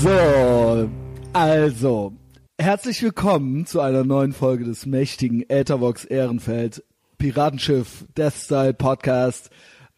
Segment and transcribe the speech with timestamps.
[0.00, 0.88] So,
[1.32, 2.12] also,
[2.56, 6.84] herzlich willkommen zu einer neuen Folge des mächtigen Äthervox Ehrenfeld
[7.18, 9.50] Piratenschiff Death Style Podcast.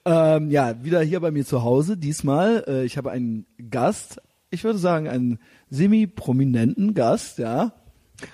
[0.07, 1.99] Ähm, ja, wieder hier bei mir zu Hause.
[1.99, 7.75] Diesmal, äh, ich habe einen Gast, ich würde sagen einen semi-prominenten Gast, ja.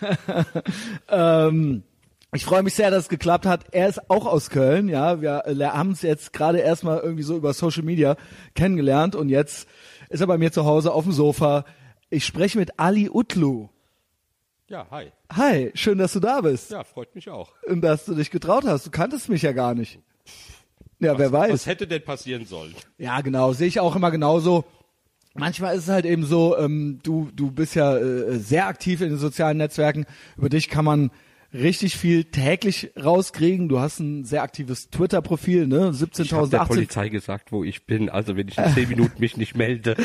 [1.08, 1.82] ähm,
[2.32, 3.64] ich freue mich sehr, dass es geklappt hat.
[3.72, 5.20] Er ist auch aus Köln, ja.
[5.20, 8.16] Wir äh, haben es jetzt gerade erstmal irgendwie so über Social Media
[8.54, 9.66] kennengelernt und jetzt
[10.08, 11.64] ist er bei mir zu Hause auf dem Sofa.
[12.10, 13.68] Ich spreche mit Ali Utlu.
[14.68, 15.12] Ja, hi.
[15.32, 16.70] Hi, schön, dass du da bist.
[16.70, 17.52] Ja, freut mich auch.
[17.66, 18.86] Und dass du dich getraut hast.
[18.86, 20.00] Du kanntest mich ja gar nicht.
[20.98, 21.52] Ja, was, wer weiß.
[21.52, 22.74] Was hätte denn passieren sollen?
[22.98, 23.52] Ja, genau.
[23.52, 24.64] Sehe ich auch immer genauso.
[25.34, 29.10] Manchmal ist es halt eben so, ähm, du, du bist ja äh, sehr aktiv in
[29.10, 30.06] den sozialen Netzwerken.
[30.36, 31.10] Über dich kann man
[31.52, 33.68] richtig viel täglich rauskriegen.
[33.68, 35.90] Du hast ein sehr aktives Twitter-Profil, ne?
[35.90, 38.08] 17.000, Ich habe der Polizei gesagt, wo ich bin.
[38.08, 39.96] Also wenn ich in zehn Minuten mich nicht melde.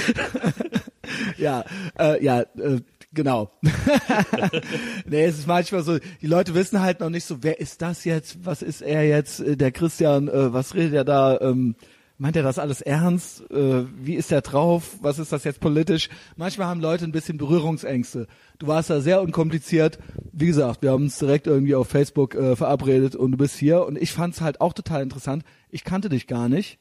[1.38, 1.66] ja,
[1.99, 2.81] äh, ja, äh,
[3.13, 3.51] genau.
[5.05, 8.05] nee, es ist manchmal so, die Leute wissen halt noch nicht so, wer ist das
[8.05, 8.45] jetzt?
[8.45, 9.39] Was ist er jetzt?
[9.39, 11.39] Äh, Der Christian, äh, was redet er da?
[11.41, 11.75] Ähm,
[12.22, 13.50] meint er das alles ernst?
[13.50, 14.97] Äh, wie ist er drauf?
[15.02, 16.08] Was ist das jetzt politisch?
[16.38, 18.28] Manchmal haben Leute ein bisschen Berührungsängste.
[18.59, 19.97] Du warst da sehr unkompliziert.
[20.31, 23.88] Wie gesagt, wir haben uns direkt irgendwie auf Facebook äh, verabredet und du bist hier.
[23.88, 25.44] Und ich fand es halt auch total interessant.
[25.72, 26.78] Ich kannte dich gar nicht.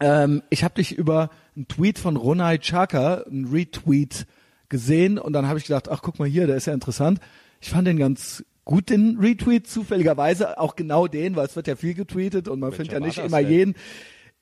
[0.00, 4.26] Ähm, ich habe dich über einen Tweet von Ronay Chaka, einen Retweet
[4.68, 7.20] gesehen und dann habe ich gedacht, ach guck mal hier, der ist ja interessant.
[7.60, 11.76] Ich fand den ganz gut, den Retweet, zufälligerweise auch genau den, weil es wird ja
[11.76, 13.74] viel getweetet und man Welcher findet ja nicht immer denn?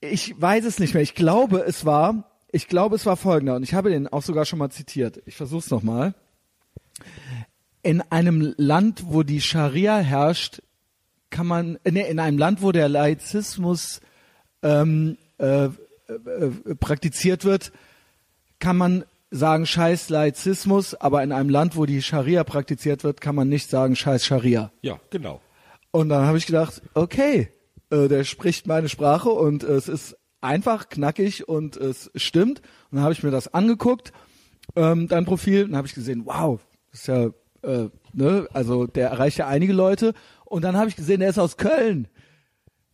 [0.01, 1.03] Ich weiß es nicht mehr.
[1.03, 4.45] Ich glaube, es war, ich glaube, es war folgender und ich habe den auch sogar
[4.45, 5.23] schon mal zitiert.
[5.27, 6.15] Ich versuch's noch mal.
[7.83, 10.63] In einem Land, wo die Scharia herrscht,
[11.31, 14.01] kann man, nee, in einem Land, wo der Laizismus
[14.63, 15.71] ähm, äh, äh,
[16.09, 17.73] äh, praktiziert wird,
[18.59, 23.35] kann man sagen Scheiß Laizismus, aber in einem Land, wo die Scharia praktiziert wird, kann
[23.35, 24.73] man nicht sagen Scheiß Scharia.
[24.83, 25.41] Ja, genau.
[25.93, 27.49] Und dann habe ich gedacht, okay,
[27.91, 32.61] äh, der spricht meine Sprache und äh, es ist einfach, knackig und es stimmt.
[32.91, 34.13] Und dann habe ich mir das angeguckt,
[34.77, 37.31] ähm, dein Profil, und dann habe ich gesehen, wow, das ist ja,
[37.63, 40.15] äh, ne, also der erreicht ja einige Leute.
[40.45, 42.09] Und dann habe ich gesehen, der ist aus Köln.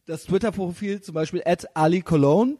[0.06, 2.56] Das Twitter-Profil zum Beispiel at Ali Cologne,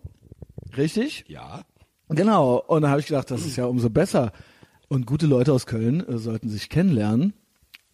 [0.76, 1.25] richtig?
[1.28, 1.62] Ja.
[2.08, 2.58] Genau.
[2.66, 4.32] Und dann habe ich gedacht, das ist ja umso besser.
[4.88, 7.34] Und gute Leute aus Köln äh, sollten sich kennenlernen.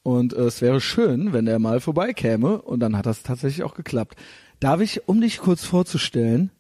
[0.02, 2.60] Und äh, es wäre schön, wenn er mal vorbeikäme.
[2.60, 4.16] Und dann hat das tatsächlich auch geklappt.
[4.60, 6.50] Darf ich, um dich kurz vorzustellen,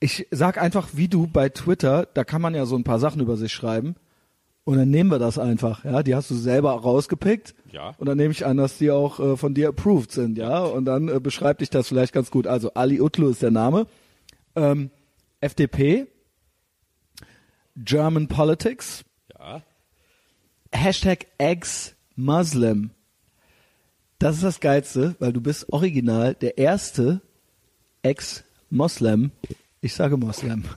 [0.00, 3.20] ich sag einfach, wie du bei Twitter, da kann man ja so ein paar Sachen
[3.20, 3.96] über sich schreiben.
[4.64, 6.02] Und dann nehmen wir das einfach, ja.
[6.02, 7.54] Die hast du selber rausgepickt.
[7.72, 7.94] Ja.
[7.98, 10.60] Und dann nehme ich an, dass die auch äh, von dir approved sind, ja.
[10.60, 12.46] Und dann äh, beschreibt dich das vielleicht ganz gut.
[12.46, 13.86] Also Ali Utlu ist der Name.
[14.56, 14.90] Ähm,
[15.40, 16.06] FDP,
[17.76, 19.04] German Politics,
[19.38, 19.62] Ja.
[20.72, 21.26] Hashtag
[22.18, 22.90] ex-Muslim.
[24.18, 27.20] Das ist das Geilste, weil du bist original der erste
[28.02, 29.30] Ex-Moslem.
[29.80, 30.64] Ich sage Moslem.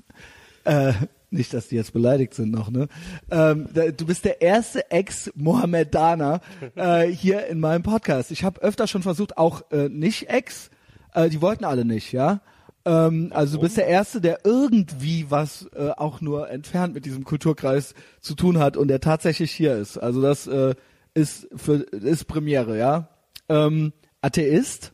[0.64, 0.94] Äh,
[1.32, 2.88] nicht, dass die jetzt beleidigt sind noch, ne?
[3.32, 6.40] Ähm, du bist der erste Ex-Mohammedaner
[6.76, 8.30] äh, hier in meinem Podcast.
[8.30, 10.70] Ich habe öfter schon versucht, auch äh, nicht Ex,
[11.16, 12.42] äh, die wollten alle nicht, ja?
[12.86, 17.24] Ähm, also du bist der Erste, der irgendwie was äh, auch nur entfernt mit diesem
[17.24, 19.98] Kulturkreis zu tun hat und der tatsächlich hier ist.
[19.98, 20.76] Also das äh,
[21.14, 23.10] ist für ist Premiere, ja.
[23.50, 24.94] Ähm, Atheist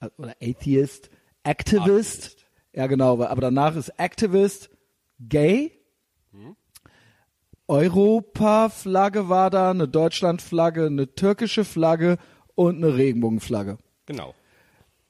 [0.00, 1.10] äh, oder Atheist,
[1.44, 2.46] Activist, Aktivist.
[2.74, 4.70] ja genau, aber danach ist Activist,
[5.20, 5.72] Gay,
[7.68, 12.18] Europa-Flagge war da, eine Deutschland-Flagge, eine türkische Flagge
[12.54, 13.78] und eine Regenbogenflagge.
[14.06, 14.34] Genau.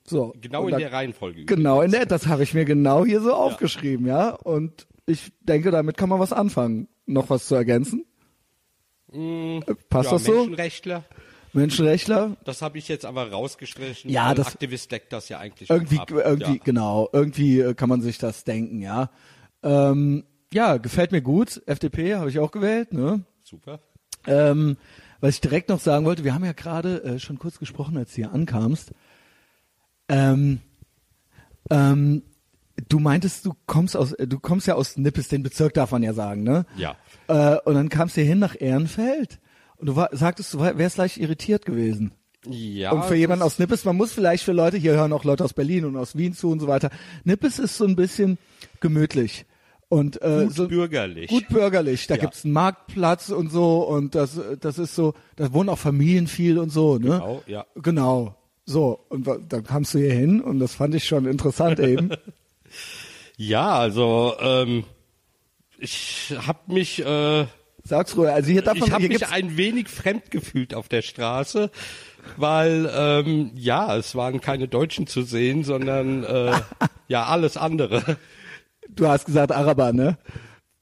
[0.04, 0.32] So.
[0.40, 1.44] Genau in da- der Reihenfolge.
[1.44, 4.30] Genau, in der, das habe ich mir genau hier so aufgeschrieben, ja.
[4.30, 6.88] Und ich denke, damit kann man was anfangen.
[7.06, 8.04] Noch was zu ergänzen?
[9.16, 10.32] Mm, Passt ja, das so?
[10.34, 11.04] Menschenrechtler.
[11.52, 12.36] Menschenrechtler?
[12.44, 14.10] Das habe ich jetzt aber rausgestrichen.
[14.10, 16.62] Ja, das- Aktivist deckt das ja eigentlich Irgendwie, irgendwie, Ja.
[16.62, 19.10] genau, irgendwie äh, kann man sich das denken, ja.
[19.62, 21.62] Ähm, ja, gefällt mir gut.
[21.66, 23.24] FDP habe ich auch gewählt, ne?
[23.42, 23.80] Super.
[24.26, 24.76] Ähm,
[25.20, 28.10] was ich direkt noch sagen wollte, wir haben ja gerade äh, schon kurz gesprochen, als
[28.10, 28.92] du hier ankamst.
[30.08, 30.60] Ähm,
[31.70, 32.22] ähm,
[32.88, 36.02] du meintest, du kommst aus, äh, du kommst ja aus Nippes, den Bezirk darf man
[36.02, 36.66] ja sagen, ne?
[36.76, 36.96] Ja.
[37.28, 39.38] Äh, und dann kamst du hier hin nach Ehrenfeld.
[39.76, 42.12] Und du war, sagtest, du wärst leicht irritiert gewesen.
[42.48, 42.92] Ja.
[42.92, 45.52] und für jemanden aus Nippes, man muss vielleicht für Leute, hier hören auch Leute aus
[45.52, 46.90] Berlin und aus Wien zu und so weiter.
[47.24, 48.38] Nippes ist so ein bisschen
[48.80, 49.46] gemütlich.
[49.88, 51.28] Und äh, Gut so bürgerlich.
[51.28, 52.06] Gut bürgerlich.
[52.06, 52.20] Da Ja.
[52.20, 56.58] gibt's einen Marktplatz und so und das, das ist so, da wohnen auch Familien viel
[56.58, 57.00] und so, ne?
[57.10, 57.66] Genau, ja.
[57.76, 58.36] Genau.
[58.64, 62.10] So, und dann kamst du hier hin und das fand ich schon interessant eben.
[63.36, 64.84] Ja, also ähm,
[65.78, 67.46] Ich habe mich, äh,
[67.84, 68.30] Sag's ruhig.
[68.30, 71.70] Also hier man, ich habe mich gibt's, ein wenig fremd gefühlt auf der Straße,
[72.36, 76.52] weil ähm, ja, es waren keine Deutschen zu sehen, sondern äh,
[77.08, 78.16] ja alles andere.
[78.88, 80.18] du hast gesagt Araber, ne?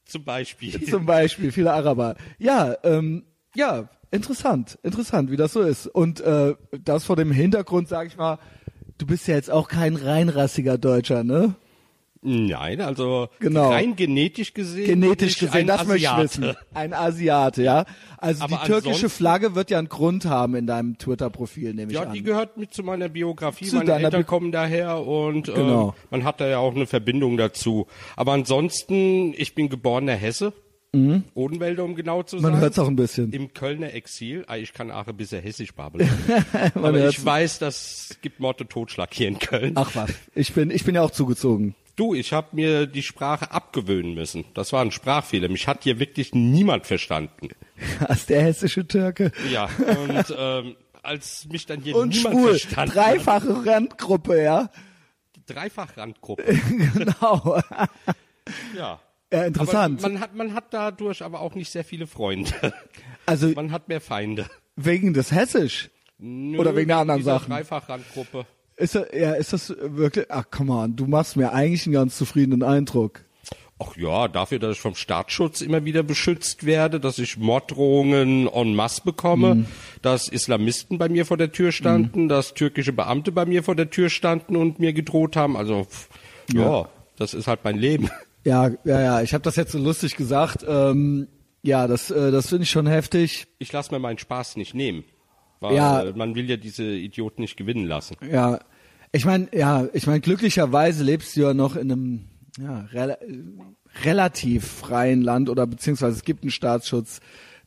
[0.06, 0.82] Zum Beispiel.
[0.86, 2.14] Zum Beispiel, viele Araber.
[2.38, 3.24] Ja, ähm,
[3.54, 5.86] ja, interessant, interessant, wie das so ist.
[5.86, 8.38] Und äh, das vor dem Hintergrund, sag ich mal,
[8.96, 11.54] du bist ja jetzt auch kein reinrassiger Deutscher, ne?
[12.26, 13.68] Nein, also Genau.
[13.70, 14.86] rein genetisch gesehen.
[14.86, 16.24] Genetisch gesehen, das möchte ich Asiate.
[16.42, 16.56] wissen.
[16.72, 17.84] Ein Asiate, ja.
[18.16, 21.98] Also Aber die türkische Flagge wird ja einen Grund haben in deinem Twitter-Profil, nehme ich
[21.98, 22.14] Ja, an.
[22.14, 23.66] die gehört mit zu meiner Biografie.
[23.66, 25.94] Zu Meine Eltern Bi- kommen daher und äh, Genau.
[26.10, 27.86] man hat da ja auch eine Verbindung dazu.
[28.16, 30.54] Aber ansonsten, ich bin geborener Hesse.
[31.34, 32.42] Odenwälder, um genau zu Mhm.
[32.42, 32.60] Man sein.
[32.62, 33.32] hört's auch ein bisschen.
[33.32, 34.44] Im Kölner Exil.
[34.46, 36.08] Ah, Ich kann auch ein bisschen hessisch babbeln.
[36.76, 39.72] Aber ich weiß, das gibt Mord und Totschlag hier in Köln.
[39.74, 41.74] Ach was, ich bin, ich bin ja auch zugezogen.
[41.96, 44.44] Du, ich habe mir die Sprache abgewöhnen müssen.
[44.54, 45.48] Das war ein Sprachfehler.
[45.48, 47.50] Mich hat hier wirklich niemand verstanden.
[48.00, 49.30] Als der hessische Türke.
[49.52, 52.48] Ja, und ähm, als mich dann hier Und niemand schwul.
[52.50, 54.70] verstanden hat, Dreifache Randgruppe, ja.
[55.46, 56.42] Dreifachrandgruppe.
[56.94, 57.60] genau.
[58.76, 59.00] Ja.
[59.32, 60.04] Ja, interessant.
[60.04, 62.52] Aber man hat, man hat dadurch aber auch nicht sehr viele Freunde.
[63.24, 64.46] Also Man hat mehr Feinde.
[64.76, 65.88] wegen des Hessisch.
[66.18, 67.50] Nö, Oder wegen der anderen dieser Sachen.
[67.50, 68.44] Dreifachrandgruppe.
[68.76, 72.16] Ist das, ja, ist das wirklich, ach komm on, du machst mir eigentlich einen ganz
[72.18, 73.20] zufriedenen Eindruck.
[73.78, 78.74] Ach ja, dafür, dass ich vom Staatsschutz immer wieder beschützt werde, dass ich Morddrohungen en
[78.74, 79.66] masse bekomme, Mhm.
[80.00, 83.90] dass Islamisten bei mir vor der Tür standen, dass türkische Beamte bei mir vor der
[83.90, 85.56] Tür standen und mir gedroht haben.
[85.56, 86.08] Also, pff,
[86.52, 88.10] ja, das ist halt mein Leben.
[88.46, 90.66] Ja, ja, ja, ich habe das jetzt so lustig gesagt.
[90.68, 91.28] Ähm,
[91.62, 93.46] ja, das, äh, das finde ich schon heftig.
[93.58, 95.02] Ich lasse mir meinen Spaß nicht nehmen.
[95.64, 96.04] Weil Ja.
[96.14, 98.16] man will ja diese Idioten nicht gewinnen lassen.
[98.30, 98.60] Ja,
[99.12, 102.20] ich meine, ja, ich meine, glücklicherweise lebst du ja noch in einem
[102.60, 103.16] ja, rela
[104.04, 107.20] relativ freien Land oder beziehungsweise es gibt einen Staatsschutz,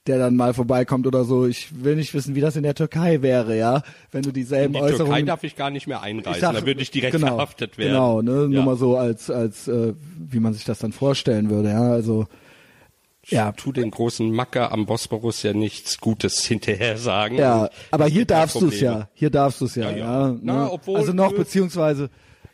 [0.07, 1.45] der dann mal vorbeikommt oder so.
[1.45, 4.81] Ich will nicht wissen, wie das in der Türkei wäre, ja, wenn du dieselben In
[4.81, 5.25] die Türkei Äußerungen.
[5.25, 7.91] darf ich gar nicht mehr einreisen, sag- da würde ich direkt genau, verhaftet werden.
[7.93, 8.47] Genau, ne, ja.
[8.47, 12.27] nur mal so als als äh, wie man sich das dann vorstellen würde, ja, also
[13.29, 17.35] ja, Tu den großen Macker am Bosporus ja nichts Gutes hinterher sagen.
[17.37, 20.27] ja, aber hier ja darfst du es ja, hier darfst du es ja, Ja, ja.
[20.29, 20.35] ja.
[20.41, 20.71] Na, ne?
[20.71, 21.37] obwohl- also noch nö.
[21.39, 22.09] beziehungsweise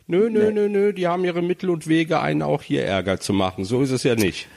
[0.06, 3.31] Nö, nö, nö, nö, die haben ihre Mittel und Wege, einen auch hier Ärger zu
[3.31, 3.64] machen.
[3.64, 4.48] So ist es ja nicht.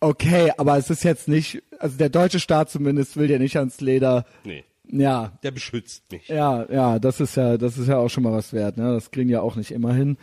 [0.00, 3.80] Okay, aber es ist jetzt nicht, also der deutsche Staat zumindest will dir nicht ans
[3.80, 4.24] Leder.
[4.44, 6.28] Nee, Ja, der beschützt mich.
[6.28, 8.76] ja, ja, das ist ja, das ist ja auch schon mal was wert.
[8.76, 8.92] Ne?
[8.94, 10.16] Das kriegen ja auch nicht immer hin.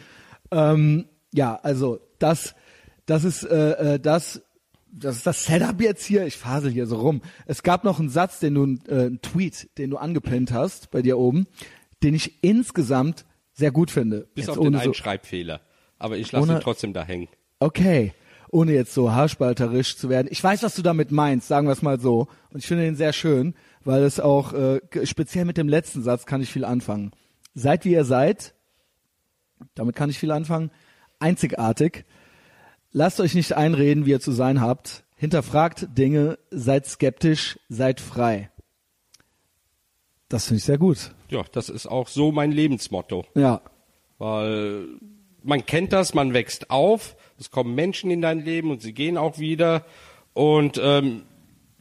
[0.51, 2.55] Ähm, ja, also das,
[3.05, 4.41] das ist äh, äh, das,
[4.97, 6.25] das ist das Setup jetzt hier.
[6.25, 7.21] Ich fasel hier so rum.
[7.45, 11.01] Es gab noch einen Satz, den du, äh, einen Tweet, den du angepinnt hast bei
[11.01, 11.47] dir oben,
[12.03, 14.27] den ich insgesamt sehr gut finde.
[14.33, 15.61] Bis Jetzt auf den einen so, Schreibfehler.
[15.99, 17.27] Aber ich lasse ihn trotzdem da hängen.
[17.59, 18.13] Okay,
[18.51, 20.27] ohne jetzt so haarspalterisch zu werden.
[20.29, 22.27] Ich weiß, was du damit meinst, sagen wir es mal so.
[22.51, 26.25] Und ich finde den sehr schön, weil es auch, äh, speziell mit dem letzten Satz
[26.25, 27.11] kann ich viel anfangen.
[27.53, 28.53] Seid wie ihr seid,
[29.73, 30.71] damit kann ich viel anfangen,
[31.19, 32.05] einzigartig.
[32.97, 35.03] Lasst euch nicht einreden, wie ihr zu sein habt.
[35.17, 38.49] Hinterfragt Dinge, seid skeptisch, seid frei.
[40.29, 41.13] Das finde ich sehr gut.
[41.29, 43.25] Ja, das ist auch so mein Lebensmotto.
[43.35, 43.59] Ja,
[44.17, 44.85] Weil
[45.43, 49.17] man kennt das, man wächst auf, es kommen Menschen in dein Leben und sie gehen
[49.17, 49.83] auch wieder.
[50.31, 51.23] Und ähm,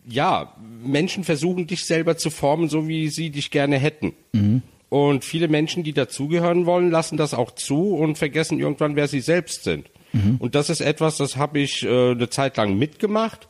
[0.04, 4.14] ja, Menschen versuchen dich selber zu formen, so wie sie dich gerne hätten.
[4.88, 9.21] Und viele Menschen, die dazugehören wollen, lassen das auch zu und vergessen irgendwann, wer sie
[9.21, 9.88] selbst sind.
[10.38, 13.49] Und das ist etwas, das habe ich äh, eine Zeit lang mitgemacht,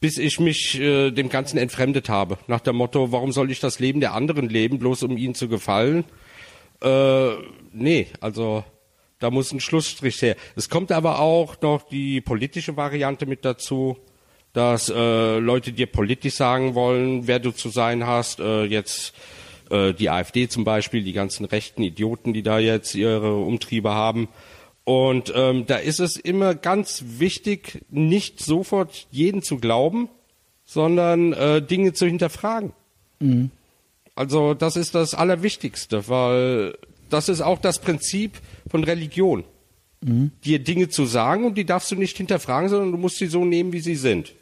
[0.00, 2.38] bis ich mich äh, dem Ganzen entfremdet habe.
[2.46, 5.48] Nach dem Motto, warum soll ich das Leben der anderen leben, bloß um ihnen zu
[5.48, 6.04] gefallen?
[6.82, 7.30] Äh,
[7.72, 8.64] nee, also
[9.20, 10.36] da muss ein Schlussstrich her.
[10.56, 13.96] Es kommt aber auch noch die politische Variante mit dazu,
[14.52, 18.40] dass äh, Leute dir politisch sagen wollen, wer du zu sein hast.
[18.40, 19.14] Äh, jetzt
[19.70, 24.28] äh, die AfD zum Beispiel, die ganzen rechten Idioten, die da jetzt ihre Umtriebe haben.
[24.84, 30.08] Und ähm, da ist es immer ganz wichtig, nicht sofort jeden zu glauben,
[30.64, 32.72] sondern äh, Dinge zu hinterfragen.
[34.14, 36.76] Also das ist das Allerwichtigste, weil
[37.08, 39.44] das ist auch das Prinzip von Religion.
[40.44, 43.44] Dir Dinge zu sagen und die darfst du nicht hinterfragen, sondern du musst sie so
[43.44, 44.34] nehmen, wie sie sind.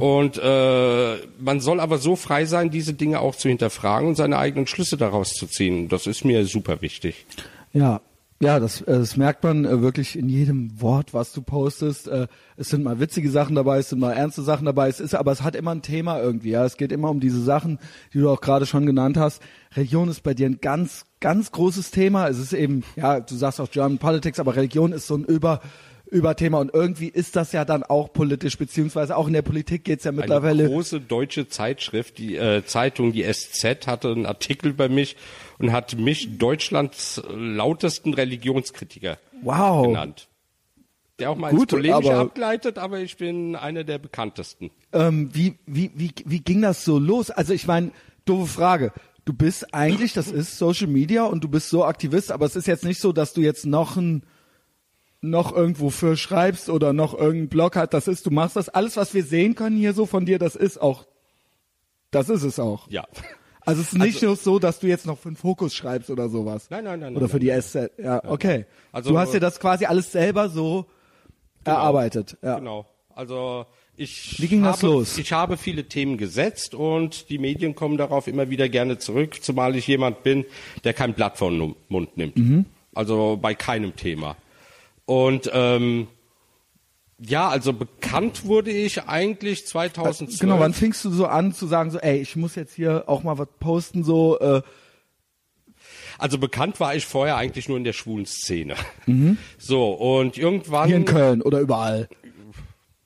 [0.00, 4.36] Und äh, man soll aber so frei sein, diese Dinge auch zu hinterfragen und seine
[4.36, 5.88] eigenen Schlüsse daraus zu ziehen.
[5.88, 7.24] Das ist mir super wichtig.
[7.72, 8.00] Ja,
[8.40, 12.06] ja, das, äh, das merkt man äh, wirklich in jedem Wort, was du postest.
[12.06, 14.88] Äh, es sind mal witzige Sachen dabei, es sind mal ernste Sachen dabei.
[14.88, 16.50] Es ist, aber es hat immer ein Thema irgendwie.
[16.50, 17.80] Ja, es geht immer um diese Sachen,
[18.14, 19.42] die du auch gerade schon genannt hast.
[19.74, 22.28] Religion ist bei dir ein ganz, ganz großes Thema.
[22.28, 25.60] Es ist eben, ja, du sagst auch German Politics, aber Religion ist so ein über
[26.10, 29.84] über Thema und irgendwie ist das ja dann auch politisch, beziehungsweise auch in der Politik
[29.84, 30.64] geht's ja mittlerweile.
[30.64, 35.16] Eine große deutsche Zeitschrift, die äh, Zeitung, die SZ, hatte einen Artikel bei mich
[35.58, 39.86] und hat mich Deutschlands lautesten Religionskritiker Wow.
[39.86, 40.28] genannt.
[41.18, 44.70] Der auch mal ins Gut, Polemische aber- abgleitet, aber ich bin einer der bekanntesten.
[44.92, 47.30] Ähm, wie, wie, wie, wie ging das so los?
[47.30, 47.90] Also ich meine,
[48.24, 48.92] doofe Frage.
[49.24, 52.66] Du bist eigentlich, das ist Social Media und du bist so Aktivist, aber es ist
[52.66, 54.22] jetzt nicht so, dass du jetzt noch ein
[55.20, 57.92] noch irgendwo für schreibst oder noch irgendeinen Blog hat.
[57.92, 58.68] Das ist, du machst das.
[58.68, 61.06] Alles, was wir sehen können hier so von dir, das ist auch,
[62.12, 62.88] das ist es auch.
[62.88, 63.04] Ja.
[63.68, 66.30] Also es ist nicht nur so, dass du jetzt noch für den Fokus schreibst oder
[66.30, 66.68] sowas.
[66.70, 67.90] Nein, nein, nein, Oder nein, für die SZ.
[67.98, 68.64] Ja, okay.
[68.92, 70.86] Also, du hast dir äh, das quasi alles selber so
[71.64, 72.38] erarbeitet.
[72.42, 72.58] Ja.
[72.58, 72.86] Genau.
[73.14, 75.18] Also ich Wie ging habe, das los?
[75.18, 79.76] Ich habe viele Themen gesetzt und die Medien kommen darauf immer wieder gerne zurück, zumal
[79.76, 80.46] ich jemand bin,
[80.84, 82.38] der kein Blatt vor den Mund nimmt.
[82.38, 82.64] Mhm.
[82.94, 84.36] Also bei keinem Thema.
[85.04, 86.06] Und ähm,
[87.20, 90.38] ja, also bekannt wurde ich eigentlich 2012.
[90.40, 93.22] Genau, wann fingst du so an zu sagen, so, ey, ich muss jetzt hier auch
[93.22, 94.62] mal was posten, so, äh,
[96.18, 98.74] Also bekannt war ich vorher eigentlich nur in der schwulen Szene.
[99.58, 100.88] So, und irgendwann Mhm.
[100.88, 102.08] hier in Köln oder überall?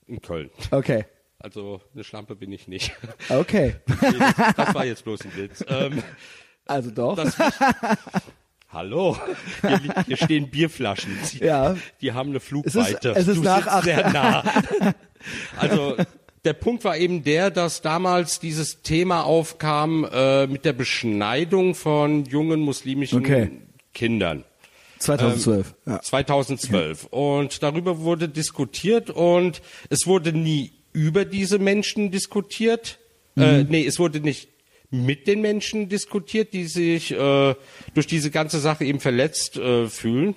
[0.07, 0.49] in Köln.
[0.71, 1.05] Okay.
[1.39, 2.91] Also eine Schlampe bin ich nicht.
[3.29, 3.75] Okay.
[4.57, 5.63] Das war jetzt bloß ein Witz.
[5.67, 6.03] Ähm,
[6.65, 7.15] Also doch.
[7.15, 7.35] das
[8.73, 9.15] Hallo,
[9.61, 11.15] hier, hier stehen Bierflaschen.
[11.23, 11.75] Sie, Ja.
[12.01, 13.09] Die haben eine Es Flugweite.
[13.09, 13.83] ist, es ist du nach sitzt acht.
[13.83, 14.43] sehr nah.
[15.57, 15.95] Also
[16.43, 22.25] der Punkt war eben der, dass damals dieses Thema aufkam äh, mit der Beschneidung von
[22.25, 23.51] jungen muslimischen Okay.
[23.93, 24.43] Kindern.
[24.99, 25.75] 2012.
[25.85, 26.01] ja.
[26.01, 27.05] 2012.
[27.05, 32.99] Und darüber wurde diskutiert und es wurde nie über diese Menschen diskutiert.
[33.37, 34.49] Äh, nee, es wurde nicht
[34.93, 37.55] mit den Menschen diskutiert, die sich äh,
[37.95, 40.35] durch diese ganze Sache eben verletzt äh, fühlen,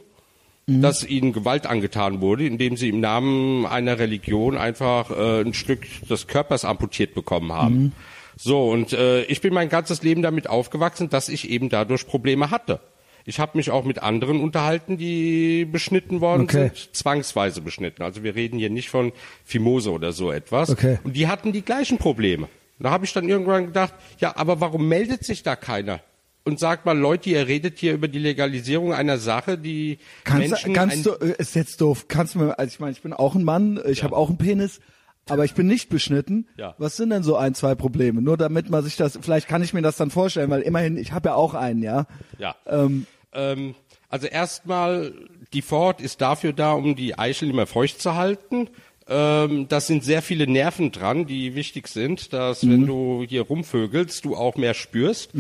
[0.67, 5.87] dass ihnen Gewalt angetan wurde, indem sie im Namen einer Religion einfach äh, ein Stück
[6.09, 7.93] des Körpers amputiert bekommen haben.
[8.37, 12.51] So, und äh, ich bin mein ganzes Leben damit aufgewachsen, dass ich eben dadurch Probleme
[12.51, 12.81] hatte.
[13.27, 16.71] Ich habe mich auch mit anderen unterhalten, die beschnitten worden Okay.
[16.75, 18.03] sind, zwangsweise beschnitten.
[18.03, 19.13] Also wir reden hier nicht von
[19.45, 20.71] Fimose oder so etwas.
[20.71, 20.99] Okay.
[21.05, 22.49] Und die hatten die gleichen Probleme.
[22.79, 26.01] Da habe ich dann irgendwann gedacht, ja, aber warum meldet sich da keiner?
[26.45, 30.73] Und sagt mal, Leute, ihr redet hier über die Legalisierung einer Sache, die Kannst, Menschen...
[30.75, 33.35] kannst du, äh, ist jetzt doof, kannst du mir, also ich meine, ich bin auch
[33.35, 34.81] ein Mann, ich habe auch einen Penis,
[35.29, 36.47] aber ich bin nicht beschnitten.
[36.57, 36.77] Ja.
[36.79, 38.23] Was sind denn so ein, zwei Probleme?
[38.23, 41.13] Nur damit man sich das, vielleicht kann ich mir das dann vorstellen, weil immerhin, ich
[41.13, 42.07] habe ja auch einen, ja.
[42.39, 42.55] Ja.
[42.67, 43.75] Ähm, Ähm,
[44.09, 45.13] also erstmal,
[45.53, 48.69] die Vorhaut ist dafür da, um die Eichel immer feucht zu halten.
[49.09, 52.71] Ähm, das sind sehr viele Nerven dran, die wichtig sind, dass Mhm.
[52.73, 55.31] wenn du hier rumvögelst, du auch mehr spürst.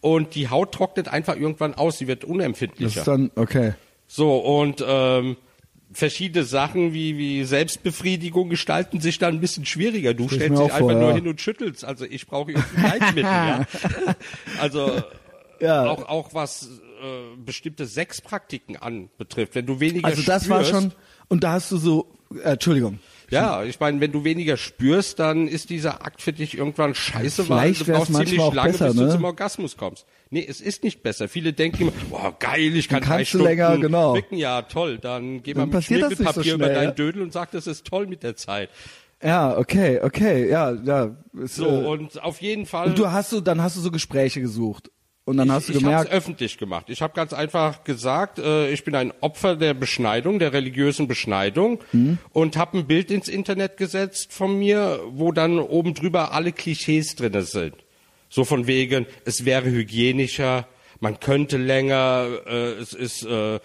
[0.00, 3.00] Und die Haut trocknet einfach irgendwann aus, sie wird das unempfindlicher.
[3.00, 3.74] ist dann, okay.
[4.06, 5.36] So, und ähm,
[5.92, 10.14] verschiedene Sachen wie, wie Selbstbefriedigung gestalten sich dann ein bisschen schwieriger.
[10.14, 11.14] Du stellst dich einfach vor, nur ja.
[11.16, 11.84] hin und schüttelst.
[11.84, 13.66] Also ich brauche irgendwie Leitmittel, ja.
[14.60, 14.92] Also
[15.60, 15.90] Ja.
[15.90, 16.70] auch, auch was
[17.02, 19.54] äh, bestimmte Sexpraktiken anbetrifft.
[19.54, 20.92] Wenn du weniger Also das spürst, war schon,
[21.30, 22.98] und da hast du so, äh, Entschuldigung.
[23.30, 27.44] ja, ich meine, wenn du weniger spürst, dann ist dieser Akt für dich irgendwann scheiße,
[27.44, 29.10] Vielleicht weil du brauchst ziemlich lange, besser, bis du ne?
[29.10, 30.04] zum Orgasmus kommst.
[30.30, 31.28] Nee, es ist nicht besser.
[31.28, 34.14] Viele denken immer, boah, geil, ich kann drei du Stunden länger, genau.
[34.16, 34.36] ficken.
[34.36, 36.94] Ja, toll, dann geh mal mit passiert das nicht so Schmirgelpapier über schnell, deinen ja?
[36.94, 38.68] Dödel und sag, das ist toll mit der Zeit.
[39.22, 41.16] Ja, okay, okay, ja, ja.
[41.40, 42.88] Ist, So, äh, und auf jeden Fall...
[42.88, 44.90] und du hast du, dann hast du so Gespräche gesucht.
[45.30, 46.86] Und dann hast du ich ich habe gemerkt, es öffentlich gemacht.
[46.88, 51.78] Ich habe ganz einfach gesagt, äh, ich bin ein Opfer der Beschneidung, der religiösen Beschneidung
[51.92, 52.18] Mhm.
[52.32, 57.14] und habe ein Bild ins Internet gesetzt von mir, wo dann oben drüber alle Klischees
[57.14, 57.74] drinne sind.
[58.28, 60.66] So von wegen, es wäre hygienischer,
[60.98, 63.60] man könnte länger, äh, es ist äh,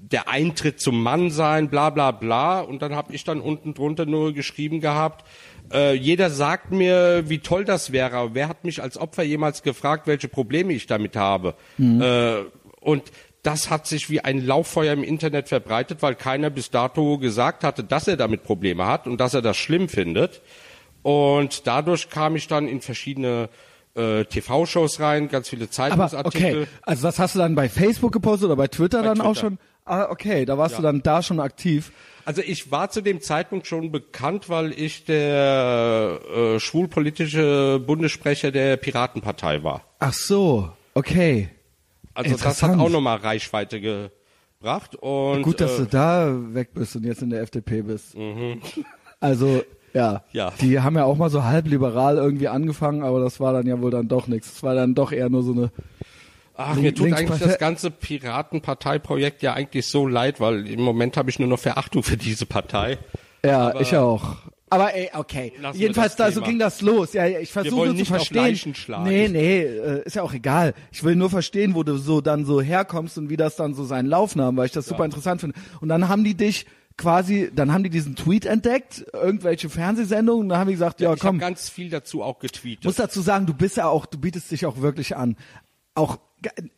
[0.00, 2.60] der Eintritt zum Mann sein, bla bla bla.
[2.60, 5.24] Und dann habe ich dann unten drunter nur geschrieben gehabt,
[5.72, 9.62] äh, jeder sagt mir, wie toll das wäre, aber wer hat mich als Opfer jemals
[9.62, 11.54] gefragt, welche Probleme ich damit habe?
[11.78, 12.44] Äh,
[12.80, 13.04] und
[13.42, 17.84] das hat sich wie ein Lauffeuer im Internet verbreitet, weil keiner bis dato gesagt hatte,
[17.84, 20.42] dass er damit Probleme hat und dass er das schlimm findet.
[21.02, 23.48] Und dadurch kam ich dann in verschiedene
[23.94, 26.62] äh, TV-Shows rein, ganz viele aber Zeitungsartikel.
[26.62, 29.32] okay, also das hast du dann bei Facebook gepostet oder bei Twitter Bei dann auch
[29.32, 29.40] Twitter.
[29.40, 29.58] schon?
[29.84, 31.92] Ah, okay, da warst du dann da schon aktiv.
[32.28, 38.76] Also ich war zu dem Zeitpunkt schon bekannt, weil ich der äh, schwulpolitische Bundessprecher der
[38.76, 39.82] Piratenpartei war.
[39.98, 41.48] Ach so, okay.
[42.12, 44.94] Also das hat auch nochmal Reichweite gebracht.
[44.96, 48.14] Und Gut, dass äh, du da weg bist und jetzt in der FDP bist.
[49.20, 50.12] Also, ja.
[50.12, 50.18] Mhm.
[50.32, 50.52] Ja.
[50.60, 53.90] Die haben ja auch mal so halbliberal irgendwie angefangen, aber das war dann ja wohl
[53.90, 54.52] dann doch nichts.
[54.56, 55.72] Es war dann doch eher nur so eine
[56.60, 61.30] Ach, mir tut eigentlich das ganze Piratenparteiprojekt ja eigentlich so leid, weil im Moment habe
[61.30, 62.98] ich nur noch Verachtung für diese Partei.
[63.44, 64.36] Ja, Aber- ich auch.
[64.70, 65.52] Aber ey, okay.
[65.62, 67.14] Lassen Jedenfalls da so ging das los.
[67.14, 68.74] Ja, ja, ich versuche zu verstehen.
[69.04, 70.74] Nee, nee, äh, ist ja auch egal.
[70.92, 73.84] Ich will nur verstehen, wo du so dann so herkommst und wie das dann so
[73.84, 75.58] seinen Lauf nahm, weil ich das super interessant finde.
[75.80, 76.66] Und dann haben die dich
[76.98, 81.14] quasi, dann haben die diesen Tweet entdeckt, irgendwelche Fernsehsendungen, und dann haben die gesagt, ja,
[81.14, 82.84] ich komm, habe ganz viel dazu auch getweetet.
[82.84, 85.36] muss dazu sagen, du bist ja auch, du bietest dich auch wirklich an.
[85.94, 86.18] Auch,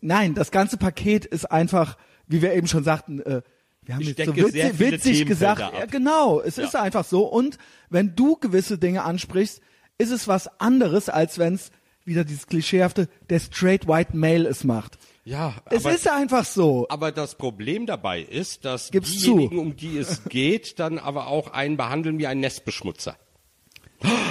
[0.01, 3.43] nein, das ganze Paket ist einfach, wie wir eben schon sagten, äh,
[3.83, 7.25] wir haben Ich jetzt so witzig, witzig gesagt, ja, genau, es ist einfach so.
[7.27, 9.61] Und wenn du gewisse Dinge ansprichst,
[9.99, 11.71] ist es was anderes, als wenn es
[12.05, 14.99] wieder dieses klischeehafte, der straight white male es macht.
[15.25, 16.87] ja, Es aber, ist einfach so.
[16.89, 19.61] aber das Problem dabei ist, dass Gib's diejenigen, zu.
[19.61, 23.17] um die es geht, dann aber auch einen behandeln wie einen Nestbeschmutzer.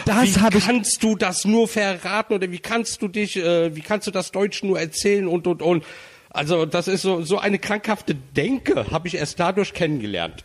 [0.05, 3.75] Das wie habe ich kannst du das nur verraten oder wie kannst du dich, äh,
[3.75, 5.83] wie kannst du das Deutsch nur erzählen und und und.
[6.31, 10.43] Also das ist so so eine krankhafte Denke, habe ich erst dadurch kennengelernt.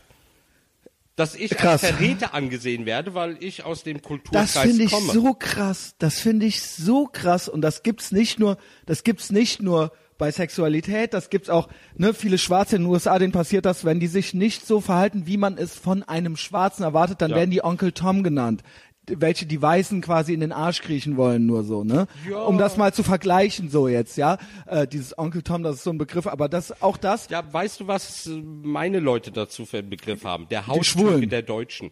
[1.16, 1.84] Dass ich Krass.
[1.84, 5.12] als Verräter angesehen werde, weil ich aus dem Das Kulturkreis finde ich komme.
[5.12, 5.94] so krass.
[6.00, 7.48] Das finde ich so krass.
[7.48, 12.14] Und das gibt's nicht nur, das gibt's nicht nur bei Sexualität, das gibt's auch, ne,
[12.14, 15.36] viele Schwarze in den USA, denen passiert das, wenn die sich nicht so verhalten, wie
[15.36, 17.36] man es von einem Schwarzen erwartet, dann Ja.
[17.36, 18.62] werden die Onkel Tom genannt.
[19.06, 22.06] Welche die Weißen quasi in den Arsch kriechen wollen, nur so, ne?
[22.30, 22.42] Ja.
[22.44, 24.38] Um das mal zu vergleichen, so jetzt, ja.
[24.66, 27.80] Äh, dieses Onkel Tom, das ist so ein Begriff, aber das, auch das, Ja, weißt
[27.80, 30.48] du, was äh, meine Leute dazu für einen Begriff haben?
[30.48, 30.66] Der.
[30.66, 31.90] Haustürke der Deutschen.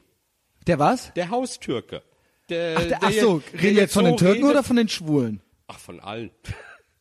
[0.67, 1.13] der was?
[1.15, 2.03] Der Haustürke.
[2.49, 4.89] Der, Ach, der, ach so, reden wir jetzt von den Türken redet- oder von den
[4.89, 5.41] Schwulen?
[5.69, 6.31] Ach, von allen.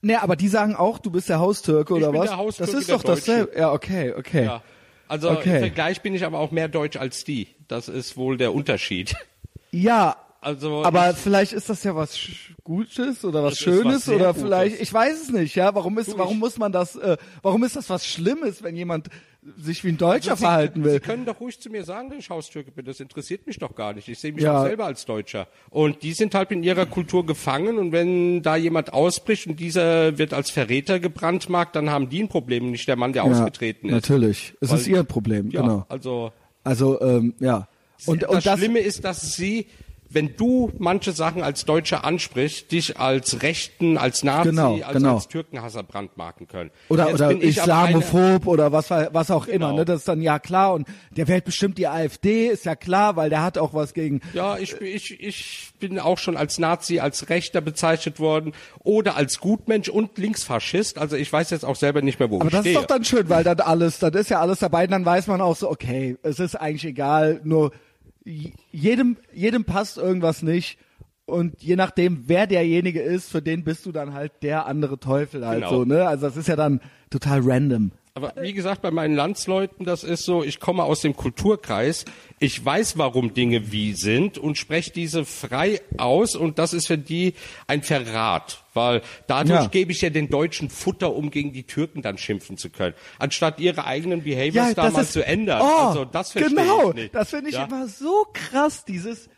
[0.04, 2.30] Nee, aber die sagen auch, du bist der Haustürke oder bin was?
[2.30, 3.56] der Haustürke das ist doch dasselbe.
[3.56, 4.46] Ja, okay, okay.
[4.46, 4.64] Ja.
[5.08, 5.54] Also Okay.
[5.58, 7.50] im Vergleich bin ich aber auch mehr deutsch als die.
[7.68, 9.14] Das ist wohl der Unterschied.
[9.72, 12.18] Ja, Also aber ich, vielleicht ist das ja was
[12.64, 14.42] Gutes oder was Schönes was oder Gutes.
[14.44, 15.74] vielleicht, ich weiß es nicht, ja.
[15.76, 18.76] Warum ist, Du, warum ich- muss man das, äh, warum ist das was Schlimmes, wenn
[18.76, 19.08] jemand
[19.58, 20.94] sich wie ein Deutscher Sie, verhalten will?
[20.94, 22.86] Sie können doch ruhig zu mir sagen, dass ich Haustürke bin.
[22.86, 24.08] Das interessiert mich doch gar nicht.
[24.08, 24.62] Ich sehe mich Ja.
[24.64, 25.48] selber als Deutscher.
[25.70, 27.78] Und die sind halt in ihrer Kultur gefangen.
[27.80, 32.28] Und wenn da jemand ausbricht und dieser wird als Verräter gebrandmarkt, dann haben die ein
[32.30, 33.94] Problem, nicht der Mann, der ausgetreten ist.
[33.94, 34.54] Natürlich.
[34.60, 35.86] Es Weil- ist ihr Problem, Ja, genau.
[35.88, 36.32] also
[36.64, 37.68] Also, ähm, ja.
[38.06, 39.68] Und, das und das, Schlimme ist, dass sie,
[40.14, 45.16] wenn du manche Sachen als Deutscher ansprichst, dich als Rechten, als Nazi, Genau, als, genau.
[45.16, 46.70] als Türkenhasser brandmarken können.
[46.90, 49.78] oder, Jetzt oder aber Islamophob oder was, was auch immer, Genau.
[49.78, 49.86] ne?
[49.86, 53.30] Das ist dann ja klar und der wählt bestimmt die AfD, ist ja klar, weil
[53.30, 57.30] der hat auch was gegen, Ja, ich, ich, ich bin auch schon als Nazi, als
[57.30, 58.52] Rechter bezeichnet worden
[58.84, 60.98] oder als Gutmensch und Linksfaschist.
[60.98, 62.76] Also ich weiß jetzt auch selber nicht mehr, wo Aber ich das stehe.
[62.76, 65.40] ist doch dann schön, weil dann alles, dann ist ja alles dabei, dann weiß man
[65.40, 67.72] auch so, okay, es ist eigentlich egal, nur
[68.24, 70.78] jedem, jedem passt irgendwas nicht.
[71.26, 75.46] Und je nachdem, wer derjenige ist, für den bist du dann halt der andere Teufel
[75.46, 75.70] halt Genau.
[75.70, 76.06] so, ne?
[76.08, 77.92] Also das ist ja dann total random.
[78.14, 82.04] Aber wie gesagt, bei meinen Landsleuten, das ist so, ich komme aus dem Kulturkreis,
[82.40, 86.98] ich weiß, warum Dinge wie sind und spreche diese frei aus und das ist für
[86.98, 87.36] die
[87.68, 89.68] ein Verrat, weil dadurch Ja.
[89.68, 93.62] gebe ich ja den Deutschen Futter, um gegen die Türken dann schimpfen zu können, anstatt
[93.62, 95.62] ihre eigenen Behaviors da mal zu ändern.
[95.62, 97.16] Oh, also das verstehe genau, ich nicht.
[97.16, 97.64] das finde ich Ja?
[97.64, 99.30] immer so krass, dieses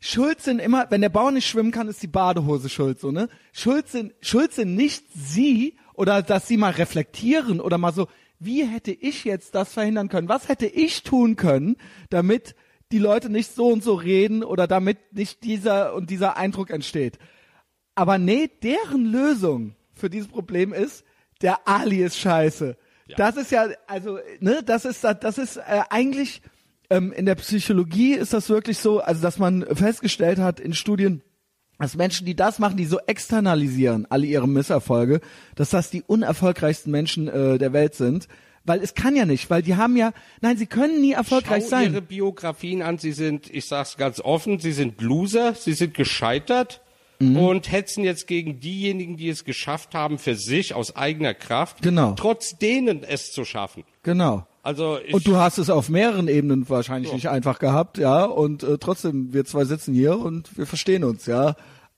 [0.00, 3.28] Schuld sind immer, wenn der Bauer nicht schwimmen kann, ist die Badehose schuld, so, ne?
[3.52, 8.64] Schuld sind, schuld sind nicht sie oder dass sie mal reflektieren oder mal so, wie
[8.64, 10.28] hätte ich jetzt das verhindern können?
[10.28, 11.76] Was hätte ich tun können,
[12.10, 12.54] damit
[12.92, 17.18] die Leute nicht so und so reden oder damit nicht dieser und dieser Eindruck entsteht?
[17.94, 21.04] Aber nee, deren Lösung für dieses Problem ist,
[21.42, 22.76] der Ali ist scheiße.
[23.16, 26.42] Das ist ja, also, ne, das ist, das ist äh, eigentlich,
[26.90, 31.22] ähm, in der Psychologie ist das wirklich so, also dass man festgestellt hat in Studien,
[31.78, 35.20] dass Menschen, die das machen, die so externalisieren, alle ihre Misserfolge,
[35.56, 38.28] dass das die unerfolgreichsten Menschen äh, der Welt sind.
[38.66, 41.70] Weil es kann ja nicht, weil die haben ja, nein, sie können nie erfolgreich Schau
[41.70, 41.92] sein.
[41.92, 42.96] ihre Biografien an.
[42.96, 46.80] Sie sind, ich sag's ganz offen, sie sind Loser, sie sind gescheitert
[47.20, 47.36] Mhm.
[47.36, 52.12] und hetzen jetzt gegen diejenigen, die es geschafft haben, für sich aus eigener Kraft, Genau.
[52.16, 53.84] trotz denen es zu schaffen.
[54.02, 54.46] Genau.
[54.64, 57.14] Also ich, Und du hast es auf mehreren Ebenen wahrscheinlich Ja.
[57.16, 58.24] nicht einfach gehabt, ja.
[58.24, 61.54] Und äh, trotzdem, wir zwei sitzen hier und wir verstehen uns, ja.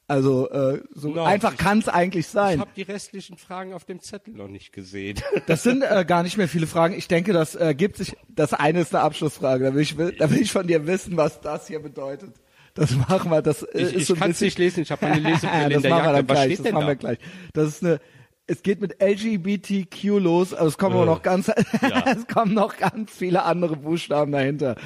[0.09, 2.61] Also äh, so No, einfach ich- kann es eigentlich ich sein.
[2.61, 5.19] habe die restlichen Fragen auf dem Zettel noch nicht gesehen.
[5.47, 6.95] Das sind äh, gar nicht mehr viele Fragen.
[6.95, 8.17] Ich denke, das äh, gibt sich.
[8.29, 9.65] Das eine ist eine Abschlussfrage.
[9.65, 12.31] Da will ich, da will ich von dir wissen, was das hier bedeutet.
[12.75, 13.43] Das machen wir.
[13.43, 15.75] Das äh, Ich, ist ich so ein kann es nicht lesen, ich habe meine Lesebrille
[15.77, 16.29] in der machen wir Jacke.
[16.29, 16.45] Was gleich.
[16.45, 16.89] steht Das denn machen da?
[16.89, 17.19] wir gleich.
[17.53, 18.01] Das ist eine.
[18.49, 21.05] Es geht mit LGBTQ los, aber es kommen Äh.
[21.07, 21.49] noch ganz,
[22.07, 24.77] es kommen noch ganz viele andere Buchstaben dahinter.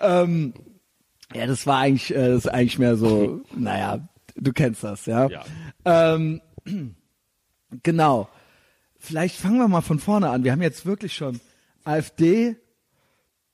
[0.00, 0.52] Ähm,
[1.32, 5.28] ja, das war eigentlich, äh, das ist eigentlich mehr so, naja, du kennst das, ja.
[5.28, 5.44] Ja.
[5.84, 6.40] Ähm,
[7.82, 8.28] genau.
[8.98, 10.42] vielleicht fangen wir mal von vorne an.
[10.44, 11.40] Wir haben jetzt wirklich schon
[11.84, 12.56] AfD,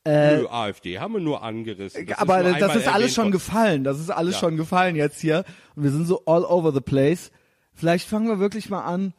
[0.06, 2.06] Nö, AfD haben wir nur angerissen.
[2.06, 3.32] Das Äh, aber ist nur das ist alles schon worden.
[3.32, 3.84] gefallen.
[3.84, 4.40] Das ist alles Ja.
[4.40, 5.44] schon gefallen jetzt hier.
[5.76, 7.30] Und wir sind so all over the place.
[7.74, 9.12] Vielleicht fangen wir wirklich mal an.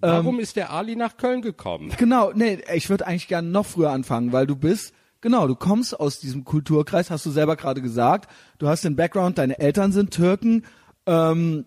[0.00, 1.92] Warum ähm, ist der Ali nach Köln gekommen?
[1.98, 5.98] Genau, nee, ich würde eigentlich gerne noch früher anfangen, weil du bist, genau, du kommst
[5.98, 8.30] aus diesem Kulturkreis, hast du selber gerade gesagt.
[8.58, 10.64] Du hast den Background, deine Eltern sind Türken.
[11.06, 11.66] Ähm,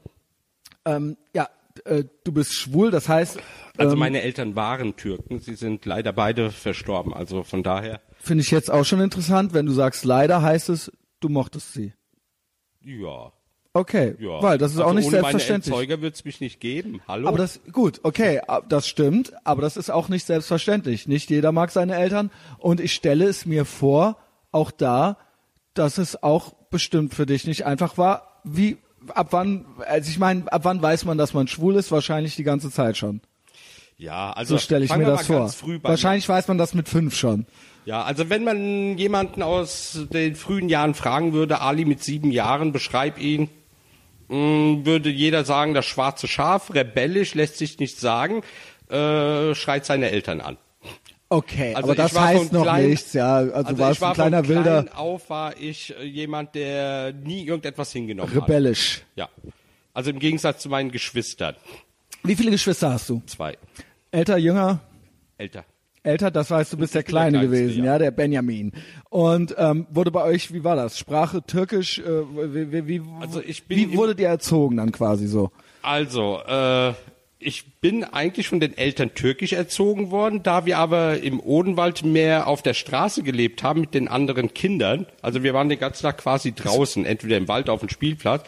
[0.86, 1.50] ähm, ja,
[1.86, 3.38] äh, du bist schwul, das heißt,
[3.78, 7.14] Also ähm, meine Eltern waren Türken, sie sind leider beide verstorben.
[7.14, 10.92] Also von daher, finde ich jetzt auch schon interessant, wenn du sagst, leider heißt es,
[11.20, 11.94] du mochtest sie.
[12.82, 13.32] ja.
[13.74, 14.42] Okay, ja.
[14.44, 15.72] weil das ist also auch nicht ohne selbstverständlich.
[15.72, 17.02] Meine Erzeuger wird es mich nicht geben.
[17.08, 17.30] Hallo?
[17.30, 21.08] Aber das, gut, okay, das stimmt, aber das ist auch nicht selbstverständlich.
[21.08, 24.18] Nicht jeder mag seine Eltern und ich stelle es mir vor,
[24.52, 25.18] auch da,
[25.74, 28.42] dass es auch bestimmt für dich nicht einfach war.
[28.44, 31.92] Wie, ab wann, also ich meine, ab wann weiß man, dass man schwul ist?
[31.92, 33.22] Wahrscheinlich die ganze Zeit schon.
[33.98, 35.50] ja, also So stelle ich mir das vor.
[35.84, 37.46] Wahrscheinlich weiß man das mit fünf schon.
[37.86, 42.74] Ja, also wenn man jemanden aus den frühen Jahren fragen würde, Ali mit sieben Jahren,
[42.74, 43.50] beschreib ihn,
[44.32, 48.42] würde jeder sagen, das schwarze Schaf, rebellisch, lässt sich nicht sagen,
[48.90, 50.58] äh, schreit seine Eltern an.
[51.30, 53.36] Okay, Also aber das heißt noch klein- nichts, ja.
[53.36, 56.56] Also, Also warst ich war ein kleiner von wilder klein auf war ich äh, jemand,
[56.56, 58.98] der nie irgendetwas hingenommen rebellisch.
[58.98, 59.06] hat.
[59.16, 59.30] Ja.
[59.94, 61.56] Also im Gegensatz zu meinen Geschwistern.
[62.24, 63.22] Wie viele Geschwister hast du?
[63.28, 63.58] Zwei.
[64.12, 64.80] Älter, jünger?
[65.38, 65.64] Älter.
[66.04, 67.94] Älter, das heißt, du bist der der Kleine Kleinste, gewesen, ja.
[67.94, 68.72] ja, der Benjamin.
[69.10, 70.98] Und ähm, wurde bei euch, wie war das?
[70.98, 75.28] Sprache, Türkisch, äh, wie, wie, wie, Also ich bin wie wurde dir erzogen dann quasi
[75.28, 75.52] so?
[75.84, 76.94] Also, äh,
[77.42, 82.48] ich bin eigentlich von den Eltern türkisch erzogen worden, da wir aber im Odenwald mehr
[82.48, 85.08] auf der Straße gelebt haben mit den anderen Kindern.
[85.22, 88.44] Also wir waren den ganzen Tag quasi draußen, entweder im Wald auf dem Spielplatz.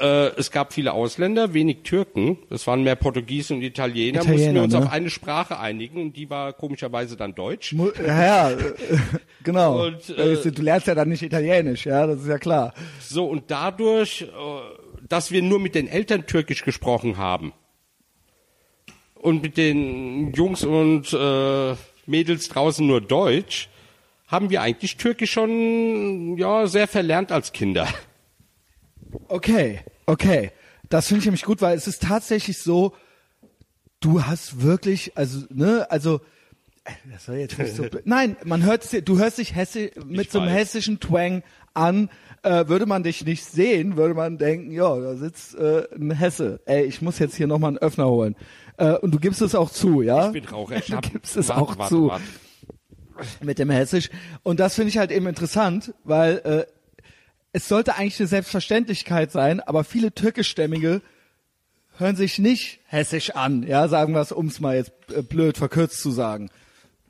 [0.00, 2.38] Äh, es gab viele Ausländer, wenig Türken.
[2.50, 4.18] Es waren mehr Portugiesen und Italiener.
[4.18, 4.78] Mussten Italiener, wir uns ne?
[4.80, 7.72] auf eine Sprache einigen und die war komischerweise dann Deutsch.
[7.72, 8.56] Mu- Ja, ja, äh,
[9.42, 9.86] genau.
[9.86, 12.74] Und, äh, du lernst ja dann nicht Italienisch, ja, das ist ja klar.
[13.00, 14.26] So, und dadurch, äh,
[15.08, 17.52] dass wir nur mit den Eltern türkisch gesprochen haben
[19.14, 21.74] und mit den Jungs und äh,
[22.06, 23.68] Mädels draußen nur Deutsch,
[24.26, 27.88] haben wir eigentlich türkisch schon ja sehr verlernt als Kinder.
[29.28, 30.50] Okay, okay.
[30.88, 32.94] Das finde ich nämlich gut, weil es ist tatsächlich so,
[34.00, 36.20] du hast wirklich, also, ne, also,
[36.84, 40.30] äh, das soll jetzt nicht so, nein, man hört du hörst dich hessi, mit Ich
[40.32, 40.58] so einem weiß.
[40.58, 41.42] hessischen Twang
[41.74, 42.08] an,
[42.42, 46.60] äh, würde man dich nicht sehen, würde man denken, ja, da sitzt äh, ein Hesse.
[46.66, 48.34] Ey, ich muss jetzt hier nochmal einen Öffner holen.
[48.78, 50.26] Äh, und du gibst es auch zu, ja?
[50.28, 50.76] Ich bin Raucher.
[50.78, 52.22] Ich Du gibst es warte, auch warte, zu warte.
[53.42, 54.08] mit dem Hessisch.
[54.42, 56.77] Und das finde ich halt eben interessant, weil äh,
[57.58, 61.02] es sollte eigentlich eine Selbstverständlichkeit sein, aber viele türkischstämmige
[61.96, 65.58] hören sich nicht hessisch an, ja, sagen wir es, um es mal jetzt äh, blöd
[65.58, 66.50] verkürzt zu sagen.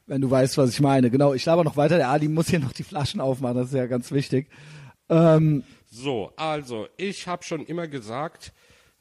[0.07, 1.11] Wenn du weißt, was ich meine.
[1.11, 3.75] Genau, ich laber noch weiter, der Ali muss hier noch die Flaschen aufmachen, das ist
[3.75, 4.49] ja ganz wichtig.
[5.11, 8.53] Ähm, So, also ich habe schon immer gesagt,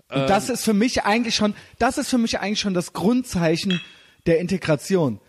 [0.10, 3.80] und das ist für mich eigentlich schon, das ist für mich eigentlich schon das Grundzeichen
[4.26, 5.22] der Integration.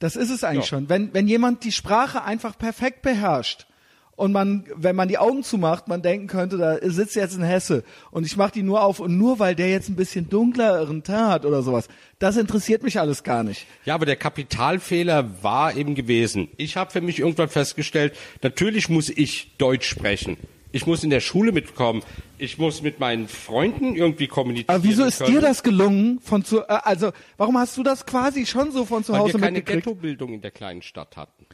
[0.00, 0.76] Das ist es eigentlich Ja.
[0.76, 0.88] schon.
[0.90, 3.66] Wenn, wenn jemand die Sprache einfach perfekt beherrscht
[4.16, 7.82] und man, wenn man die Augen zumacht, man denken könnte, da sitzt jetzt ein Hesse
[8.10, 11.28] und ich mache die nur auf und nur weil der jetzt ein bisschen dunkleren Teint
[11.30, 13.66] hat oder sowas, das interessiert mich alles gar nicht.
[13.84, 16.48] Ja, aber der Kapitalfehler war eben gewesen.
[16.56, 20.36] Ich habe für mich irgendwann festgestellt, natürlich muss ich Deutsch sprechen.
[20.72, 22.02] Ich muss in der Schule mitkommen.
[22.38, 24.74] Ich muss mit meinen Freunden irgendwie kommunizieren.
[24.74, 28.06] Aber wieso ist können, dir das gelungen von zu, äh, also warum hast du das
[28.06, 29.84] quasi schon so von zu Weil Hause wir keine mitgekriegt?
[29.84, 31.46] Ghettobildung in der kleinen Stadt hatten.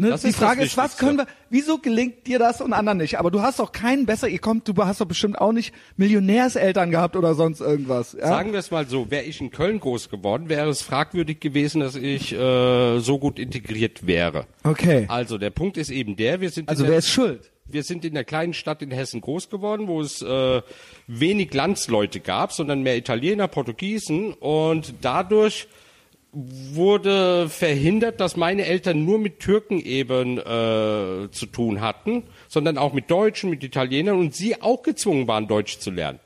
[0.00, 0.18] Ne?
[0.24, 3.18] Die Frage ist, was können wir, wieso gelingt dir das und anderen nicht?
[3.18, 6.90] Aber du hast doch keinen besser, ihr kommt, du hast doch bestimmt auch nicht Millionärseltern
[6.90, 8.16] gehabt oder sonst irgendwas.
[8.18, 8.26] Ja?
[8.28, 11.82] Sagen wir es mal so, wäre ich in Köln groß geworden, wäre es fragwürdig gewesen,
[11.82, 14.46] dass ich äh, so gut integriert wäre.
[14.64, 15.04] Okay.
[15.08, 17.50] Also der Punkt ist eben der, wir sind Also in wer der, ist schuld?
[17.66, 20.62] wir sind in der kleinen Stadt in Hessen groß geworden, wo es äh,
[21.06, 25.68] wenig Landsleute gab, sondern mehr Italiener, Portugiesen und dadurch
[26.32, 32.92] wurde verhindert, dass meine Eltern nur mit Türken eben äh, zu tun hatten, sondern auch
[32.92, 36.20] mit Deutschen, mit Italienern und sie auch gezwungen waren, Deutsch zu lernen.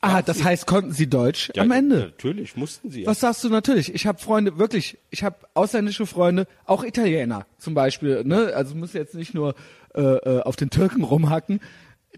[0.00, 1.96] Ah, das heißt, konnten sie Deutsch Ja, am Ende?
[1.98, 3.02] Natürlich, mussten sie.
[3.02, 3.06] ja.
[3.08, 3.92] Was sagst du natürlich?
[3.92, 8.52] Ich habe Freunde, wirklich, ich habe ausländische Freunde, auch Italiener zum Beispiel, ne?
[8.54, 9.54] Also muss jetzt nicht nur
[9.94, 11.60] äh, äh, auf den Türken rumhacken,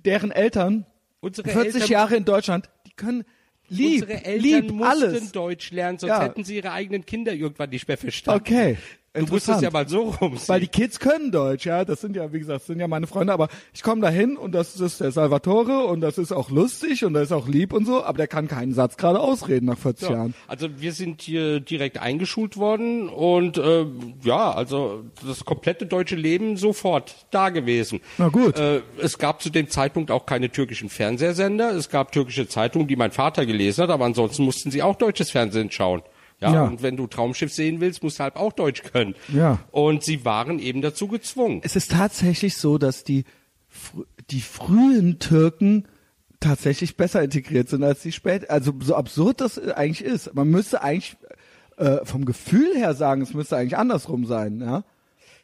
[0.05, 0.85] deren Eltern
[1.21, 3.25] Unsere 40 Eltern- Jahre in Deutschland, die können
[3.69, 5.33] lieb, Unsere Eltern lieb mussten alles.
[5.33, 6.23] Deutsch lernen, sonst Ja.
[6.23, 8.41] hätten sie ihre eigenen Kinder irgendwann nicht mehr verstanden.
[8.43, 8.77] Okay.
[9.17, 11.85] Du musst es ja mal so rum Weil die Kids können Deutsch, ja.
[11.85, 14.37] Das sind ja, wie gesagt, das sind ja meine Freunde, aber ich komme da hin
[14.37, 17.73] und das ist der Salvatore und das ist auch lustig und das ist auch lieb
[17.73, 20.15] und so, aber der kann keinen Satz gerade ausreden nach 40 Ja.
[20.17, 20.35] Jahren.
[20.49, 23.87] Also wir sind hier direkt eingeschult worden und äh,
[24.25, 28.01] ja, also das komplette deutsche Leben sofort da gewesen.
[28.19, 28.59] Na gut.
[28.59, 31.71] Äh, es gab zu dem Zeitpunkt auch keine türkischen Fernsehsender.
[31.71, 35.31] Es gab türkische Zeitungen, die mein Vater gelesen hat, aber ansonsten mussten sie auch deutsches
[35.31, 36.03] Fernsehen schauen.
[36.41, 36.65] Ja, Ja.
[36.65, 39.15] und wenn du Traumschiff sehen willst, musst du halt auch Deutsch können.
[39.33, 39.61] Ja.
[39.71, 41.61] Und sie waren eben dazu gezwungen.
[41.65, 43.25] Es ist tatsächlich so, dass die,
[44.31, 45.87] die frühen Türken
[46.41, 48.51] tatsächlich besser integriert sind als die später.
[48.51, 50.35] Also so absurd das eigentlich ist.
[50.35, 51.17] Man müsste eigentlich
[51.79, 54.85] äh, vom Gefühl her sagen, es müsste eigentlich andersrum sein, ja?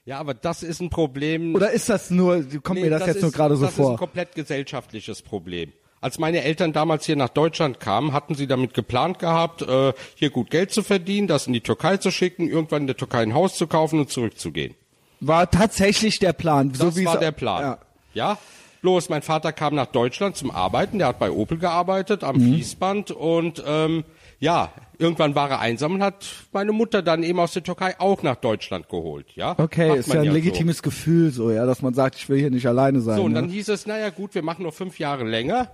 [0.07, 1.55] Ja, aber das ist ein Problem.
[1.55, 3.79] Oder ist das nur, kommt Nee, mir das, jetzt ist, nur gerade so das ist
[3.79, 3.97] ein vor?
[3.99, 5.73] komplett gesellschaftliches Problem.
[6.03, 10.31] Als meine Eltern damals hier nach Deutschland kamen, hatten sie damit geplant gehabt, äh, hier
[10.31, 13.35] gut Geld zu verdienen, das in die Türkei zu schicken, irgendwann in der Türkei ein
[13.35, 14.75] Haus zu kaufen und zurückzugehen.
[15.21, 16.73] War tatsächlich der Plan.
[16.73, 17.63] so Das wie war der Plan.
[17.63, 17.79] Ja.
[18.15, 18.39] Ja.
[18.81, 22.55] Bloß mein Vater kam nach Deutschland zum Arbeiten, der hat bei Opel gearbeitet am Mhm.
[22.55, 24.05] Fließband und ähm,
[24.41, 28.23] ja, irgendwann war er einsam und hat meine Mutter dann eben aus der Türkei auch
[28.23, 29.27] nach Deutschland geholt.
[29.37, 29.55] Ja.
[29.59, 30.33] Okay, ist ja ein so.
[30.33, 33.17] legitimes Gefühl so, ja, dass man sagt, ich will hier nicht alleine sein.
[33.17, 33.41] So, und ne?
[33.43, 35.71] dann hieß es, naja gut, wir machen noch fünf Jahre länger.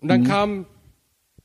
[0.00, 0.08] Und Mhm.
[0.08, 0.66] dann kam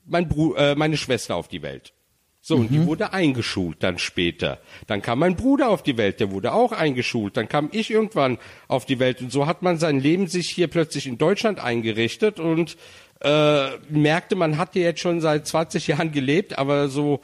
[0.05, 1.93] mein Bru äh, meine Schwester auf die Welt.
[2.41, 2.75] So, und Mhm.
[2.75, 4.59] die wurde eingeschult dann später.
[4.85, 7.37] Dann kam mein Bruder auf die Welt, der wurde auch eingeschult.
[7.37, 9.19] Dann kam ich irgendwann auf die Welt.
[9.21, 12.77] Und so hat man sein Leben sich hier plötzlich in Deutschland eingerichtet und
[13.25, 17.21] äh, merkte, man hat hier jetzt schon seit 20 Jahren gelebt, aber so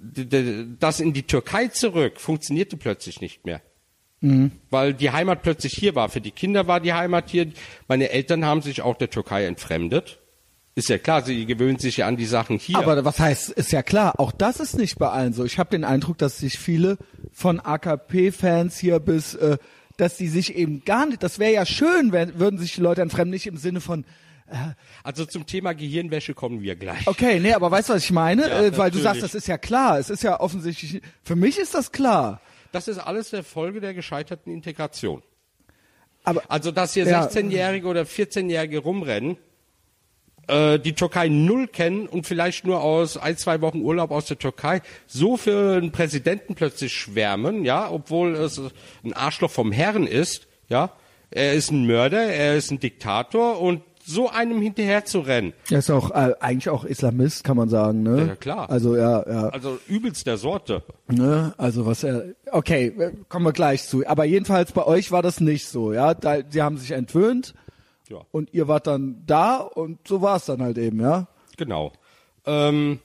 [0.00, 3.60] das in die Türkei zurück funktionierte plötzlich nicht mehr
[4.70, 6.08] weil die Heimat plötzlich hier war.
[6.08, 7.48] Für die Kinder war die Heimat hier.
[7.88, 10.20] Meine Eltern haben sich auch der Türkei entfremdet.
[10.74, 12.78] Ist ja klar, sie gewöhnen sich ja an die Sachen hier.
[12.78, 15.44] Aber was heißt, ist ja klar, auch das ist nicht bei allen so.
[15.44, 16.98] Ich habe den Eindruck, dass sich viele
[17.32, 19.58] von AKP-Fans hier bis, äh,
[19.96, 23.02] dass die sich eben gar nicht, das wäre ja schön, wenn, würden sich die Leute
[23.02, 24.06] entfremden, nicht im Sinne von,
[25.02, 27.06] also zum Thema Gehirnwäsche kommen wir gleich.
[27.06, 28.48] okay, nee, aber weißt du, was ich meine?
[28.48, 31.58] Ja, äh, weil du sagst, das ist ja klar, es ist ja offensichtlich, für mich
[31.58, 32.40] ist das klar.
[32.72, 35.22] Das ist alles der Folge der gescheiterten Integration.
[36.24, 37.26] Aber, Also, dass hier Ja.
[37.26, 39.36] 16-Jährige oder 14-Jährige rumrennen,
[40.48, 44.38] äh, die Türkei null kennen und vielleicht nur aus ein, zwei Wochen Urlaub aus der
[44.38, 48.60] Türkei so für einen Präsidenten plötzlich schwärmen, ja, obwohl es
[49.04, 50.92] ein Arschloch vom Herrn ist, ja.
[51.34, 55.78] Er ist ein Mörder, er ist ein Diktator und so einem hinterher zu rennen, er
[55.78, 58.26] ist auch äh, eigentlich auch Islamist, kann man sagen, ne?
[58.28, 58.70] Ja, klar.
[58.70, 59.48] Also ja, ja.
[59.48, 60.82] also übelst der Sorte.
[61.08, 61.54] Ne?
[61.56, 64.06] Also was er, okay, äh, kommen wir gleich zu.
[64.06, 66.14] Aber jedenfalls bei euch war das nicht so, ja.
[66.14, 67.54] Da, sie haben sich entwöhnt
[68.08, 68.18] Ja.
[68.32, 71.28] und ihr wart dann da und so war es dann halt eben, ja.
[71.56, 71.92] Genau.
[72.44, 72.98] Ähm,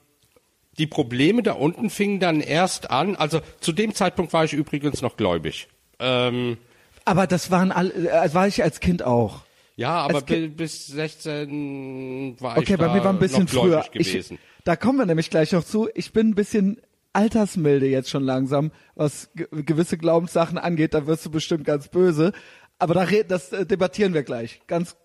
[0.78, 3.16] die Probleme da unten fingen dann erst an.
[3.16, 5.68] Also zu dem Zeitpunkt war ich übrigens noch gläubig.
[5.98, 6.56] Ähm,
[7.04, 9.42] Aber das waren alle, äh, war ich als Kind auch.
[9.78, 13.18] Ja, aber Als Ki- bi- bis 16 war Okay, ich bei da mir war ein
[13.18, 13.84] bisschen früher.
[13.94, 14.38] Ich, gewesen.
[14.64, 15.88] da kommen wir nämlich gleich noch zu.
[15.94, 16.80] Ich bin ein bisschen
[17.12, 20.94] altersmilde jetzt schon langsam, was ge gewisse Glaubenssachen angeht.
[20.94, 22.32] Da wirst du bestimmt ganz böse.
[22.78, 24.60] Aber da red, das äh, debattieren wir gleich.
[24.66, 24.96] Ganz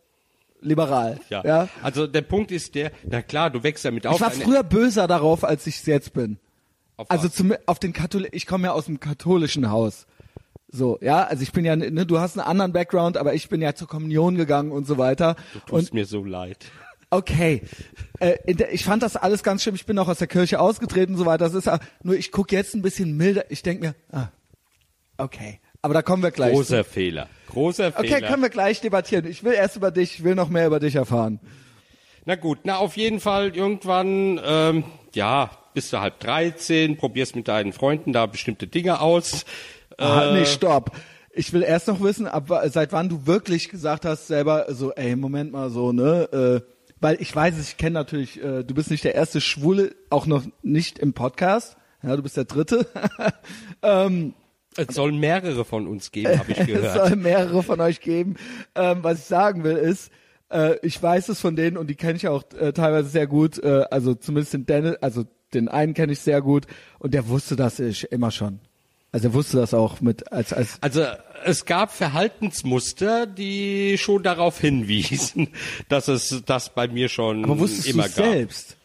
[0.62, 1.19] liberal.
[1.29, 1.43] ja.
[1.45, 1.69] ja?
[1.81, 4.15] Also der Punkt ist der, na klar, du wächst damit auf.
[4.15, 6.38] Ich war früher böser darauf, als ich es jetzt bin.
[6.97, 10.05] auf Also zum, auf den Kathol ich komme ja aus dem katholischen Haus.
[10.75, 13.62] So, ja, also ich bin ja, ne, du hast einen anderen Background, aber ich bin
[13.62, 15.36] ja zur Kommunion gegangen und so weiter.
[15.67, 16.65] Tut Und mir so leid.
[17.12, 17.62] okay,
[18.19, 18.38] äh,
[18.71, 19.75] ich fand das alles ganz schlimm.
[19.75, 21.47] Ich bin auch aus der Kirche ausgetreten und so weiter.
[21.47, 21.69] Das ist
[22.01, 23.45] nur, ich gucke jetzt ein bisschen milder.
[23.51, 24.29] Ich denke mir, ah,
[25.19, 26.53] okay, aber da kommen wir gleich.
[26.53, 26.57] zu.
[26.57, 27.27] Großer Fehler.
[27.51, 28.27] Großer Okay, Fehler.
[28.27, 29.27] können wir gleich debattieren.
[29.27, 31.39] Ich will erst über dich, ich will noch mehr über dich erfahren.
[32.25, 37.47] Na gut, na auf jeden Fall irgendwann, ähm, ja, bist du halb 13, probierst mit
[37.47, 39.45] deinen Freunden da bestimmte Dinge aus.
[39.97, 40.91] Ah, Äh, nee, stopp.
[41.36, 45.15] Ich will erst noch wissen, ab, seit wann du wirklich gesagt hast selber so, ey,
[45.15, 46.62] Moment mal so, ne?
[46.63, 46.69] Äh,
[47.01, 50.25] weil ich weiß es, ich kenne natürlich, äh, du bist nicht der erste Schwule, auch
[50.27, 51.75] noch nicht im Podcast.
[52.03, 52.86] Ja, du bist der dritte.
[53.82, 54.34] ähm,
[54.77, 57.08] Es soll mehrere von uns geben, habe ich es gehört.
[57.08, 58.36] soll mehrere von euch geben.
[58.75, 60.12] Ähm, was ich sagen will ist,
[60.49, 63.58] äh, ich weiß es von denen und die kenne ich auch äh, teilweise sehr gut.
[63.63, 66.67] Äh, also zumindest den Dennis, also den einen kenne ich sehr gut
[66.99, 68.60] und der wusste das ich immer schon.
[69.13, 71.06] Also er wusste das auch mit als als Also
[71.45, 75.49] es gab Verhaltensmuster, die schon darauf hinwiesen,
[75.89, 78.26] dass es das bei mir schon aber wusstest du immer es gab.
[78.26, 78.76] selbst?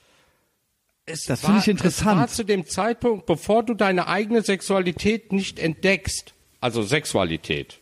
[1.07, 2.17] Es Das finde ich interessant.
[2.17, 7.79] Es war zu dem Zeitpunkt, bevor du deine eigene Sexualität nicht entdeckst, also Sexualität,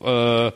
[0.00, 0.52] äh,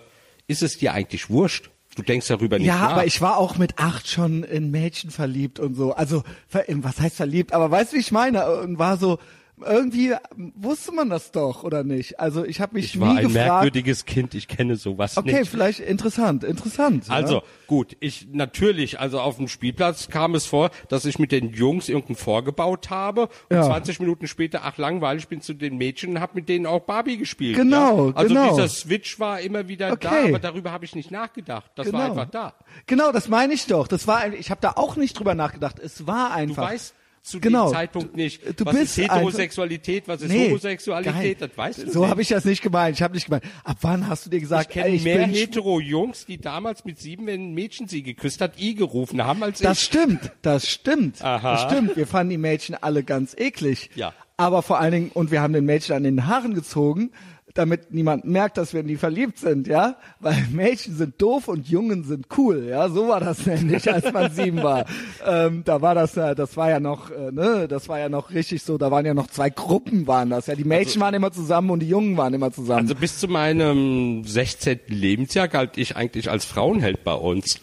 [0.47, 1.71] ist es dir eigentlich wurscht.
[1.97, 2.91] Du denkst darüber nicht Ja, nach.
[2.93, 5.95] aber ich war auch mit acht schon in Mädchen verliebt und so.
[5.95, 7.53] Also was heißt verliebt?
[7.53, 8.49] Aber weißt du, wie ich meine?
[8.61, 9.19] Und war so
[9.67, 10.15] irgendwie
[10.55, 12.21] wusste man das doch, oder nicht?
[12.21, 13.47] Also ich habe mich Ich war nie ein gefragt.
[13.49, 15.51] merkwürdiges Kind, ich kenne sowas Okay, nicht.
[15.51, 17.11] vielleicht interessant, interessant.
[17.11, 17.43] Also ja.
[17.67, 21.89] gut, ich natürlich, also auf dem Spielplatz kam es vor, dass ich mit den Jungs
[21.89, 23.65] irgendeinen vorgebaut habe und Ja.
[23.65, 27.17] 20 Minuten später, ach langweilig, bin zu den Mädchen und habe mit denen auch Barbie
[27.19, 27.57] gespielt.
[27.57, 28.15] Genau, ja?
[28.17, 28.51] Also genau.
[28.51, 30.29] dieser Switch war immer wieder da, Okay.
[30.29, 31.71] aber darüber habe ich nicht nachgedacht.
[31.75, 32.55] Das war einfach da.
[32.87, 33.89] Genau, das meine ich doch.
[33.89, 35.79] Das war, ein- ich habe da auch nicht drüber nachgedacht.
[35.79, 36.63] Es war Du einfach.
[36.71, 36.95] weißt
[37.29, 37.69] zu Genau.
[37.69, 41.49] dem Zeitpunkt nicht, Du was bist ist Heterosexualität, was ist Nee, Homosexualität, geil.
[41.49, 42.97] das weißt du So habe ich das nicht gemeint.
[42.97, 43.45] Ich habe nicht gemeint.
[43.65, 46.99] Ab wann hast du dir Ich gesagt, kenne ey, ich mehr Hetero-Jungs, die damals mit
[46.99, 49.85] sieben, wenn ein Mädchen sie geküsst hat, I gerufen haben, als Das ich.
[49.85, 51.23] stimmt, das stimmt.
[51.23, 51.53] Aha.
[51.53, 51.97] Das stimmt.
[51.97, 53.91] Wir fanden die Mädchen alle ganz eklig.
[53.95, 54.13] Ja.
[54.37, 57.11] Aber vor allen Dingen, und wir haben den Mädchen an den Haaren gezogen,
[57.55, 59.97] damit niemand merkt, dass wir in die verliebt sind, ja?
[60.21, 62.89] Weil Mädchen sind doof und Jungen sind cool, ja?
[62.89, 64.87] So war das nämlich, als man sieben war.
[65.27, 68.31] Ähm, da war das, äh, das war ja noch, äh, ne, das war ja noch
[68.31, 70.55] richtig so, da waren ja noch zwei Gruppen waren das, ja?
[70.55, 72.81] Die Mädchen waren immer zusammen und die Jungen waren immer zusammen.
[72.81, 74.81] Also bis zu meinem 16.
[74.89, 77.61] Lebensjahr galt ich eigentlich als Frauenheld bei uns.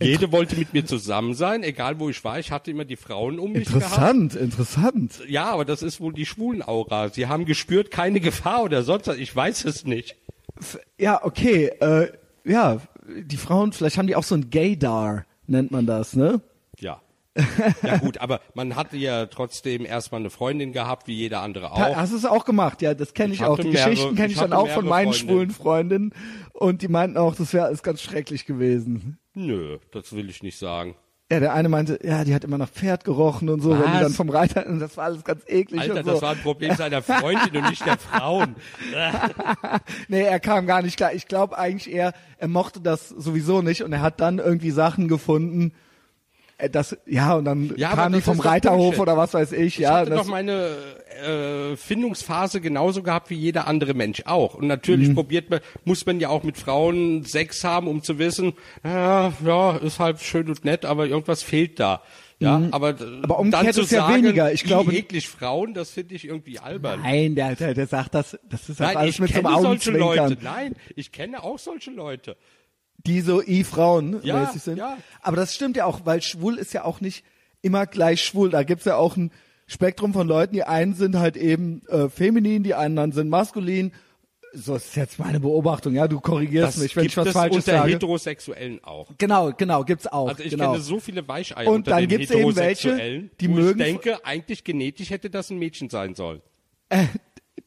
[0.00, 2.38] Jede wollte mit mir zusammen sein, egal wo ich war.
[2.38, 3.82] Ich hatte immer die Frauen um mich gehabt.
[3.84, 5.20] interessant, interessant.
[5.28, 7.08] Ja, aber das ist wohl die Schwulenaura.
[7.08, 9.16] Sie haben gespürt, keine Gefahr oder sonst was.
[9.16, 10.16] Ich weiß es nicht.
[10.98, 12.12] Ja, okay, äh,
[12.44, 16.40] ja, die Frauen, vielleicht haben die auch so ein Gaydar, nennt man das, ne?
[17.82, 17.96] Ja.
[17.98, 21.78] Gut, aber man hatte ja trotzdem erstmal eine Freundin gehabt, wie jeder andere auch.
[21.78, 22.82] Hast du es auch gemacht?
[22.82, 23.58] Ja, das kenne ich, Ich auch.
[23.58, 25.28] Die mehrere- Geschichten kenne ich, ich dann auch von meinen Freundinnen.
[25.30, 26.14] schwulen Freundinnen
[26.52, 29.18] und die meinten auch, das wäre alles ganz schrecklich gewesen.
[29.34, 30.96] Nö, das will ich nicht sagen.
[31.30, 33.84] Ja, der eine meinte, ja, die hat immer nach Pferd gerochen und so, wenn die
[33.92, 34.00] Was?
[34.00, 36.10] dann vom Reiter, und das war alles ganz eklig Alter, und so.
[36.12, 38.56] das war ein Problem seiner Freundin und nicht der Frauen.
[40.08, 41.12] Nee, er kam gar nicht klar.
[41.12, 45.08] Ich glaube eigentlich eher, er mochte das sowieso nicht und er hat dann irgendwie Sachen
[45.08, 45.72] gefunden,
[46.72, 49.78] das, ja, und dann Ja, aber kamen die vom Reiterhof oder was weiß ich, Ich
[49.78, 49.98] ja.
[49.98, 50.70] hatte das, doch meine
[51.24, 54.54] äh, Findungsphase genauso gehabt wie jeder andere Mensch auch.
[54.54, 55.14] Und natürlich Mhm.
[55.14, 59.76] probiert man, muss man ja auch mit Frauen Sex haben, um zu wissen, ja, ja,
[59.76, 62.02] ist halt schön und nett, aber irgendwas fehlt da.
[62.40, 63.20] Ja, aber, Mhm.
[63.24, 64.52] Aber umgekehrt dann zu ist ja sagen, weniger.
[64.52, 67.00] Ich glaube- eklig Frauen, das finde ich irgendwie albern.
[67.02, 69.46] Nein, der, der, der sagt das, das ist auch Nein, alles ich mit so einem
[69.46, 70.00] solche Augenzwinkern.
[70.30, 70.38] Leute.
[70.44, 72.36] Nein, ich kenne auch solche Leute.
[72.98, 74.76] Die so I-Frauen Ja, mäßig sind.
[74.78, 74.96] ja.
[75.22, 77.24] Aber das stimmt ja auch, weil schwul ist ja auch nicht
[77.62, 78.50] immer gleich schwul.
[78.50, 79.30] Da gibt's ja auch ein
[79.66, 80.54] Spektrum von Leuten.
[80.54, 83.92] Die einen sind halt eben äh, feminin, die anderen sind maskulin.
[84.54, 85.94] So ist jetzt meine Beobachtung.
[85.94, 87.92] Ja, du korrigierst Das mich, wenn ich was es Falsches unter sage.
[87.92, 89.10] Heterosexuellen auch.
[89.18, 90.28] Genau, genau, gibt's auch.
[90.28, 90.72] Also ich genau.
[90.72, 93.86] kenne so viele Weicheier Und unter dann den gibt's eben welche, die wo mögen- ich
[93.86, 96.40] denke, eigentlich genetisch hätte das ein Mädchen sein sollen.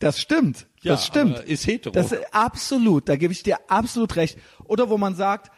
[0.02, 0.68] Das stimmt.
[0.82, 1.40] Ja, das stimmt.
[1.40, 1.94] ist hetero.
[1.94, 3.08] Das ist absolut.
[3.08, 4.38] Da gebe ich dir absolut recht.
[4.66, 5.52] Oder wo man sagt,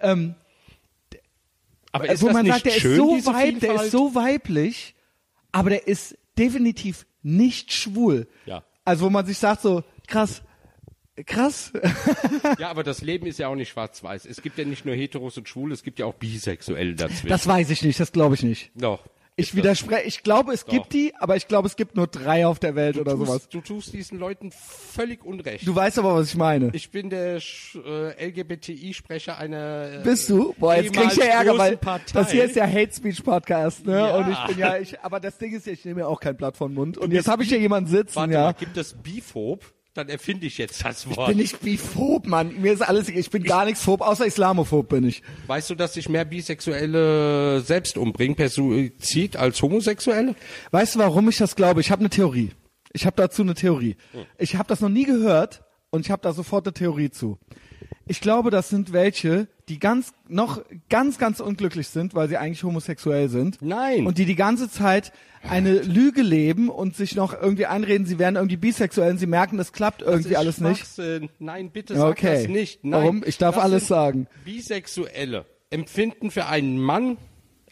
[0.00, 0.34] ähm,
[1.90, 3.90] Aber Äh, ist wo das man nicht sagt, der schön, ist so weib, der ist
[3.90, 4.94] so weiblich,
[5.52, 8.28] aber der ist definitiv nicht schwul.
[8.46, 8.62] Ja.
[8.84, 10.42] Also wo man sich sagt so, krass,
[11.26, 11.72] krass.
[12.58, 14.26] Ja, aber das Leben ist ja auch nicht schwarz-weiß.
[14.26, 17.28] Es gibt ja nicht nur Heteros und Schwule, es gibt ja auch Bisexuelle dazwischen.
[17.28, 18.70] Das weiß ich nicht, das glaube ich nicht.
[18.74, 19.00] Doch.
[19.38, 20.72] Ich widerspreche, ich glaube, es Doch.
[20.72, 23.48] gibt die, aber ich glaube, es gibt nur drei auf der Welt oder du sowas.
[23.48, 25.66] tust, du tust diesen Leuten völlig unrecht.
[25.66, 26.70] Du weißt aber, was ich meine.
[26.72, 30.54] ich bin der äh, LGBTI-Sprecher einer äh, Bist du?
[30.58, 32.20] Boah, jetzt krieg ich ja Ärger, weil Partei.
[32.20, 33.92] das hier ist ja Hate Speech Podcast, ne?
[33.92, 34.16] Ja.
[34.16, 36.36] Und ich bin ja, ich, aber das Ding ist ja, ich nehme ja auch kein
[36.36, 36.98] Blatt vom Mund.
[36.98, 38.42] Und jetzt habe ich hier jemanden sitzen, Warte ja.
[38.42, 39.64] mal, gibt es Biphob?
[39.98, 41.26] Dann erfinde ich jetzt das Wort.
[41.26, 42.60] bin ich biphob, Mann.
[42.60, 45.24] Mir ist alles, ich bin gar nichts phob, außer Islamophob bin ich.
[45.48, 50.36] Weißt du, dass sich mehr Bisexuelle selbst umbringen per Suizid als Homosexuelle?
[50.70, 51.80] Weißt du, warum ich das glaube?
[51.80, 52.52] Ich habe eine Theorie.
[52.92, 53.96] Ich habe dazu eine Theorie.
[54.38, 57.36] Ich habe das noch nie gehört und ich habe da sofort eine Theorie zu.
[58.06, 62.62] Ich glaube, das sind welche, die ganz noch ganz ganz unglücklich sind, weil sie eigentlich
[62.64, 63.58] homosexuell sind.
[63.60, 64.06] Nein.
[64.06, 65.12] Und die die ganze Zeit
[65.48, 69.56] eine Lüge leben und sich noch irgendwie einreden, sie wären irgendwie bisexuell und sie merken,
[69.56, 70.84] das klappt irgendwie Das alles nicht.
[71.38, 72.42] Nein, bitte sag Okay.
[72.42, 72.82] das nicht.
[72.84, 73.24] Nein, Warum?
[73.26, 74.26] Ich darf das alles sagen.
[74.44, 77.18] Bisexuelle empfinden für einen Mann,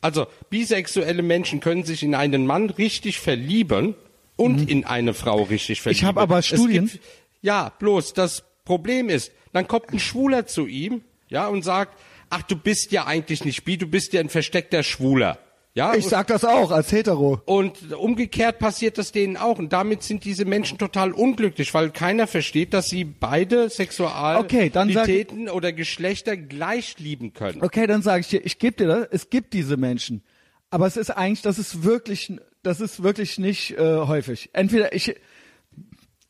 [0.03, 3.95] also bisexuelle Menschen können sich in einen Mann richtig verlieben
[4.37, 6.05] und in eine Frau richtig verlieben.
[6.05, 6.09] Mhm.
[6.09, 7.01] hab aber Studien- Gibt,
[7.43, 11.99] ja, bloß das Problem ist, dann kommt ein Schwuler zu ihm, ja, und sagt,
[12.31, 15.39] ach, du bist ja eigentlich nicht bi, du bist ja ein versteckter Schwuler.
[15.75, 17.43] Ja, Ich sag das auch als hetero.
[17.45, 19.59] und umgekehrt passiert das denen auch.
[19.59, 25.51] Und damit sind diese Menschen total unglücklich, weil keiner versteht, dass sie beide Okay, Sexualitäten
[25.51, 27.63] oder Geschlechter gleich lieben können.
[27.63, 30.23] Okay, dann sage ich dir, ich gebe dir das, es gibt diese Menschen.
[30.71, 32.33] Aber es ist eigentlich, das ist wirklich,
[32.63, 34.49] das ist wirklich nicht äh, häufig.
[34.55, 35.15] Entweder ich,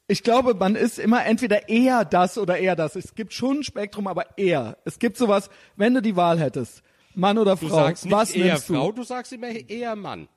[0.09, 2.95] ich glaube, man ist immer entweder eher das oder eher das.
[2.97, 4.79] Es gibt schon ein Spektrum, aber eher.
[4.85, 6.83] Es gibt sowas, wenn du die Wahl hättest,
[7.15, 8.97] Mann oder Du Frau, sagst nicht was eher nimmst Frau, du?
[8.99, 10.29] du sagst immer eher Mann.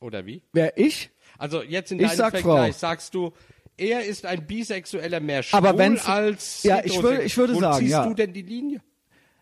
[0.00, 0.42] Oder wie?
[0.52, 1.10] Wer ich?
[1.38, 3.32] Also jetzt in deinem sag Vergleich sagst du,
[3.76, 7.78] er ist ein bisexueller mehr schwul Aber wenn's- als ja, ich würde- ich würde sagen,
[7.78, 8.06] ziehst ja.
[8.06, 8.80] du denn die Linie?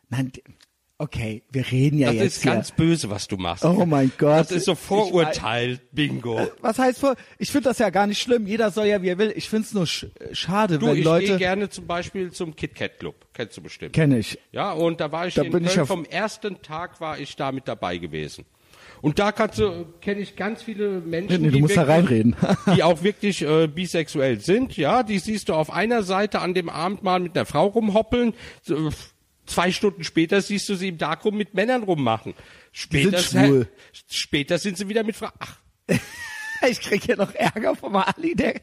[0.08, 0.32] Nein,
[1.00, 2.76] okay, wir reden ja Das jetzt ist ganz hier.
[2.76, 3.64] böse, was du machst.
[3.64, 4.38] Oh mein Gott.
[4.38, 6.48] Das ist so Ich Vorurteil, Bingo.
[6.60, 7.16] Was heißt vor?
[7.38, 8.46] Ich finde das ja gar nicht schlimm.
[8.46, 9.32] Jeder soll ja, wie er will.
[9.34, 11.38] Ich finde es nur sch schade, Du, wenn ich gehe Leute.
[11.38, 13.14] gerne zum Beispiel zum Kit Kat Club.
[13.34, 13.92] Kennst du bestimmt.
[13.94, 14.38] Kenne ich.
[14.52, 17.18] Ja, und da war ich Da in bin ich Köln ja- vom ersten Tag war
[17.18, 18.44] ich da mit dabei gewesen.
[19.02, 22.36] Und da kannst du, kenne ich ganz viele Menschen, Nee, du die, wirklich, reinreden.
[22.76, 24.76] die auch wirklich äh, bisexuell sind.
[24.76, 28.34] Ja, die siehst du auf einer Seite an dem Abend mal mit einer Frau rumhoppeln.
[28.60, 28.90] So,
[29.50, 32.34] Zwei Stunden später siehst du sie im Darkroom mit Männern rummachen.
[32.70, 33.66] Später, sind
[34.08, 35.32] später sind sie wieder mit Frauen.
[35.40, 35.56] Ach,
[36.68, 38.54] Ich krieg hier noch Ärger vom Ali, der.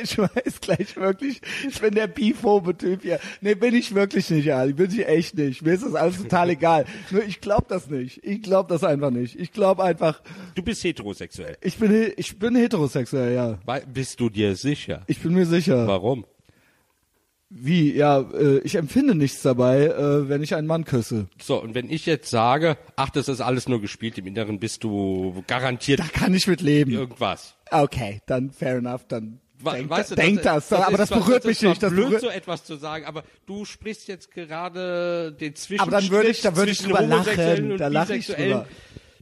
[0.00, 3.18] Ich weiß gleich wirklich, ich bin der biphobe Typ hier.
[3.40, 4.74] Nee, bin ich wirklich nicht, Ali.
[4.74, 5.62] Bin ich echt nicht.
[5.62, 6.84] Mir ist das alles total egal.
[7.10, 8.20] Nur ich glaub das nicht.
[8.22, 9.34] Ich glaub das einfach nicht.
[9.34, 10.22] Ich glaub einfach,
[10.54, 11.56] du bist heterosexuell.
[11.62, 13.58] ich bin, ich bin heterosexuell, ja.
[13.92, 15.02] Bist du dir sicher?
[15.08, 15.84] Ich bin mir sicher.
[15.88, 16.26] Warum?
[17.58, 17.94] Wie?
[17.94, 21.26] Ja, äh, ich empfinde nichts dabei, äh, wenn ich einen Mann küsse.
[21.42, 24.84] So, und wenn ich jetzt sage, ach, das ist alles nur gespielt, im Inneren bist
[24.84, 26.90] du garantiert Da kann ich mit leben.
[26.92, 27.54] irgendwas.
[27.70, 31.44] Okay, dann fair enough, dann denk, weißt du, denk das, aber das ist zwar- berührt
[31.44, 31.82] ist mich nicht.
[31.82, 35.90] Das blöd, berührt, so etwas zu sagen, aber du sprichst jetzt gerade den Zwischenstrich Aber
[35.90, 37.78] dann würde ich- da würde ich zwischen drüber lachen.
[37.78, 38.66] Da lache ich drüber.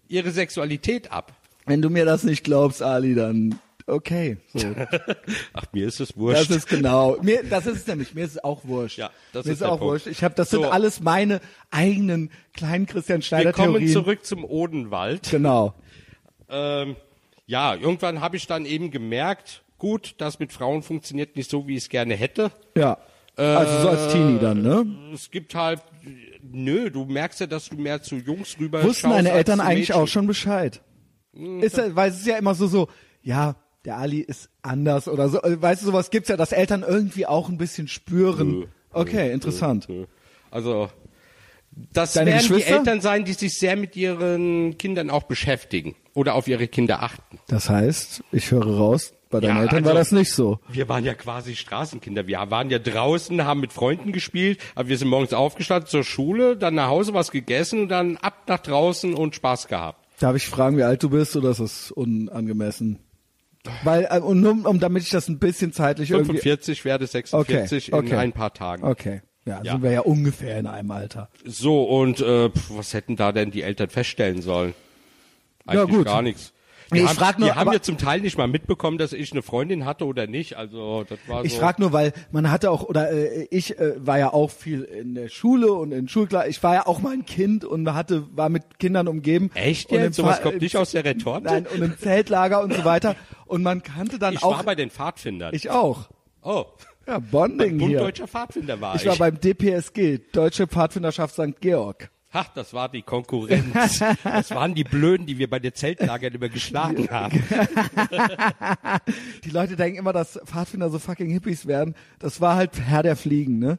[0.09, 1.32] ihre Sexualität ab.
[1.66, 4.39] wenn du mir das nicht glaubst, Ali, dann okay.
[4.55, 4.66] So.
[5.53, 6.51] Ach, mir ist es wurscht.
[6.51, 7.16] Das ist genau.
[7.22, 8.14] Mir, das ist es nämlich.
[8.14, 8.99] Mir ist es auch wurscht.
[8.99, 9.85] Ja, das mir ist ist auch Punkt.
[9.93, 10.07] wurscht.
[10.07, 10.62] Ich habe, das So.
[10.62, 13.93] sind alles meine eigenen kleinen Christian Wir Schneider kommen Theorien.
[13.93, 15.30] zurück zum Odenwald.
[15.30, 15.74] Genau.
[16.49, 16.97] Ähm,
[17.47, 21.76] ja, irgendwann habe ich dann eben gemerkt, gut, das mit Frauen funktioniert nicht so, wie
[21.76, 22.51] ich es gerne hätte.
[22.76, 22.99] Ja.
[23.37, 24.87] Also so als Teenie dann, ne?
[25.12, 25.82] Es gibt halt,
[26.41, 30.07] nö, du merkst ja, dass du mehr zu Jungs rüber Wussten deine Eltern eigentlich auch
[30.07, 30.80] schon Bescheid?
[31.61, 32.87] Ist ja, weil es ist ja immer so so,
[33.22, 35.43] ja, der Ali ist anders oder so.
[35.43, 38.66] Äh, Weißt du, sowas gibt's ja, dass Eltern irgendwie auch ein bisschen spüren.
[38.93, 39.89] Okay, interessant.
[40.51, 40.89] Also,
[41.93, 42.62] das Deine werden die?
[42.62, 47.39] Eltern sein, die sich sehr mit ihren Kindern auch beschäftigen oder auf ihre Kinder achten.
[47.49, 50.61] Das heißt, ich höre raus, bei deinen Ja, Eltern war also- das nicht so.
[50.68, 52.28] Wir waren ja quasi Straßenkinder.
[52.28, 56.57] Wir waren ja draußen, haben mit Freunden gespielt, aber wir sind morgens aufgestanden zur Schule,
[56.57, 59.99] dann nach Hause was gegessen und dann ab nach draußen und Spaß gehabt.
[60.20, 63.01] Darf ich fragen, wie alt du bist oder ist das unangemessen?
[63.82, 66.32] Weil, äh, und nur, um, damit ich das ein bisschen zeitlich irgendwie...
[66.38, 68.12] 45 werde 46 Okay, okay.
[68.14, 68.84] in ein paar Tagen.
[68.84, 69.22] Okay.
[69.46, 69.72] Ja, Ja.
[69.72, 71.28] sind wir ja ungefähr in einem Alter.
[71.44, 74.74] So, und äh, was hätten da denn die Eltern feststellen sollen?
[75.66, 76.06] Ja, Eigentlich gut.
[76.06, 76.52] gar nichts.
[76.91, 79.12] Die, Nee, ich haben, frag nur, die haben ja zum Teil nicht mal mitbekommen, dass
[79.12, 80.57] ich eine Freundin hatte oder nicht.
[80.57, 81.61] Also das war Ich so.
[81.61, 85.14] frage nur, weil man hatte auch, oder äh, ich äh, war ja auch viel in
[85.14, 86.49] der Schule und in Schulklasse.
[86.49, 89.51] Ich war ja auch mal ein Kind und hatte, war mit Kindern umgeben.
[89.55, 90.16] Echt Und jetzt?
[90.16, 91.45] Sowas kommt nicht aus der Retorte?
[91.45, 93.16] Nein, und im Zeltlager und so weiter.
[93.47, 94.57] Und man kannte dann ich auch.
[94.59, 95.55] war bei den Pfadfindern.
[95.55, 96.09] ich auch.
[96.43, 96.64] oh,
[97.07, 98.01] Ja, Bonding Bund hier.
[98.01, 99.03] deutscher Pfadfinder war ich.
[99.03, 101.61] Ich war beim DPSG, Deutsche Pfadfinderschaft St.
[101.61, 102.11] Georg.
[102.37, 104.01] Ach, das war die Konkurrenz.
[104.24, 107.41] das waren die Blöden, die wir bei den Zeltlagern immer geschlagen haben.
[109.45, 111.95] Die Leute denken immer, dass Pfadfinder so fucking Hippies werden.
[112.18, 113.78] Das war halt Herr der Fliegen, ne?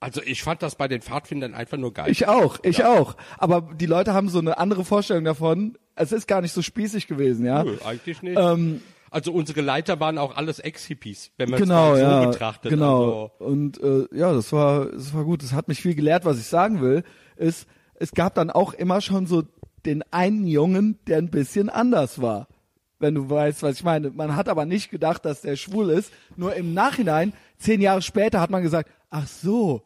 [0.00, 2.10] Also ich fand das bei den Pfadfindern einfach nur geil.
[2.10, 3.16] Ich auch, ich auch.
[3.38, 5.78] Aber die Leute haben so eine andere Vorstellung davon.
[5.94, 7.64] Es ist gar nicht so spießig gewesen, ja.
[7.64, 8.38] Nö, eigentlich nicht.
[8.38, 12.70] Ähm, also unsere Leiter waren auch alles Ex-Hippies, wenn man es genau, so ja, betrachtet.
[12.70, 13.32] genau.
[13.38, 15.42] Also, Und äh, ja, das war, das war gut.
[15.42, 16.26] Das hat mich viel gelehrt.
[16.26, 17.02] Was ich sagen will,
[17.36, 19.44] ist, es gab dann auch immer schon so
[19.84, 22.48] den einen Jungen, der ein bisschen anders war.
[22.98, 24.10] Wenn du weißt, was ich meine.
[24.10, 26.10] Man hat aber nicht gedacht, dass der schwul ist.
[26.36, 29.82] Nur im Nachhinein, zehn Jahre später, hat man gesagt, ach so,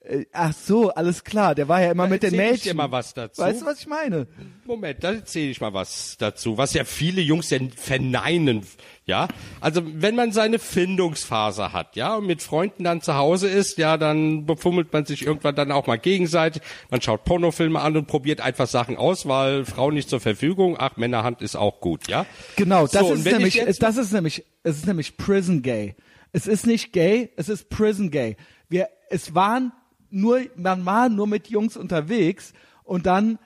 [0.00, 1.54] äh, ach so, alles klar.
[1.56, 2.70] Der war ja immer Da mit den erzähl ich Mädchen.
[2.72, 3.42] dir mal was dazu.
[3.42, 4.28] Weißt du, was ich meine?
[4.64, 8.64] Moment, da erzähle ich mal was dazu, was ja viele Jungs ja verneinen,
[9.08, 9.26] ja.
[9.60, 13.96] Also wenn man seine Findungsphase hat, ja, und mit Freunden dann zu Hause ist, ja,
[13.96, 16.62] dann befummelt man sich irgendwann dann auch mal gegenseitig.
[16.90, 20.76] Man schaut Pornofilme an und probiert einfach Sachen aus, weil Frau nicht zur Verfügung.
[20.78, 22.26] Ach, Männerhand ist auch gut, ja.
[22.56, 25.96] Genau, das So, ist nämlich, das ist nämlich, es ist nämlich Prison Gay.
[26.32, 28.36] Es ist nicht gay, es ist Prison Gay.
[28.68, 29.72] Wir, es waren
[30.10, 32.52] nur, man war nur mit Jungs unterwegs
[32.84, 33.38] und dann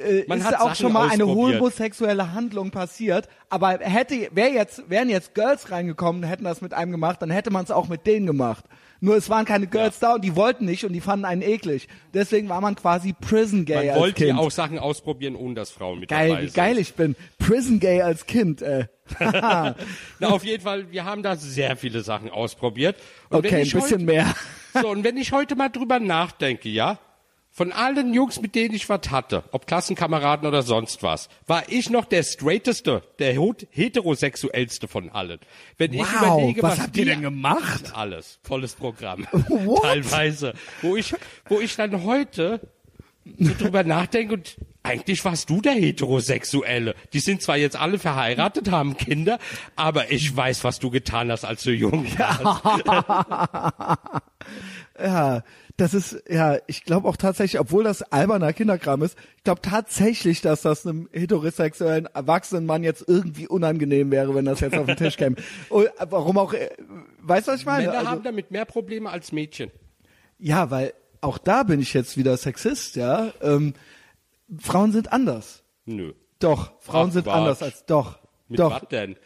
[0.00, 3.28] äh, Man ist hat auch Sachen schon mal eine homosexuelle Handlung passiert.
[3.48, 7.30] Aber hätte, wär jetzt, wären jetzt Girls reingekommen, und hätten das mit einem gemacht, dann
[7.30, 8.64] hätte man es auch mit denen gemacht.
[9.00, 11.88] Nur es waren keine Girls da und die wollten nicht und die fanden einen eklig.
[12.14, 14.28] Deswegen war man quasi Prison Gay Man als wollte Kind.
[14.30, 16.54] ja auch Sachen ausprobieren, ohne dass Frauen mit geil, dabei wie sind.
[16.54, 17.14] geil ich bin.
[17.38, 18.86] Prison Gay als Kind, äh.
[19.20, 19.74] Na,
[20.22, 22.96] auf jeden Fall, wir haben da sehr viele Sachen ausprobiert.
[23.28, 24.34] Und Okay, ein bisschen heute, mehr.
[24.80, 26.98] So, und wenn ich heute mal drüber nachdenke, ja,
[27.56, 31.88] Von allen Jungs, mit denen ich was hatte, ob Klassenkameraden oder sonst was, war ich
[31.88, 33.32] noch der straighteste, der
[33.70, 35.38] heterosexuellste von allen.
[35.78, 37.92] Wenn ich Wow, überlege, was was, habt ihr denn gemacht?
[37.94, 39.28] Alles, volles Programm.
[39.32, 39.82] What?
[39.82, 40.54] Teilweise.
[40.82, 41.14] Wo ich,
[41.48, 42.60] wo ich dann heute
[43.38, 46.96] so drüber nachdenke und eigentlich warst du der Heterosexuelle.
[47.12, 49.38] Die sind zwar jetzt alle verheiratet, haben Kinder,
[49.76, 54.10] aber ich weiß, was du getan hast, als du jung warst.
[54.98, 55.42] Ja,
[55.76, 60.40] das ist, ja, ich glaube auch tatsächlich, obwohl das alberner Kinderkram ist, ich glaube tatsächlich,
[60.40, 64.96] dass das einem heterosexuellen erwachsenen Mann jetzt irgendwie unangenehm wäre, wenn das jetzt auf den
[64.96, 65.36] Tisch käme.
[65.70, 66.70] Und warum auch, äh,
[67.22, 67.86] weißt du, was ich meine?
[67.86, 69.70] Männer Also- haben damit mehr Probleme als Mädchen.
[70.38, 73.32] Ja, weil auch da bin ich jetzt wieder Sexist, ja.
[73.40, 73.74] Ähm,
[74.60, 75.62] Frauen sind anders.
[75.86, 76.12] Nö.
[76.38, 77.34] Doch, Frauen Ach, sind Quatsch.
[77.34, 78.18] anders als doch.
[78.48, 78.82] Mit doch.
[78.82, 79.16] was denn?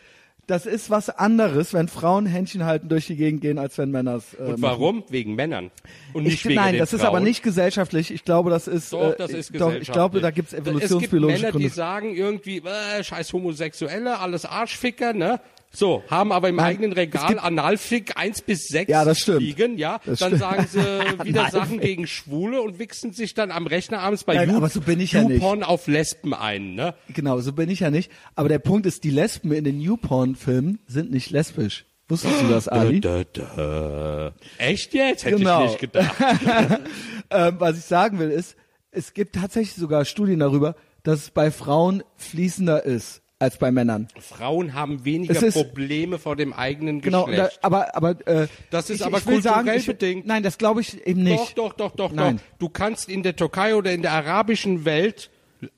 [0.49, 4.15] Das ist was anderes, wenn Frauen Händchen halten durch die Gegend gehen, als wenn Männer
[4.17, 4.33] es.
[4.33, 4.63] Äh, Und machen.
[4.63, 5.05] warum?
[5.11, 5.71] Wegen Männern.
[6.15, 7.17] Und nicht Ich, wegen nein, das ist Frauen.
[7.17, 8.11] aber nicht gesellschaftlich.
[8.11, 8.95] Ich glaube, das ist.
[8.95, 9.89] Doch, äh, das ist Doch, gesellschaftlich.
[9.89, 11.69] ich glaube, da gibt es evolutionsbiologische Es gibt Männer, Gründe.
[11.69, 12.63] die sagen irgendwie,
[12.99, 15.39] äh, scheiß Homosexuelle, alles Arschficker, ne?
[15.71, 19.41] So, haben aber im Nein, eigenen Regal Analfick 1 bis 6 Ja, das stimmt.
[19.41, 20.01] liegen, ja?
[20.07, 20.41] Das dann stimmt.
[20.41, 20.79] sagen sie
[21.25, 21.51] wieder.
[21.51, 24.81] Sachen gegen Schwule und wichsen sich dann am Rechner abends bei Nein, You- aber so
[24.81, 25.35] bin ich ja nicht.
[25.43, 26.95] YouPorn auf Lesben ein, ne?
[27.13, 28.11] Genau, so bin ich ja nicht.
[28.35, 31.85] Aber der Punkt ist, die Lesben in den Newporn-Filmen sind nicht lesbisch.
[32.09, 33.01] Wusstest du das, Ali?
[33.03, 34.33] Da, da.
[34.57, 35.27] Echt jetzt?
[35.27, 35.65] Hätte Genau.
[35.67, 36.15] ich nicht gedacht.
[37.31, 38.57] ähm, was ich sagen will, ist,
[38.91, 44.09] es gibt tatsächlich sogar Studien darüber, dass es bei Frauen fließender ist als bei Männern.
[44.19, 47.59] Frauen haben weniger ist- Probleme vor dem eigenen Genau, da, Geschlecht.
[47.63, 50.27] aber aber äh, Das ist ich, aber ich will sagen, kulturell ich, bedingt.
[50.27, 51.57] Nein, das glaube ich eben nicht.
[51.57, 52.39] Doch, doch, doch, doch, Nein.
[52.39, 52.59] doch.
[52.59, 55.31] Du kannst in der Türkei oder in der arabischen Welt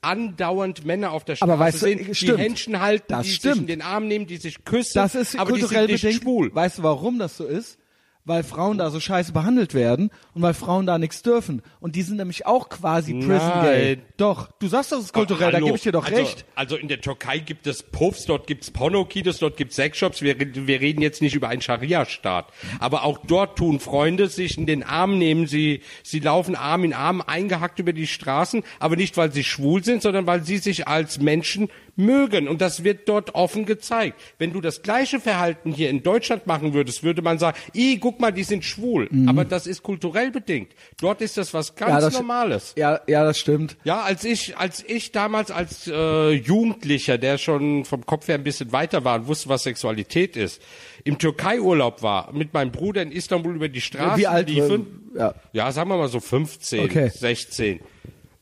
[0.03, 2.39] andauernd Männer auf der Straße Aber weißt du, sehen, die stimmt.
[2.39, 3.61] Händchen halten, Das die sich stimmt.
[3.63, 6.23] in den Arm nehmen, die sich küssen, Das ist aber die kulturell sind nicht bedingt.
[6.23, 6.55] schwul.
[6.55, 7.79] Weißt du, warum das so ist?
[8.25, 11.63] Weil Frauen da so scheiße behandelt werden und weil Frauen da nichts dürfen.
[11.81, 13.99] Und die sind nämlich auch quasi Prison Gay.
[14.19, 15.67] Doch, du sagst, das ist kulturell, da Hallo.
[15.67, 16.45] gebe ich dir doch also, recht.
[16.55, 20.21] Also in der Türkei gibt es Puffs, dort gibt es Pornokinos, dort gibt es Sexshops.
[20.21, 22.53] Wir, wir reden jetzt nicht über einen Scharia-Staat.
[22.79, 25.47] Aber auch dort tun Freunde sich in den Arm nehmen.
[25.47, 28.63] Sie, sie laufen Arm in Arm eingehackt über die Straßen.
[28.79, 31.69] Aber nicht, weil sie schwul sind, sondern weil sie sich als Menschen
[32.05, 32.49] mögen.
[32.49, 34.19] Und das wird dort offen gezeigt.
[34.39, 38.19] Wenn du das gleiche Verhalten hier in Deutschland machen würdest, würde man sagen, i, guck
[38.21, 39.09] mal, die sind schwul.
[39.27, 40.73] Aber das ist kulturell bedingt.
[41.01, 41.95] Dort ist das was ganz Mhm.
[41.95, 42.73] ja, das, Normales.
[42.77, 43.77] Ja, ja, das stimmt.
[43.85, 48.45] Ja, als ich, als ich damals als äh, Jugendlicher, der schon vom Kopf her ein
[48.45, 50.61] bisschen weiter war und wusste, was Sexualität ist,
[51.05, 54.49] im Türkei-Urlaub war, mit meinem Bruder in Istanbul über die Straßen Wie alt?
[54.49, 55.11] liefen.
[55.17, 55.35] Ja.
[55.53, 57.09] Ja, sagen wir mal so 15, Okay.
[57.09, 57.81] 16.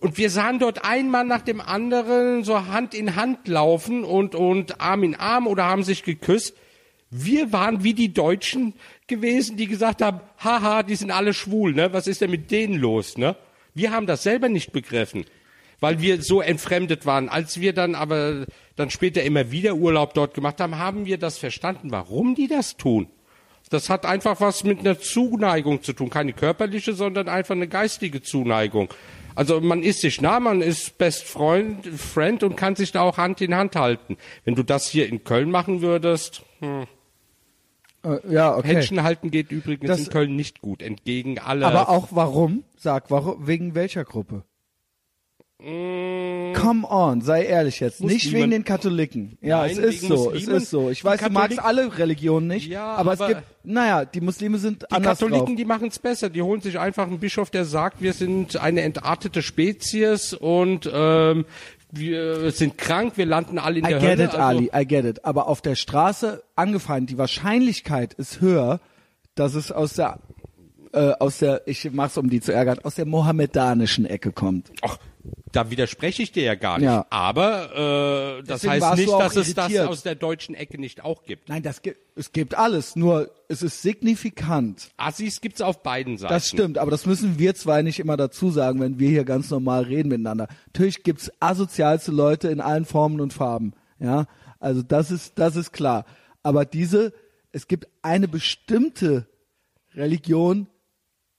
[0.00, 4.34] Und wir sahen dort ein Mann nach dem anderen so Hand in Hand laufen und,
[4.34, 6.54] und Arm in Arm oder haben sich geküsst.
[7.10, 8.74] Wir waren wie die Deutschen
[9.06, 11.92] gewesen, die gesagt haben, haha, die sind alle schwul, ne?
[11.92, 13.34] Was ist denn mit denen los, ne?
[13.74, 15.24] Wir haben das selber nicht begriffen,
[15.80, 17.28] weil wir so entfremdet waren.
[17.28, 18.46] Als wir dann aber
[18.76, 22.76] dann später immer wieder Urlaub dort gemacht haben, haben wir das verstanden, warum die das
[22.76, 23.08] tun.
[23.70, 28.22] Das hat einfach was mit einer Zuneigung zu tun, keine körperliche, sondern einfach eine geistige
[28.22, 28.88] Zuneigung.
[29.38, 33.18] Also man ist sich nah, man ist Best Freund, Friend und kann sich da auch
[33.18, 34.16] Hand in Hand halten.
[34.44, 36.88] Wenn du das hier in Köln machen würdest, hm.
[38.02, 38.66] Äh, ja, okay.
[38.66, 41.68] Händchen halten geht übrigens Das- in Köln nicht gut, entgegen aller.
[41.68, 42.64] Aber auch warum?
[42.76, 43.46] Sag, warum?
[43.46, 44.42] Wegen welcher Gruppe?
[45.60, 48.00] Come on, sei ehrlich jetzt.
[48.00, 48.42] Nicht Muslimen.
[48.42, 49.38] wegen den Katholiken.
[49.40, 50.56] Ja, Nein, es ist so, es Muslimen.
[50.56, 50.90] ist so.
[50.90, 54.20] Ich Die weiß, du magst alle Religionen nicht, Ja, aber, es aber- gibt, naja, die
[54.20, 55.56] Muslime sind Die anders Katholiken, drauf.
[55.56, 56.30] die machen es besser.
[56.30, 61.44] Die holen sich einfach einen Bischof, der sagt, wir sind eine entartete Spezies und ähm,
[61.90, 64.24] wir sind krank, wir landen alle in I der get Hölle.
[64.24, 65.24] it, Also- Ali, I get it.
[65.24, 68.78] Aber auf der Straße angefallen, die Wahrscheinlichkeit ist höher,
[69.34, 70.20] dass es aus der,
[70.92, 74.70] äh, aus der, ich mach's um die zu ärgern, aus der mohammedanischen Ecke kommt.
[74.82, 74.98] Ach,
[75.52, 76.86] da widerspreche ich dir ja gar nicht.
[76.86, 77.06] Ja.
[77.10, 79.88] Aber äh, das Deswegen heißt nicht, dass es das irritiert.
[79.88, 81.48] aus der deutschen Ecke nicht auch gibt.
[81.48, 84.90] Nein, das gibt, es gibt alles, nur es ist signifikant.
[84.96, 86.32] Assis gibt's auf beiden Seiten.
[86.32, 89.50] Das stimmt, aber das müssen wir zwei nicht immer dazu sagen, wenn wir hier ganz
[89.50, 90.48] normal reden miteinander.
[90.66, 93.72] Natürlich gibt's asozialste Leute in allen Formen und Farben.
[94.00, 94.26] Ja,
[94.60, 96.04] also das ist, das ist klar.
[96.42, 97.12] Aber diese,
[97.52, 99.26] es gibt eine bestimmte
[99.94, 100.68] Religion,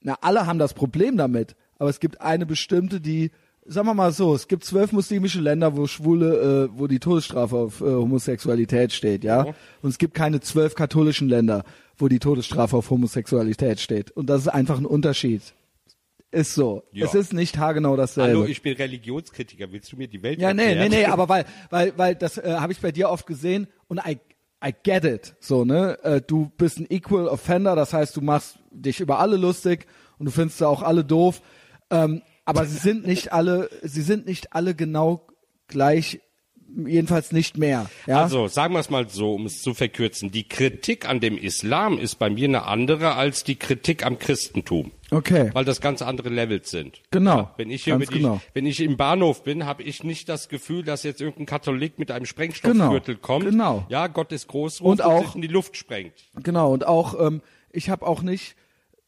[0.01, 3.31] na, alle haben das Problem damit, aber es gibt eine bestimmte, die,
[3.69, 7.55] sagen wir mal so, es gibt zwölf muslimische Länder, wo Schwule, äh, wo die Todesstrafe
[7.55, 9.45] auf äh, Homosexualität steht, ja?
[9.45, 9.53] Ja.
[9.81, 11.63] Und es gibt keine zwölf katholischen Länder,
[11.97, 14.11] wo die Todesstrafe auf Homosexualität steht.
[14.11, 15.41] Und das ist einfach ein Unterschied.
[16.31, 16.83] Ist so.
[16.91, 17.05] Ja.
[17.05, 18.39] Es ist nicht haargenau dasselbe.
[18.39, 19.71] Hallo, ich bin Religionskritiker.
[19.71, 20.91] Willst du mir die Welt Ja, nee, nee, erklären?
[20.91, 24.19] nee, aber weil, weil, weil das äh, habe ich bei dir oft gesehen und I,
[24.63, 25.35] I get it.
[25.39, 25.97] So, ne?
[26.03, 30.25] Äh, du bist ein Equal Offender, das heißt, du machst dich über alle lustig und
[30.25, 31.41] du findest auch alle doof.
[31.89, 35.25] Ähm, aber sie sind nicht alle, sie sind nicht alle genau
[35.67, 36.19] gleich,
[36.85, 37.89] jedenfalls nicht mehr.
[38.05, 38.21] Ja?
[38.23, 40.29] Also sagen wir es mal so, um es zu verkürzen.
[40.31, 44.91] Die Kritik an dem Islam ist bei mir eine andere als die Kritik am Christentum.
[45.09, 45.49] okay.
[45.53, 47.01] Weil das ganz andere Levels sind.
[47.09, 48.39] Genau, Wenn ich hier die, genau.
[48.53, 52.11] wenn ich im Bahnhof bin, habe ich nicht das Gefühl, dass jetzt irgendein Katholik mit
[52.11, 53.45] einem Sprengstoffgürtel Genau, kommt.
[53.45, 53.85] genau.
[53.89, 56.13] Ja, Gott ist groß Und auch- sich in die Luft sprengt.
[56.43, 57.41] Genau, und auch, ähm,
[57.71, 58.55] ich habe auch nicht,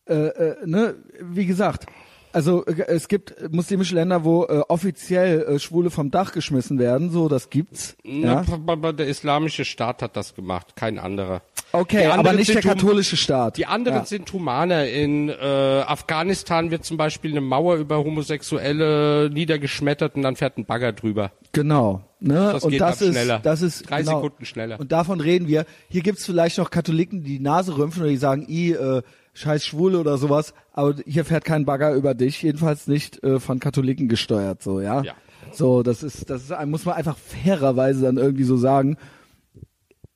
[0.07, 1.85] äh, äh, ne, wie gesagt,
[2.33, 7.11] also äh, es gibt muslimische Länder, wo äh, offiziell äh, Schwule vom Dach geschmissen werden,
[7.11, 7.95] so, das gibt's.
[8.03, 8.91] Na, Ja?
[8.91, 11.41] der islamische Staat hat das gemacht, kein anderer.
[11.73, 13.57] Okay, aber nicht der katholische Staat.
[13.57, 14.05] Die anderen ja.
[14.05, 14.87] sind humaner.
[14.89, 20.65] In äh, Afghanistan wird zum Beispiel eine Mauer über Homosexuelle niedergeschmettert und dann fährt ein
[20.65, 21.31] Bagger drüber.
[21.53, 22.03] Genau.
[22.19, 22.51] Ne?
[22.53, 23.39] Das und geht das ist, schneller.
[23.41, 24.17] das ist Drei genau.
[24.17, 24.79] Sekunden schneller.
[24.79, 25.65] Und davon reden wir.
[25.89, 29.01] Hier gibt's vielleicht noch Katholiken, die die Nase rümpfen oder die sagen, i, äh,
[29.33, 30.53] scheiß Schwule oder sowas.
[30.73, 35.01] Aber hier fährt kein Bagger über dich, jedenfalls nicht äh, von Katholiken gesteuert, so ja.
[35.03, 35.13] Ja.
[35.53, 38.97] So, das ist, das ist, muss man einfach fairerweise dann irgendwie so sagen.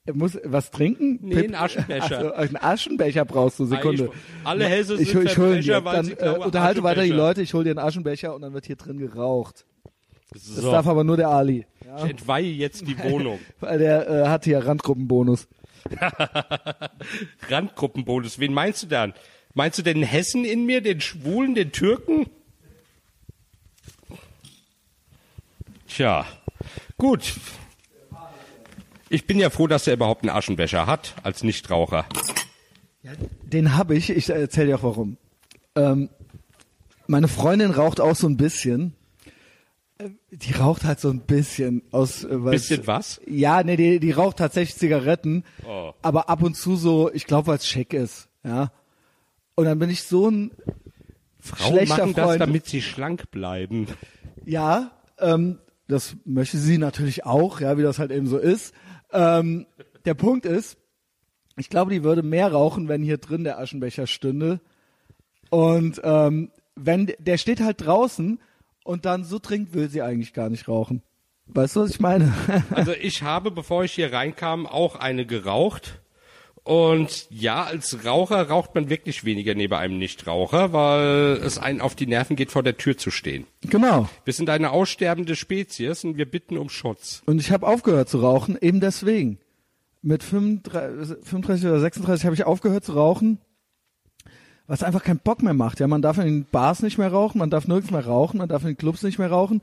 [0.06, 1.18] Er muss was trinken?
[1.24, 2.20] Nee, einen Aschenbecher.
[2.20, 4.04] Also, einen Aschenbecher brauchst du, Sekunde.
[4.04, 5.82] Eigentlich- alle ich, sind ich hol ihn dir.
[5.82, 7.10] Verbrecher, weil Dann sie äh, unterhalte weiter die.
[7.10, 9.66] Leute, ich hol dir einen Aschenbecher und dann wird hier drin geraucht.
[10.32, 11.66] Das So, darf aber nur der Ali.
[11.86, 12.04] Ja?
[12.06, 13.40] ich entweihe jetzt die Wohnung.
[13.60, 15.48] Weil der äh, hat hier Randgruppenbonus.
[17.50, 18.40] Randgruppenbonus.
[18.40, 19.14] Wen meinst du dann?
[19.54, 22.28] Meinst du den Hessen in mir, den Schwulen, den Türken?
[25.88, 26.26] Tja,
[26.98, 27.36] gut.
[29.10, 32.06] Ich bin ja froh, dass er überhaupt einen Aschenbecher hat, als Nichtraucher.
[33.44, 35.18] Den habe ich, ich erzähle dir auch warum.
[35.76, 36.10] Ähm,
[37.08, 38.94] meine Freundin raucht auch so ein bisschen.
[39.98, 42.24] Äh, Die raucht halt so ein bisschen aus.
[42.24, 43.22] Äh, Bisschen was?
[43.28, 45.94] Ja, nee, die, die raucht tatsächlich Zigaretten, Oh.
[46.02, 48.72] aber ab und zu so, ich glaube, weil es schick ist, ja.
[49.56, 50.52] Und dann bin ich so ein
[51.40, 52.42] Frauen schlechter machen das, Freund.
[52.42, 53.88] damit sie schlank bleiben.
[54.44, 58.74] Ja, ähm, das möchte sie natürlich auch, ja, wie das halt eben so ist.
[59.14, 59.66] Ähm,
[60.04, 60.78] der Punkt ist,
[61.58, 64.60] ich glaube, die würde mehr rauchen, wenn hier drin der Aschenbecher stünde.
[65.52, 68.40] Und ähm, wenn der steht halt draußen
[68.86, 71.02] und dann so trinkt, will sie eigentlich gar nicht rauchen.
[71.48, 72.34] Weißt du, was ich meine?
[72.72, 76.00] Also ich habe, bevor ich hier reinkam, auch eine geraucht.
[76.64, 81.94] Und ja, als Raucher raucht man wirklich weniger neben einem Nichtraucher, weil es einen auf
[81.94, 83.46] die Nerven geht, vor der Tür zu stehen.
[83.62, 84.10] genau.
[84.24, 87.22] Wir sind eine aussterbende Spezies und wir bitten um Schutz.
[87.28, 89.40] Und ich habe aufgehört zu rauchen, eben deswegen.
[90.02, 93.40] Mit 35, 35 oder 36 habe ich aufgehört zu rauchen,
[94.68, 95.80] was einfach keinen Bock mehr macht.
[95.80, 98.50] Ja, man darf in den Bars nicht mehr rauchen, man darf nirgends mehr rauchen, man
[98.50, 99.62] darf in den Clubs nicht mehr rauchen.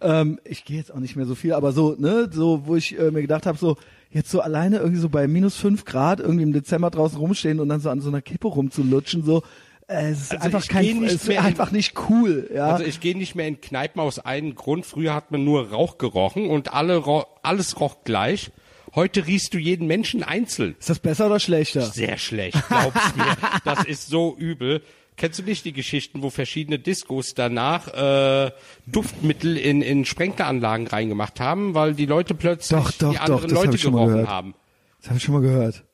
[0.00, 2.98] Ähm, ich gehe jetzt auch nicht mehr so viel, aber so, ne, so, wo ich
[2.98, 3.76] äh, mir gedacht habe, so
[4.10, 7.68] jetzt so alleine irgendwie so bei minus fünf Grad irgendwie im Dezember draußen rumstehen und
[7.68, 9.42] dann so an so einer Kippe rumzulutschen, so,
[9.88, 12.66] äh, es ist Also einfach kein, nicht es ist mehr in- einfach nicht cool, ja.
[12.66, 14.84] Also ich gehe nicht mehr in Kneipen aus einem Grund.
[14.86, 17.02] Früher hat man nur Rauch gerochen und alle
[17.42, 18.50] alles roch gleich.
[18.94, 20.76] Heute riechst du jeden Menschen einzeln.
[20.78, 21.82] ist das besser oder schlechter?
[21.82, 23.36] Sehr schlecht, glaubst mir.
[23.64, 24.82] Das ist so übel.
[25.16, 28.50] Kennst du nicht die Geschichten, wo verschiedene Diskos danach äh,
[28.86, 33.56] Duftmittel in, in Sprenkleranlagen reingemacht haben, weil die Leute plötzlich Doch, doch, die doch, anderen
[33.56, 34.54] hab Leute mal gerochen haben?
[35.00, 35.84] Das habe ich schon mal gehört.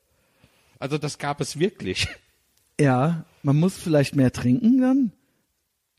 [0.78, 2.08] Also das gab es wirklich.
[2.80, 5.12] Ja, man muss vielleicht mehr trinken dann,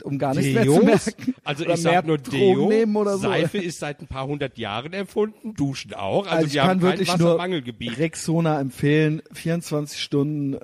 [0.03, 1.05] um gar nichts mehr zu Deos?
[1.05, 1.35] merken.
[1.43, 3.29] Also oder ich sag nur Deo, nehmen oder so.
[3.29, 6.25] Seife ist seit ein paar hundert Jahren erfunden, Duschen auch.
[6.25, 7.39] Also, Also ich wir kann haben wirklich nur.
[7.39, 10.57] Rexona empfehlen, 24 Stunden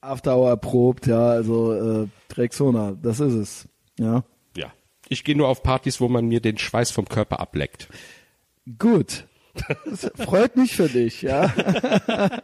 [0.00, 3.68] After Hour erprobt, ja, also äh, Rexona, das ist es.
[3.98, 4.22] Ja.
[4.56, 4.72] Ja.
[5.08, 7.88] Ich gehe nur auf Partys, wo man mir den Schweiß vom Körper ableckt.
[8.78, 9.26] Gut.
[9.86, 11.46] Das freut mich für dich, ja.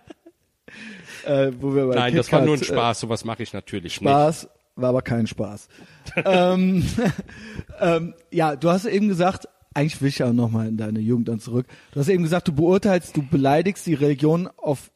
[1.25, 3.95] äh, wo wir bei Nein, das war nur ein äh, Spaß, sowas mache ich natürlich
[3.95, 5.69] Spaß, war aber kein Spaß.
[6.25, 6.85] ähm,
[7.81, 11.41] ähm, ja, du hast eben gesagt, eigentlich will ich ja nochmal in deine Jugend dann
[11.41, 11.67] zurück.
[11.93, 14.91] Du hast eben gesagt, du beurteilst, du beleidigst die Religion auf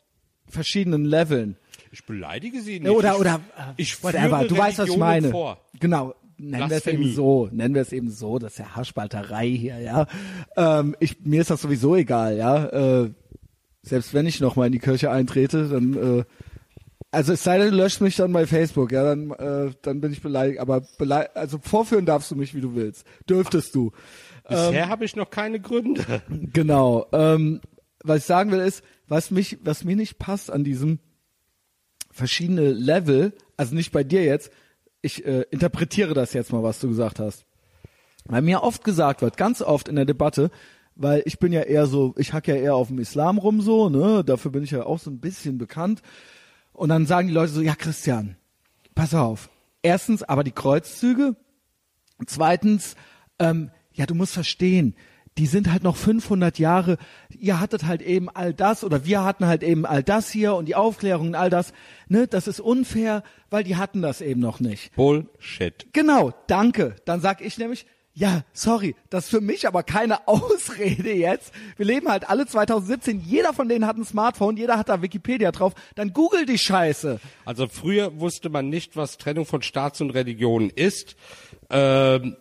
[0.47, 1.57] verschiedenen Leveln.
[1.91, 2.85] Ich beleidige sie nicht.
[2.85, 5.31] Ja, oder, ich, oder, äh, ich whatever, du weißt, was ich meine.
[5.31, 5.59] Vor.
[5.81, 6.15] Genau.
[6.41, 9.81] Nennen wir es eben so, nennen wir es eben so, das ist ja Haarspalterei hier,
[9.81, 10.07] ja.
[10.57, 12.67] Ähm, ich, mir ist das sowieso egal, ja.
[12.67, 13.11] Äh,
[13.83, 16.25] selbst wenn ich nochmal in die Kirche eintrete, dann, äh,
[17.11, 20.13] also es sei denn, du löscht mich dann bei Facebook, ja, dann, äh, dann bin
[20.13, 23.07] ich beleidigt, aber beleidigt, also vorführen darfst du mich, wie du willst.
[23.29, 23.93] Dürftest du.
[24.49, 26.05] Bisher habe ich noch keine Gründe.
[26.29, 27.07] Genau.
[27.13, 27.61] Ähm,
[28.03, 30.99] was ich sagen will ist, was mich, was mir nicht passt an diesem
[32.11, 34.51] verschiedene Level, also nicht bei dir jetzt,
[35.03, 37.45] ich äh, interpretiere das jetzt mal, was du gesagt hast.
[38.25, 40.51] Weil mir oft gesagt wird, ganz oft in der Debatte,
[40.95, 43.89] weil ich bin ja eher so, ich hack ja eher auf dem Islam rum so,
[43.89, 46.03] ne, dafür bin ich ja auch so ein bisschen bekannt.
[46.79, 48.37] Und dann sagen die Leute so, ja Christian,
[48.95, 49.51] pass auf.
[49.83, 51.37] Erstens, aber die Kreuzzüge,
[52.27, 52.97] Zweitens,
[53.39, 54.95] ähm, ja, du musst verstehen,
[55.37, 56.99] die sind halt noch 500 Jahre,
[57.31, 60.67] ihr hattet halt eben all das oder wir hatten halt eben all das hier und
[60.67, 61.73] die Aufklärung und all das,
[62.09, 64.95] ne, das ist unfair, weil die hatten das eben noch nicht.
[64.97, 65.87] Bullshit.
[65.93, 66.97] Genau, danke.
[67.05, 67.87] Dann sag ich nämlich,
[68.19, 71.53] ja, sorry, das ist für mich aber keine Ausrede jetzt.
[71.77, 75.53] Wir leben halt alle 2017, jeder von denen hat ein Smartphone, jeder hat da Wikipedia
[75.53, 77.21] drauf, dann google die Scheiße.
[77.45, 81.15] Also früher wusste man nicht, was Trennung von Staats- und Religion ist.
[81.71, 82.37] Ähm,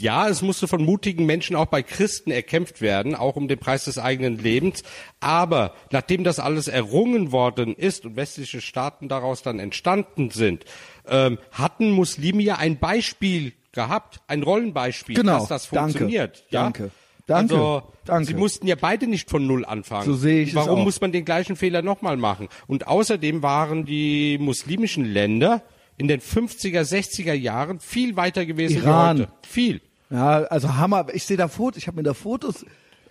[0.00, 3.84] ja, es musste von mutigen Menschen auch bei Christen erkämpft werden, auch um den Preis
[3.84, 4.82] des eigenen Lebens.
[5.20, 10.64] Aber nachdem das alles errungen worden ist und westliche Staaten daraus dann entstanden sind,
[11.06, 16.44] ähm, hatten Muslime ja ein Beispiel gehabt, ein Rollenbeispiel, Genau, dass das danke, funktioniert.
[16.50, 16.62] ja?
[16.64, 16.90] danke,
[17.26, 18.24] danke, Also, danke.
[18.26, 20.04] sie mussten ja beide nicht von Null anfangen.
[20.04, 20.84] So sehe ich es Warum auch.
[20.84, 22.48] muss man den gleichen Fehler nochmal machen?
[22.66, 25.62] Und außerdem waren die muslimischen Länder
[25.96, 29.18] in den 50er, 60er Jahren viel weiter gewesen Iran.
[29.18, 29.32] wie heute.
[29.46, 29.80] Viel.
[30.10, 31.06] Ja, also Hammer.
[31.14, 32.64] Ich sehe da Fotos, ich habe mir da Fotos,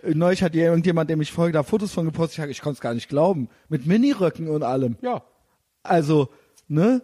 [0.04, 2.76] äh, neulich hat ja irgendjemand, dem ich folge, da Fotos von gepostet, ich, ich konnte
[2.76, 3.48] es gar nicht glauben.
[3.68, 4.96] Mit Miniröcken und allem.
[5.02, 5.22] Ja.
[5.82, 6.28] Also,
[6.68, 7.02] ne?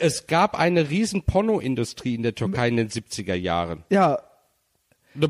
[0.00, 3.84] Es gab eine riesen Pornoindustrie in der Türkei in den 70er Jahren.
[3.90, 4.18] Ja,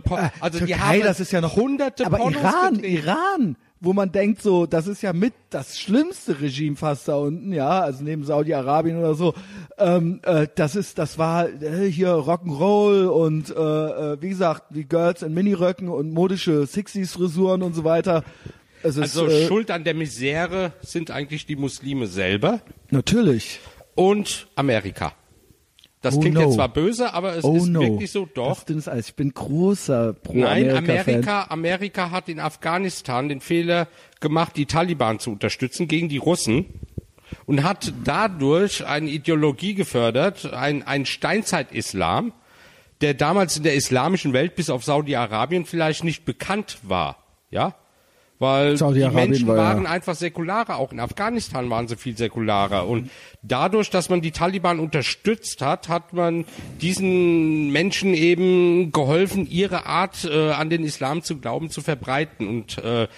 [0.04, 3.04] Po- also die Äh, Türkei, haben das ist ja noch hunderte aber Pornos Iran, gedreht.
[3.04, 7.50] Iran, wo man denkt so, das ist ja mit das schlimmste Regime fast da unten,
[7.54, 9.32] ja, also neben Saudi-Arabien oder so.
[9.78, 13.54] Ähm, äh, das ist, das war äh, hier Rock'n'Roll und äh,
[14.12, 18.22] äh, wie gesagt, die Girls in Miniröcken und modische Sixties Frisuren und so weiter.
[18.82, 22.60] Es ist, Also äh, Schuld an der Misere sind eigentlich die Muslime selber
[22.90, 23.60] natürlich.
[23.94, 25.12] Und Amerika.
[26.02, 26.42] Das Oh klingt no.
[26.42, 27.80] jetzt zwar böse, aber es Oh ist no.
[27.82, 28.64] wirklich so, doch.
[28.64, 29.08] Das alles.
[29.08, 31.02] Ich bin großer pro Nein, Amerika.
[31.02, 33.86] Amerika, Amerika hat in Afghanistan den Fehler
[34.20, 36.64] gemacht, die Taliban zu unterstützen gegen die Russen
[37.44, 42.32] und hat dadurch eine Ideologie gefördert, ein, ein Steinzeit-Islam,
[43.02, 47.16] der damals in der islamischen Welt bis auf Saudi-Arabien vielleicht nicht bekannt war,
[47.50, 47.74] ja?
[48.40, 52.88] Weil die Menschen war ja- waren einfach säkularer, auch in Afghanistan waren sie viel säkularer.
[52.88, 53.10] Und
[53.42, 56.46] dadurch, dass man die Taliban unterstützt hat, hat man
[56.80, 62.48] diesen Menschen eben geholfen, ihre Art äh, an den Islam zu glauben zu verbreiten.
[62.48, 63.08] Und äh,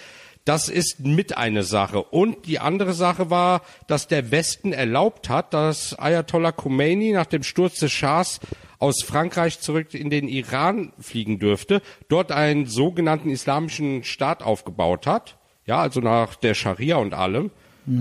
[0.43, 2.03] das ist mit eine Sache.
[2.03, 7.43] Und die andere Sache war, dass der Westen erlaubt hat, dass Ayatollah Khomeini nach dem
[7.43, 8.41] Sturz des Schahs
[8.83, 15.37] aus Frankreich zurück in den Iran fliegen dürfte, dort einen sogenannten islamischen Staat aufgebaut hat,
[15.65, 17.49] ja, also nach der Scharia und allem.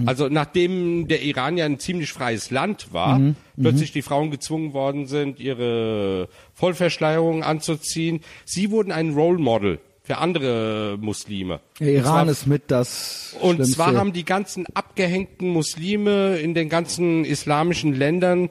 [0.06, 3.20] Also nachdem der Iran ja ein ziemlich freies Land war,
[3.60, 8.20] plötzlich die Frauen gezwungen worden sind, ihre Vollverschleierung anzuziehen.
[8.44, 11.58] Sie wurden ein Role Model für andere Muslime.
[11.80, 13.74] Der Iran zwar- ist mit das und Schlimmste.
[13.74, 18.50] zwar haben die ganzen abgehängten Muslime in den ganzen islamischen Ländern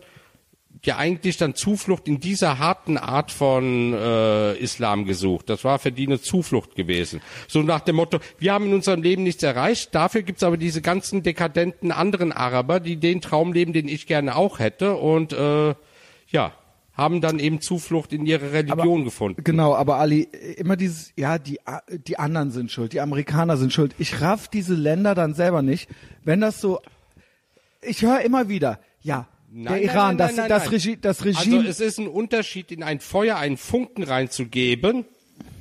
[0.83, 5.49] ja eigentlich dann Zuflucht in dieser harten Art von äh, Islam gesucht.
[5.49, 7.21] Das war für die eine Zuflucht gewesen.
[7.47, 10.81] So nach dem Motto, wir haben in unserem Leben nichts erreicht, dafür gibt's aber diese
[10.81, 15.75] ganzen dekadenten anderen Araber, die den Traum leben, den ich gerne auch hätte und äh,
[16.29, 16.53] ja,
[16.93, 19.43] haben dann eben Zuflucht in ihre Religion gefunden.
[19.43, 20.23] Genau, aber Ali,
[20.57, 21.59] immer dieses, ja, die,
[22.07, 23.95] die anderen sind schuld, die Amerikaner sind schuld.
[23.97, 25.89] Ich raff diese Länder dann selber nicht.
[26.23, 26.79] Wenn das so,
[27.81, 31.99] ich höre immer wieder, ja, der Iran, das, das, Regi das Regime, Also es ist
[31.99, 35.05] ein Unterschied, in ein Feuer einen Funken reinzugeben.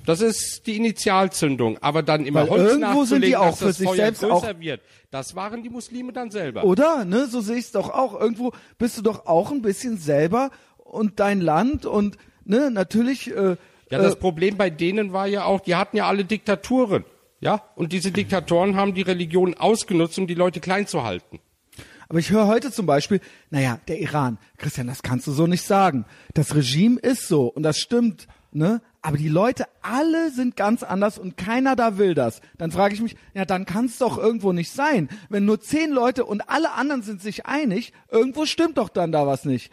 [0.06, 1.78] Das ist die Initialzündung.
[1.82, 4.50] Aber dann immer Weil Holz irgendwo sind die auch für das sich Feuer selbst größer
[4.52, 4.80] auch- wird.
[5.10, 6.64] Das waren die Muslime dann selber.
[6.64, 7.04] oder?
[7.04, 8.18] Ne, so sehe ich es doch auch.
[8.18, 13.30] Irgendwo bist du doch auch ein bisschen selber und dein Land und ne, natürlich.
[13.30, 13.56] Äh,
[13.90, 17.04] Ja, das äh, Problem bei denen war ja auch, die hatten ja alle Diktaturen.
[17.40, 21.40] Ja, und diese Diktatoren haben die Religion ausgenutzt, um die Leute klein zu halten.
[22.10, 25.64] Aber ich höre heute zum Beispiel, naja, der Iran, Christian, das kannst du so nicht
[25.64, 26.04] sagen.
[26.34, 28.82] Das Regime ist so und das stimmt, ne?
[29.00, 32.40] Aber die Leute alle sind ganz anders und keiner da will das.
[32.58, 35.08] Dann frage ich mich, ja, dann kann es doch irgendwo nicht sein.
[35.28, 39.28] Wenn nur zehn Leute und alle anderen sind sich einig, irgendwo stimmt doch dann da
[39.28, 39.70] was nicht.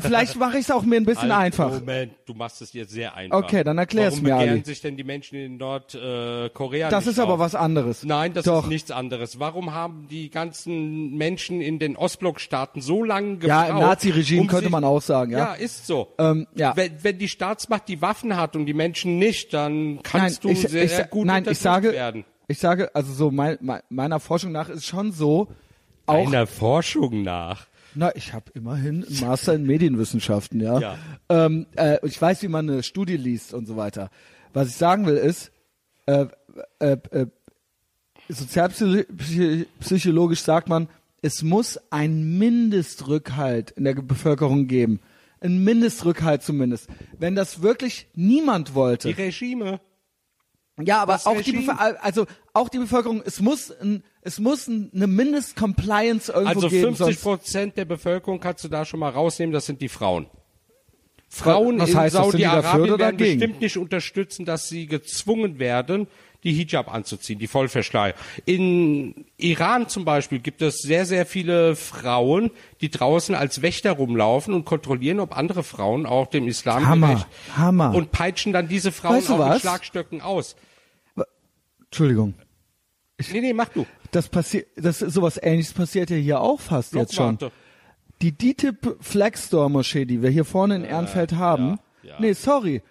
[0.00, 1.70] Vielleicht mache ich es auch mir ein bisschen Halt, einfach.
[1.72, 3.38] Moment, du machst es jetzt sehr einfach.
[3.38, 4.64] Okay, dann erklär's Warum mir, begehren Ali.
[4.64, 7.38] sich denn die Menschen in Nordkorea äh, Korea Das ist aber auf?
[7.38, 8.04] was anderes.
[8.04, 8.64] Nein, das Doch.
[8.64, 9.38] ist nichts anderes.
[9.38, 13.48] Warum haben die ganzen Menschen in den Ostblockstaaten so lange gebraucht?
[13.48, 15.38] Ja, im Naziregime um könnte sich- man auch sagen, ja.
[15.38, 16.12] Ja, ist so.
[16.18, 16.76] Ähm, ja.
[16.76, 20.60] Wenn, wenn die Staatsmacht die Waffen hat und die Menschen nicht, dann kannst du ich,
[20.60, 22.24] sehr, ich, sehr gut nein, ich sage, werden.
[22.48, 25.48] ich sage, also so mein, mein, meiner Forschung nach ist schon so,
[26.06, 27.66] auch Einer Forschung nach.
[27.94, 30.78] Na, ich habe immerhin einen Master in Medienwissenschaften, ja.
[30.80, 30.98] Ja.
[31.28, 34.10] Ähm, äh, ich weiß, wie man eine Studie liest und so weiter.
[34.52, 35.52] Was ich sagen will ist,
[36.06, 36.26] äh,
[36.80, 37.26] äh, äh,
[38.28, 40.88] sozialpsychologisch sagt man,
[41.22, 45.00] es muss ein Mindestrückhalt in der Bevölkerung geben.
[45.40, 46.88] ein Mindestrückhalt zumindest.
[47.18, 49.78] Wenn das wirklich niemand Die wollte, Regime.
[50.80, 54.40] ja, aber das auch die, Regime- Bevölkerung, also auch die Bevölkerung, es muss ein, es
[54.40, 58.84] muss ein, eine Mindestcompliance irgendwo Also geben, 50 sonst Prozent der Bevölkerung kannst du da
[58.84, 60.26] schon mal rausnehmen, das sind die Frauen.
[61.28, 63.38] Frauen Was in Saudi-Arabien werden dagegen?
[63.38, 66.06] bestimmt nicht unterstützen, dass sie gezwungen werden,
[66.42, 68.14] die Hijab anzuziehen, die Vollverschleier.
[68.44, 72.50] In Iran zum Beispiel gibt es sehr, sehr viele Frauen,
[72.80, 77.26] die draußen als Wächter rumlaufen und kontrollieren, ob andere Frauen auch dem Islam Hammer, gerecht
[77.56, 77.94] Hammer.
[77.94, 79.60] und peitschen dann diese Frauen Weißt du auch mit was?
[79.62, 80.56] Schlagstöcken aus.
[81.86, 82.34] Entschuldigung.
[83.32, 83.86] Nee, nee, mach du.
[84.14, 87.36] Das passiert, das sowas ähnliches passiert ja hier auch fast jetzt schon.
[88.22, 91.80] Die DITIB Flagstore Moschee, die wir hier vorne in Ehrenfeld haben.
[92.02, 92.20] ja, ja.
[92.20, 92.82] Nee, sorry.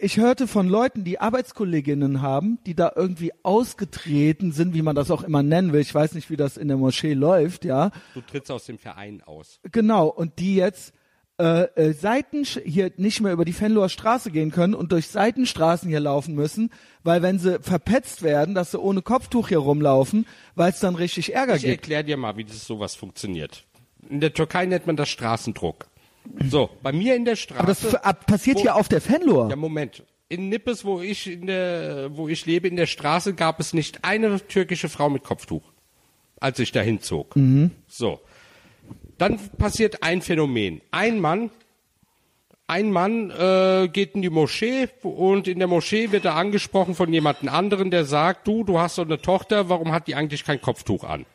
[0.00, 5.10] Ich hörte von Leuten, die Arbeitskolleginnen haben, die da irgendwie ausgetreten sind, wie man das
[5.10, 5.80] auch immer nennen will.
[5.80, 7.90] Ich weiß nicht, wie das in der Moschee läuft, ja.
[8.14, 9.60] Du trittst aus dem Verein aus.
[9.72, 10.06] Genau.
[10.08, 10.92] Und die jetzt
[11.40, 15.88] äh, äh, Seiten hier nicht mehr über die Venloer Straße gehen können und durch Seitenstraßen
[15.88, 16.70] hier laufen müssen,
[17.02, 21.34] weil wenn sie verpetzt werden, dass sie ohne Kopftuch hier rumlaufen, weil es dann richtig
[21.34, 21.72] Ärger Ich gibt.
[21.82, 23.64] erkläre dir mal, wie das sowas funktioniert.
[24.08, 25.86] In der Türkei nennt man das Straßendruck.
[26.48, 27.60] So, bei mir in der Straße.
[27.60, 29.48] Aber das ab- passiert wo- hier auf der Venloer.
[29.48, 30.04] Ja, Moment.
[30.28, 34.04] In Nippes, wo ich in der, wo ich lebe, in der Straße gab es nicht
[34.04, 35.62] eine türkische Frau mit Kopftuch,
[36.38, 37.34] als ich dahin zog.
[37.34, 37.70] Mhm.
[37.88, 38.20] So.
[39.20, 40.80] Dann passiert ein Phänomen.
[40.92, 41.50] Ein Mann,
[42.66, 47.12] ein Mann äh, geht in die Moschee und in der Moschee wird er angesprochen von
[47.12, 50.60] jemandem anderen, der sagt, du, du hast so eine Tochter, warum hat die eigentlich kein
[50.60, 51.26] Kopftuch an?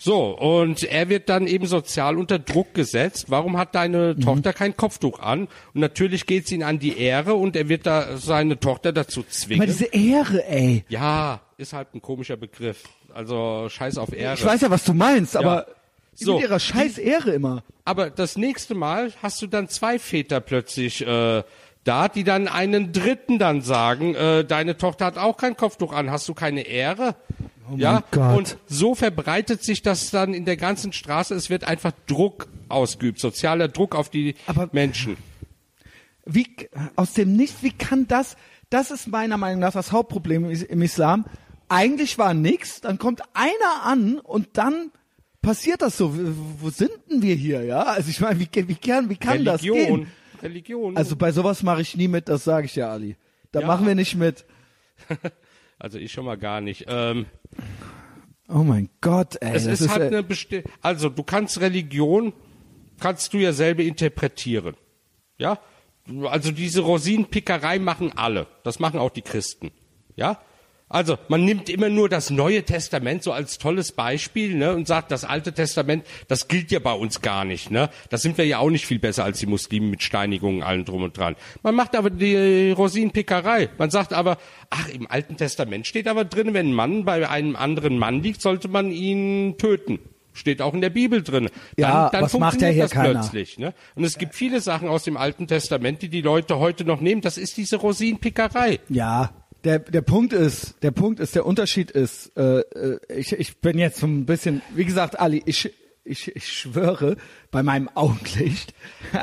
[0.00, 3.24] So, und er wird dann eben sozial unter Druck gesetzt.
[3.30, 4.20] Warum hat deine Mhm.
[4.20, 5.48] Tochter kein Kopftuch an?
[5.74, 9.28] Und natürlich geht's ihn an die Ehre und er wird da seine Tochter dazu Aber
[9.30, 9.66] zwingen.
[9.66, 10.84] diese Ehre, ey.
[10.88, 12.84] Ja, ist halt ein komischer Begriff.
[13.12, 14.34] Also scheiß auf Ehre.
[14.34, 15.66] Ich weiß ja, was du meinst, aber
[16.24, 17.62] So, mit ihrer scheiß Ehre immer.
[17.84, 21.42] Aber das nächste Mal hast du dann zwei Väter plötzlich äh,
[21.84, 26.10] da, die dann einen dritten dann sagen, äh, deine Tochter hat auch kein Kopftuch an,
[26.10, 27.14] hast du keine Ehre?
[27.76, 28.36] ja, Gott.
[28.36, 31.34] und so verbreitet sich das dann in der ganzen Straße.
[31.34, 35.16] Es wird einfach Druck ausgeübt, sozialer Druck auf die Aber- Menschen.
[36.24, 36.46] Wie,
[36.96, 38.36] aus dem Nichts, wie kann das,
[38.68, 41.24] das ist meiner Meinung nach das Hauptproblem im Islam.
[41.70, 44.90] Eigentlich war nix, dann kommt einer an und dann
[45.42, 46.12] passiert das so.
[46.60, 47.82] Wo sind denn wir hier, ja?
[47.82, 50.12] Also ich meine, wie, wie kann, wie kann das Religion, gehen?
[50.42, 50.96] Religion.
[50.96, 53.16] Also bei sowas mache ich nie mit, das sage ich dir, Ali.
[53.52, 53.66] Da Ja.
[53.66, 54.44] machen wir nicht mit.
[55.78, 56.86] also ich schon mal gar nicht.
[56.88, 57.26] Ähm,
[58.50, 59.54] Oh mein Gott, ey.
[59.54, 62.32] Es das ist, halt eine besti also du kannst Religion
[62.98, 64.74] kannst du ja selber interpretieren.
[65.36, 65.58] Ja?
[66.24, 68.46] Also diese Rosinenpickerei machen alle.
[68.64, 69.70] Das machen auch die Christen.
[70.16, 70.40] Ja?
[70.90, 75.10] Also, man nimmt immer nur das Neue Testament so als tolles Beispiel, ne, und sagt,
[75.10, 77.90] das Alte Testament, das gilt ja bei uns gar nicht, ne.
[78.08, 81.02] Da sind wir ja auch nicht viel besser als die Muslime mit Steinigungen, allen drum
[81.02, 81.36] und dran.
[81.62, 83.68] Man macht aber die Rosinenpickerei.
[83.78, 84.38] Man sagt aber,
[84.70, 88.40] ach, im Alten Testament steht aber drin, wenn ein Mann bei einem anderen Mann liegt,
[88.40, 89.98] sollte man ihn töten.
[90.32, 91.46] Steht auch in der Bibel drin.
[91.76, 93.10] Dann, Ja, dann was macht funktioniert ja hier das keiner?
[93.20, 93.58] plötzlich.
[93.58, 93.74] Ne?
[93.96, 97.20] Und es gibt viele Sachen aus dem Alten Testament, die die Leute heute noch nehmen.
[97.22, 98.78] Das ist diese Rosinenpickerei.
[98.88, 99.32] Ja,
[99.64, 103.78] der, der Punkt ist, der Punkt ist, der Unterschied ist, äh, äh, ich, ich bin
[103.78, 105.72] jetzt so ein bisschen, wie gesagt, Ali, ich,
[106.04, 107.16] ich, ich schwöre
[107.50, 108.74] bei meinem Augenlicht.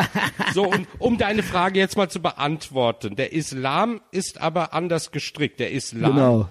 [0.54, 3.16] So, und um deine Frage jetzt mal zu beantworten.
[3.18, 5.60] Der Islam ist aber anders gestrickt.
[5.60, 6.50] Der Islam Genau.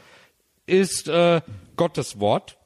[0.66, 1.40] ist äh,
[1.76, 2.58] Gottes Wort.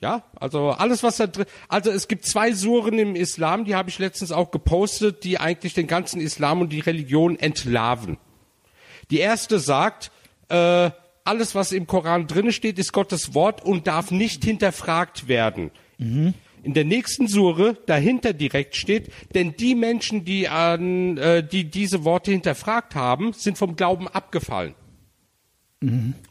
[0.00, 1.46] Ja, also alles, was da drin.
[1.68, 5.74] Also es gibt zwei Suren im Islam, die habe ich letztens auch gepostet, die eigentlich
[5.74, 8.18] den ganzen Islam und die Religion entlarven.
[9.10, 10.12] Die erste sagt,
[10.48, 10.90] äh,
[11.24, 15.70] alles, was im Koran drinne steht, ist Gottes Wort und darf nicht hinterfragt werden.
[16.62, 22.04] In der nächsten Sure dahinter direkt steht, denn die Menschen, die an, äh, die diese
[22.04, 24.74] Worte hinterfragt haben, sind vom Glauben abgefallen.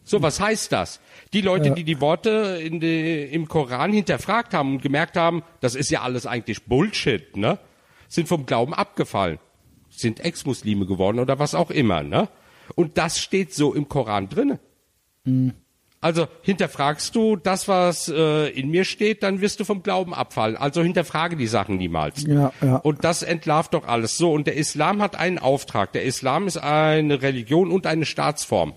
[0.03, 0.99] So, was heißt das?
[1.32, 5.89] Die Leute, die die Worte die, im Koran hinterfragt haben und gemerkt haben, das ist
[5.89, 7.57] ja alles eigentlich Bullshit, ne?
[8.09, 9.39] Sind vom Glauben abgefallen.
[9.89, 12.28] Sind Ex-Muslime geworden oder was auch immer, ne?
[12.76, 14.59] Und das steht so im Koran drinne.
[15.99, 20.55] Also hinterfragst du das, was äh, in mir steht, dann wirst du vom Glauben abfallen.
[20.55, 22.24] Also hinterfrage die Sachen niemals.
[22.24, 22.76] Ja, ja.
[22.78, 24.18] Und das entlarvt doch alles.
[24.18, 25.91] So, und der Islam hat einen Auftrag.
[25.93, 28.74] Der Islam ist eine Religion und eine Staatsform.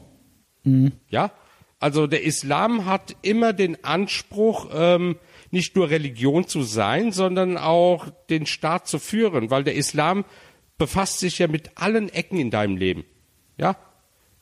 [1.09, 1.33] Ja?
[1.79, 5.17] Also der Islam hat immer den Anspruch, ähm,
[5.51, 10.25] nicht nur Religion zu sein, sondern auch den Staat zu führen, weil der Islam
[10.79, 13.05] befasst sich ja mit allen Ecken in deinem Leben.
[13.61, 13.77] Ja?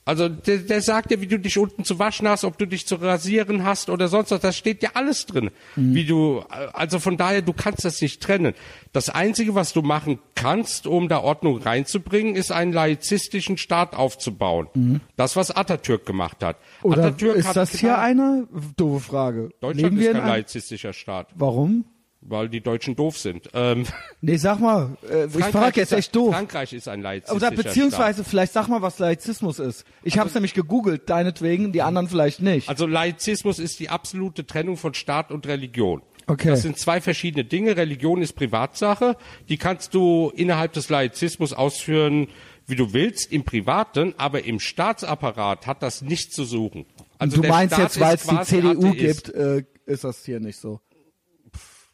[0.08, 2.86] Also der, der sagt dir, wie du dich unten zu waschen hast, ob du dich
[2.86, 4.40] zu rasieren hast oder sonst was.
[4.40, 5.50] Das steht ja alles drin.
[5.76, 6.40] Wie du,
[6.72, 8.54] also von daher, du kannst das nicht trennen.
[8.94, 15.02] Das Einzige, was du machen kannst, um da Ordnung reinzubringen, ist einen laizistischen Staat aufzubauen.
[15.16, 16.56] Das, was Atatürk gemacht hat.
[16.82, 18.48] Oder Atatürk ist hat das hier eine
[18.78, 19.50] doofe Frage?
[19.60, 21.84] Deutschland Leben ist kein ein, laizistischer Staat, Warum?
[22.20, 23.48] Weil die Deutschen doof sind.
[23.54, 23.84] Ähm,
[24.20, 26.34] Nee, sag mal, äh, ich frage jetzt echt doof.
[26.34, 29.84] Frankreich ist ein laizistischer Oder beziehungsweise vielleicht sag mal, was Laizismus ist.
[30.02, 32.68] Ich habe es nämlich gegoogelt, deinetwegen, die anderen vielleicht nicht.
[32.68, 36.02] Also Laizismus ist die absolute Trennung von Staat und Religion.
[36.26, 36.48] Okay.
[36.48, 37.76] Das sind zwei verschiedene Dinge.
[37.76, 39.16] Religion ist Privatsache.
[39.48, 42.28] Die kannst du innerhalb des Laizismus ausführen,
[42.66, 46.84] wie du willst, im Privaten, aber im Staatsapparat hat das nichts zu suchen.
[47.18, 49.24] Also du meinst Staat jetzt, weil es die CDU Atheist.
[49.24, 50.80] gibt, äh, ist das hier nicht so.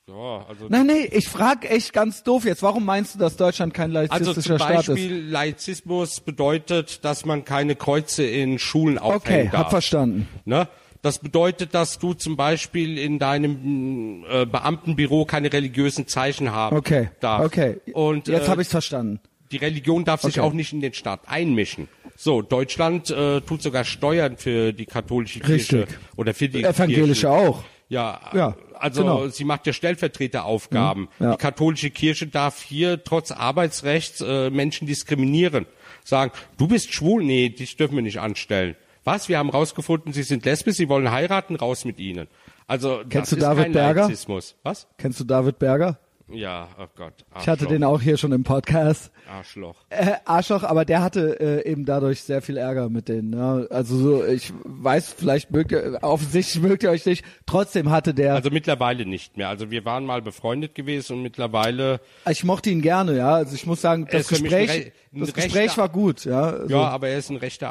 [0.07, 2.63] Ja, also Nein, nee, ich frage echt ganz doof jetzt.
[2.63, 4.87] Warum meinst du, dass Deutschland kein Also laizistischer zum Staat ist?
[4.89, 9.61] Beispiel Laizismus bedeutet, dass man keine Kreuze in Schulen aufhängen Okay, darf.
[9.63, 10.29] hab verstanden.
[10.45, 10.69] Ne?
[11.01, 17.09] Das bedeutet, dass du zum Beispiel in deinem äh, Beamtenbüro keine religiösen Zeichen haben Okay,
[17.21, 17.47] darfst.
[17.47, 17.81] okay.
[17.95, 19.21] Und jetzt äh, habe ich's verstanden.
[19.53, 20.47] die Religion darf sich Okay.
[20.47, 21.89] auch nicht in den Staat einmischen.
[22.15, 25.99] So, Deutschland äh, tut sogar Steuern für die katholische Kirche Richtig.
[26.17, 27.49] oder für die Evangelische Kirchen.
[27.49, 27.65] auch.
[27.89, 29.29] Ja, Ja, also genau.
[29.29, 31.05] sie macht ja Stellvertreteraufgaben.
[31.19, 31.33] Mhm, ja.
[31.33, 35.67] Die katholische Kirche darf hier trotz Arbeitsrechts äh, Menschen diskriminieren.
[36.05, 38.77] Sagen, du bist schwul, nee, dich dürfen wir nicht anstellen.
[39.05, 39.29] Was?
[39.29, 42.27] Wir haben rausgefunden, sie sind lesbisch, sie wollen heiraten, raus mit ihnen.
[42.67, 44.03] Also Kennst das du ist David kein Berger?
[44.03, 44.57] Laizismus.
[44.63, 44.87] Was?
[44.97, 45.99] Kennst du David Berger?
[46.29, 47.13] Ja, oh Gott.
[47.33, 47.69] Ich hatte Arschloch.
[47.69, 49.11] den auch hier schon im Podcast.
[49.31, 49.77] Arschloch.
[49.91, 53.35] Äh, Arschloch, aber der hatte äh, eben dadurch sehr viel Ärger mit denen.
[53.35, 53.67] Ja.
[53.69, 57.25] Also so, ich weiß, vielleicht mögt ihr, offensichtlich mögt ihr euch nicht.
[57.45, 59.51] Trotzdem hatte der, Also mittlerweile nicht mehr.
[59.51, 62.01] Also wir waren mal befreundet gewesen und mittlerweile,
[62.31, 63.35] ich mochte ihn gerne, ja.
[63.35, 66.41] Also ich muss sagen, das Gespräch, ein das rechter- Gespräch war gut, ja.
[66.43, 67.71] Also, ja, aber er ist ein rechter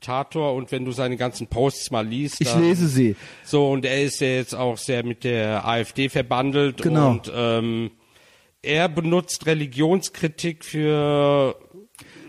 [0.00, 3.16] Agitator und wenn du seine ganzen Posts mal liest, ich lese sie.
[3.44, 6.82] So, und er ist ja jetzt auch sehr mit der AfD verbandelt.
[6.82, 7.10] Genau.
[7.10, 7.90] Und ähm,
[8.62, 11.56] er benutzt Religionskritik für,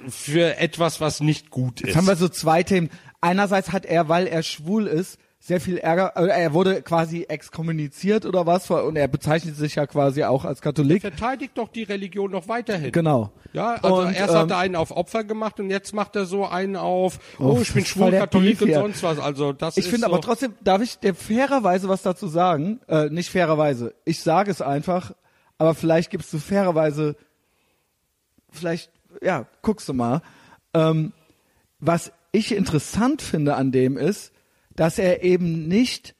[0.07, 1.95] für etwas, was nicht gut Jetzt ist.
[1.95, 2.89] haben wir so zwei Themen.
[3.21, 8.27] Einerseits hat er, weil er schwul ist, sehr viel Ärger, äh, er wurde quasi exkommuniziert
[8.27, 11.01] oder was, und er bezeichnet sich ja quasi auch als Katholik.
[11.01, 12.91] Verteidigt doch die Religion noch weiterhin.
[12.91, 13.31] Genau.
[13.51, 16.25] Ja, also Und, erst hat ähm, er einen auf Opfer gemacht und jetzt macht er
[16.25, 19.17] so einen auf, oh, Oh, ich bin schwul, der Katholik Beef und sonst was.
[19.17, 22.79] Also das Ich finde so, aber trotzdem, darf ich dir fairerweise was dazu sagen?
[22.87, 23.95] Äh, nicht fairerweise.
[24.05, 25.15] Ich sage es einfach,
[25.57, 27.15] aber vielleicht gibst du fairerweise,
[28.51, 28.91] vielleicht,
[29.23, 30.21] ja, guckst du mal.
[30.75, 31.13] Ähm,
[31.79, 34.31] was ich interessant finde an dem ist,
[34.75, 36.15] dass er eben nicht,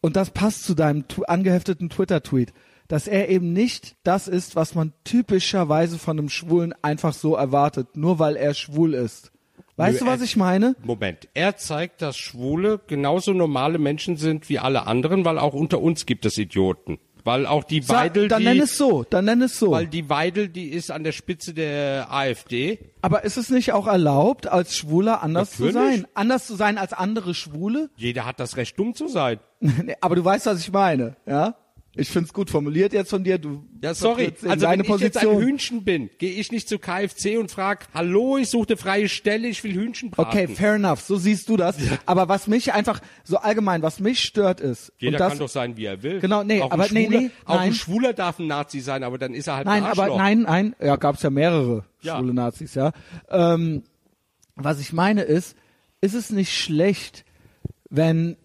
[0.00, 2.52] und das passt zu deinem angehefteten Twitter-Tweet,
[2.88, 7.96] dass er eben nicht das ist, was man typischerweise von einem Schwulen einfach so erwartet,
[7.96, 9.32] nur weil er schwul ist.
[9.76, 10.76] Weißt Nö, du, was er- ich meine?
[10.84, 15.80] Moment, er zeigt, dass Schwule genauso normale Menschen sind wie alle anderen, weil auch unter
[15.82, 16.98] uns gibt es Idioten.
[17.26, 19.72] Weil auch die Sag, Weidel, dann die, nenn es so, dann nenn es so.
[19.72, 22.78] weil die Weidel, die ist an der Spitze der AfD.
[23.02, 26.02] Aber ist es nicht auch erlaubt, als Schwuler anders zu Natürlich.
[26.02, 26.06] sein?
[26.14, 27.90] Anders zu sein als andere Schwule?
[27.96, 29.40] Jeder hat das Recht, dumm zu sein.
[30.00, 31.56] Aber du weißt, was ich meine, ja?
[31.98, 33.38] Ich find's gut formuliert jetzt von dir.
[33.38, 34.24] Du Ja, sorry.
[34.26, 35.42] eben Also wenn ich jetzt ein Position.
[35.42, 39.48] Hühnchen bin, gehe ich nicht zu KFC und frag, hallo, ich suche eine freie Stelle,
[39.48, 40.28] ich will Hühnchen braten.
[40.30, 41.00] Okay, fair enough.
[41.00, 41.76] So siehst du das.
[42.04, 45.76] Aber was mich einfach so allgemein, was mich stört ist, Jeder das, kann doch sein,
[45.78, 46.20] wie er will.
[46.20, 47.68] Genau, nee, auch aber ein nee, Schwuler, nee, Auch nein.
[47.70, 50.18] ein Schwuler darf ein Nazi sein, aber dann ist er halt Nein, ein aber Arschloch.
[50.18, 52.18] nein, nein, ja, gab's ja mehrere Ja.
[52.18, 52.92] schwule Nazis, ja.
[53.30, 53.82] Ähm,
[54.54, 55.56] was ich meine ist,
[56.02, 57.24] ist es nicht schlecht,
[57.88, 58.36] wenn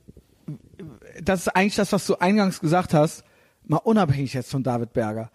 [1.21, 3.23] das ist eigentlich das, was du eingangs gesagt hast,
[3.67, 5.31] mal unabhängig jetzt von David Berger.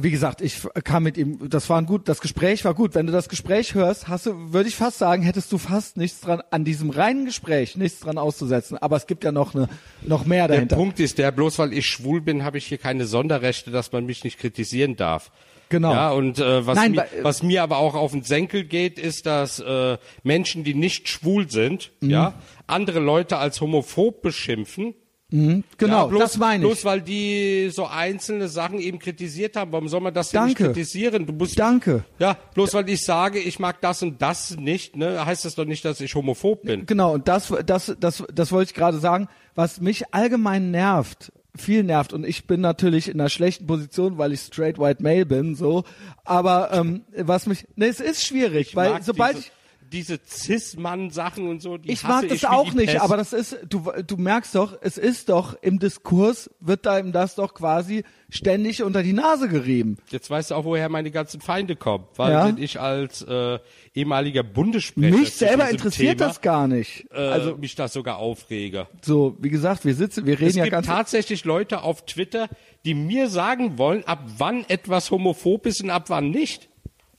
[0.00, 2.94] Wie gesagt, ich kam mit ihm, das war ein gut, das Gespräch war gut.
[2.94, 6.20] Wenn du das Gespräch hörst, hast du, würde ich fast sagen, hättest du fast nichts
[6.20, 8.78] dran, an diesem reinen Gespräch nichts dran auszusetzen.
[8.78, 9.68] Aber es gibt ja noch eine,
[10.02, 10.76] noch mehr Der dahinter.
[10.76, 14.06] Punkt ist der, bloß weil ich schwul bin, habe ich hier keine Sonderrechte, dass man
[14.06, 15.32] mich nicht kritisieren darf.
[15.68, 15.92] Genau.
[15.92, 19.00] Ja, und äh, was, Nein, mir, weil- was mir aber auch auf den Senkel geht,
[19.00, 22.10] ist, dass äh, Menschen, die nicht schwul sind, Mhm.
[22.10, 22.34] ja,
[22.68, 24.94] andere Leute als homophob beschimpfen.
[25.30, 26.68] Genau, ja, bloß, das meine ich.
[26.70, 29.72] Bloß weil die so einzelne Sachen eben kritisiert haben.
[29.72, 30.62] Warum soll man das denn Danke.
[30.62, 31.26] nicht kritisieren?
[31.26, 32.04] Du musst, Danke.
[32.18, 35.66] Ja, bloß weil ich sage, ich mag das und das nicht, ne, heißt das doch
[35.66, 36.86] nicht, dass ich homophob bin.
[36.86, 39.28] Genau, und das, das, das, das wollte ich gerade sagen.
[39.54, 44.32] Was mich allgemein nervt, viel nervt, und ich bin natürlich in einer schlechten Position, weil
[44.32, 45.84] ich straight white male bin, so.
[46.24, 49.52] Aber ähm, was mich, ne, es ist schwierig, weil mag sobald diese, ich,
[49.90, 53.00] diese Cis-Mann-Sachen und so, die Ich mag das ich auch nicht, Pest.
[53.00, 57.34] aber das ist, du, du merkst doch, es ist doch im Diskurs, wird einem das
[57.34, 59.96] doch quasi ständig unter die Nase gerieben.
[60.10, 62.04] Jetzt weißt du auch, woher meine ganzen Feinde kommen.
[62.16, 62.52] Weil Ja.
[62.56, 63.58] ich als äh,
[63.94, 67.06] ehemaliger Bundessprecher Mich selber interessiert Thema, das gar nicht.
[67.10, 68.86] äh, Also mich das sogar aufrege.
[69.02, 72.48] so, wie gesagt, wir sitzen, wir reden Es ja gibt ganz tatsächlich Leute auf Twitter,
[72.84, 76.68] die mir sagen wollen, ab wann etwas homophob ist und ab wann nicht.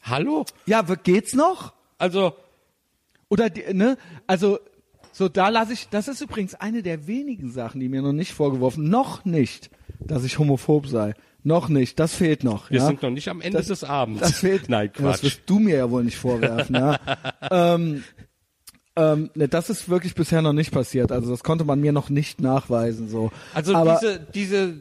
[0.01, 0.45] Hallo?
[0.65, 1.73] Ja, geht's noch?
[1.97, 2.33] Also,
[3.29, 3.97] Oder ne?
[4.27, 4.59] Also
[5.11, 5.89] so da lasse ich.
[5.89, 9.69] Das ist übrigens eine der wenigen Sachen, die mir noch nicht vorgeworfen, noch nicht,
[9.99, 11.13] dass ich homophob sei.
[11.43, 11.99] Noch nicht.
[11.99, 12.69] Das fehlt noch.
[12.69, 12.85] wir ja?
[12.87, 14.19] sind noch nicht am Ende Das- des Abends.
[14.21, 14.67] Das fehlt.
[14.69, 15.23] Nein, Ja, Das Quatsch.
[15.23, 16.75] wirst du mir ja wohl nicht vorwerfen.
[16.75, 16.99] ja.
[17.51, 18.03] ähm,
[18.95, 21.11] ähm, ne, das ist wirklich bisher noch nicht passiert.
[21.11, 23.07] Also das konnte man mir noch nicht nachweisen.
[23.07, 23.31] So.
[23.53, 24.73] Also Aber diese, diese,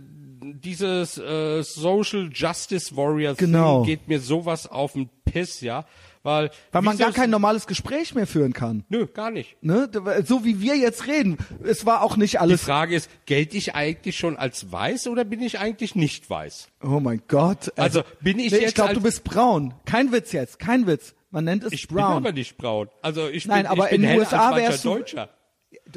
[0.43, 3.85] dieses äh, Social Justice Warrior Genau.
[3.85, 5.85] Geht mir sowas auf den Piss, ja,
[6.23, 8.85] weil weil man gar kein normales Gespräch mehr führen kann.
[8.89, 9.57] Nö, gar nicht.
[9.63, 9.89] Ne?
[10.25, 11.39] So wie wir jetzt reden.
[11.65, 12.63] Es war auch nicht Die alles.
[12.63, 16.69] Frage ist, gelte ich eigentlich schon als weiß oder bin ich eigentlich nicht weiß?
[16.83, 17.73] Oh mein Gott.
[17.77, 19.75] Also, bin ich nee, jetzt Ich glaube, du bist braun.
[19.85, 20.59] Kein Witz jetzt.
[20.59, 21.15] Kein Witz.
[21.31, 22.13] Man nennt es Ich bin brown.
[22.17, 22.89] aber nicht braun.
[23.03, 25.29] Also ich Nein, bin, aber ich bin in den USA wärst du- Deutscher.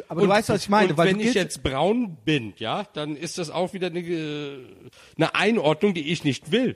[0.09, 0.89] aber du weißt, was ich meine.
[0.89, 4.57] Und weil wenn ich jetzt braun bin, ja, dann ist das auch wieder eine, äh,
[5.15, 6.76] eine Einordnung, die ich nicht will.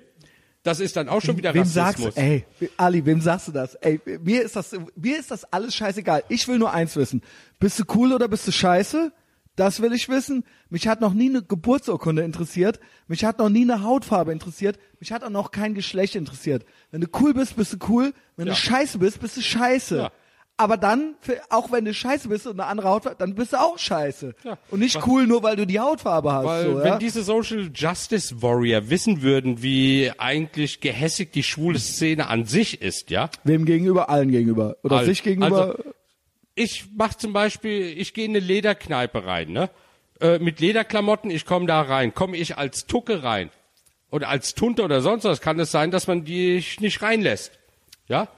[0.65, 2.15] Das ist dann auch schon wieder wem Rassismus.
[2.15, 2.43] sagst ey,
[2.75, 3.75] Ali, wem sagst du das?
[3.75, 6.23] Ey, mir ist das, mir ist das alles scheißegal.
[6.27, 7.21] Ich will nur eins wissen.
[7.59, 9.13] Bist du cool oder bist du scheiße?
[9.55, 10.43] Das will ich wissen.
[10.69, 12.79] Mich hat noch nie eine Geburtsurkunde interessiert.
[13.07, 14.77] Mich hat noch nie eine Hautfarbe interessiert.
[14.99, 16.65] Mich hat auch noch kein Geschlecht interessiert.
[16.91, 18.11] Wenn du cool bist, bist du cool.
[18.35, 18.53] Wenn Ja.
[18.53, 19.97] du scheiße bist, bist du scheiße.
[19.97, 20.11] Ja.
[20.57, 23.57] Aber dann, für, auch wenn du scheiße bist und eine andere Hautfarbe, dann bist du
[23.57, 24.35] auch scheiße.
[24.43, 24.57] Ja.
[24.71, 26.45] Und nicht cool nur, weil du die Hautfarbe hast.
[26.45, 26.97] Weil so, wenn ja?
[26.97, 33.09] diese Social Justice Warrior wissen würden, wie eigentlich gehässig die schwule Szene an sich ist,
[33.09, 33.29] ja.
[33.43, 34.09] Wem gegenüber?
[34.09, 34.77] Allen gegenüber.
[34.83, 35.05] Oder Allen.
[35.07, 35.61] sich gegenüber?
[35.61, 35.83] Also,
[36.55, 39.69] ich mach zum Beispiel, ich gehe in eine Lederkneipe rein, ne?
[40.21, 42.13] Äh, mit Lederklamotten, ich komme da rein.
[42.13, 43.49] Komme ich als Tucke rein
[44.15, 47.51] oder als Tunte oder sonst was, kann es sein, dass man dich nicht reinlässt.
[48.07, 48.29] Ja?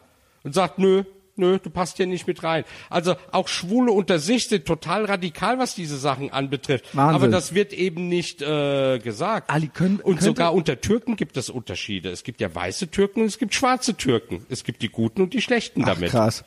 [0.44, 1.04] Und sagt, nö,
[1.38, 2.64] nö, du passt hier nicht mit rein.
[2.90, 6.86] Also auch Schwule unter sich sind total radikal, was diese Sachen anbetrifft.
[6.96, 7.16] Wahnsinn.
[7.16, 9.50] Aber das wird eben nicht äh, gesagt.
[9.50, 12.10] Ali, können- und sogar unter Türken gibt es Unterschiede.
[12.10, 14.46] Es gibt ja weiße Türken und es gibt schwarze Türken.
[14.50, 16.12] Es gibt die guten und die schlechten Ach, damit.
[16.12, 16.44] krass.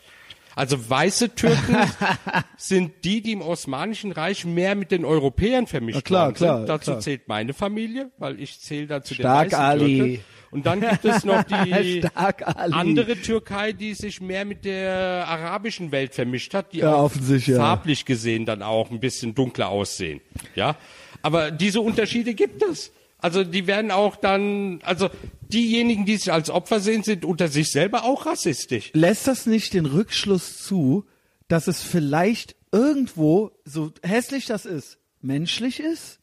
[0.57, 1.77] Also weiße Türken
[2.57, 6.65] sind die, die im Osmanischen Reich mehr mit den Europäern vermischt Na klar, worden klar.
[6.67, 7.01] Dazu klar.
[7.01, 9.99] zählt meine Familie, weil ich zähle da zu Stark, den weißen Ali.
[9.99, 10.25] Türken.
[10.51, 15.93] Und dann gibt es noch die Stark, andere Türkei, die sich mehr mit der arabischen
[15.93, 17.63] Welt vermischt hat, die Ja, auch offensichtlich, ja.
[17.63, 20.21] farblich gesehen dann auch ein bisschen dunkler aussehen.
[20.55, 20.77] Ja,
[21.23, 22.93] aber diese Unterschiede gibt es.
[23.19, 25.11] Also die werden auch dann, also
[25.43, 28.91] diejenigen, die sich als Opfer sehen, sind unter sich selber auch rassistisch.
[28.95, 31.05] lässt das nicht den Rückschluss zu,
[31.49, 36.20] dass es vielleicht irgendwo, so hässlich das ist, menschlich ist?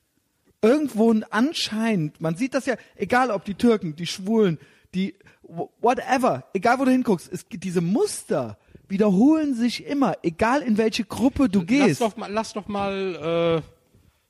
[0.61, 4.57] Irgendwo ein anscheinend, man sieht das ja, egal ob die Türken, die Schwulen,
[4.95, 8.57] die wh- whatever, egal wo du hinguckst, es gibt diese Muster
[8.89, 12.01] wiederholen sich immer, egal in welche Gruppe du Lass gehst.
[12.01, 13.71] doch mal, lass doch mal äh,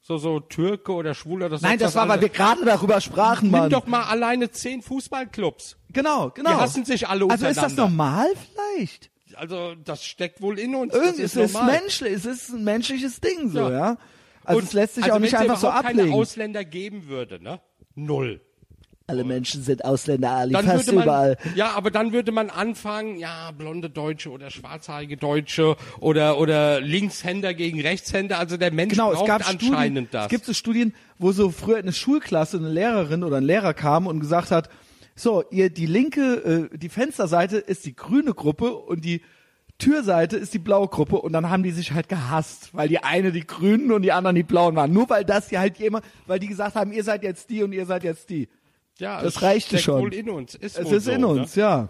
[0.02, 3.44] so so Türke oder Schwuler oder Nein, sonst das war, weil wir gerade darüber sprachen,
[3.50, 3.70] Nimm Mann.
[3.70, 5.78] doch mal alleine zehn Fußballclubs.
[5.94, 6.50] genau, genau.
[6.50, 7.84] Die hassen sich alle Also ist das untereinander.
[7.84, 9.12] normal vielleicht?
[9.36, 10.94] Also das steckt wohl in uns.
[10.94, 13.70] Irgendwie, es ist ist menschlich, es ist ein menschliches Ding so, Ja.
[13.70, 13.98] ja.
[14.48, 16.00] Also Und- es lässt sich also auch nicht einfach so ablegen.
[16.00, 17.60] keine Ausländer geben würde, ne?
[17.96, 18.42] Null.
[19.10, 21.38] Alle Menschen sind Ausländer, Ali, Dann fast würde man, überall.
[21.56, 27.54] ja, aber dann würde man anfangen, ja, blonde Deutsche oder schwarzhaarige Deutsche oder oder Linkshänder
[27.54, 28.38] gegen Rechtshänder.
[28.38, 30.24] Also der Mensch Genau, es braucht gab anscheinend Studien, das.
[30.26, 33.74] es gibt so Studien, wo so früher in eine Schulklasse eine Lehrerin oder ein Lehrer
[33.74, 34.70] kam und gesagt hat,
[35.16, 39.22] so, ihr, die linke, äh, die Fensterseite ist die grüne Gruppe und die
[39.78, 43.32] Türseite ist die blaue Gruppe und dann haben die sich halt gehasst, weil die eine
[43.32, 44.92] die Grünen und die anderen die Blauen waren.
[44.92, 47.74] Nur weil das hier halt jemand, weil die gesagt haben, ihr seid jetzt die und
[47.74, 48.48] ihr seid jetzt die.
[48.98, 50.02] ja, das reichte schon.
[50.02, 50.56] wohl in uns.
[50.56, 51.62] Ist Es ist so, in uns, Ne?
[51.62, 51.90] ja.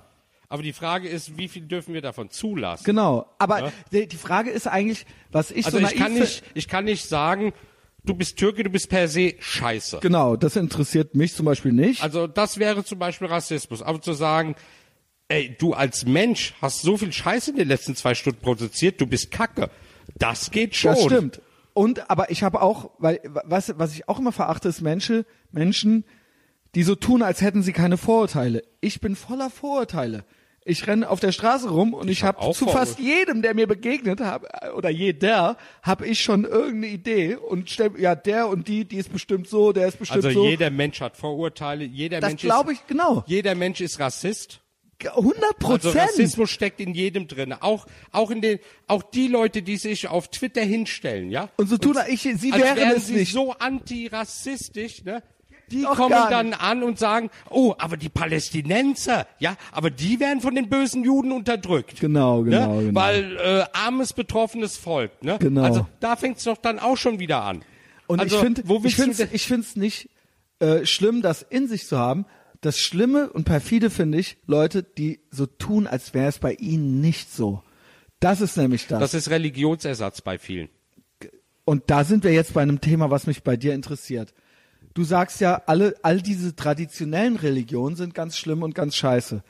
[0.49, 2.83] Aber die Frage ist, wie viel dürfen wir davon zulassen?
[2.85, 3.25] Genau.
[3.37, 3.71] Aber Ja.
[3.91, 7.05] die, die Frage ist eigentlich, was ich Also so ich kann nicht, ich kann nicht
[7.07, 7.51] sagen,
[8.05, 9.99] du bist Türke, du bist per se scheiße.
[10.01, 12.01] Genau, das interessiert mich zum Beispiel nicht.
[12.03, 13.81] Also das wäre zum Beispiel Rassismus.
[13.81, 14.55] Aber zu sagen,
[15.29, 19.07] ey, du als Mensch hast so viel Scheiße in den letzten zwei Stunden produziert, du
[19.07, 19.69] bist Kacke.
[20.17, 20.95] Das geht schon.
[20.95, 21.41] Das stimmt.
[21.73, 26.05] Und aber ich habe auch, weil was was ich auch immer verachte, ist Menschen, Menschen,
[26.75, 28.63] die so tun, als hätten sie keine Vorurteile.
[28.81, 30.25] Ich bin voller Vorurteile.
[30.69, 33.53] Ich renne auf der Straße rum und ich, hab habe auch zu fast jedem, der
[33.53, 34.43] mir begegnet hab,
[34.75, 39.13] oder jeder, habe ich schon irgendeine Idee und stell, ja, der und die, die ist
[39.13, 40.45] bestimmt so, der ist bestimmt Also so.
[40.45, 43.23] jeder Mensch hat Vorurteile, jeder das Mensch glaube ist, ich genau.
[43.27, 44.59] jeder Mensch ist Rassist.
[45.05, 45.95] 100 Also Prozent.
[45.95, 47.53] Rassismus steckt in jedem drin.
[47.53, 51.49] Auch, auch in den, auch die Leute, die sich auf Twitter hinstellen, ja.
[51.57, 53.33] und so tun, ich, sie als wären wären es sie nicht.
[53.33, 55.21] so antirassistisch, ne?
[55.69, 60.39] Die Doch kommen dann an und sagen, oh, aber die Palästinenser, ja, aber die werden
[60.39, 61.99] von den bösen Juden unterdrückt.
[61.99, 62.85] Genau, genau, ne?
[62.85, 62.99] genau.
[62.99, 65.37] Weil äh, armes, betroffenes Volk, ne?
[65.39, 65.63] Genau.
[65.63, 67.63] Also da fängt's doch dann auch schon wieder an.
[68.07, 68.41] Und also, ich
[68.95, 70.09] finde, ich finde es nicht
[70.59, 72.25] äh, schlimm, das in sich zu haben.
[72.67, 76.99] Das Schlimme und perfide finde ich Leute, die so tun, als wäre es bei ihnen
[76.99, 77.63] nicht so.
[78.19, 78.99] Das ist nämlich das.
[78.99, 80.67] das ist Religionsersatz bei vielen.
[81.63, 84.33] Und da sind wir jetzt bei einem Thema, was mich bei dir interessiert.
[84.93, 89.45] Du sagst ja, alle, all diese traditionellen Religionen sind ganz schlimm und ganz scheiße.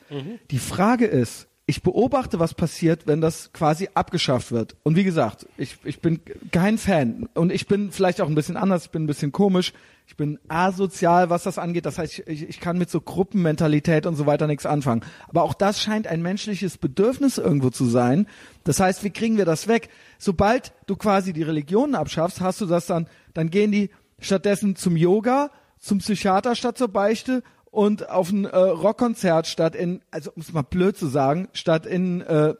[0.52, 4.74] Die Frage ist, ich beobachte, was passiert, wenn das quasi abgeschafft wird.
[4.84, 6.18] Und wie gesagt, ich, ich bin
[6.50, 7.28] kein Fan.
[7.34, 9.74] Und ich bin vielleicht auch ein bisschen anders, ich bin ein bisschen komisch.
[10.06, 11.84] Ich bin asozial, was das angeht.
[11.84, 15.04] Das heißt, ich, ich kann mit so Gruppenmentalität und so weiter nichts anfangen.
[15.28, 18.26] Aber auch das scheint ein menschliches Bedürfnis irgendwo zu sein.
[18.64, 19.90] Das heißt, wie kriegen wir das weg?
[20.16, 23.90] Sobald du quasi die Religionen abschaffst, hast du das dann, dann gehen die
[24.20, 30.00] stattdessen zum Yoga, zum Psychiater statt zur Beichte und auf ein äh, Rockkonzert statt in,
[30.10, 32.54] also um es mal blöd zu sagen, statt in, äh,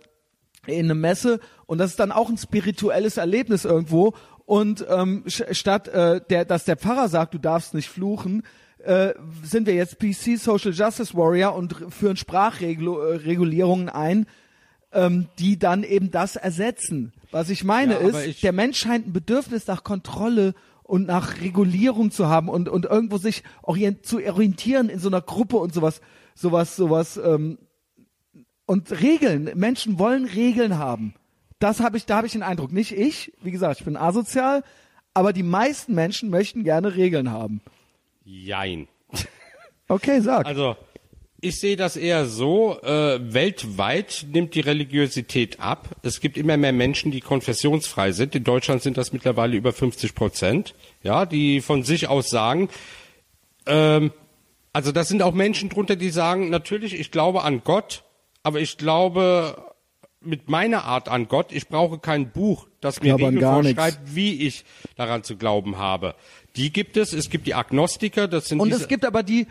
[0.67, 4.15] in eine Messe und das ist dann auch ein spirituelles Erlebnis irgendwo
[4.45, 8.43] und ähm, statt äh, der, dass der Pfarrer sagt, du darfst nicht fluchen,
[8.79, 9.13] äh,
[9.43, 14.27] sind wir jetzt PC Social Justice Warrior und führen Sprachregulierungen ein,
[14.93, 17.13] ähm, die dann eben das ersetzen.
[17.31, 20.55] Was ich meine Ja, ist, ich- der Mensch scheint ein Bedürfnis nach Kontrolle
[20.89, 25.21] und nach Regulierung zu haben und, und irgendwo sich orient, zu orientieren in so einer
[25.21, 26.01] Gruppe und sowas,
[26.35, 27.59] sowas, sowas, ähm,
[28.65, 29.51] und Regeln.
[29.55, 31.15] Menschen wollen Regeln haben.
[31.59, 32.73] Das habe ich, da habe ich den Eindruck.
[32.73, 34.65] Nicht ich, wie gesagt, ich bin asozial,
[35.13, 37.61] aber die meisten Menschen möchten gerne Regeln haben.
[38.25, 38.89] Jein.
[39.89, 40.47] Okay, sag.
[40.47, 40.77] Also
[41.41, 45.91] ich sehe das eher so, äh, weltweit nimmt die Religiosität ab.
[46.03, 48.35] Es gibt immer mehr Menschen, die konfessionsfrei sind.
[48.35, 52.69] In Deutschland sind das mittlerweile über 50 Prozent, ja, die von sich aus sagen,
[53.67, 54.13] ähm,
[54.73, 58.05] also das sind auch Menschen drunter, die sagen, natürlich, ich glaube an Gott,
[58.43, 59.65] aber ich glaube
[60.21, 64.65] mit meiner Art an Gott, ich brauche kein Buch, das mir Regeln vorschreibt, wie ich
[64.97, 66.17] daran zu glauben habe.
[66.57, 69.47] Die gibt es, es gibt die Agnostiker, das sind Und es gibt aber die,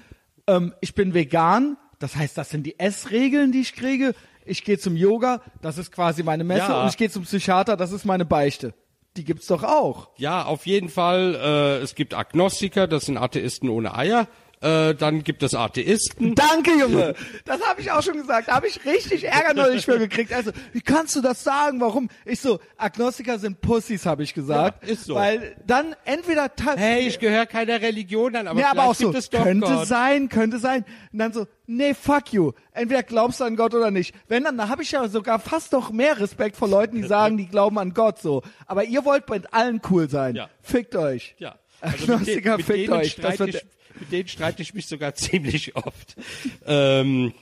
[0.47, 4.13] ähm, ich bin vegan, das heißt, das sind die Essregeln, die ich kriege.
[4.45, 6.69] Ich gehe zum Yoga, das ist quasi meine Messe.
[6.69, 6.83] Ja.
[6.83, 8.73] Und ich gehe zum Psychiater, das ist meine Beichte.
[9.17, 10.09] Die gibt's doch auch.
[10.17, 11.35] Ja, auf jeden Fall.
[11.35, 14.27] Äh, es gibt Agnostiker, das sind Atheisten ohne Eier.
[14.59, 16.33] Äh, dann gibt es Atheisten.
[16.33, 17.13] Danke, Junge.
[17.45, 18.47] Das habe ich auch schon gesagt.
[18.47, 20.33] Da habe ich richtig Ärger neulich für gekriegt.
[20.33, 21.79] Also, wie kannst du das sagen?
[21.79, 22.09] Warum?
[22.25, 24.83] Ich so, Agnostiker sind Pussys, habe ich gesagt.
[24.83, 25.15] Ja, ist so.
[25.15, 29.67] Weil dann entweder Hey, ich gehöre keiner Religion an, aber vielleicht aber auch so, könnte
[29.67, 29.87] Gott.
[29.87, 30.85] sein, könnte sein.
[31.13, 32.53] Und dann so, nee, fuck you.
[32.71, 34.15] Entweder glaubst du an Gott oder nicht.
[34.27, 37.37] Wenn dann, da habe ich ja sogar fast noch mehr Respekt vor Leuten, die sagen,
[37.37, 38.41] die glauben an Gott so.
[38.65, 40.35] Aber ihr wollt mit allen cool sein.
[40.35, 40.49] Ja.
[40.61, 41.35] Fickt euch.
[41.37, 41.55] Ja.
[41.79, 43.15] Also mit, Agnostiker, den, mit, fickt euch.
[43.17, 43.65] Das wird, ich,
[43.99, 46.15] mit denen streite ich mich sogar ziemlich oft.
[46.65, 47.33] Ähm,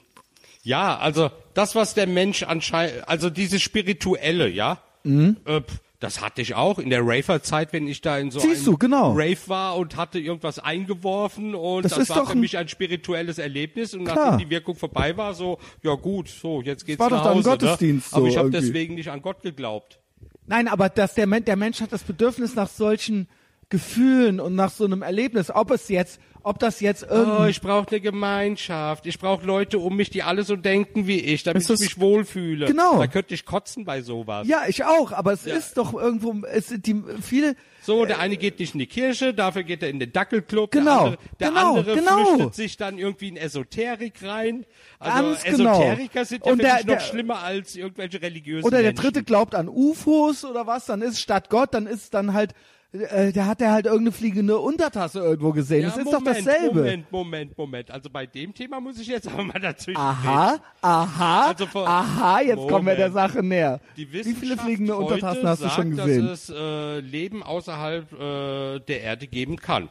[0.63, 5.37] ja, also das, was der Mensch anscheinend, also dieses Spirituelle, ja, Mhm.
[5.45, 5.61] äh,
[5.99, 8.77] das hatte ich auch in der Raver-Zeit, wenn ich da in so Siehst einem du,
[8.77, 9.11] genau.
[9.13, 12.67] Rave war und hatte irgendwas eingeworfen und Das das, ist war doch für mich ein
[12.67, 14.31] spirituelles Erlebnis und Klar.
[14.31, 17.35] nachdem die Wirkung vorbei war, so, ja gut, so, jetzt geht's war nach doch dann
[17.37, 17.49] Hause.
[17.51, 18.17] Gottesdienst ne?
[18.17, 19.99] Aber so ich habe deswegen nicht an Gott geglaubt.
[20.47, 23.27] Nein, aber dass der, Men der Mensch hat das Bedürfnis nach solchen
[23.69, 25.49] Gefühlen und nach so einem Erlebnis.
[25.53, 27.49] Ob es jetzt, ob das jetzt Oh, irgendwie.
[27.49, 29.05] ich brauche eine Gemeinschaft.
[29.07, 31.99] Ich brauche Leute um mich, die alle so denken wie ich, damit Ist ich mich
[31.99, 32.67] wohlfühle.
[32.67, 32.99] Genau.
[32.99, 34.47] Da könnte ich kotzen bei sowas.
[34.47, 35.55] ja, ich auch, aber es Ja.
[35.55, 37.55] ist doch irgendwo, es sind die viele.
[37.81, 40.71] So, der eine geht nicht in die Kirche, dafür geht er in den Dackelclub.
[40.71, 42.49] Genau, Der andere, der genau, andere genau.
[42.51, 44.65] sich dann irgendwie in Esoterik rein.
[44.99, 45.71] Also Ganz genau.
[45.81, 49.01] Esoteriker sind ja Und der- noch der- schlimmer als irgendwelche religiösen Oder der Menschen.
[49.03, 52.53] dritte glaubt an UFOs oder was, dann ist statt Gott, dann ist dann halt,
[52.93, 55.81] äh, der hat er halt irgendeine fliegende Untertasse irgendwo gesehen.
[55.81, 56.75] Ja, das ist Moment, doch dasselbe.
[56.79, 57.91] Moment, Moment, Moment.
[57.91, 62.41] Also bei dem Thema muss ich jetzt aber mal dazwischen Aha, aha, Also vor- aha,
[62.41, 63.31] jetzt kommen wir der Moment.
[63.33, 63.79] Sache näher.
[63.95, 66.27] Wie viele fliegende Untertassen hast du sagt, schon gesehen?
[66.27, 69.89] dass es äh, Leben außerhalb äh, der Erde geben kann.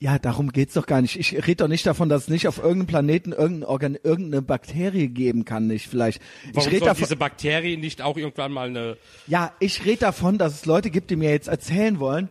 [0.00, 1.18] Ja, darum geht's doch gar nicht.
[1.18, 5.08] Ich rede doch nicht davon, dass es nicht auf irgendeinem Planeten irgendein Organ irgendeine Bakterie
[5.08, 6.22] geben kann, nicht vielleicht.
[6.52, 8.96] Warum ich rede davon, diese Bakterie nicht auch irgendwann mal eine
[9.26, 12.28] ja, ich rede davon, dass es Leute gibt, die mir jetzt erzählen wollen,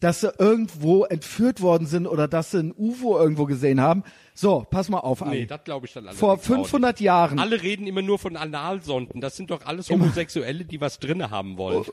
[0.00, 4.04] dass sie irgendwo entführt worden sind oder dass sie ein UFO irgendwo gesehen haben.
[4.34, 5.46] So, pass mal auf, Nee, Ali.
[5.46, 7.38] das glaube ich dann allerdings Vor auch 500 Jahren.
[7.38, 9.20] Alle reden immer nur von Analsonden.
[9.20, 11.84] Das sind doch alles Homosexuelle, die was drinne haben wollen.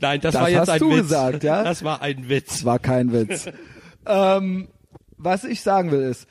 [0.00, 0.96] Nein, das, Oh, das war jetzt hast ein du Witz.
[1.02, 1.62] gesagt, ja?
[1.62, 2.46] Das war ein Witz.
[2.48, 3.48] Das war kein Witz.
[4.08, 4.68] ähm,
[5.16, 6.26] was ich sagen will ist,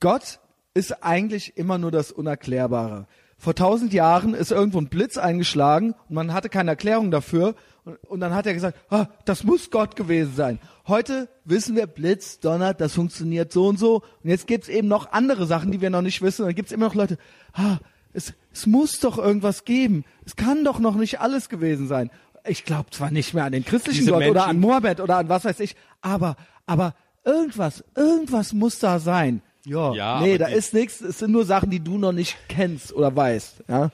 [0.00, 0.40] Gott
[0.74, 3.06] ist eigentlich immer nur das Unerklärbare.
[3.36, 7.54] Vor tausend Jahren ist irgendwo ein Blitz eingeschlagen und man hatte keine Erklärung dafür.
[7.84, 10.58] Und, und dann hat er gesagt, ah, das muss Gott gewesen sein.
[10.88, 13.96] Heute wissen wir, Blitz, Donner, das funktioniert so und so.
[14.22, 16.42] Und jetzt gibt's eben noch andere Sachen, die wir noch nicht wissen.
[16.42, 17.18] Und dann gibt's immer noch Leute,
[17.52, 17.78] ah,
[18.12, 20.04] es, es muss doch irgendwas geben.
[20.24, 22.10] Es kann doch noch nicht alles gewesen sein.
[22.46, 25.16] Ich glaube zwar nicht mehr an den christlichen Diese Gott oder Menschen- an Mohammed oder
[25.18, 29.42] an was weiß ich, aber, aber irgendwas, irgendwas muss da sein.
[29.66, 31.00] Ja, Ja, nee, da ist nichts.
[31.00, 33.64] Es sind nur Sachen, die du noch nicht kennst oder weißt.
[33.68, 33.90] Ja,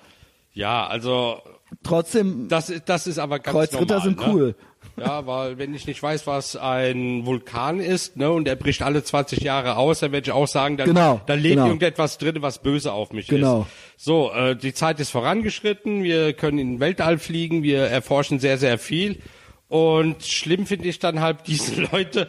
[0.53, 1.41] Ja, also
[1.85, 4.27] trotzdem das, das ist aber ganz Kreuzritter normal, sind ne?
[4.33, 4.55] cool.
[4.97, 9.05] Ja, weil wenn ich nicht weiß, was ein Vulkan ist, ne, und er bricht alle
[9.05, 11.67] 20 Jahre aus, dann werde ich auch sagen, da, Genau, da lebt genau.
[11.67, 13.61] irgendetwas drin, was böse auf mich Genau.
[13.97, 14.05] ist.
[14.05, 18.59] So, äh, die Zeit ist vorangeschritten, wir können in den Weltall fliegen, wir erforschen sehr,
[18.59, 19.21] sehr viel.
[19.69, 22.29] Und schlimm finde ich dann halt diese Leute,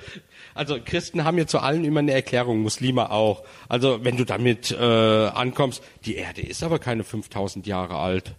[0.54, 3.44] also Christen haben ja zu allen immer eine Erklärung, Muslime auch.
[3.70, 8.36] Also wenn du damit äh, ankommst, die Erde ist aber keine 5000 Jahre alt.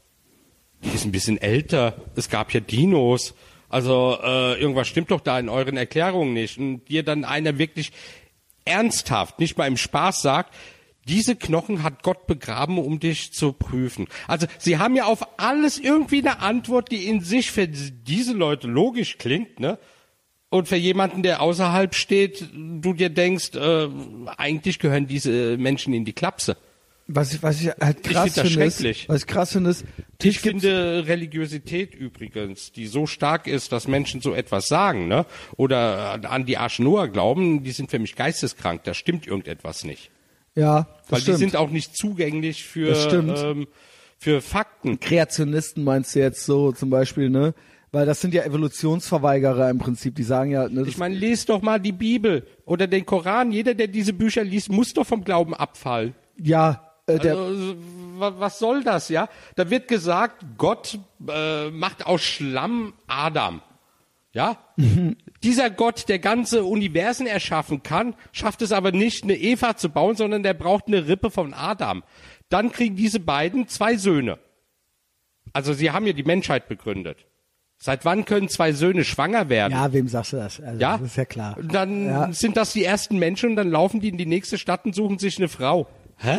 [0.84, 1.94] Die ist ein bisschen älter.
[2.16, 3.34] Es gab ja Dinos.
[3.68, 6.58] Also äh, irgendwas stimmt doch da in euren Erklärungen nicht.
[6.58, 7.92] Und dir dann einer wirklich
[8.64, 10.54] ernsthaft, nicht mal im Spaß sagt,
[11.08, 14.06] diese Knochen hat Gott begraben, um dich zu prüfen.
[14.28, 18.68] Also sie haben ja auf alles irgendwie eine Antwort, die in sich für diese Leute
[18.68, 19.78] logisch klingt, ne?
[20.52, 23.88] Und für jemanden, der außerhalb steht, du dir denkst, äh,
[24.36, 26.58] eigentlich gehören diese Menschen in die Klapse.
[27.06, 29.08] was ich, was ich halt Ich krass das finde, ist, schrecklich.
[29.08, 29.84] was ich krass finde, ist,
[30.22, 35.24] Ich finde Religiosität übrigens, die so stark ist, dass Menschen so etwas sagen, ne?
[35.56, 38.84] Oder an die Arche Noah glauben, die sind für mich geisteskrank.
[38.84, 40.10] Da stimmt irgendetwas nicht.
[40.54, 41.36] ja, das Weil stimmt.
[41.36, 43.68] die sind auch nicht zugänglich für, ähm,
[44.18, 45.00] für Fakten.
[45.00, 47.54] Kreationisten meinst du jetzt so zum Beispiel, ne?
[47.92, 51.60] Weil das sind ja Evolutionsverweigerer im Prinzip, die sagen ja, ne, Ich meine, lest doch
[51.60, 53.52] mal die Bibel oder den Koran.
[53.52, 56.14] Jeder, der diese Bücher liest, muss doch vom Glauben abfallen.
[56.38, 57.74] ja, äh, der, Also,
[58.16, 59.28] wa- was soll das, ja?
[59.56, 60.98] Da wird gesagt, Gott
[61.28, 63.60] äh, macht aus Schlamm Adam.
[64.32, 64.56] Ja?
[65.42, 70.16] Dieser Gott, der ganze Universen erschaffen kann, schafft es aber nicht, eine Eva zu bauen,
[70.16, 72.02] sondern der braucht eine Rippe von Adam.
[72.48, 74.38] Dann kriegen diese beiden zwei Söhne.
[75.52, 77.26] Also sie haben ja die Menschheit begründet.
[77.84, 79.72] Seit wann können zwei Söhne schwanger werden?
[79.72, 80.60] ja, wem sagst du das?
[80.60, 80.98] Also, Ja?
[80.98, 81.56] Das ist ja klar.
[81.60, 82.32] Dann Ja.
[82.32, 85.18] sind das die ersten Menschen und dann laufen die in die nächste Stadt und suchen
[85.18, 85.88] sich eine Frau.
[86.18, 86.38] Hä?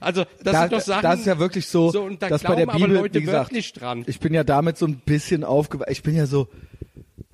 [0.00, 1.02] Also das da, sind doch Sachen.
[1.02, 3.18] das ist ja wirklich so, so und da dass bei der glauben Bibel, aber Leute
[3.18, 4.04] wie gesagt, wirklich dran.
[4.06, 5.90] ich bin ja damit so ein bisschen aufgewachsen.
[5.90, 6.46] Ich bin ja so,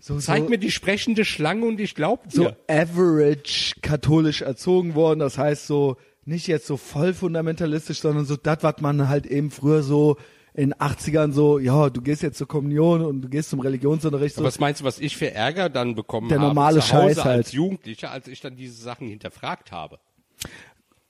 [0.01, 2.57] so, Zeig so, mir die sprechende Schlange und ich glaub so dir.
[2.69, 5.21] average katholisch erzogen worden.
[5.21, 9.51] Das heißt so, nicht jetzt so voll fundamentalistisch, sondern so das, was man halt eben
[9.51, 10.17] früher so
[10.55, 14.37] in den 80ern so, ja, du gehst jetzt zur Kommunion und du gehst zum Religionsunterricht.
[14.37, 17.15] So, Was meinst du, was ich für Ärger dann bekommen Der habe normale zu Hause
[17.17, 17.37] Scheiß halt.
[17.39, 19.99] als Jugendlicher, als ich dann diese Sachen hinterfragt habe?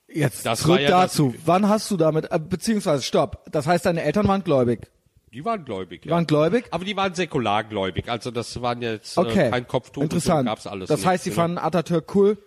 [0.09, 1.35] jetzt das zurück ja das- dazu.
[1.45, 3.45] Wann hast du damit, äh, beziehungsweise stopp.
[3.51, 4.89] Das heißt, deine Eltern waren gläubig.
[5.33, 6.03] Die waren gläubig.
[6.03, 6.15] Die Ja.
[6.15, 6.67] waren gläubig?
[6.71, 8.09] Aber die waren säkulargläubig.
[8.09, 9.49] Also das waren jetzt Okay.
[9.49, 10.03] äh, kein Kopftuch.
[10.05, 10.47] Interessant.
[10.47, 11.37] So gab's alles das nicht, heißt, sie ne?
[11.37, 12.39] fanden Atatürk cool.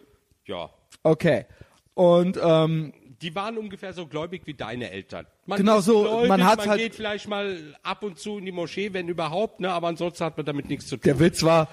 [0.45, 0.69] Ja.
[1.03, 1.45] Okay.
[1.93, 5.25] Und ähm, Die waren ungefähr so gläubig wie deine Eltern.
[5.45, 8.45] Man Genau so, Gläubig, man hat's man halt- geht vielleicht mal ab und zu in
[8.45, 9.71] die Moschee, wenn überhaupt, ne?
[9.71, 11.01] Aber ansonsten hat man damit nichts zu tun.
[11.03, 11.67] der Witz war,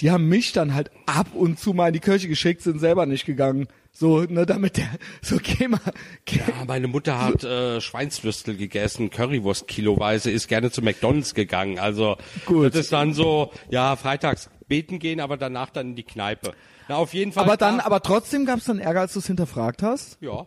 [0.00, 3.06] die haben mich dann halt ab und zu mal in die Kirche geschickt, sind selber
[3.06, 3.68] nicht gegangen.
[3.92, 4.88] So, ne, damit der,
[5.22, 5.80] so geh mal,
[6.24, 11.78] geh, Ja, meine Mutter hat äh, Schweinswürstel gegessen, Currywurst kiloweise, ist gerne zu McDonalds gegangen.
[11.78, 12.74] Also Gut.
[12.74, 16.52] das ist dann so, ja, freitags beten gehen, aber danach dann in die Kneipe.
[16.88, 17.44] Na, auf jeden Fall.
[17.44, 20.46] aber dann, gab- aber trotzdem gab's dann Ärger, als du es hinterfragt hast, ja.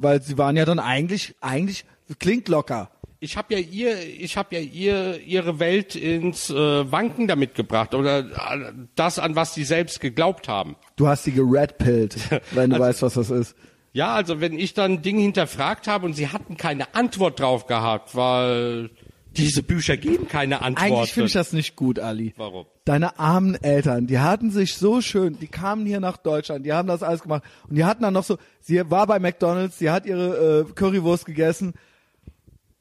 [0.00, 1.84] Weil sie waren ja dann eigentlich, eigentlich,
[2.18, 2.90] klingt locker.
[3.20, 6.54] Ich habe ja ihr, ich habe ja ihr ihre Welt ins äh,
[6.92, 10.76] Wanken damit gebracht oder äh, das an was sie selbst geglaubt haben.
[10.94, 12.16] Du hast sie geredpillt,
[12.52, 13.56] wenn du Also- weißt, was das ist.
[13.92, 18.14] Ja, also wenn ich dann Dinge hinterfragt habe und sie hatten keine Antwort drauf gehabt,
[18.14, 18.90] weil
[19.36, 20.92] diese Bücher geben keine Antworten.
[20.94, 22.34] Eigentlich finde ich das nicht gut, Ali.
[22.36, 22.66] Warum?
[22.84, 26.88] Deine armen Eltern, die hatten sich so schön, die kamen hier nach Deutschland, die haben
[26.88, 30.06] das alles gemacht und die hatten dann noch so, sie war bei McDonalds, sie hat
[30.06, 31.74] ihre äh, Currywurst gegessen.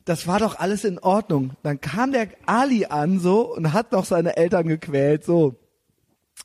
[0.06, 1.52] Das war doch alles in Ordnung.
[1.64, 5.56] Dann kam der Ali an so und hat noch seine Eltern gequält, so.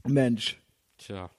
[0.04, 0.60] Mensch,
[0.98, 1.30] Tja,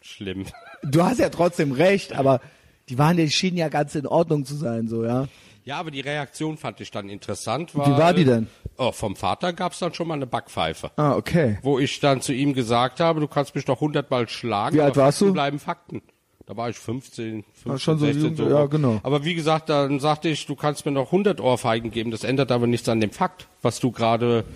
[0.00, 0.44] schlimm.
[0.84, 2.40] du hast ja trotzdem recht, aber
[2.88, 5.26] die waren, die schienen ja ganz in Ordnung zu sein, so, ja.
[5.68, 7.76] Ja, aber die Reaktion fand ich dann interessant.
[7.76, 8.46] Weil, Wie war die denn?
[8.78, 10.90] Oh, vom Vater gab's dann schon mal eine Backpfeife.
[10.96, 11.58] Ah, okay.
[11.60, 14.96] Wo ich dann zu ihm gesagt habe, du kannst mich doch hundertmal schlagen, Wie alt
[14.96, 15.32] warst Fakten du?
[15.34, 16.00] bleiben Fakten.
[16.46, 18.98] Da war ich 15, 15 Ah, schon so 16, jung, ja, genau.
[19.02, 22.12] Aber wie gesagt, dann sagte ich, du kannst mir noch 100 Ohrfeigen geben.
[22.12, 24.46] Das ändert aber nichts an dem Fakt, was du gerade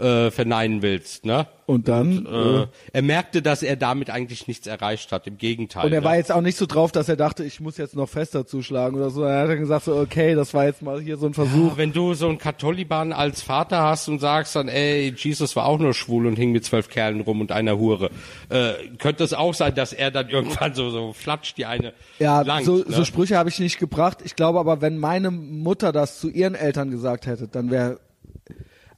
[0.00, 1.46] äh, verneinen willst, ne?
[1.66, 5.26] Und dann, Äh, er merkte, dass er damit eigentlich nichts erreicht hat.
[5.26, 5.86] Im Gegenteil.
[5.86, 6.06] Und er ne?
[6.06, 8.96] war jetzt auch nicht so drauf, dass er dachte, ich muss jetzt noch fester zuschlagen
[8.96, 9.22] oder so.
[9.22, 11.76] Er hat dann gesagt so, okay, das war jetzt mal hier so ein Versuch.
[11.76, 15.78] Wenn du so einen Katholiban als Vater hast und sagst dann, ey, Jesus war auch
[15.78, 18.10] nur schwul und hing mit zwölf Kerlen rum und einer Hure,
[18.48, 22.42] äh, könnte es auch sein, dass er dann irgendwann so, so flatscht die eine Ja,
[22.42, 22.84] langt, so, ne?
[22.88, 24.18] so Sprüche habe ich nicht gebracht.
[24.24, 27.98] Ich glaube aber, wenn meine Mutter das zu ihren Eltern gesagt hätte, dann wäre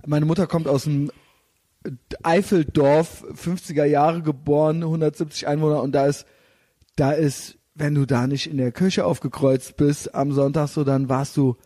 [0.06, 1.10] meine Mutter kommt aus dem
[2.22, 6.26] Eifeldorf, 50er Jahre geboren, 170 Einwohner und da ist,
[6.96, 11.08] da ist, wenn du da nicht in der Kirche aufgekreuzt bist am Sonntag so, dann
[11.08, 11.56] warst du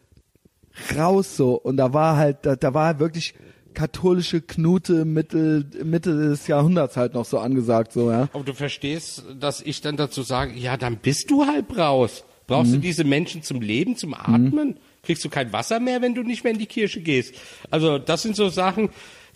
[0.97, 3.35] raus so und da war halt, da, da war wirklich
[3.75, 8.29] katholische Knute Mitte, Mitte des Jahrhunderts halt noch so angesagt so, ja.
[8.33, 12.25] Aber du verstehst, dass ich dann dazu sage, ja, dann bist du halb raus.
[12.49, 12.77] Brauchst Mhm.
[12.77, 14.79] du diese Menschen zum Leben, zum Atmen?
[15.09, 17.35] Kriegst du kein Wasser mehr, wenn du nicht mehr in die Kirche gehst?
[17.71, 18.91] Also das sind so Sachen,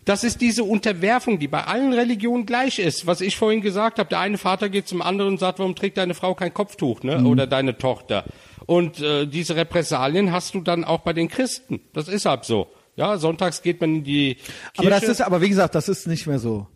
[0.04, 3.06] das ist diese Unterwerfung, die bei allen Religionen gleich ist.
[3.06, 5.96] Was ich vorhin gesagt habe, der eine Vater geht zum anderen und sagt, warum trägt
[5.96, 7.20] deine Frau kein Kopftuch, ne?
[7.20, 7.26] Mhm.
[7.26, 8.24] Oder deine Tochter.
[8.66, 11.80] Und äh, diese Repressalien hast du dann auch bei den Christen.
[11.94, 12.66] Das ist halt so.
[12.96, 14.50] Ja, sonntags geht man in die Kirche.
[14.76, 16.66] Aber das ist, aber wie gesagt, das ist nicht mehr so.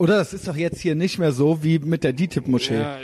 [0.00, 2.74] Oder das ist doch jetzt hier nicht mehr so wie mit der DITIB-Moschee.
[2.80, 2.96] ja,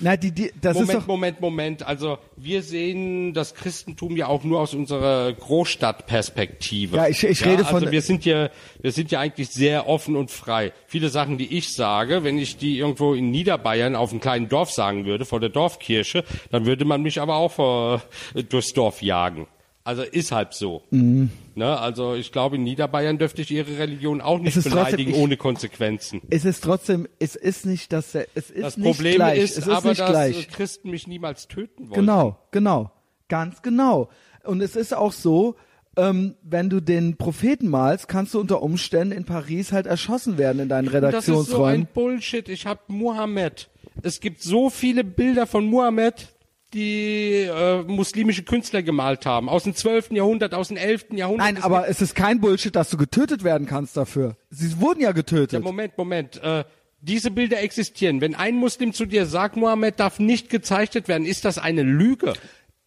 [0.00, 1.82] Na, die, die, das Moment, ist doch, Moment, Moment.
[1.82, 6.96] Also wir sehen das Christentum ja auch nur aus unserer Großstadtperspektive.
[6.96, 8.48] Ja, ich- ich rede von- Also wir sind ja,
[8.80, 10.72] wir sind ja eigentlich sehr offen und frei.
[10.86, 14.70] Viele Sachen, die ich sage, wenn ich die irgendwo in Niederbayern auf einem kleinen Dorf
[14.70, 18.02] sagen würde, vor der Dorfkirche, dann würde man mich aber auch vor,
[18.48, 19.46] durchs Dorf jagen.
[19.88, 20.82] Also ist halt so.
[20.90, 21.30] Mhm.
[21.54, 21.78] Ne?
[21.78, 25.38] Also ich glaube, in Niederbayern dürfte ich ihre Religion auch nicht trotzdem- beleidigen ich- ohne
[25.38, 26.20] Konsequenzen.
[26.28, 29.38] es ist trotzdem, es ist nicht das, es ist Das nicht Problem gleich.
[29.42, 30.48] ist, es ist aber, nicht dass gleich.
[30.50, 32.00] Christen mich niemals töten wollen.
[32.00, 32.90] Genau, genau,
[33.28, 34.10] ganz genau.
[34.44, 35.56] Und es ist auch so,
[35.96, 40.60] ähm, wenn du den Propheten malst, kannst du unter Umständen in Paris halt erschossen werden
[40.60, 41.88] in deinen Das ist so ein Redaktionsräumen.
[41.94, 42.48] Bullshit.
[42.50, 43.70] Ich habe Mohammed.
[44.02, 46.28] Es gibt so viele Bilder von Mohammed,
[46.74, 49.48] die äh, muslimische Künstler gemalt haben.
[49.48, 50.12] Aus dem 12.
[50.12, 51.06] Jahrhundert, aus dem 11.
[51.12, 51.54] Jahrhundert.
[51.54, 54.36] Nein, aber es ist kein Bullshit, dass du getötet werden kannst dafür.
[54.50, 55.50] Sie wurden ja getötet.
[55.50, 56.42] gibt, Moment, Moment.
[56.42, 56.64] Äh,
[57.00, 58.20] diese Bilder existieren.
[58.20, 62.34] Wenn ein Muslim zu dir sagt, Mohammed darf nicht gezeichnet werden, ist das eine Lüge.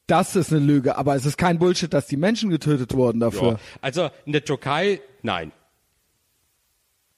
[0.08, 3.54] Das ist eine Lüge, aber es ist kein Bullshit, dass die Menschen getötet wurden dafür.
[3.54, 3.60] Ja.
[3.80, 5.54] Also in der Türkei, nein.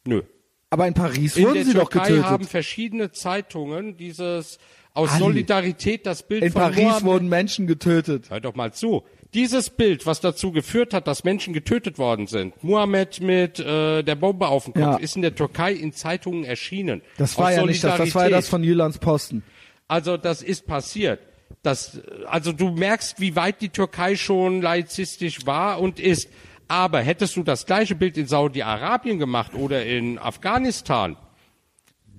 [0.05, 0.21] Nö.
[0.69, 2.25] Aber in Paris In wurden der sie doch Türkei getötet.
[2.25, 4.57] haben verschiedene Zeitungen dieses
[4.93, 5.19] aus Ali.
[5.19, 8.29] Solidarität das Bild in von Paris Mohammed wurden Menschen getötet.
[8.29, 9.03] Hör doch mal zu.
[9.33, 14.15] Dieses Bild, was dazu geführt hat, dass Menschen getötet worden sind, Muhammad mit äh, der
[14.15, 14.95] Bombe auf dem Kopf, Ja.
[14.97, 17.01] ist in der Türkei in Zeitungen erschienen.
[17.17, 19.43] Das war Aus ja nicht das, das war ja das von Jülans Posten.
[19.87, 21.19] Also das ist passiert.
[21.63, 26.29] Das, also du merkst, wie weit die Türkei schon laizistisch war und ist.
[26.67, 31.17] Aber hättest du das gleiche Bild in Saudi-Arabien gemacht oder in Afghanistan,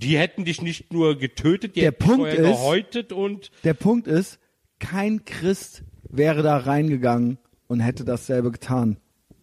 [0.05, 3.75] die hätten dich nicht nur getötet, die Der hätten Punkt vorher ist- gehäutet und Der
[3.75, 4.39] Punkt ist,
[4.79, 8.99] kein Christ wäre da reingegangen und hätte dasselbe getan.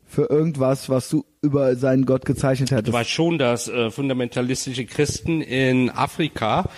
[0.06, 2.94] Für irgendwas, was du über seinen Gott gezeichnet Du hättest.
[2.94, 6.70] weißt schon, dass äh, fundamentalistische Christen in Afrika,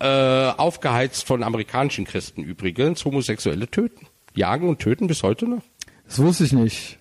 [0.00, 4.06] äh, aufgeheizt von amerikanischen Christen übrigens, Homosexuelle töten.
[4.34, 5.62] Jagen und töten bis heute noch.
[6.06, 6.98] Das wusste ich nicht.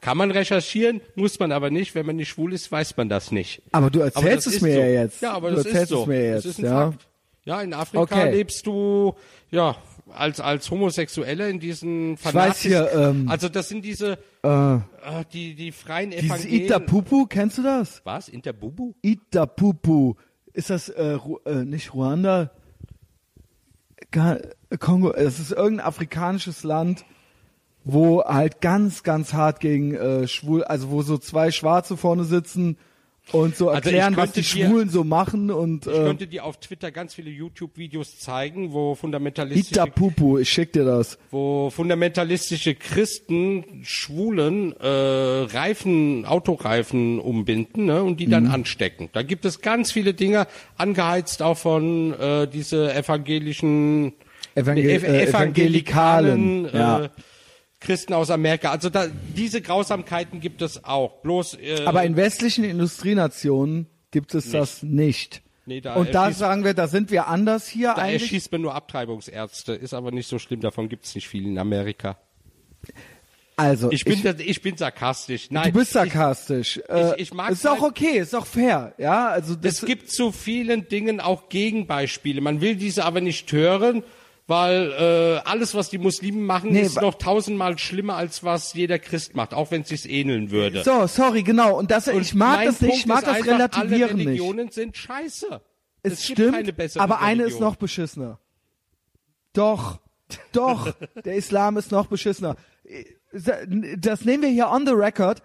[0.00, 1.94] Kann man recherchieren, muss man aber nicht.
[1.94, 3.62] Wenn man nicht schwul ist, weiß man das nicht.
[3.72, 4.80] Aber du Aber erzählst das es mir so.
[4.80, 5.22] ja jetzt.
[5.22, 6.00] Ja, aber du das erzählst ist so.
[6.02, 6.90] es mir Das jetzt, ist ein ja.
[6.92, 7.08] Fakt.
[7.44, 8.30] Ja, in Afrika Okay.
[8.30, 9.14] lebst du,
[9.50, 9.76] ja,
[10.14, 14.80] als, als Homosexueller in diesen Ich weiß hier, ähm, also das sind diese, Äh, äh,
[15.32, 16.64] die, die freien dieses Evangelien.
[16.66, 18.02] Itapupu, kennst du das?
[18.04, 18.28] Was?
[18.28, 18.94] Interbubu?
[19.02, 20.14] Itapupu.
[20.52, 22.50] Ist das äh, Ru äh, nicht Ruanda?
[24.10, 24.38] Ga
[24.78, 27.04] Kongo, es ist irgendein afrikanisches Land,
[27.90, 32.76] wo halt ganz, ganz hart gegen äh, schwul, also wo so zwei Schwarze vorne sitzen
[33.32, 36.04] und so Also ich erklären, was könnte die dir- Schwulen so machen und Ich äh,
[36.04, 41.18] könnte dir auf Twitter ganz viele YouTube-Videos zeigen, wo fundamentalistische, Itapupu, ich schick dir das.
[41.30, 48.50] wo fundamentalistische Christen Schwulen äh, Reifen, Autoreifen umbinden ne, und die dann Mhm.
[48.50, 49.08] anstecken.
[49.12, 50.46] Da gibt es ganz viele Dinge,
[50.76, 54.12] angeheizt auch von äh, diese evangelischen
[54.54, 57.04] Evangel Ev äh, evangelikalen Evangelikalen, ja.
[57.04, 57.08] äh,
[57.80, 58.70] Christen aus Amerika.
[58.70, 59.06] Also da,
[59.36, 61.20] diese Grausamkeiten gibt es auch.
[61.22, 65.42] Bloß äh, Aber in westlichen Industrienationen gibt es das nicht.
[65.66, 68.22] Nee, da und da sagen wir, da sind wir anders hier da eigentlich.
[68.22, 69.74] erschießt man nur Abtreibungsärzte.
[69.74, 70.60] Ist aber nicht so schlimm.
[70.60, 72.16] Davon gibt es nicht viel in Amerika.
[73.56, 75.50] Also, Ich bin, ich, ich bin sarkastisch.
[75.50, 76.80] Nein, du bist sarkastisch.
[76.88, 79.28] Äh, ich mag ist auch halt- okay, ist auch fair, ja.
[79.28, 82.40] Also das Es gibt zu vielen Dingen auch Gegenbeispiele.
[82.40, 84.04] Man will diese aber nicht hören,
[84.48, 88.98] weil äh, alles, was die Muslimen machen, Nee, ist noch tausendmal schlimmer, als was jeder
[88.98, 90.82] Christ macht, auch wenn es sich ähneln würde.
[90.82, 91.78] So, sorry, genau.
[91.78, 94.26] Und das, Und ich mag das nicht, ich mag das einfach, alle relativieren nicht.
[94.26, 95.60] Religionen sind scheiße.
[96.02, 97.60] Es, gibt stimmt, aber eine ist Religion.
[97.60, 98.40] noch beschissener.
[99.52, 100.00] Doch,
[100.52, 100.94] doch,
[101.24, 102.56] der Islam ist noch beschissener.
[103.98, 105.42] Das nehmen wir hier on the record.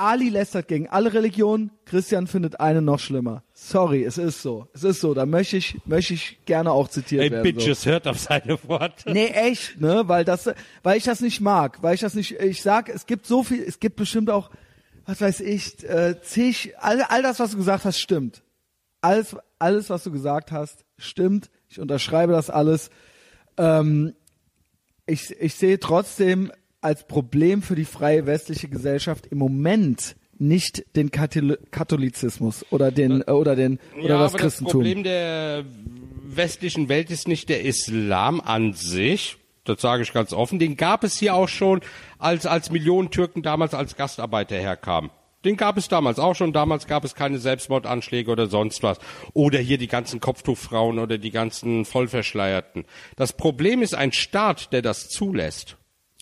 [0.00, 3.44] Ali lästert gegen alle Religionen, Christian findet eine noch schlimmer.
[3.52, 4.66] Sorry, es ist so.
[4.72, 7.42] Es ist so, da möchte ich, möchte ich gerne auch zitiert Ey, werden.
[7.42, 9.12] Bitches, hört auf seine Worte.
[9.12, 10.50] Nee, echt, ne, weil das,
[10.82, 13.62] weil ich das nicht mag, weil ich das nicht, ich sag, es gibt so viel,
[13.62, 14.50] es gibt bestimmt auch,
[15.04, 18.42] was weiß ich, äh, zig, all, all das, was du gesagt hast, stimmt.
[19.02, 21.50] Alles, alles, was du gesagt hast, stimmt.
[21.68, 22.90] Ich unterschreibe das alles.
[23.58, 24.14] Ähm,
[25.06, 31.10] ich, ich sehe trotzdem als Problem für die freie westliche Gesellschaft im Moment nicht den
[31.10, 34.66] Kathol Katholizismus oder den äh, oder den oder ja, das aber Christentum.
[34.66, 35.64] das Problem der
[36.24, 39.36] westlichen Welt ist nicht der Islam an sich.
[39.64, 40.58] Das sage ich ganz offen.
[40.58, 41.80] Den gab es hier auch schon,
[42.18, 45.10] als, als Millionen Türken damals als Gastarbeiter herkamen.
[45.44, 46.52] Den gab es damals auch schon.
[46.52, 48.98] Damals gab es keine Selbstmordanschläge oder sonst was.
[49.32, 52.84] Oder hier die ganzen Kopftuchfrauen oder die ganzen Vollverschleierten.
[53.16, 55.76] Das Problem ist ein Staat, der das zulässt.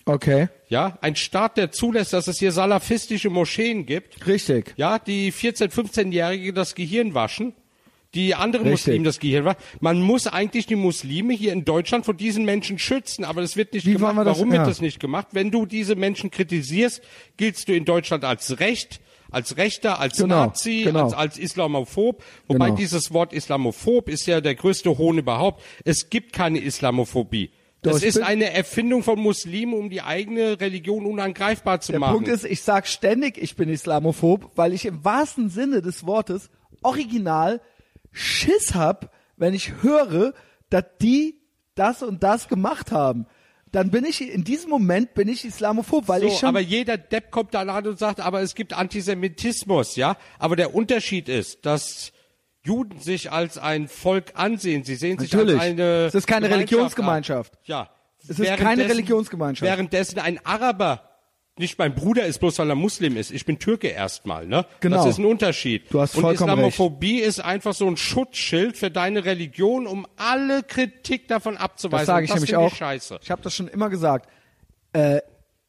[0.09, 4.27] Okay, Ja, ein Staat, der zulässt, dass es hier salafistische Moscheen gibt.
[4.27, 4.73] richtig.
[4.77, 7.53] Ja, die 14-, 15-Jährige das Gehirn waschen,
[8.15, 8.87] die anderen Richtig.
[8.87, 9.61] Muslime das Gehirn waschen.
[9.81, 13.75] Man muss eigentlich die Muslime hier in Deutschland vor diesen Menschen schützen, aber das wird
[13.75, 14.17] nicht Wie gemacht.
[14.17, 14.59] wir das- Warum ja.
[14.61, 15.29] wird das nicht gemacht?
[15.33, 17.03] Wenn du diese Menschen kritisierst,
[17.37, 21.05] giltst du in Deutschland als Recht, als Rechter, als Genau, Nazi, genau.
[21.05, 22.25] als, als Islamophob.
[22.47, 22.77] Wobei Genau.
[22.79, 25.63] dieses Wort Islamophob ist ja der größte Hohn überhaupt.
[25.85, 27.51] Es gibt keine Islamophobie.
[27.83, 32.15] Das ist eine Erfindung von Muslimen, um die eigene Religion unangreifbar zu Der machen.
[32.15, 36.51] Punkt ist, ich sag ständig, ich bin Islamophob, weil ich im wahrsten Sinne des Wortes
[36.83, 37.61] original
[38.11, 40.35] Schiss hab, wenn ich höre,
[40.71, 41.41] dass die
[41.75, 43.27] das und das gemacht haben.
[43.71, 46.97] Dann bin ich, in diesem Moment bin ich Islamophob, weil so, ich schon, aber jeder
[46.97, 50.17] Depp kommt da an und sagt, aber es gibt Antisemitismus, ja.
[50.39, 52.13] Aber der Unterschied ist, dass
[52.69, 54.85] Juden sich als ein Volk ansehen.
[54.85, 55.59] Sie sehen sich Natürlich.
[55.59, 57.53] als eine Es ist keine Gemeinschaft Religionsgemeinschaft.
[57.55, 57.59] An.
[57.65, 57.91] Ja.
[58.29, 59.67] Es ist keine Religionsgemeinschaft.
[59.71, 61.03] Währenddessen ein Araber
[61.59, 63.33] nicht mein Bruder ist, bloß weil er Muslim ist.
[63.33, 64.65] Ich bin Türke erstmal, ne?
[64.81, 64.99] Genau.
[64.99, 65.83] Das ist ein Unterschied.
[65.91, 70.63] Du hast Und vollkommen Islamophobie ist einfach so ein Schutzschild für deine Religion, um alle
[70.63, 71.99] Kritik davon abzuweisen.
[71.99, 72.71] das sage ich Und nämlich auch.
[72.71, 73.19] Ich scheiße.
[73.23, 74.29] Ich habe das schon immer gesagt.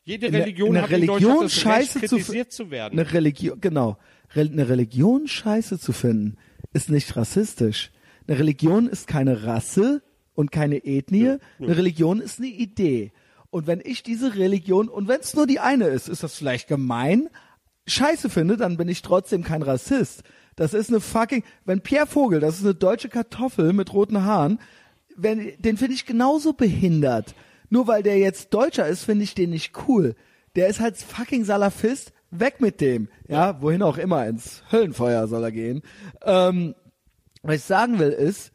[0.04, 3.00] Jede Eine- Religion eine hat in Religion Deutschland das Recht, scheiße zu kritisiert zu werden.
[3.00, 3.98] Eine Religion, genau.
[4.36, 6.38] Re eine Religion scheiße zu finden,
[6.74, 7.92] ist nicht rassistisch.
[8.28, 10.04] Eine Religion ist keine Rasse
[10.36, 11.38] und keine Ethnie.
[11.60, 13.12] Eine Religion ist eine Idee.
[13.50, 16.68] Und wenn ich diese Religion, und wenn es nur die eine ist, ist das vielleicht
[16.68, 17.30] gemein,
[17.88, 20.24] scheiße finde, dann bin ich trotzdem kein Rassist.
[20.56, 24.60] Das ist eine fucking, wenn Pierre Vogel, das ist eine deutsche Kartoffel mit roten Haaren,
[25.16, 27.34] wenn, den finde ich genauso behindert.
[27.70, 30.16] Nur weil der jetzt Deutscher ist, finde ich den nicht cool.
[30.56, 33.10] Der ist halt fucking Salafist, weg mit dem.
[33.28, 35.82] Ja, wohin auch immer, ins Höllenfeuer soll er gehen.
[36.24, 36.76] Ähm,
[37.42, 38.52] was ich sagen will ist,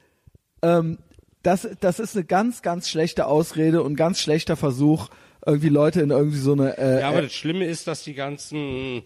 [0.62, 0.98] ähm,
[1.42, 5.08] das, das ist eine ganz, ganz schlechte Ausrede und ganz schlechter Versuch,
[5.44, 6.78] irgendwie Leute in irgendwie so eine.
[6.78, 9.02] Äh, Ja, aber äh, das Schlimme ist, dass die ganzen.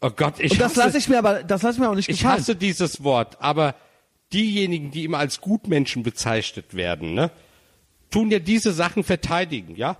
[0.00, 2.08] Oh Gott, ich und das lasse ich mir aber, das lasse ich mir auch nicht
[2.08, 2.38] ich gefallen.
[2.40, 3.74] hasse dieses Wort, aber
[4.32, 7.30] diejenigen, die immer als Gutmenschen bezeichnet werden, ne,
[8.10, 9.96] tun ja diese Sachen verteidigen, ja?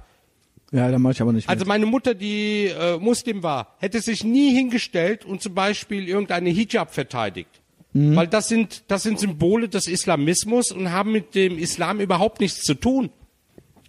[0.73, 1.49] Ja, da mache ich aber nicht.
[1.49, 1.69] Also mit.
[1.69, 6.95] meine Mutter, die äh, Muslim war, hätte sich nie hingestellt und zum Beispiel irgendeine Hijab
[6.95, 7.61] verteidigt.
[7.93, 8.17] Mhm.
[8.17, 12.63] Weil das sind, das sind Symbole des Islamismus und haben mit dem Islam überhaupt nichts
[12.63, 13.11] zu tun.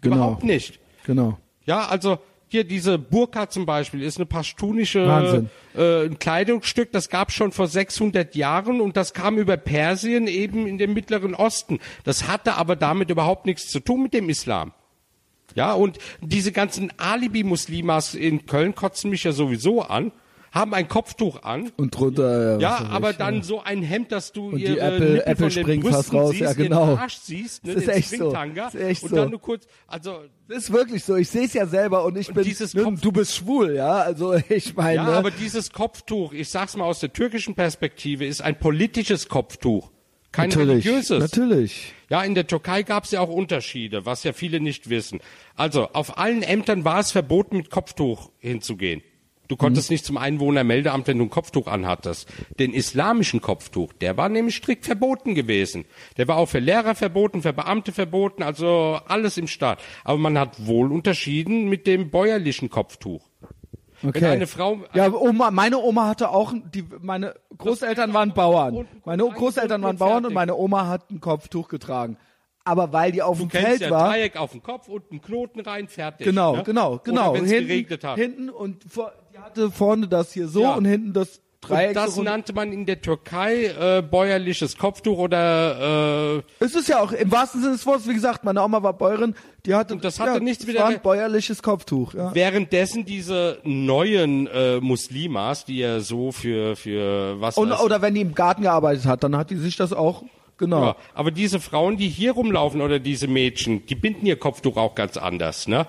[0.01, 0.15] Genau.
[0.15, 0.79] Überhaupt nicht.
[1.05, 1.37] Genau.
[1.65, 2.19] Ja, also
[2.49, 5.49] hier diese Burka zum Beispiel ist eine pashtunische Wahnsinn.
[5.75, 10.67] äh, ein Kleidungsstück, das gab schon vor 600 Jahren und das kam über Persien eben
[10.67, 11.79] in den Mittleren Osten.
[12.03, 14.73] Das hatte aber damit überhaupt nichts zu tun mit dem Islam.
[15.55, 20.11] Ja, und diese ganzen Alibi-Muslimas in Köln kotzen mich ja sowieso an,
[20.51, 21.71] haben ein Kopftuch an.
[21.77, 22.59] Und drunter.
[22.59, 23.43] Ja, weiß aber ich, dann ja.
[23.43, 26.29] so ein Hemd, dass du Und die ihre Apple- Nippel Apple den springt fast raus,
[26.31, 26.95] siehst, ja, genau.
[26.95, 28.31] Arsch siehst, ne, Das ist den echt so.
[28.31, 29.15] Das ist echt und so.
[29.15, 31.15] dann nur kurz, also Das ist wirklich so.
[31.15, 32.43] Ich sehe es ja selber und ich bin.
[32.43, 33.93] dieses ne, Kopf- du bist schwul, ja.
[33.97, 34.95] Also ich meine.
[34.97, 35.11] Ja, ne?
[35.13, 39.89] aber dieses Kopftuch, ich sag's mal aus der türkischen Perspektive, ist ein politisches Kopftuch.
[40.33, 40.85] Kein natürlich.
[40.85, 41.19] religiöses.
[41.19, 41.93] Natürlich.
[42.09, 45.21] Ja, in der Türkei gab's ja auch Unterschiede, was ja viele nicht wissen.
[45.55, 49.01] Also, auf allen Ämtern war es verboten, mit Kopftuch hinzugehen.
[49.49, 49.93] Du konntest Mhm.
[49.93, 52.27] nicht zum Einwohnermeldeamt, wenn du ein Kopftuch anhattest.
[52.59, 55.85] Den islamischen Kopftuch, der war nämlich strikt verboten gewesen.
[56.17, 59.79] Der war auch für Lehrer verboten, für Beamte verboten, also alles im Staat.
[60.03, 63.21] Aber man hat wohl unterschieden mit dem bäuerlichen Kopftuch.
[64.05, 64.25] Okay.
[64.25, 68.85] eine Frau- ja, Oma, meine Oma hatte auch, die, meine Großeltern waren Bauern.
[69.05, 72.17] Meine Großeltern waren Bauern und meine Oma hat ein Kopftuch getragen.
[72.65, 74.09] aber weil die auf dem Du kennst Feld ja war.
[74.09, 76.25] Dreieck auf dem Kopf und einen Knoten rein, fertig.
[76.25, 76.63] Genau, ne?
[76.63, 77.31] genau, genau.
[77.31, 78.17] Oder wenn hinten, geregnet hat.
[78.17, 80.73] hinten und vor, die hatte vorne das hier so Ja.
[80.75, 81.93] und hinten das Dreieck.
[81.93, 86.99] Das so nannte man in der Türkei äh, bäuerliches Kopftuch oder äh, es ist ja
[87.01, 89.35] auch im wahrsten Sinne des Wortes, wie gesagt, meine Oma war Bäuerin,
[89.65, 92.13] die hatte, Und das hatte ja, nichts mit der ein bäuerliches Kopftuch.
[92.13, 92.33] Ja.
[92.35, 98.21] währenddessen diese neuen äh, Muslimas, die ja so für für was Und, oder wenn die
[98.21, 100.23] im Garten gearbeitet hat, dann hat die sich das auch,
[100.57, 100.83] genau.
[100.83, 104.95] Ja, aber diese Frauen, die hier rumlaufen oder diese Mädchen, die binden ihr Kopftuch auch
[104.95, 105.87] ganz anders, ne?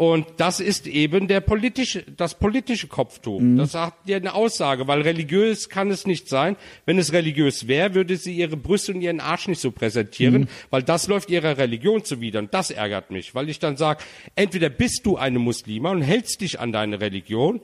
[0.00, 3.38] Und das ist eben der politische, das politische Kopftuch.
[3.38, 3.58] Mhm.
[3.58, 6.56] Das hat ja eine Aussage, weil religiös kann es nicht sein.
[6.86, 10.48] Wenn es religiös wäre, würde sie ihre Brüste und ihren Arsch nicht so präsentieren, Mhm.
[10.70, 12.38] weil das läuft ihrer Religion zuwider.
[12.38, 14.02] Und das ärgert mich, weil ich dann sage,
[14.36, 17.60] entweder bist du eine Muslima und hältst dich an deine Religion,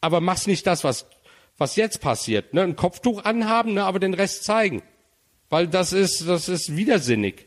[0.00, 1.06] aber machst nicht das, was,
[1.58, 2.54] was jetzt passiert.
[2.54, 2.62] Ne?
[2.62, 3.82] Ein Kopftuch anhaben, ne?
[3.82, 4.82] aber den Rest zeigen.
[5.50, 7.46] Weil das ist, das ist widersinnig.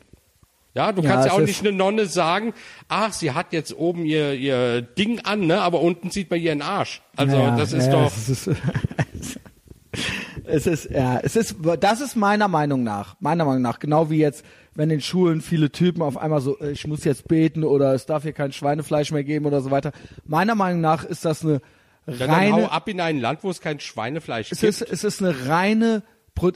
[0.78, 2.54] Ja, du Ja, kannst ja auch nicht eine Nonne sagen,
[2.86, 5.60] ach, sie hat jetzt oben ihr, ihr Ding an, ne?
[5.60, 7.02] aber unten sieht man ihren Arsch.
[7.16, 8.06] Also Ja, das ist ja, doch.
[8.16, 8.48] Es ist,
[10.44, 14.18] es ist, ja, es ist, das ist meiner Meinung nach, meiner Meinung nach, genau wie
[14.18, 14.44] jetzt,
[14.76, 18.22] wenn in Schulen viele Typen auf einmal so, ich muss jetzt beten oder es darf
[18.22, 19.90] hier kein Schweinefleisch mehr geben oder so weiter.
[20.26, 21.60] Meiner Meinung nach ist das eine
[22.06, 24.70] Ja, dann hau reine, ab in ein Land, wo es kein Schweinefleisch es gibt.
[24.70, 26.04] ist, es ist eine reine,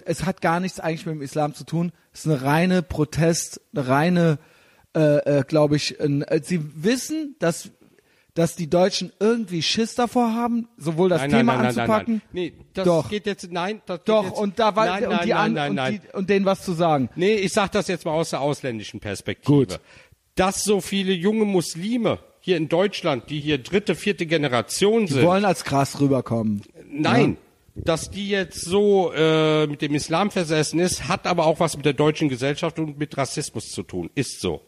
[0.04, 1.92] es hat gar nichts eigentlich mit dem Islam zu tun.
[2.12, 4.38] Es ist eine reine Protest, eine reine,
[4.94, 7.70] äh, äh, glaube ich, äh, sie wissen, dass
[8.34, 12.14] dass die Deutschen irgendwie Schiss davor haben, sowohl das nein, Thema nein, nein, nein, anzupacken.
[12.14, 12.52] nein, nein.
[12.56, 13.10] Nee, das Doch.
[13.10, 15.52] geht jetzt, nein, das Doch, jetzt, und da war nein, und nein, die nein, an,
[15.52, 16.00] nein, und, nein.
[16.02, 17.10] Die, und denen was zu sagen.
[17.14, 19.54] Nee, ich sag das jetzt mal aus der ausländischen Perspektive.
[19.54, 19.80] Gut.
[20.34, 25.24] Dass so viele junge Muslime hier in Deutschland, die hier dritte, vierte Generation Die sind,
[25.24, 26.62] wollen als krass rüberkommen.
[26.90, 27.36] Nein.
[27.74, 31.86] Dass die jetzt so äh, mit dem Islam versessen ist, hat aber auch was mit
[31.86, 34.10] der deutschen Gesellschaft und mit Rassismus zu tun.
[34.14, 34.60] Ist so.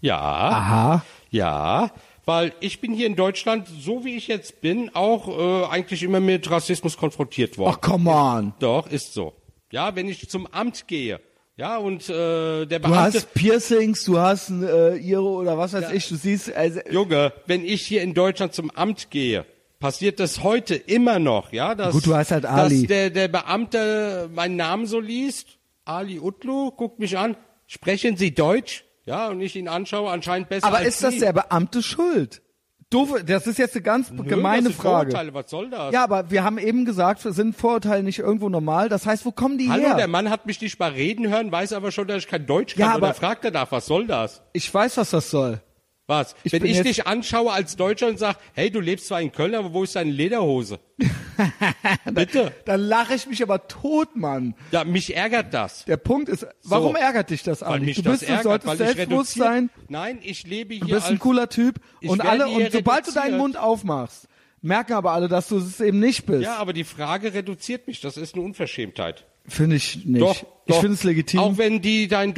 [0.00, 0.18] Ja.
[0.18, 1.04] Aha.
[1.30, 1.92] Ja.
[2.24, 6.18] Weil ich bin hier in Deutschland, so wie ich jetzt bin, auch äh, eigentlich immer
[6.18, 7.76] mit Rassismus konfrontiert worden.
[7.76, 8.54] Ach, come on.
[8.58, 9.32] Doch, ist so.
[9.70, 11.20] Ja, wenn ich zum Amt gehe,
[11.56, 13.18] ja, und äh, der Du Beamte...
[13.18, 17.32] hast Piercings, du hast ein äh, Iro oder was weiß ich, du siehst, also, Junge,
[17.46, 19.46] wenn ich hier in Deutschland zum Amt gehe,
[19.78, 22.80] passiert das heute immer noch, ja, dass, Gut, du heißt halt Ali.
[22.82, 27.36] dass der, der Beamte meinen Namen so liest, Ali Utlu, guckt mich an,
[27.66, 28.84] sprechen Sie Deutsch?
[29.04, 31.20] Ja, und ich ihn anschaue, anscheinend besser aber als ist das Sie.
[31.20, 32.42] der Beamte schuld?
[32.90, 35.10] Doof, das ist jetzt eine ganz Nö, gemeine das Frage.
[35.10, 35.92] Vorurteile, was soll das?
[35.92, 38.88] Ja, aber wir haben eben gesagt, sind Vorurteile nicht irgendwo normal?
[38.88, 39.96] Das heißt, wo kommen die Hallo, her?
[39.96, 42.74] der Mann hat mich nicht mal reden hören, weiß aber schon, dass ich kein Deutsch
[42.76, 42.80] kann.
[42.90, 44.40] Ja, oder aber- fragt er nach, was soll das?
[44.52, 45.60] ich weiß, was das soll.
[46.06, 46.36] Was?
[46.44, 49.54] Ich Wenn ich dich anschaue als Deutscher und sag, hey, du lebst zwar in Köln,
[49.56, 50.78] aber wo ist deine Lederhose?
[52.12, 52.52] Bitte.
[52.64, 54.54] Dann lache ich mich aber tot, Mann.
[54.70, 55.84] Ja, mich ärgert das.
[55.84, 56.98] Der Punkt ist, warum So.
[56.98, 57.96] ärgert dich das eigentlich?
[58.02, 59.70] Du bist, das du ärgert, solltest weil ich selbstbewusst sein.
[59.88, 63.36] Nein, ich lebe hier Du bist ein cooler Typ und alle und sobald du deinen.
[63.38, 64.28] Mund aufmachst,
[64.62, 66.42] merken aber alle, dass du es eben nicht bist.
[66.44, 68.00] Ja, aber die Frage reduziert mich.
[68.00, 69.26] Das ist eine Unverschämtheit.
[69.48, 70.20] Finde ich nicht.
[70.22, 71.38] Doch, ich finde es legitim.
[71.38, 72.34] Auch wenn die deinen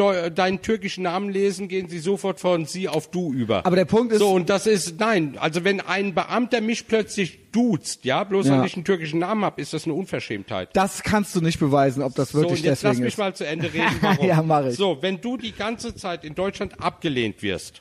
[0.63, 3.65] türkischen Namen lesen, gehen sie sofort von sie auf du über.
[3.65, 5.37] Aber der Punkt ist- so und das ist nein.
[5.41, 8.59] Also wenn ein Beamter mich plötzlich duzt, ja, bloß Ja.
[8.59, 10.69] weil ich einen türkischen Namen habe, ist das eine Unverschämtheit.
[10.75, 13.19] das kannst du nicht beweisen, ob das So, wirklich und jetzt lass deswegen mich ist.
[13.19, 13.97] mal zu Ende reden.
[14.03, 14.27] Warum.
[14.27, 14.77] Ja, mach ich.
[14.77, 17.81] So, wenn du die ganze Zeit in Deutschland abgelehnt wirst,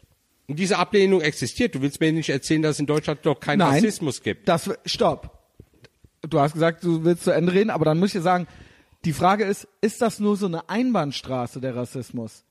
[0.49, 3.59] und diese Ablehnung existiert, du willst mir nicht erzählen, dass es in Deutschland doch keinen
[3.59, 3.73] Nein.
[3.83, 4.47] Rassismus gibt.
[4.47, 5.37] Das, stopp.
[6.21, 8.47] Du hast gesagt, du willst zu Ende reden, aber dann muss ich dir sagen,
[9.07, 12.43] die Frage ist, ist das nur so eine Einbahnstraße, der Rassismus?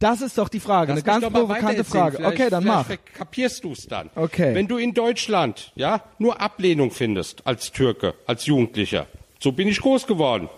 [0.00, 1.84] Das ist doch die Frage, Lass eine ganz provokante.
[1.84, 2.16] Frage.
[2.18, 2.86] Vielleicht- Okay, dann mach.
[3.14, 4.10] Kapierst du es dann.
[4.14, 4.54] Okay.
[4.54, 9.06] Wenn du in Deutschland ja nur Ablehnung findest als Türke, als Jugendlicher,
[9.40, 10.50] so bin ich groß geworden.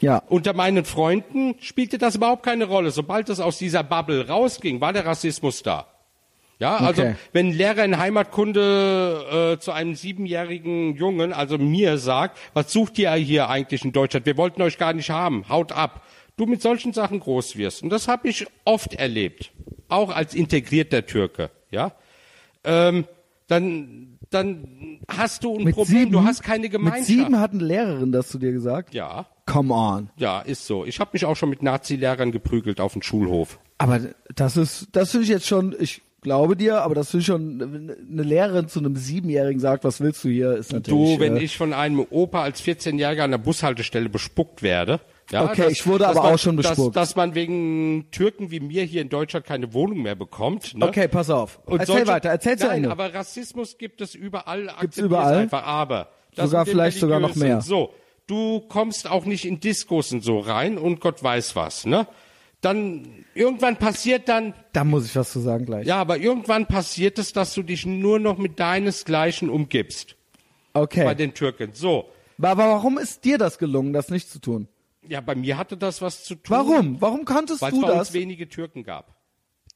[0.00, 0.22] Ja.
[0.28, 2.90] Unter meinen Freunden spielte das überhaupt keine Rolle.
[2.90, 5.86] Sobald es aus dieser Bubble rausging, war der Rassismus da.
[6.64, 7.14] Ja, also Okay.
[7.34, 12.98] wenn ein Lehrer in Heimatkunde äh, zu einem siebenjährigen Jungen, also mir sagt, was sucht
[12.98, 14.24] ihr hier eigentlich in Deutschland?
[14.24, 16.02] Wir wollten euch gar nicht haben, haut ab.
[16.36, 17.82] Du mit solchen Sachen groß wirst.
[17.82, 19.52] Und das habe ich oft erlebt,
[19.88, 21.50] auch als integrierter Türke.
[21.70, 21.92] Ja,
[22.64, 23.04] ähm,
[23.46, 25.98] dann dann hast du ein Mit Problem.
[25.98, 27.06] sieben, du hast keine Mit Gemeinschaft.
[27.06, 28.94] sieben hat eine Lehrerin das zu dir gesagt?
[28.94, 30.08] ja, Come on.
[30.16, 30.84] ja, ist so.
[30.86, 33.58] Ich habe mich auch schon mit Nazi-Lehrern geprügelt auf dem Schulhof.
[33.78, 34.00] Aber
[34.34, 37.96] das ist, das finde ich jetzt schon, ich glaube dir, aber das finde ich schon,
[38.10, 41.16] eine Lehrerin zu einem Siebenjährigen sagt, was willst du hier, ist natürlich.
[41.16, 44.98] Du, wenn äh, ich von einem Opa als 14-Jähriger an der Bushaltestelle bespuckt werde.
[45.30, 46.96] Ja, Okay, ich wurde aber man, auch schon bespuckt.
[46.96, 50.76] Dass, dass man wegen Türken wie mir hier in Deutschland keine Wohnung mehr bekommt.
[50.76, 50.86] Ne?
[50.86, 51.60] Okay, pass auf.
[51.64, 52.90] Und erzähl solche- weiter, erzähl zu Ende.
[52.90, 54.70] aber Rassismus gibt es überall.
[54.80, 55.36] Gibt's überall?
[55.36, 56.08] Einfach, aber.
[56.36, 57.60] Sogar vielleicht sogar noch mehr.
[57.60, 57.94] So,
[58.26, 62.06] du kommst auch nicht in Diskosen so rein und Gott weiß was, ne?
[62.64, 65.86] Dann irgendwann passiert dann, Da muss ich was zu sagen gleich.
[65.86, 70.16] ja, aber irgendwann passiert es, dass du dich nur noch mit deinesgleichen umgibst
[70.72, 71.14] bei Okay.
[71.14, 71.70] den Türken.
[71.74, 72.06] So.
[72.42, 74.66] Aber warum ist dir das gelungen, das nicht zu tun?
[75.06, 76.56] Ja, bei mir hatte das was zu tun.
[76.56, 77.00] Warum?
[77.00, 78.12] Warum konntest Weil es du bei uns das?
[78.14, 79.14] wenige Türken gab.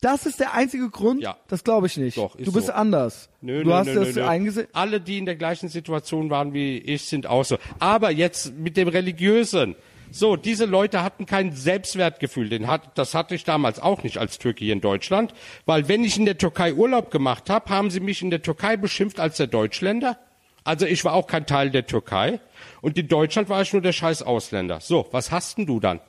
[0.01, 1.21] Das ist der einzige Grund?
[1.23, 1.37] Ja.
[1.49, 2.17] Das glaube ich nicht.
[2.17, 2.73] Doch, ist du bist so.
[2.73, 3.29] anders.
[3.41, 4.25] Nö, du nö, hast nö, das nö.
[4.27, 4.69] eingesehen.
[4.73, 7.59] Alle, die in der gleichen Situation waren wie ich, sind auch so.
[7.81, 9.75] Aber jetzt mit dem Religiösen.
[10.11, 12.49] So, diese Leute hatten kein Selbstwertgefühl.
[12.49, 15.35] Den hat, das hatte ich damals auch nicht als Türke hier in Deutschland.
[15.67, 18.77] Weil wenn ich in der Türkei Urlaub gemacht habe, haben sie mich in der Türkei
[18.77, 20.19] beschimpft als der Deutschländer.
[20.65, 22.41] Also ich war auch kein Teil der Türkei.
[22.81, 24.81] Und in Deutschland war ich nur der scheiß Ausländer.
[24.81, 26.01] So, was hast denn du dann?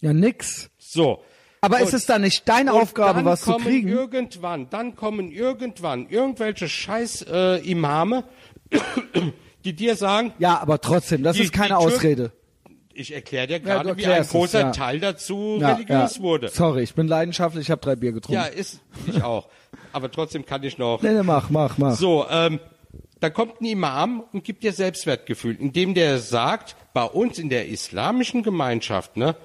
[0.00, 0.68] Ja, nix.
[0.78, 1.22] So.
[1.60, 3.88] Aber Und- ist es dann nicht deine Aufgabe, was zu kommen kriegen?
[3.88, 8.24] Irgendwann, dann kommen irgendwann irgendwelche scheiß äh, Imame,
[9.64, 12.32] die dir sagen, Ja, aber trotzdem, das Die- ist keine Ausrede.
[12.94, 14.70] Ich erkläre dir gerade, wie ein erklärst es, großer ja.
[14.70, 16.22] Teil dazu Ja, religiös ja.
[16.22, 16.48] wurde.
[16.48, 18.42] Sorry, ich bin leidenschaftlich, ich habe drei Bier getrunken.
[18.42, 19.48] Ja, ist ich auch.
[19.92, 21.02] Aber trotzdem kann ich noch.
[21.02, 21.94] Nee, nee, mach, mach, mach.
[21.94, 22.60] So, ähm,
[23.20, 27.68] da kommt ein Imam und gibt dir Selbstwertgefühl, indem der sagt, bei uns in der
[27.68, 29.36] islamischen Gemeinschaft, ne,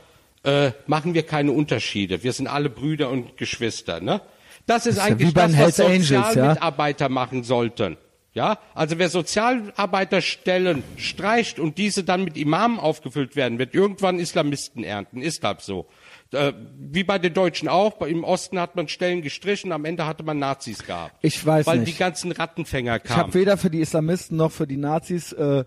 [0.44, 2.24] äh, machen wir keine Unterschiede.
[2.24, 4.22] Wir sind alle Brüder und Geschwister, ne?
[4.65, 6.24] Das ist, ja eigentlich wie bei das, was Hells Angels, ja?
[6.26, 7.98] Sozialmitarbeiter machen sollten.
[8.38, 14.84] Ja, also wer Sozialarbeiterstellen streicht und diese dann mit Imamen aufgefüllt werden, wird irgendwann Islamisten
[14.84, 15.23] ernten.
[15.23, 15.88] Ist halt so.
[16.31, 17.99] Äh, wie bei den Deutschen auch.
[18.01, 21.15] Im Osten hat man Stellen gestrichen, am Ende hatte man Nazis gehabt.
[21.22, 21.93] Ich weiß Weil nicht.
[21.95, 23.34] die ganzen Rattenfänger Ich habe kamen.
[23.34, 25.64] weder für die Islamisten noch für die Nazis äh,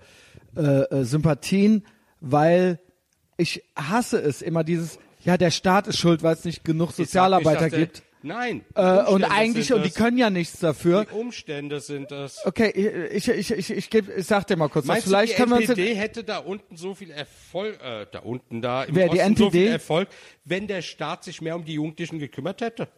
[0.57, 1.85] äh, äh, Sympathien,
[2.21, 2.79] weil
[3.37, 6.97] ich hasse es immer dieses, ja, der Staat ist schuld, weil es nicht genug Ich
[6.97, 8.03] sag Sozialarbeiter dass der- gibt.
[8.23, 8.65] Nein.
[8.77, 11.05] die Äh, und eigentlich, und die können ja nichts dafür.
[11.07, 12.45] Die Umstände sind es.
[12.45, 12.69] Okay,
[13.13, 14.89] ich, ich, ich, ich, geb, ich sag dir mal kurz was.
[14.89, 18.07] Meinst Vielleicht du, können die wir uns NPD hätte da unten so viel Erfolg, äh,
[18.11, 19.63] da unten da im Wer, die Osten so NPD?
[19.65, 20.09] viel Erfolg,
[20.45, 22.89] wenn der Staat sich mehr um die Jugendlichen gekümmert hätte?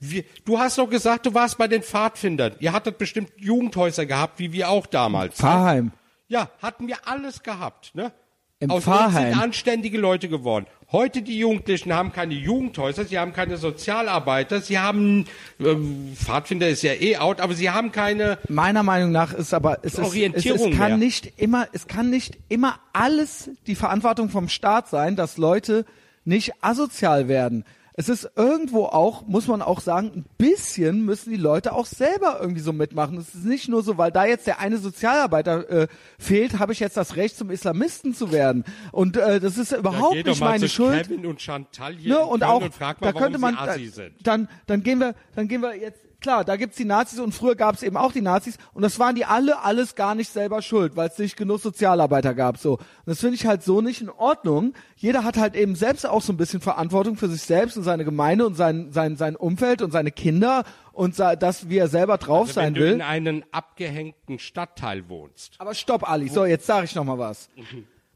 [0.00, 2.56] Wir, du hast doch gesagt, du warst bei den Pfadfindern.
[2.58, 5.38] Ihr hattet bestimmt Jugendhäuser gehabt, wie wir auch damals.
[5.38, 5.42] ne?
[5.42, 5.92] Pfarrheim.
[6.28, 8.12] Ja, hatten wir alles gehabt, ne?
[8.58, 9.32] Im Aus uns Pfarrheim.
[9.32, 10.66] sind anständige Leute geworden.
[10.90, 15.26] Heute die Jugendlichen haben keine Jugendhäuser, sie haben keine Sozialarbeiter, sie haben
[15.60, 19.80] ähm, Pfadfinder ist ja eh out, aber sie haben keine Meiner Meinung nach ist aber
[19.82, 20.96] es, ist, es, es Orientierung kann mehr.
[20.96, 25.84] nicht immer es kann nicht immer alles die Verantwortung vom Staat sein, dass Leute
[26.24, 27.64] nicht asozial werden.
[27.98, 32.38] Es ist irgendwo auch, muss man auch sagen, ein bisschen müssen die Leute auch selber
[32.40, 33.16] irgendwie so mitmachen.
[33.16, 36.80] Es ist nicht nur so, weil da jetzt der eine Sozialarbeiter äh, fehlt, habe ich
[36.80, 38.64] jetzt das Recht, zum Islamisten zu werden.
[38.92, 41.08] Und äh, das ist überhaupt doch nicht meine Schuld.
[41.08, 44.14] Kevin und Chantal hier Ne, und auch, und mal, da könnte man, äh, sind.
[44.22, 47.54] dann, dann gehen wir, dann gehen wir jetzt, klar, da gibt's die Nazis und früher
[47.56, 50.96] gab's eben auch die Nazis und das waren die alle alles gar nicht selber schuld,
[50.96, 52.74] weil es nicht genug Sozialarbeiter gab, so.
[52.74, 54.74] Und das finde ich halt so nicht in Ordnung.
[54.96, 58.04] Jeder hat halt eben selbst auch so ein bisschen Verantwortung für sich selbst und seine
[58.04, 62.48] Gemeinde und sein, sein, sein Umfeld und seine Kinder und das, wie er selber drauf
[62.48, 62.92] Also sein wenn du will.
[62.94, 65.54] in einem abgehängten Stadtteil wohnst.
[65.58, 66.28] Aber stopp, Ali.
[66.28, 67.48] So, jetzt sage ich noch mal was.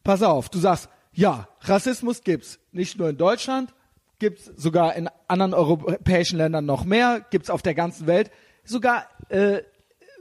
[0.02, 3.74] Pass auf, du sagst, ja, Rassismus gibt's nicht nur in Deutschland,
[4.20, 8.30] gibt's sogar in anderen europäischen Ländern noch mehr, gibt's auf der ganzen Welt.
[8.64, 9.62] Sogar äh,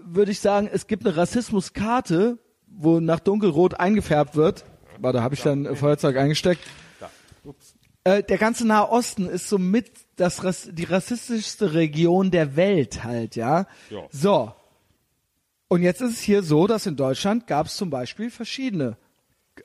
[0.04, 4.66] würde ich sagen, es gibt eine Rassismuskarte, wo nach dunkelrot eingefärbt wird.
[4.98, 6.62] Warte, habe ich dann ein Feuerzeug eingesteckt.
[8.04, 13.36] Äh, der ganze Nahe Osten ist somit das, Rass- die rassistischste Region der Welt halt,
[13.36, 13.68] ja.
[13.90, 14.04] Ja.
[14.10, 14.52] So,
[15.68, 18.98] und jetzt ist es hier so, dass in Deutschland gab es zum Beispiel verschiedene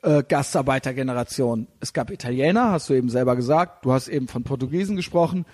[0.03, 1.67] äh, Gastarbeitergenerationen.
[1.79, 3.85] Es gab Italiener, hast du eben selber gesagt.
[3.85, 5.45] Du hast eben von Portugiesen gesprochen.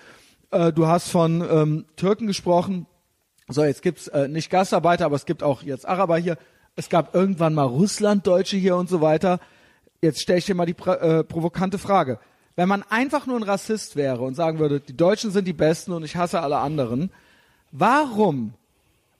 [0.50, 2.86] Äh, du hast von ähm, Türken gesprochen.
[3.48, 6.36] So, jetzt gibt's äh, nicht Gastarbeiter, aber es gibt auch jetzt Araber hier.
[6.76, 9.40] Es gab irgendwann mal Russlanddeutsche hier und so weiter.
[10.00, 12.18] Jetzt stelle ich dir mal die äh, provokante Frage.
[12.56, 15.92] Wenn man einfach nur ein Rassist wäre und sagen würde, die Deutschen sind die Besten
[15.92, 17.10] und ich hasse alle anderen,
[17.70, 18.54] warum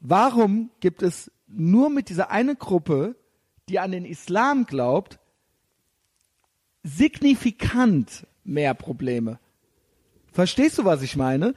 [0.05, 3.15] Warum gibt es nur mit dieser eine Gruppe,
[3.69, 5.19] die an den Islam glaubt,
[6.83, 9.39] signifikant mehr Probleme?
[10.33, 11.55] Verstehst du, was ich meine?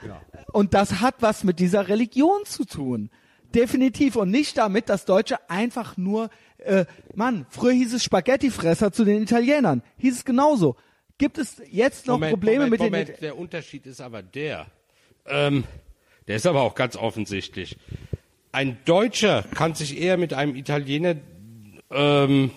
[0.52, 3.10] Und das hat was mit dieser Religion zu tun.
[3.54, 4.18] Definitiv.
[4.18, 9.24] Und nicht damit, dass Deutsche einfach nur, äh, Mann, früher hieß es Spaghettifresser zu den
[9.24, 9.82] Italienern.
[9.98, 10.76] Hieß es genauso.
[11.18, 13.10] Gibt es jetzt noch Moment, Probleme Moment, mit Moment.
[13.10, 13.16] den...
[13.22, 14.68] Der Unterschied ist aber der.
[15.26, 15.64] Ähm,
[16.28, 17.78] der ist aber auch ganz offensichtlich.
[18.52, 21.16] Ein Deutscher kann sich eher mit einem Italiener
[21.92, 22.52] ähm,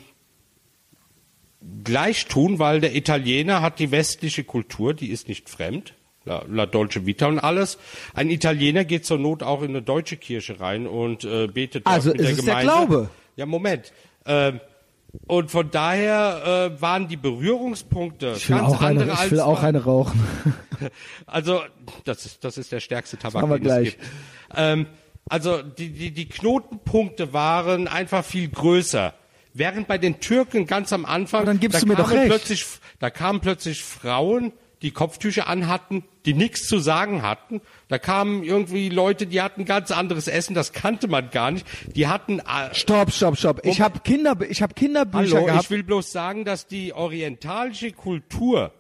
[1.85, 5.95] gleich tun, weil der Italiener hat die westliche Kultur, die ist nicht fremd.
[6.25, 7.79] La, La Dolce Vita und alles.
[8.15, 11.95] Ein Italiener geht zur Not auch in eine deutsche Kirche rein und äh, betet dort
[11.95, 12.73] Also mit ist der es der Gemeinde.
[12.73, 13.11] Glaube.
[13.37, 13.93] Ja, Moment.
[14.27, 14.61] Ähm,
[15.27, 19.31] Und von daher äh, waren die Berührungspunkte Ich will, ganz auch eine, andere ich als
[19.31, 20.23] will auch eine rauchen.
[21.27, 21.61] Also,
[22.05, 23.89] das ist, das ist der stärkste Tabak, den gleich.
[23.89, 24.05] es gibt.
[24.55, 24.87] Ähm,
[25.29, 29.13] also, die, die, die Knotenpunkte waren einfach viel größer.
[29.59, 32.19] Während bei den Türken ganz am Anfang, Aber dann gibst da du mir doch kamen
[32.21, 32.31] recht.
[32.31, 32.65] plötzlich,
[33.01, 34.53] da kamen plötzlich Frauen,
[34.83, 37.61] die Kopftücher anhatten, die nichts zu sagen hatten.
[37.89, 41.67] Da kamen irgendwie Leute, die hatten ganz anderes Essen, das kannte man gar nicht.
[41.97, 43.67] Die hatten, äh, Stopp, stopp, stopp.
[43.67, 45.65] Ich habe Kinder, ich habe Kinderbücher hallo, gehabt.
[45.65, 48.73] ich will bloß sagen, dass die orientalische Kultur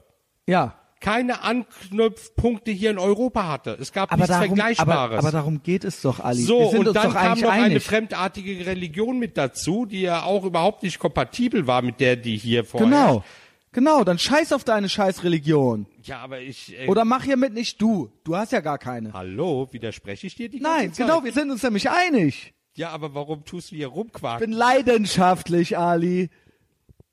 [0.46, 0.74] ja.
[1.00, 3.76] Keine Anknüpfpunkte hier in Europa hatte.
[3.80, 5.10] Es gab Aber nichts darum, Vergleichbares.
[5.12, 6.42] aber, aber darum geht es doch, Ali.
[6.42, 7.82] So, und dann kam noch eine einig.
[7.84, 12.64] fremdartige Religion mit dazu, die ja auch überhaupt nicht kompatibel war mit der, die hier
[12.64, 12.88] vorher.
[12.88, 13.24] Genau.
[13.72, 15.86] Genau, dann scheiß auf deine scheiß Religion.
[16.02, 16.74] Ja, aber ich.
[16.80, 18.10] Äh, Oder mach hiermit nicht du.
[18.24, 19.12] Du hast ja gar keine.
[19.12, 22.54] hallo, widerspreche ich dir die Nein, genau, wir sind uns nämlich einig.
[22.76, 24.40] Ja, aber warum tust du hier Ich rumquaken?
[24.48, 26.30] bin leidenschaftlich, Ali.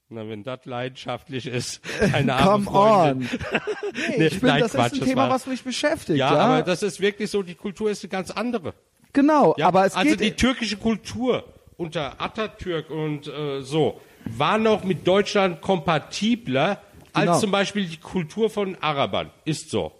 [0.10, 1.82] Na, wenn das leidenschaftlich ist,
[2.14, 3.30] eine Come arme Freundin.
[3.30, 3.40] on.
[4.18, 6.19] Nee, ich bin, nein, das Quatsch, ist ein Thema, war- was mich beschäftigt.
[6.19, 8.73] Ja, Ja, aber das ist wirklich so, die Kultur ist eine ganz andere.
[9.14, 11.44] genau, Ja, aber es also geht die türkische Kultur
[11.77, 16.80] unter Atatürk und äh, so war noch mit Deutschland kompatibler
[17.14, 17.32] Genau.
[17.32, 19.32] als zum Beispiel die Kultur von Arabern.
[19.45, 19.94] Ist so.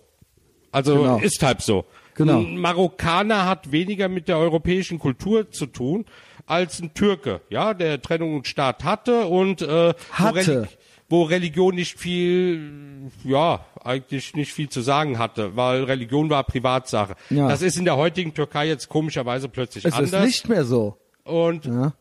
[0.72, 1.18] Also Genau.
[1.20, 1.86] ist halt so.
[2.14, 2.40] Genau.
[2.40, 6.06] Ein Marokkaner hat weniger mit der europäischen Kultur zu tun
[6.46, 10.36] als ein Türke, ja, der Trennung und Staat hatte und äh, Wo, Hatte.
[10.62, 10.68] Reli
[11.08, 17.16] wo Religion nicht viel, ja, eigentlich nicht viel zu sagen hatte, weil Religion war Privatsache.
[17.30, 17.48] Ja.
[17.48, 20.12] Das ist in der heutigen Türkei jetzt komischerweise plötzlich es anders.
[20.14, 20.98] ist nicht mehr so.
[21.24, 21.94] Und Ja.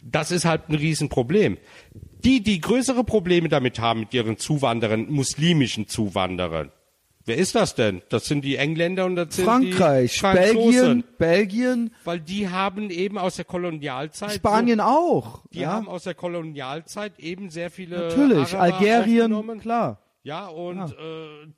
[0.00, 1.58] das ist halt ein Riesenproblem.
[2.24, 6.70] Die, die größere Probleme damit haben mit ihren Zuwanderern, muslimischen Zuwanderern.
[7.26, 8.02] Wer ist das denn?
[8.10, 10.32] Das sind die Engländer und das sind Frankreich, die.
[10.34, 14.32] Belgien, Belgien, Weil die haben eben aus der Kolonialzeit.
[14.32, 15.36] Spanien auch.
[15.44, 17.96] So, die ja, haben aus der Kolonialzeit eben sehr viele.
[18.08, 18.54] natürlich.
[18.54, 19.98] Araber Algerien, klar.
[20.22, 20.94] Ja, und Äh,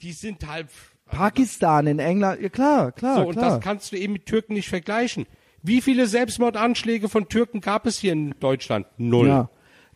[0.02, 0.68] die sind halt.
[1.10, 3.50] Pakistan in England, ja klar, klar, So, und klar.
[3.56, 5.26] das kannst du eben mit Türken nicht vergleichen.
[5.62, 8.86] Wie viele Selbstmordanschläge von Türken gab es hier in Deutschland?
[8.98, 9.28] Null.
[9.28, 9.50] ja.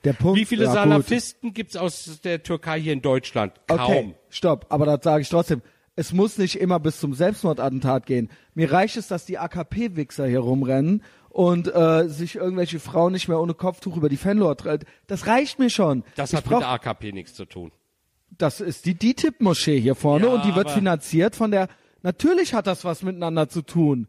[0.04, 0.72] Der Punkt, Wie viele ja.
[0.72, 3.52] Salafisten gibt's aus der Türkei hier in Deutschland?
[3.66, 3.80] Kaum.
[3.80, 5.62] Okay, stopp, aber das sage ich trotzdem.
[5.96, 8.30] Es muss nicht immer bis zum Selbstmordattentat gehen.
[8.54, 13.40] Mir reicht es, dass die AKP-Wichser hier rumrennen und äh, sich irgendwelche Frauen nicht mehr
[13.40, 14.86] ohne Kopftuch über die Fenlohr treibt.
[15.06, 16.04] Das reicht mir schon.
[16.16, 17.70] Das ich hat mit der AKP nichts zu tun.
[18.38, 21.68] das ist die DITIB-Moschee hier vorne Ja, und die wird finanziert von der.
[22.02, 24.08] Natürlich hat das was miteinander zu tun.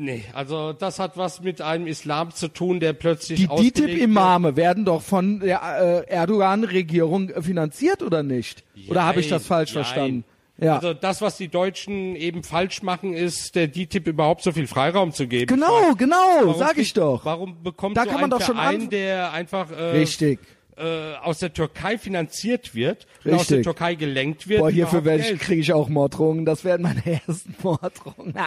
[0.00, 3.70] Nee, also das hat was mit einem Islam zu tun, der plötzlich Die.
[3.72, 8.62] DITIB-Imame werden doch von der äh, Erdogan-Regierung äh, finanziert oder nicht?
[8.88, 9.84] Oder habe ich das falsch Nein.
[9.84, 10.24] verstanden?
[10.60, 10.76] Ja.
[10.76, 15.12] Also das, was die Deutschen eben falsch machen, ist der DTIP überhaupt so viel Freiraum
[15.12, 15.46] zu geben.
[15.46, 17.24] genau, genau, Warum sag ich doch.
[17.24, 20.40] Warum bekommt Da so kann man ein doch schon Verein, anf- der einfach äh, Richtig.
[20.78, 23.64] Äh, aus der Türkei finanziert wird und aus der Richtig.
[23.64, 24.60] Türkei gelenkt wird?
[24.60, 26.44] Boah, hierfür kriege ich auch Morddrohungen.
[26.44, 28.34] Das werden meine ersten Morddrohungen.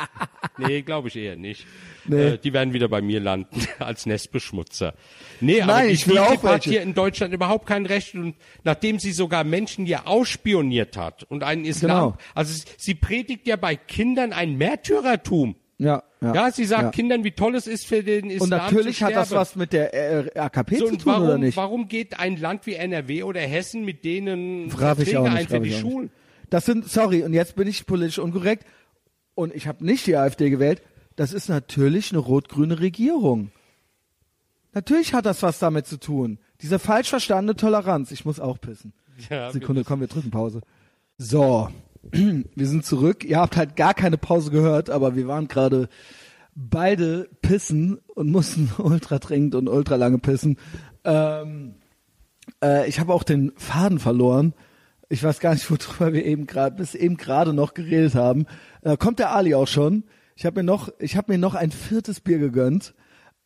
[0.58, 1.66] Nee, glaube ich eher nicht.
[2.06, 2.22] Nee.
[2.34, 4.94] Äh, die werden wieder bei mir landen als Nestbeschmutzer.
[5.40, 8.36] Nee, Nein, aber die ich will auch hat hier in Deutschland überhaupt kein Recht und
[8.64, 12.18] nachdem sie sogar Menschen hier ausspioniert hat und einen Islam, Genau.
[12.36, 15.56] also sie predigt ja bei Kindern ein Märtyrertum.
[15.82, 16.34] Ja, ja.
[16.34, 16.90] Ja, sie sagt ja.
[16.92, 19.74] Kindern, wie toll es ist für den Islam Und natürlich zu hat das was mit
[19.74, 21.58] der äh, AKP so, zu tun, warum, oder nicht?
[21.58, 25.54] warum geht ein Land wie NRW oder Hessen mit denen Frag ich auch Verträge nicht.
[25.54, 25.74] ein für die.
[25.74, 26.12] Schulen?
[26.52, 28.66] Das sind, sorry, und jetzt bin ich politisch unkorrekt.
[29.34, 30.84] Und ich habe nicht die AfD gewählt.
[31.16, 33.52] Das ist natürlich eine rot-grüne Regierung.
[34.74, 36.38] Natürlich hat das was damit zu tun.
[36.62, 38.12] Diese falsch verstandene Toleranz.
[38.12, 38.94] Ich muss auch pissen.
[39.30, 40.62] Ja, Sekunde, komm, wir drücken Pause.
[41.18, 41.70] So,
[42.12, 43.24] wir sind zurück.
[43.24, 45.90] Ihr habt halt gar keine Pause gehört, aber wir waren gerade
[46.56, 50.58] beide pissen und mussten ultra dringend und ultra lange pissen.
[51.04, 51.76] Ähm,
[52.64, 54.54] äh, ich habe auch den Faden verloren.
[55.10, 58.46] Ich weiß gar nicht, worüber wir eben gerade bis eben gerade noch geredet haben.
[58.82, 60.04] Äh, kommt der Ali auch schon?
[60.36, 62.94] Ich habe mir noch, ich habe mir noch ein viertes Bier gegönnt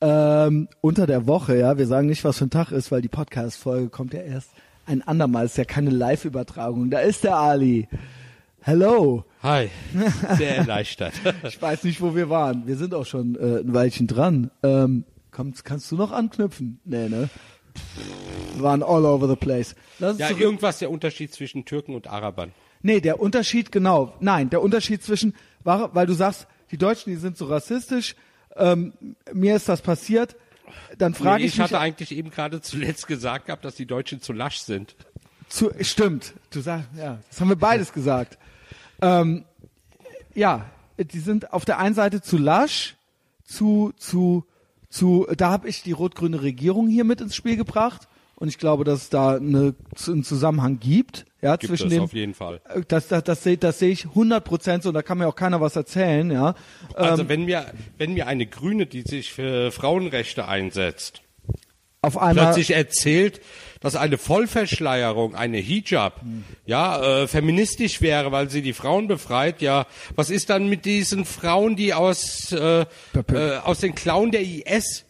[0.01, 1.57] ähm, unter der Woche.
[1.57, 4.51] Ja, wir sagen nicht, was für ein Tag ist, weil die Podcast-Folge kommt ja erst
[4.85, 5.45] ein andermal.
[5.45, 6.89] Ist ja keine Live-Übertragung.
[6.89, 7.87] Da ist der Ali.
[8.67, 9.23] Hello.
[9.43, 9.69] Hi,
[10.37, 11.13] sehr erleichtert.
[11.43, 12.65] Ich weiß nicht, wo wir waren.
[12.65, 14.49] Wir sind auch schon äh, ein Weilchen dran.
[14.63, 16.79] Ähm, kommst, kannst du noch anknüpfen?
[16.83, 17.29] Nee, ne?
[18.55, 19.75] Wir waren all over the place.
[19.99, 22.53] Lass ja, irgendwas der Unterschied zwischen Türken und Arabern.
[22.81, 24.15] Nee, der Unterschied, genau.
[24.19, 28.15] Nein, der Unterschied zwischen, war, weil du sagst, die Deutschen, die sind so rassistisch,
[28.55, 28.93] ähm,
[29.31, 30.35] mir ist das passiert,
[30.97, 33.85] dann frage Nee, ich, ich mich, hatte eigentlich eben gerade zuletzt gesagt gehabt, dass die
[33.85, 34.95] Deutschen zu lasch sind.
[35.49, 38.39] zu, stimmt, du sagst, ja, das haben wir beides gesagt.
[39.01, 39.45] Ähm,
[40.33, 40.65] ja,
[40.97, 42.95] die sind auf der einen Seite zu lasch,
[43.43, 44.45] zu, zu,
[44.89, 48.83] zu, da habe ich die rot-grüne Regierung hier mit ins Spiel gebracht und ich glaube,
[48.83, 49.75] dass es da eine,
[50.07, 52.61] einen Zusammenhang gibt, ja, Gibt zwischen es den, auf jeden Fall.
[52.73, 55.35] Äh, das, das, das sehe das seh ich 100 Prozent so, da kann mir auch
[55.35, 56.55] keiner was erzählen, ja.
[56.95, 57.65] Also Ähm, wenn mir,
[57.97, 61.21] wenn mir eine Grüne, die sich für Frauenrechte einsetzt,
[62.05, 63.41] auf einmal, plötzlich erzählt,
[63.81, 66.21] dass eine Vollverschleierung, eine Hijab,
[66.65, 71.25] ja, äh, feministisch wäre, weil sie die Frauen befreit, ja, was ist dann mit diesen
[71.25, 75.05] Frauen, die aus, äh, äh, aus den Klauen der IS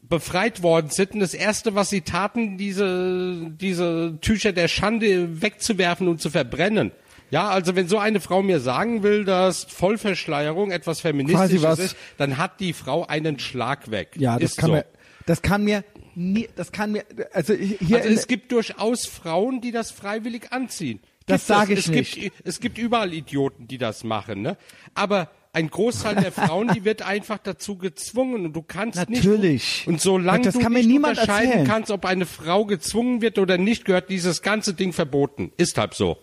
[0.00, 6.06] befreit worden sind und das erste, was sie taten, diese, diese Tücher der Schande wegzuwerfen
[6.06, 6.92] und zu verbrennen.
[7.30, 12.36] Ja, also wenn so eine Frau mir sagen will, dass Vollverschleierung etwas Feministisches ist, dann
[12.36, 14.10] hat die Frau einen Schlag weg.
[14.18, 14.76] ja, das ist kann so.
[14.76, 14.84] mir,
[15.24, 15.82] das kann mir
[16.14, 21.00] nie, das kann mir, also hier Also es gibt durchaus Frauen, die das freiwillig anziehen.
[21.26, 22.14] Das sage ich es nicht.
[22.20, 24.56] Gibt, es gibt überall Idioten, die das machen, ne?
[24.94, 29.84] Aber ein Großteil der Frauen, die wird einfach dazu gezwungen und du kannst Natürlich.
[29.84, 29.86] nicht.
[29.86, 31.66] Und solange Das du kann nicht unterscheiden erzählen.
[31.66, 35.52] kannst, ob eine Frau gezwungen wird oder nicht, gehört dieses ganze Ding verboten.
[35.58, 36.16] Ist halt so.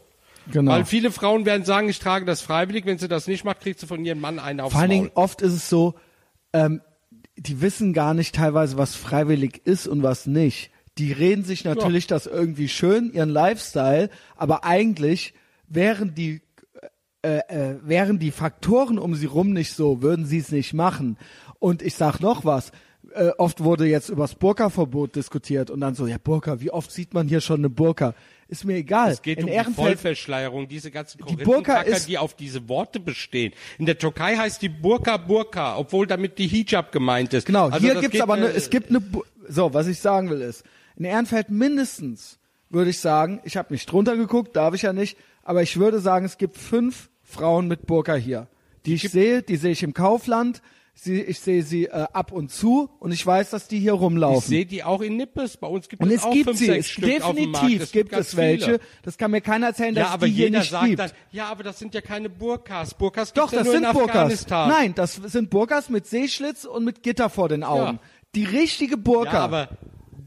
[0.52, 0.72] genau.
[0.72, 2.86] Weil viele Frauen werden sagen, ich trage das freiwillig.
[2.86, 4.90] Wenn sie das nicht macht, kriegt sie von ihrem Mann einen aufs Vor allen.
[4.90, 5.94] Dingen oft ist es so,
[6.54, 6.82] ähm,
[7.40, 10.72] die wissen gar nicht teilweise, was freiwillig ist und was nicht.
[10.98, 15.34] Die reden sich natürlich das irgendwie schön, ihren Lifestyle, aber eigentlich
[15.68, 16.42] wären die
[17.22, 21.18] äh, äh, wären die Faktoren um sie rum nicht so, würden sie es nicht machen.
[21.60, 22.72] Und ich sag noch was.
[23.14, 27.14] Äh, oft wurde jetzt übers Burka-Verbot diskutiert und dann so, ja Burka, wie oft sieht
[27.14, 28.14] man hier schon eine Burka?
[28.50, 29.12] Ist mir egal.
[29.12, 32.68] Es geht In um die Ehrenfeld Vollverschleierung, diese ganzen Burka Korinthenkacker, ist- die auf diese
[32.68, 33.54] Worte bestehen.
[33.78, 37.46] In der Türkei heißt die Burka Burka, obwohl damit die Hijab gemeint ist.
[37.46, 39.02] Genau, Also hier gibt's aber eine, äh, es gibt eine,
[39.48, 40.64] so, was ich sagen will ist,
[40.98, 42.40] in Ehrenfeld mindestens,
[42.72, 46.00] würde ich sagen, ich habe nicht drunter geguckt, darf ich ja nicht, aber ich würde
[46.00, 48.48] sagen, es gibt fünf Frauen mit Burka hier,
[48.88, 50.64] die ich sehe, die sehe ich im Kaufland,
[51.04, 54.00] sie, ich sehe sie äh, ab und zu und ich weiß, dass die hier Ich
[54.00, 54.42] rumlaufen.
[54.50, 55.58] sehe die auch in Nippes.
[55.58, 57.52] Bei uns gibt und es es auch gibt fünf, sie, sechs es Stück auf dem
[57.52, 57.66] Markt.
[57.66, 58.66] definitiv gibt ganz es welche.
[58.66, 58.80] Viele.
[59.04, 61.00] Das kann mir keiner erzählen, dass Ja, es aber die hier nicht sagt gibt.
[61.00, 62.94] dann, ja, aber das sind ja keine Burkas.
[62.94, 64.16] Burkas Doch, ja das nur sind in Burkas.
[64.16, 64.70] Afghanistan.
[64.70, 67.96] Nein, das sind Burkas mit Seeschlitz und mit Gitter vor den Augen.
[67.96, 68.00] Ja.
[68.36, 69.34] Die richtige Burka.
[69.34, 69.70] Ja, aber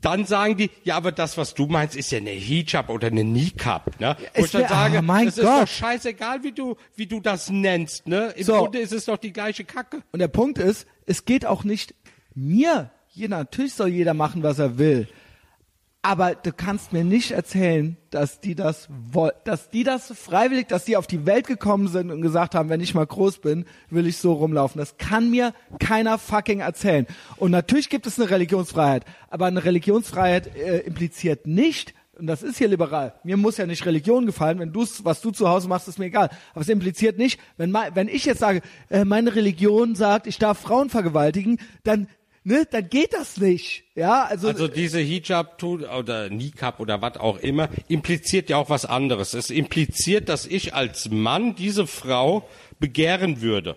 [0.03, 3.25] dann sagen die, ja, aber das, was du meinst, ist ja eine Hijab oder eine
[3.25, 4.17] Niqab, ne?
[4.35, 5.63] Wo ich dann sage, ah, mein es ist Gott.
[5.63, 8.35] doch scheißegal, wie du, wie du das nennst, ne?
[8.37, 8.59] Im So.
[8.59, 10.03] Grunde ist es doch die gleiche Kacke.
[10.13, 11.95] Und der Punkt ist, es geht auch nicht
[12.35, 12.91] mir.
[13.15, 15.07] Jeder, natürlich soll jeder machen, was er will.
[16.05, 20.85] Aber du kannst mir nicht erzählen, dass die das woll dass die das freiwillig, dass
[20.85, 24.09] die auf die Welt gekommen sind und gesagt haben, wenn ich mal groß bin, will
[24.09, 24.81] ich so rumlaufen.
[24.81, 27.07] Das kann mir keiner fucking erzählen.
[27.37, 32.59] Und natürlich gibt es eine Religionsfreiheit, aber eine Religionsfreiheit äh, impliziert nicht, und das ist
[32.59, 33.15] hier liberal.
[33.25, 34.59] Mir muss ja nicht Religion gefallen.
[34.59, 36.29] Wenn du's, was du zu Hause machst, ist mir egal.
[36.53, 38.61] Aber es impliziert nicht, wenn, mein, wenn ich jetzt sage,
[38.91, 42.09] äh, meine Religion sagt, ich darf Frauen vergewaltigen, dann,
[42.45, 43.85] ne, dann geht das nicht.
[43.95, 48.85] Ja, also, Also diese Hijab oder Niqab oder was auch immer impliziert ja auch was
[48.85, 49.35] anderes.
[49.35, 52.49] Es impliziert, dass ich als Mann diese Frau
[52.79, 53.77] begehren würde.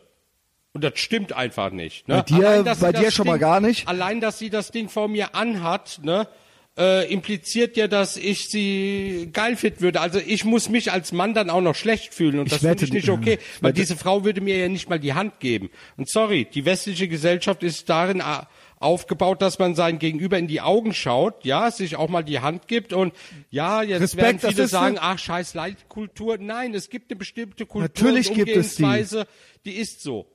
[0.74, 2.08] Und das stimmt einfach nicht.
[2.10, 2.16] Ne?
[2.16, 3.88] Bei dir- Allein, bei dir schon mal gar nicht?
[3.88, 6.28] Allein, dass sie das Ding vor mir anhat, ne,
[6.78, 10.02] äh, impliziert ja, dass ich sie geil fit würde.
[10.02, 12.84] Also ich muss mich als Mann dann auch noch schlecht fühlen und Ich das finde
[12.84, 15.70] ich nicht okay, weil diese Frau würde mir ja nicht mal die Hand geben.
[15.96, 20.60] Und sorry, die westliche Gesellschaft ist darin a- aufgebaut, dass man sein Gegenüber in die
[20.60, 23.14] Augen schaut, ja, sich auch mal die Hand gibt und
[23.50, 26.38] ja, jetzt Respekt, werden viele sagen, ach, scheiß Leitkultur.
[26.40, 28.84] Nein, es gibt eine bestimmte Kultur Natürlich und gibt es die.
[28.84, 29.28] Umgehensweise,
[29.64, 30.28] die ist so.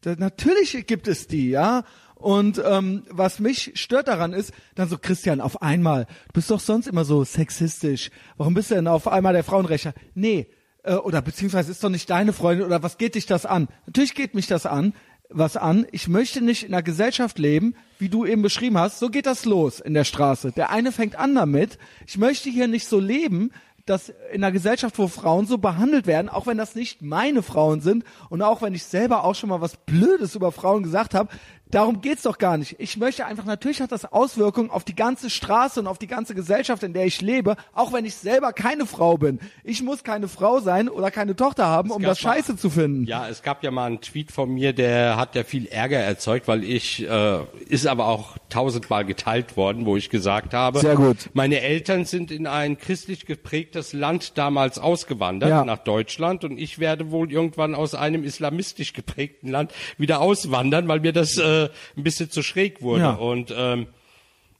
[0.00, 1.84] Da, natürlich gibt es die, ja.
[2.14, 6.60] Und ähm, was mich stört daran ist, dann so, Christian, auf einmal, du bist doch
[6.60, 8.10] sonst immer so sexistisch.
[8.36, 9.92] Warum bist du denn auf einmal der Frauenrechter?
[10.14, 10.48] Nee,
[10.84, 13.68] äh, oder beziehungsweise ist doch nicht deine Freundin oder was geht dich das an?
[13.86, 14.94] Natürlich geht mich das an,
[15.28, 15.86] was an.
[15.90, 18.98] Ich möchte nicht in einer Gesellschaft leben, wie du eben beschrieben hast.
[18.98, 20.52] So geht das los in der Straße.
[20.52, 21.78] Der eine fängt an damit.
[22.06, 23.50] Ich möchte hier nicht so leben,
[23.86, 27.80] dass in einer Gesellschaft, wo Frauen so behandelt werden, auch wenn das nicht meine Frauen
[27.80, 31.28] sind und auch wenn ich selber auch schon mal was Blödes über Frauen gesagt habe,
[31.74, 32.76] darum geht's doch gar nicht.
[32.78, 36.34] Ich möchte einfach, natürlich hat das Auswirkungen auf die ganze Straße und auf die ganze
[36.34, 39.40] Gesellschaft, in der ich lebe, auch wenn ich selber keine Frau bin.
[39.64, 42.70] Ich muss keine Frau sein oder keine Tochter haben, um gab das mal- scheiße zu
[42.70, 43.04] finden.
[43.04, 46.48] Ja, es gab ja mal einen Tweet von mir, der hat ja viel Ärger erzeugt,
[46.48, 47.38] weil ich, äh,
[47.68, 51.30] ist aber auch tausendmal geteilt worden, wo ich gesagt habe, Sehr gut.
[51.32, 55.64] meine Eltern sind in ein christlich geprägtes Land damals ausgewandert, Ja.
[55.64, 61.00] nach Deutschland, und ich werde wohl irgendwann aus einem islamistisch geprägten Land wieder auswandern, weil
[61.00, 61.63] mir das äh,
[61.96, 63.02] ein bisschen zu schräg wurde.
[63.02, 63.12] Ja.
[63.14, 63.86] Und ähm,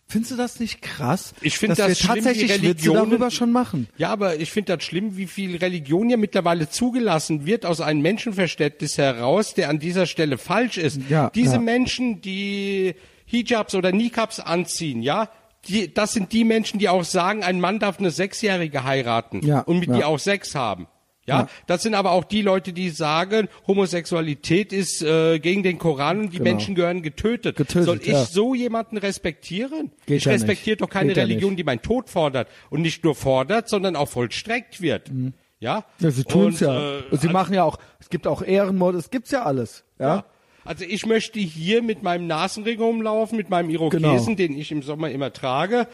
[0.07, 1.35] Findest du das nicht krass?
[1.41, 3.89] Ich finde das wir schlimm, wie tatsächlich Witze Religionen- darüber schon machen.
[3.97, 8.03] Ja, aber ich finde das schlimm, wie viel Religion hier mittlerweile zugelassen wird aus einem
[8.03, 11.01] Menschenverständnis heraus, der an dieser Stelle falsch ist.
[11.09, 11.59] Ja, Diese ja.
[11.61, 12.95] Menschen, die
[13.25, 15.31] Hijabs oder Niqabs anziehen, ja,
[15.69, 19.61] die, das sind die Menschen, die auch sagen, ein Mann darf eine Sechsjährige heiraten Ja,
[19.61, 19.97] und mit ja.
[20.01, 20.87] ihr auch Sex haben.
[21.27, 21.49] Ja, Ja.
[21.67, 26.33] das sind aber auch die Leute, die sagen, Homosexualität ist äh, gegen den Koran und
[26.33, 26.51] die Genau.
[26.51, 27.57] Menschen gehören getötet.
[27.57, 28.25] Getötet, Soll ich ja.
[28.25, 29.93] so jemanden respektieren?
[30.07, 30.81] Geht ich ja respektiere nicht.
[30.83, 34.81] doch keine Geht Religion, die meinen Tod fordert und nicht nur fordert, sondern auch vollstreckt
[34.81, 35.09] wird.
[35.09, 35.33] Ja, Mhm.
[35.61, 36.99] Ja, sie tun's Und, ja.
[36.99, 39.85] äh, Und sie machen ja auch, es gibt auch Ehrenmord, es gibt's ja alles.
[39.99, 40.07] Ja.
[40.17, 40.25] ja.
[40.67, 44.35] Also ich möchte hier mit meinem Nasenring rumlaufen, mit meinem Irokesen, Genau.
[44.35, 45.87] den ich im Sommer immer trage,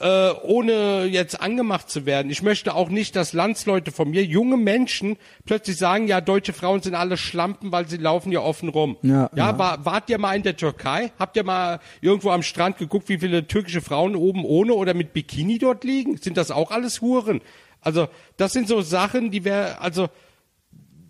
[0.00, 2.30] äh, ohne jetzt angemacht zu werden.
[2.30, 6.82] Ich möchte auch nicht, dass Landsleute von mir, junge Menschen, plötzlich sagen, ja, deutsche Frauen
[6.82, 8.96] sind alle Schlampen, weil sie laufen ja offen rum.
[9.02, 9.58] Ja, ja, ja.
[9.58, 11.12] War, wart ihr mal in der Türkei?
[11.18, 15.12] Habt ihr mal irgendwo am Strand geguckt, wie viele türkische Frauen oben ohne oder mit
[15.12, 16.16] Bikini dort liegen?
[16.16, 17.40] Sind das auch alles Huren?
[17.80, 20.08] Also das sind so Sachen, die wäre, also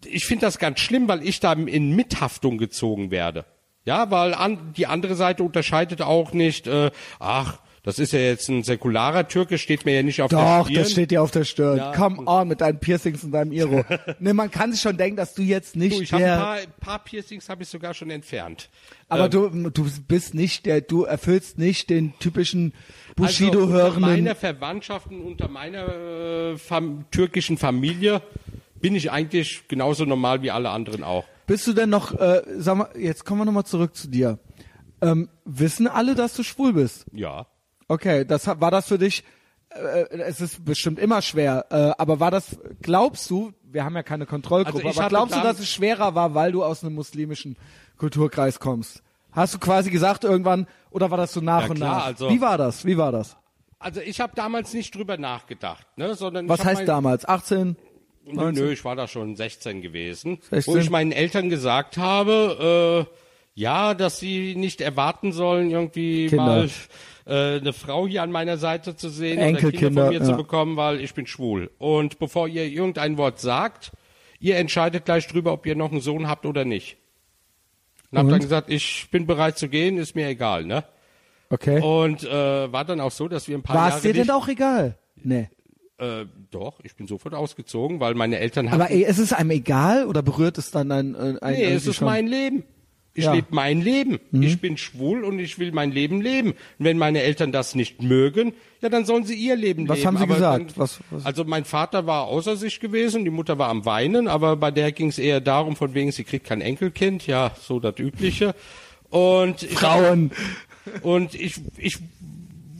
[0.05, 3.47] ich finde das ganz schlimm, weil ich da in Mithaftung gezogen werde.
[3.87, 8.49] Ja, weil an, die andere Seite unterscheidet auch nicht, äh, ach, das ist ja jetzt
[8.49, 10.83] ein säkularer Türke, steht mir ja nicht auf der Doch, Stirn.
[10.83, 11.77] das steht dir auf der Stirn.
[11.77, 11.93] Ja.
[11.93, 13.85] Come on mit deinen Piercings und deinem Iro.
[14.19, 16.59] ne, man kann sich schon denken, dass du jetzt nicht du, ich der, ein paar,
[16.81, 18.71] paar Piercings habe ich sogar schon entfernt.
[19.11, 24.01] aber Ähm, du, du bist nicht der, du erfüllst nicht den typischen also unter Bushido-hörenden.
[24.01, 28.23] meiner Verwandtschaft und unter meiner äh, fam türkischen Familie
[28.81, 31.25] bin ich eigentlich genauso normal wie alle anderen auch.
[31.47, 34.39] Bist du denn noch, äh, sag mal, jetzt kommen wir nochmal zurück zu dir.
[35.03, 37.05] Ähm, wissen alle, dass du schwul bist?
[37.13, 37.47] Ja.
[37.89, 39.25] Okay, das war das für dich,
[39.71, 44.03] äh, es ist bestimmt immer schwer, äh, aber war das, glaubst du, wir haben ja
[44.03, 47.57] keine Kontrollgruppe, Also aber glaubst du, dass es schwerer war, weil du aus einem muslimischen
[47.99, 49.03] Kulturkreis kommst?
[49.33, 52.07] Hast du quasi gesagt irgendwann, oder war das so nach Ja, und klar, nach?
[52.07, 52.85] also- Wie war das?
[52.85, 53.37] Wie war das?
[53.81, 57.27] Also ich habe damals nicht drüber nachgedacht, ne, sondern Was heißt damals?
[57.29, 57.77] 18?
[58.27, 60.73] Nö, nö, ich war da schon 16 gewesen, 16?
[60.73, 63.15] wo ich meinen Eltern gesagt habe, äh,
[63.61, 66.45] ja, dass sie nicht erwarten sollen, irgendwie Kinder.
[66.47, 66.71] mal
[67.27, 70.25] äh, eine Frau hier an meiner Seite zu sehen oder Enkelkinder, Kinder von mir ja.
[70.25, 71.71] zu bekommen, weil ich bin schwul.
[71.79, 73.93] Und bevor ihr irgendein Wort sagt,
[74.41, 76.99] ihr entscheidet gleich drüber, ob ihr noch einen Sohn habt oder nicht.
[78.11, 78.33] Und hab Und?
[78.33, 80.85] dann gesagt, ich bin bereit zu gehen, ist mir egal, ne?
[81.51, 81.81] Okay.
[81.81, 84.31] Und äh, war dann auch so, dass wir ein paar war Jahre es dir denn
[84.31, 84.99] auch egal?
[85.17, 85.49] Nee.
[85.99, 89.51] Äh, doch, ich bin sofort ausgezogen, weil meine Eltern hatten Aber ey, ist es einem
[89.51, 92.07] egal oder berührt es dann ein, ein, Nee, es ist schon?
[92.07, 92.65] mein Leben.
[93.17, 93.31] Ich Ja.
[93.31, 93.37] Mhm.
[93.37, 94.19] lebe mein Leben.
[94.33, 96.51] Ich bin schwul und ich will mein Leben leben.
[96.51, 100.09] Und wenn meine Eltern das nicht mögen, ja, dann sollen sie ihr Leben Was leben.
[100.09, 100.71] haben sie Aber gesagt?
[100.71, 104.27] Dann, Was- was- Also mein Vater war außer sich gewesen, die Mutter war am Weinen,
[104.27, 107.79] aber bei der ging es eher darum, von wegen, sie kriegt kein Enkelkind, ja, so
[107.79, 108.55] das Übliche.
[109.11, 110.33] Und ich Frauen.
[111.03, 111.99] und ich, ich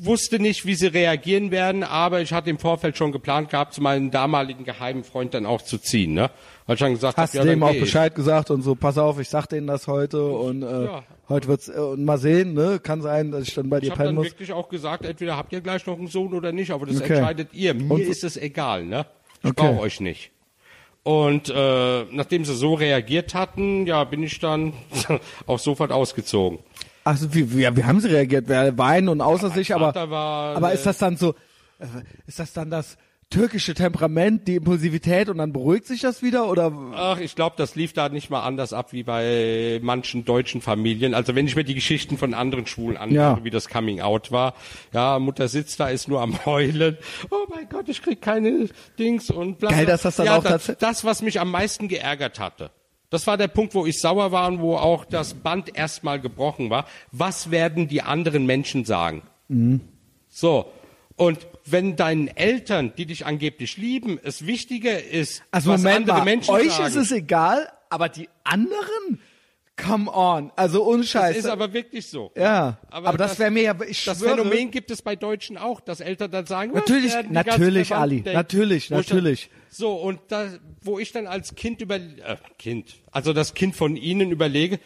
[0.01, 3.81] wusste nicht, wie sie reagieren werden, aber ich hatte im Vorfeld schon geplant gehabt, zu
[3.81, 6.31] meinem damaligen geheimen Freund dann auch zu ziehen, ne?
[6.67, 7.81] Weil ich dann gesagt Hast hab, du ja, dem auch ich.
[7.81, 11.03] Bescheid gesagt und so, pass auf, ich sag denen das heute und äh, Ja.
[11.29, 12.81] heute wird's äh, und mal sehen, ne?
[12.83, 14.27] Kann sein, dass ich dann bei dir Ich habe pennen dann muss.
[14.33, 17.15] wirklich auch gesagt, entweder habt ihr gleich noch einen Sohn oder nicht, aber das Okay.
[17.17, 17.75] entscheidet ihr.
[17.75, 19.05] Mir Und- ist es egal, ne?
[19.43, 19.61] Ich Okay.
[19.63, 20.31] brauche euch nicht.
[21.03, 24.73] Und äh, nachdem sie so reagiert hatten, ja, bin ich dann
[25.47, 26.61] auch sofort ausgezogen.
[27.05, 28.49] Also wie, wie, ja, wie haben sie reagiert?
[28.49, 31.35] Weinen und außer sich, aber war, aber äh, ist das dann so
[31.79, 31.85] äh,
[32.27, 32.97] ist das dann das
[33.31, 37.75] türkische Temperament, die Impulsivität und dann beruhigt sich das wieder oder Ach, ich glaube, das
[37.75, 41.15] lief da nicht mal anders ab wie bei manchen deutschen Familien.
[41.15, 43.45] Also wenn ich mir die Geschichten von anderen Schwulen anhöre, Ja.
[43.45, 44.55] wie das Coming Out war,
[44.93, 46.97] ja, Mutter sitzt da, ist nur am Heulen.
[47.31, 48.69] Oh mein Gott, ich krieg keine
[48.99, 49.71] Dings und bla.
[49.71, 52.71] Geil, dass das dann ja, auch das, das, was mich am meisten geärgert hatte.
[53.11, 56.71] Das war der Punkt, wo ich sauer war und wo auch das Band erstmal gebrochen
[56.71, 56.87] war.
[57.13, 59.23] Was werden die anderen Menschen sagen?
[59.49, 59.81] Mhm.
[60.29, 60.67] So.
[61.17, 66.19] Und wenn deinen Eltern, die dich angeblich lieben, es wichtiger ist, Also was Moment andere
[66.19, 69.21] mal, Menschen euch sagen, ist es egal, aber die anderen?
[69.77, 71.35] Come on, also ohne Scheiß.
[71.35, 72.31] Das ist aber wirklich so.
[72.37, 75.81] ja, aber, das, wäre mir ja ich Das schwöre, Phänomen gibt es bei Deutschen auch,
[75.81, 78.33] dass Eltern dann sagen, was Natürlich, ganzen natürlich, Ali, denken?
[78.35, 79.51] natürlich, natürlich.
[79.71, 80.49] So, und da,
[80.83, 84.79] wo ich dann als Kind über, äh, Kind, also das Kind von ihnen überlege,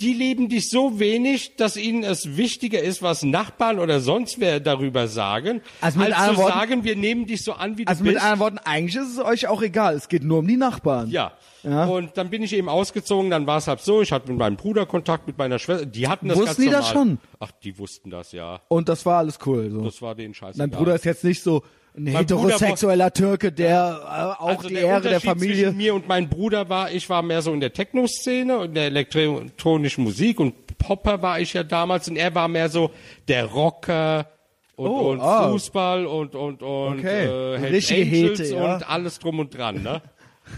[0.00, 4.60] die lieben dich so wenig, dass ihnen es wichtiger ist, was Nachbarn oder sonst wer
[4.60, 7.90] darüber sagen, Also mit als zu Worten- sagen, wir nehmen dich so an, wie du
[7.90, 8.22] Also mit bist.
[8.24, 9.94] anderen Worten, eigentlich ist es euch auch egal.
[9.94, 11.08] Es geht nur um die Nachbarn.
[11.10, 11.32] Ja.
[11.62, 11.86] Ja.
[11.86, 14.56] Und dann bin ich eben ausgezogen, dann war es halt so, ich hatte mit meinem
[14.56, 16.80] Bruder Kontakt, mit meiner Schwester, die hatten das Wussten die normal.
[16.82, 17.18] das schon?
[17.40, 18.60] Ach, die wussten das, ja.
[18.68, 19.70] Und das war alles cool.
[19.72, 19.80] So.
[19.82, 20.58] Das war denen scheiße.
[20.58, 21.62] Dein Bruder ist jetzt nicht so
[21.96, 24.00] ein Mein heterosexueller Türke, der
[24.38, 25.54] äh, auch also die der Ehre der Familie.
[25.64, 28.84] zwischen mir und meinem Bruder war, ich war mehr so in der Techno-Szene und der
[28.86, 32.90] elektronischen Musik und Popper war ich ja damals und er war mehr so
[33.28, 34.28] der Rocker
[34.76, 35.48] und, Oh, und ah.
[35.50, 37.24] Fußball und und und Okay.
[37.24, 38.74] äh, Hells Angels Hete, ja.
[38.74, 40.02] und alles drum und dran, ne?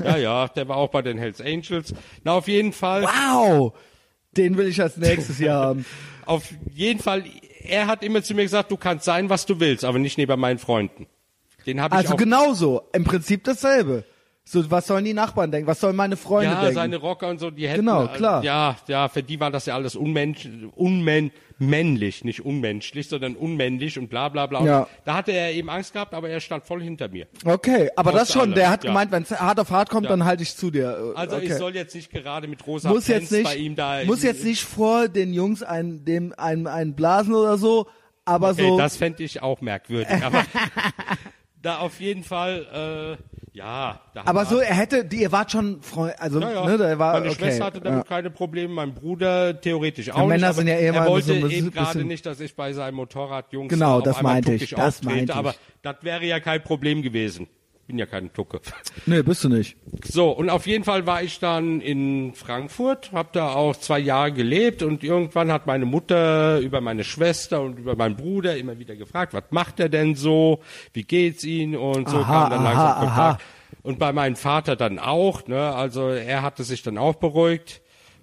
[0.04, 1.94] ja, ja, der war auch bei den Hells Angels.
[2.24, 3.04] Na, auf jeden Fall.
[3.04, 3.72] Wow!
[4.36, 5.86] Den will ich als nächstes hier haben.
[6.26, 6.44] Auf
[6.74, 7.24] jeden Fall,
[7.62, 10.38] er hat immer zu mir gesagt, du kannst sein, was du willst, aber nicht neben
[10.38, 11.06] meinen Freunden.
[11.68, 12.82] Den habe ich Also auch genauso.
[12.92, 14.04] Im Prinzip dasselbe.
[14.44, 15.66] So, was sollen die Nachbarn denken?
[15.68, 16.74] Was sollen meine Freunde Ja, denken?
[16.74, 17.80] seine Rocker und so, die hätten.
[17.80, 18.42] Genau, äh, klar.
[18.42, 23.98] Ja, ja, für die war das ja alles unmensch, unmän, männlich, nicht unmenschlich, sondern unmännlich
[23.98, 24.64] und bla bla bla.
[24.64, 24.88] Ja.
[25.04, 27.26] Da hatte er eben Angst gehabt, aber er stand voll hinter mir.
[27.44, 28.40] Okay, aber Trotz das schon.
[28.40, 28.88] allem, Der hat ja.
[28.90, 30.10] gemeint, wenn es hart auf hart kommt, Ja.
[30.12, 31.12] dann halte ich zu dir.
[31.14, 31.44] Also okay.
[31.48, 34.02] ich soll jetzt nicht gerade mit rosa muss jetzt nicht, bei ihm da.
[34.06, 37.86] muss jetzt nicht vor den Jungs ein, dem ein, ein Blasen oder so,
[38.24, 38.78] aber Okay, so.
[38.78, 40.22] das fände ich auch merkwürdig.
[40.24, 40.42] Aber
[41.68, 44.00] da auf jeden Fall, äh, ja.
[44.14, 46.64] Da aber so, er hätte, die, ihr wart schon Freund, also Ja, ja.
[46.66, 47.38] ne, der war Meine okay.
[47.44, 48.04] Schwester hatte damit ja.
[48.16, 50.56] keine Probleme, mein Bruder theoretisch auch Männer nicht.
[50.56, 52.72] sind ja aber eh er wollte so ein eben bisschen- gerade nicht, dass ich bei
[52.72, 55.34] seinem Motorradjungs Genau, auf das meinte ich, das meinte ich.
[55.34, 57.48] aber das wäre ja kein Problem gewesen.
[57.88, 58.60] Bin ja keine Tucke.
[59.06, 59.78] Nee, bist du nicht.
[60.04, 64.30] So, und auf jeden Fall war ich dann in Frankfurt, habe da auch zwei Jahre
[64.30, 68.94] gelebt und irgendwann hat meine Mutter über meine Schwester und über meinen Bruder immer wieder
[68.94, 70.60] gefragt, was macht er denn so,
[70.92, 73.04] wie geht's ihm und so Aha, kam dann aha, langsam aha.
[73.04, 73.44] Kontakt.
[73.82, 77.80] Und bei meinem Vater dann auch, ne, also er hatte sich dann auch beruhigt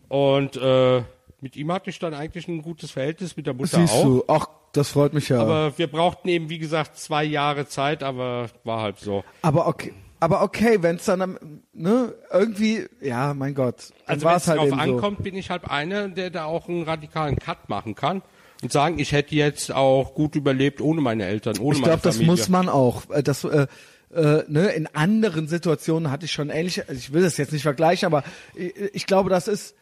[0.09, 1.01] und äh,
[1.45, 4.03] mit ihm hatte ich dann eigentlich ein gutes Verhältnis, mit der Mutter Siehst auch.
[4.03, 5.39] du, ach, das freut mich ja.
[5.39, 9.23] Aber, Aber wir brauchten eben, wie gesagt, zwei Jahre Zeit, aber war halt so.
[9.43, 9.93] okay.
[10.19, 14.73] Aber okay, wenn es dann, ne, irgendwie, ja, mein Gott, Also wenn es halt drauf
[14.73, 18.23] ankommt, bin ich halt einer, der da auch einen radikalen Cut machen kann
[18.63, 22.01] und sagen, ich hätte jetzt auch gut überlebt ohne meine Eltern, ohne Ich meine glaube,
[22.01, 22.31] das Familie.
[22.31, 23.07] muss man auch.
[23.11, 23.67] Äh, Das, äh,
[24.15, 27.61] äh, ne, in anderen Situationen hatte ich schon ähnliche, also ich will das jetzt nicht
[27.61, 28.23] vergleichen, aber
[28.55, 29.75] ich, ich glaube, das ist,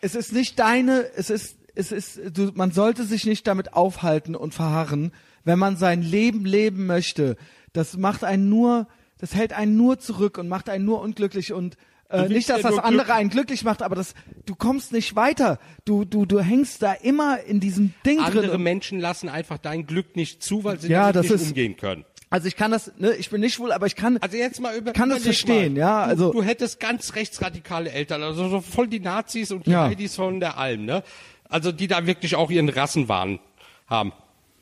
[0.00, 4.34] es ist nicht deine, es ist, es ist, du, man sollte sich nicht damit aufhalten
[4.34, 5.12] und verharren,
[5.44, 7.36] wenn man sein Leben leben möchte.
[7.72, 11.76] Das macht einen nur, das hält einen nur zurück und macht einen nur unglücklich und
[12.10, 14.14] äh, nicht, dass das andere Glück- einen glücklich macht, aber das,
[14.44, 15.60] du kommst nicht weiter.
[15.84, 18.24] Du, du, du hängst da immer in diesem Ding drin.
[18.38, 21.76] Andere Menschen lassen einfach dein Glück nicht zu, weil sie Ja, damit nicht ist- umgehen
[21.76, 22.04] können.
[22.32, 24.76] Also ich kann das, ne, ich bin nicht schwul, aber ich kann, Also jetzt mal
[24.76, 25.78] über, kann das verstehen, mal.
[25.80, 29.70] ja, Du, also- du hättest ganz rechtsradikale Eltern, also so voll die Nazis und die
[29.72, 29.86] Ja.
[29.88, 31.02] Heidis von der Alm, ne?
[31.48, 33.40] Also die da wirklich auch ihren Rassenwahn
[33.88, 34.12] haben.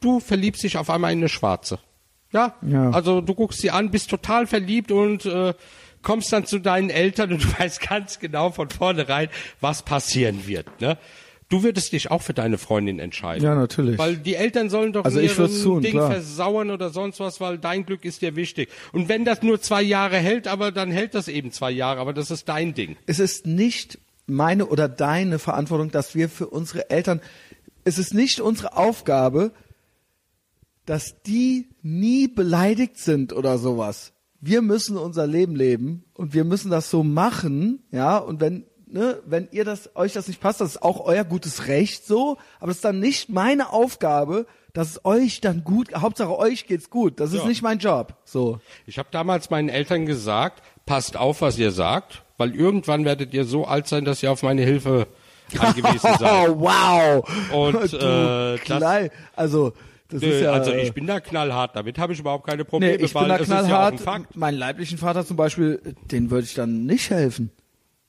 [0.01, 1.78] Du verliebst dich auf einmal in eine Schwarze.
[2.32, 2.55] Ja?
[2.62, 2.90] Ja.
[2.90, 5.53] Also du guckst sie an, bist total verliebt und äh,
[6.01, 9.28] kommst dann zu deinen Eltern und du weißt ganz genau von vornherein,
[9.61, 10.97] was passieren wird, ne?
[11.48, 13.42] Du würdest dich auch für deine Freundin entscheiden.
[13.42, 13.98] Ja, natürlich.
[13.98, 16.10] Weil die Eltern sollen doch Also ich ihren tun, Ding klar.
[16.10, 18.68] versauern oder sonst was, weil dein Glück ist dir wichtig.
[18.92, 22.12] Und wenn das nur zwei Jahre hält, aber dann hält das eben zwei Jahre, aber
[22.12, 22.96] das ist dein Ding.
[23.06, 27.22] es ist nicht meine oder deine Verantwortung, dass wir für unsere Eltern,
[27.84, 29.52] es ist nicht unsere Aufgabe,
[30.84, 34.12] dass die nie beleidigt sind oder sowas.
[34.40, 39.19] Wir müssen unser Leben leben und wir müssen das so machen, ja, und wenn, ne,
[39.27, 42.70] wenn ihr das, euch das nicht passt, das ist auch euer gutes Recht so, aber
[42.70, 47.20] es ist dann nicht meine Aufgabe, dass es euch dann gut, Hauptsache euch geht's gut,
[47.20, 47.47] das ist Ja.
[47.48, 48.60] nicht mein Job, so.
[48.86, 53.44] Ich habe damals meinen Eltern gesagt, passt auf, was ihr sagt, weil irgendwann werdet ihr
[53.44, 55.06] so alt sein, dass ihr auf meine Hilfe
[55.59, 56.48] angewiesen seid.
[56.51, 57.28] Oh, wow.
[57.52, 59.73] Und, du äh, das- Klein, also
[60.10, 60.52] das Nö, ist ja.
[60.52, 63.36] also ich bin da knallhart, damit habe ich überhaupt keine Probleme, nee, ich bin da
[63.36, 64.01] ja knallhart.
[64.01, 64.36] Fakt.
[64.36, 67.51] Meinen leiblichen Vater zum Beispiel, den würde ich dann nicht helfen.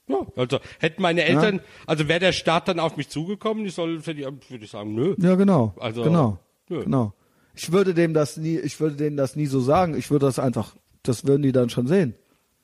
[0.09, 4.05] Ja, also hätten meine Eltern, also wäre der Staat dann auf mich zugekommen, ich soll
[4.05, 5.15] würde ich sagen, nö.
[5.19, 5.75] Ja, genau.
[5.79, 6.39] Also, genau.
[6.67, 6.83] nö.
[6.83, 7.13] Genau.
[7.53, 9.95] Ich würde dem das nie, ich würde denen das nie so sagen.
[9.97, 12.15] Ich würde das einfach, das würden die dann schon sehen.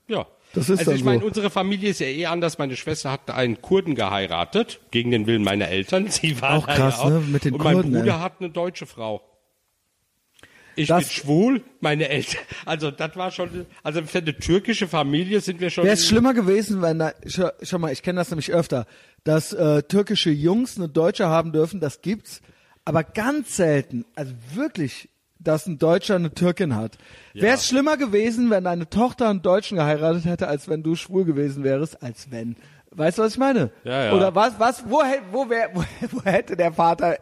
[0.08, 0.26] Ja.
[0.54, 1.28] Das ist also ich meine, so.
[1.28, 2.58] unsere Familie ist ja eh anders.
[2.58, 6.08] Meine Schwester hat einen Kurden geheiratet, gegen den Willen meiner Eltern.
[6.10, 7.10] Sie war Auch krass, ja auch.
[7.10, 8.20] ne, mit den Und mein Kurden, Bruder ey.
[8.20, 9.22] hat eine deutsche Frau.
[10.76, 12.42] Ich bin schwul, meine Eltern.
[12.66, 15.84] Also das war schon, also für eine türkische Familie sind wir schon.
[15.84, 18.86] Wäre es schlimmer gewesen, wenn da, schau, schau mal, ich kenne das nämlich öfter,
[19.24, 22.42] dass äh, türkische Jungs eine Deutsche haben dürfen, das gibt's,
[22.84, 26.98] aber ganz selten, also wirklich, dass ein Deutscher eine Türkin hat.
[27.34, 31.26] Wäre es schlimmer gewesen, wenn deine Tochter einen Deutschen geheiratet hätte, als wenn du schwul
[31.26, 32.56] gewesen wärst, als wenn.
[32.92, 33.72] Weißt du, was ich meine?
[33.84, 34.14] Ja, ja.
[34.14, 37.18] Oder was, was, wo, wo, wär, wo, wo hätte der Vater,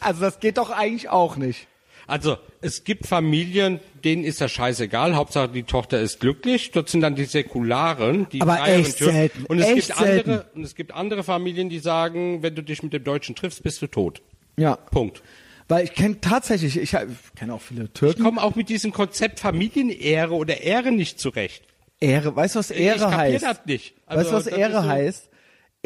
[0.00, 1.66] also das geht doch eigentlich auch nicht.
[2.06, 5.16] Also es gibt Familien, denen ist das scheißegal.
[5.16, 6.70] Hauptsache die Tochter ist glücklich.
[6.70, 9.14] Dort sind dann die Säkularen, die Aber echt Türken.
[9.14, 10.56] selten, Und es echt gibt andere, selten.
[10.58, 13.82] und es gibt andere Familien, die sagen, wenn du dich mit dem Deutschen triffst, bist
[13.82, 14.22] du tot.
[14.56, 14.76] Ja.
[14.76, 15.22] Punkt.
[15.68, 18.22] Weil ich kenne tatsächlich, ich, ich kenne auch viele Ich Türken.
[18.22, 21.64] komme auch mit diesem Konzept Familienehre oder Ehre nicht zurecht.
[21.98, 23.44] Ehre, weißt du, was Ich Ehre kapier heißt?
[23.44, 23.94] das nicht.
[24.06, 25.28] weißt Also, du, was das Ehre so- heißt?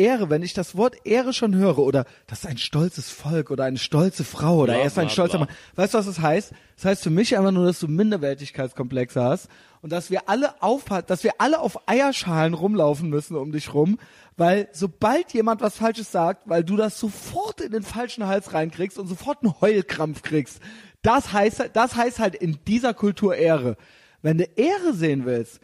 [0.00, 3.64] Ehre, wenn ich das Wort Ehre schon höre oder das ist ein stolzes Volk oder
[3.64, 5.46] eine stolze Frau oder Bla, er ist ein bla, stolzer bla.
[5.46, 5.56] Mann.
[5.76, 6.52] Weißt du, was das heißt?
[6.76, 9.48] Das heißt für mich einfach nur, dass du Minderwertigkeitskomplexe hast
[9.82, 13.98] und dass wir alle auf, dass wir alle auf Eierschalen rumlaufen müssen um dich rum,
[14.38, 18.98] weil sobald jemand was Falsches sagt, weil du das sofort in den falschen Hals reinkriegst
[18.98, 20.60] und sofort einen Heulkrampf kriegst,
[21.02, 23.76] das heißt, das heißt halt in dieser Kultur Ehre.
[24.22, 25.60] Wenn du Ehre sehen willst,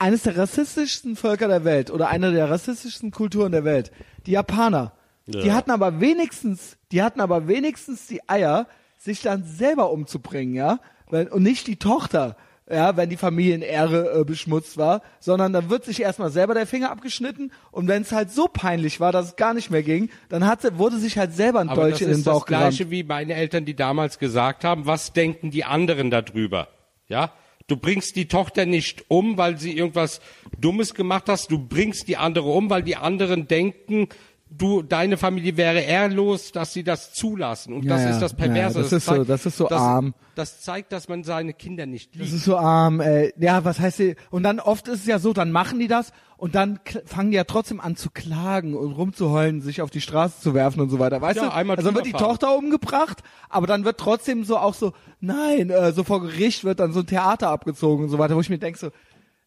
[0.00, 3.92] eines der rassistischsten Völker der Welt oder eine der rassistischsten Kulturen der Welt,
[4.26, 4.92] die Japaner.
[5.26, 5.54] Die Ja.
[5.54, 8.66] hatten aber wenigstens, die hatten aber wenigstens die Eier,
[8.98, 12.36] sich dann selber umzubringen, ja, und nicht die Tochter,
[12.70, 16.90] ja, wenn die Familienehre äh, beschmutzt war, sondern dann wird sich erstmal selber der Finger
[16.90, 20.46] abgeschnitten und wenn es halt so peinlich war, dass es gar nicht mehr ging, dann
[20.46, 22.68] hatte, wurde sich halt selber ein Aber Dolch das in den ist das Bauch gerammt.
[22.76, 26.68] Gleiche wie meine Eltern, die damals gesagt haben, was denken die anderen darüber?
[27.08, 27.32] Ja?
[27.70, 30.20] Du bringst die Tochter nicht um, weil sie irgendwas
[30.58, 31.52] Dummes gemacht hast.
[31.52, 34.08] Du bringst die andere um, weil die anderen denken,
[34.50, 37.72] du, deine Familie wäre ehrlos, dass sie das zulassen.
[37.72, 38.78] Und Ja, das ist das Ja, Perverse.
[38.82, 40.14] das ist so- das ist so arm.
[40.34, 42.34] Das zeigt, dass man seine Kinder nicht Das liebt.
[42.34, 43.32] ist so arm, ey.
[43.38, 44.16] Ja, was heißt die?
[44.30, 47.36] Und dann oft ist es ja so, dann machen die das und dann fangen die
[47.36, 50.98] ja trotzdem an zu klagen und rumzuheulen, sich auf die Straße zu werfen und so
[50.98, 51.20] weiter.
[51.20, 51.54] Weißt Ja, du?
[51.54, 52.12] einmal also dann wird die.
[52.12, 53.18] Tochter umgebracht,
[53.48, 57.00] aber dann wird trotzdem so auch so, nein, äh, so vor Gericht wird dann so
[57.00, 58.90] ein Theater abgezogen und so weiter, wo ich mir denke so,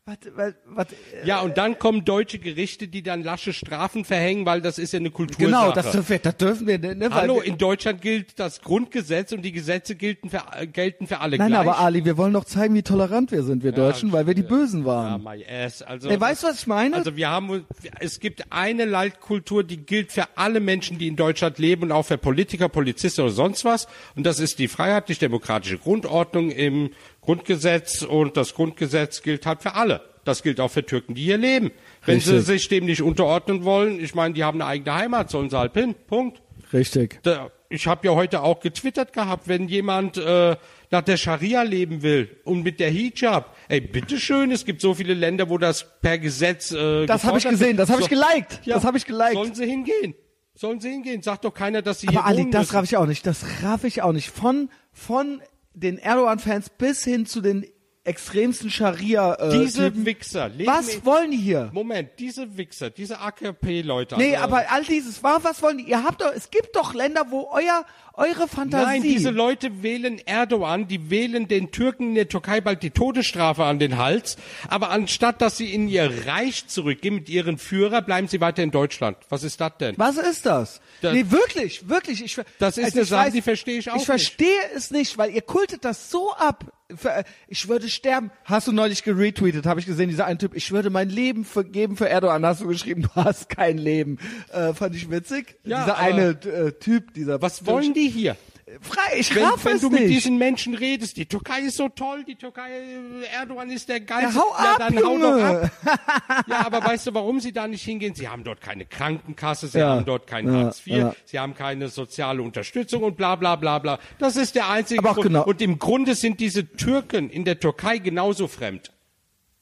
[0.06, 4.46] was, was, was, äh, Ja, und dann kommen deutsche Gerichte, die dann lasche Strafen verhängen,
[4.46, 5.46] weil das ist ja eine Kultursache.
[5.46, 6.96] genau, das dürfen wir, das dürfen wir, ne?
[7.00, 11.08] weil Hallo, wir, in Deutschland gilt das Grundgesetz und die Gesetze gelten für, äh, gelten
[11.08, 11.62] für alle Nein, gleich.
[11.62, 14.42] aber Ali, wir wollen doch zeigen, wie tolerant wir sind, wir Deutschen, weil wir die
[14.44, 15.24] Bösen Ja, waren.
[15.24, 15.82] my ass.
[15.82, 16.98] Also, Ey, weißt du, was ich meine?
[16.98, 17.66] Also wir haben,
[18.02, 22.04] es gibt eine Leitkultur, die gilt für alle Menschen, die in Deutschland leben und auch
[22.04, 23.88] für Politiker, Polizisten oder sonst was.
[24.18, 26.90] Und das ist die freiheitlich-demokratische Grundordnung im
[27.24, 28.02] Grundgesetz.
[28.04, 30.02] Und das Grundgesetz gilt halt für alle.
[30.26, 31.72] Das gilt auch für Türken, die hier leben.
[32.06, 32.46] Wenn sie Richtig.
[32.48, 35.74] sich dem nicht unterordnen wollen, ich meine, die haben eine eigene Heimat, sollen sie halt
[35.74, 35.96] hin.
[36.08, 36.42] Punkt.
[36.72, 37.20] Richtig.
[37.24, 40.56] Da, ich habe ja heute auch getwittert gehabt, wenn jemand äh,
[40.92, 45.14] nach der Scharia leben will und mit der Hijab, ey, bitteschön, es gibt so viele
[45.14, 48.62] Länder, wo das per Gesetz äh, Das habe ich gesehen, das habe ich So- geliked,
[48.66, 49.34] Ja, das habe ich geliked.
[49.34, 50.16] Sollen sie hingehen?
[50.56, 51.22] Sollen sie hingehen?
[51.22, 53.26] Sagt doch keiner, dass sie Aber hier Ali, das raff ich auch nicht.
[53.26, 54.30] Das raff ich auch nicht.
[54.30, 55.42] Von, von
[55.74, 57.66] den Erdogan-Fans bis hin zu den
[58.06, 59.34] extremsten Scharia.
[59.36, 60.06] Äh, Diese Typen.
[60.06, 61.70] Wichser Was wollen die hier?
[61.74, 64.18] Moment, diese Wichser, diese AKP-Leute.
[64.18, 65.86] Nee, also, aber all dieses war, was wollen die?
[65.86, 68.86] Ihr habt doch, es gibt doch Länder, wo euer, eure Fantasie.
[68.86, 73.64] Nein, diese Leute wählen Erdogan, die wählen den Türken in der Türkei bald die Todesstrafe
[73.64, 74.38] an den Hals.
[74.68, 78.72] Aber anstatt, dass sie in ihr Reich zurückgehen mit ihren Führer, bleiben sie weiter in
[78.72, 79.18] Deutschland.
[79.30, 79.96] Was ist das denn?
[79.98, 80.80] Was ist das?
[81.02, 82.24] Das- nee, wirklich, wirklich.
[82.24, 84.06] Ich, Das ist also eine ich Sache, weiß- die verstehe ich auch Ich nicht.
[84.06, 86.66] verstehe es nicht, weil ihr kultet das so ab.
[86.96, 88.30] Für- Ich würde sterben.
[88.44, 90.54] Hast du neulich geretweetet, habe ich gesehen, dieser eine Typ.
[90.56, 92.46] Ich würde mein Leben vergeben für Erdogan.
[92.46, 94.20] Hast du geschrieben, du hast kein Leben.
[94.52, 95.56] Äh, fand ich witzig.
[95.64, 97.42] Ja, dieser eine äh, Typ, dieser.
[97.42, 98.36] Was wollen die hier?
[98.82, 100.00] Frei, ich Wenn, wenn du nicht.
[100.02, 104.00] mit diesen Menschen redest, die Türkei ist so toll, die Türkei, äh, Erdogan ist der
[104.00, 104.36] geilste.
[104.40, 105.62] Ja, hau ab, ja, dann hau doch Junge.
[105.86, 106.44] ab.
[106.48, 108.16] Ja, aber weißt du, warum sie da nicht hingehen?
[108.16, 111.16] Sie haben dort keine Krankenkasse, sie Ja, haben dort kein ja, Hartz IV, ja.
[111.26, 114.00] sie haben keine soziale Unterstützung und bla bla bla bla.
[114.18, 115.28] Das ist der einzige Aber Grund.
[115.28, 118.92] genau- Und im Grunde sind diese Türken in der Türkei genauso fremd.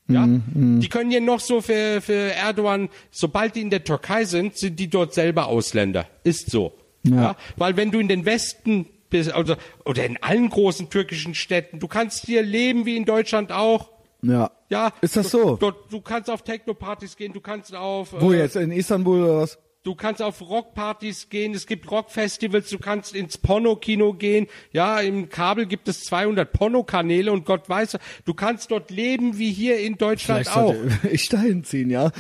[0.08, 4.26] Ja, Mhm, die können ja noch so für, für Erdogan, sobald die in der Türkei
[4.26, 6.08] sind, sind die dort selber Ausländer.
[6.24, 6.74] Ist so.
[7.04, 7.36] Ja.
[7.58, 9.56] Weil wenn du in den Westen bist, also,
[9.86, 13.92] oder in allen großen türkischen Städten, du kannst hier leben wie in Deutschland auch.
[14.22, 14.52] Ja.
[14.70, 14.94] Ja.
[15.02, 15.56] Ist das du, so?
[15.58, 18.56] Dort, du kannst auf Techno-Partys gehen, du kannst auf, Wo äh, jetzt?
[18.56, 19.58] In Istanbul oder was?
[19.84, 24.46] Du kannst auf Rockpartys gehen, es gibt Rockfestivals, du kannst ins Pornokino gehen.
[24.72, 29.52] Ja, im Kabel gibt es 200 Pornokanäle und Gott weiß, du kannst dort leben wie
[29.52, 30.76] hier in Deutschland Vielleicht auch.
[31.12, 32.12] ich da hinziehen, ja.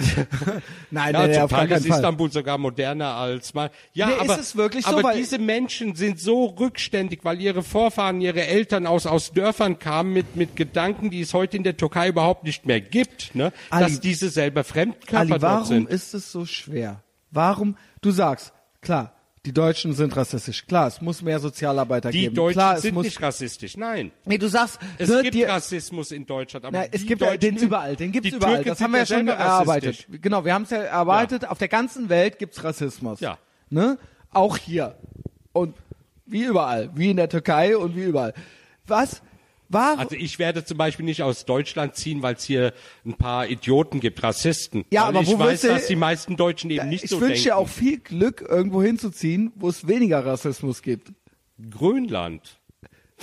[0.89, 1.97] nein, Ja, nein, auf gar Teil ist Fall.
[1.97, 3.69] Istanbul sogar moderner als mal.
[3.93, 4.67] Ja, Nee, aber, so?
[4.83, 10.13] aber diese Menschen sind so rückständig, weil ihre Vorfahren, ihre Eltern aus, aus Dörfern kamen
[10.13, 13.53] mit, mit Gedanken, die es heute in der Türkei überhaupt nicht mehr gibt, ne?
[13.69, 15.89] Ali- dass diese selber Fremdkörper Ali, warum sind.
[15.91, 17.03] ist es so schwer?
[17.31, 17.75] Warum?
[18.01, 19.13] Du sagst, klar,
[19.45, 20.67] die Deutschen sind rassistisch.
[20.67, 22.35] Klar, es muss mehr Sozialarbeiter Die geben.
[22.35, 24.11] Deutschen klar, es sind muss, nicht rassistisch, nein.
[24.25, 27.39] Nee, du sagst, Es gibt die- Rassismus in Deutschland, aber Na, es die gibt Deutschen
[27.39, 28.55] den überall, den gibt's die überall.
[28.57, 30.05] Türken das haben wir ja schon erarbeitet.
[30.21, 31.47] Genau, wir haben es ja erarbeitet.
[31.49, 33.19] Auf der ganzen Welt gibt's Rassismus.
[33.19, 33.39] Ja.
[33.69, 33.97] Ne?
[34.29, 34.95] Auch hier.
[35.53, 35.75] Und
[36.27, 36.91] wie überall.
[36.95, 38.33] Wie in der Türkei und wie überall.
[38.85, 39.21] Was?
[39.72, 39.99] Warum?
[39.99, 42.73] Also ich werde zum Beispiel nicht aus Deutschland ziehen, weil es hier
[43.06, 44.84] ein paar Idioten gibt, Rassisten.
[44.91, 47.22] Ja, weil aber ich wo weiß, du- dass die meisten Deutschen eben nicht ich so
[47.22, 47.43] wünsche denken.
[47.45, 51.14] dir auch viel Glück, irgendwo hinzuziehen, wo es weniger Rassismus gibt.
[51.69, 52.57] Grönland.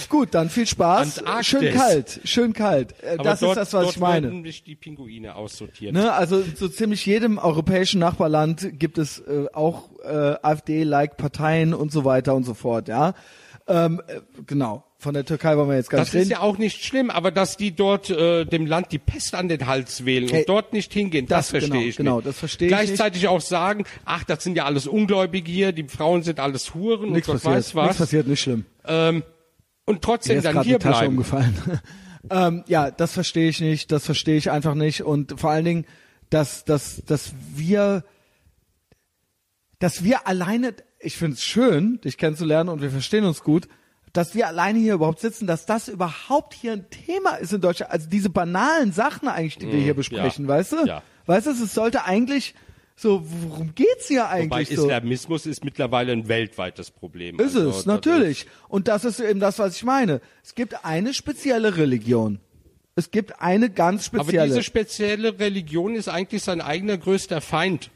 [0.09, 1.19] Gut, dann viel Spaß.
[1.19, 1.47] Antarktis.
[1.49, 2.95] Schön kalt, schön kalt.
[3.03, 4.29] Äh, Aber das dort, ist das, was dort ich meine.
[4.29, 5.93] werden nicht die Pinguine aussortiert.
[5.93, 11.91] Ne, also so ziemlich jedem europäischen Nachbarland gibt es äh, auch äh, AfD-like Parteien und
[11.91, 13.15] so weiter und so fort, ja.
[13.67, 14.85] Ähm, äh, genau.
[15.01, 16.31] Von der Türkei wollen wir jetzt gar Das nicht ist reden.
[16.33, 19.67] ja auch nicht schlimm, aber dass die dort äh, dem Land die Pest an den
[19.69, 22.27] Hals wählen Ey, und dort nicht hingehen, das, das- verstehe genau, ich genau, nicht.
[22.27, 26.25] das verstehe ich Gleichzeitig auch sagen, ach, das sind ja alles Ungläubige hier, die Frauen
[26.25, 27.55] sind alles Huren Nichts und Gott passiert.
[27.55, 27.97] weiß Nichts was.
[27.99, 28.65] passiert, nicht schlimm.
[28.87, 29.23] Ähm,
[29.85, 31.13] und Mir trotzdem ist dann hier eine Tasche bleiben.
[31.13, 31.81] umgefallen.
[32.31, 35.85] ähm, ja, das verstehe ich nicht, das verstehe ich einfach nicht und vor allen Dingen,
[36.31, 38.03] dass, dass, dass wir,
[39.79, 43.69] dass wir alleine, ich finde es schön, dich kennenzulernen und wir verstehen uns gut,
[44.13, 47.93] dass wir alleine hier überhaupt sitzen, dass das überhaupt hier ein Thema ist in Deutschland,
[47.93, 50.87] also diese banalen Sachen eigentlich, die wir hier besprechen, Mm, ja, weißt du?
[50.87, 51.03] ja.
[51.27, 52.55] Weißt du, es sollte eigentlich
[52.97, 54.85] so, worum geht's hier Wobei eigentlich so?
[54.87, 57.39] Islamismus ist mittlerweile ein weltweites Problem.
[57.39, 58.47] Ist Also, es, natürlich.
[58.69, 60.21] Und das ist eben das, was ich meine.
[60.43, 62.41] Es gibt eine spezielle Religion.
[62.97, 64.49] Es gibt eine ganz Aber spezielle.
[64.49, 67.91] diese spezielle Religion ist eigentlich sein eigener größter Feind.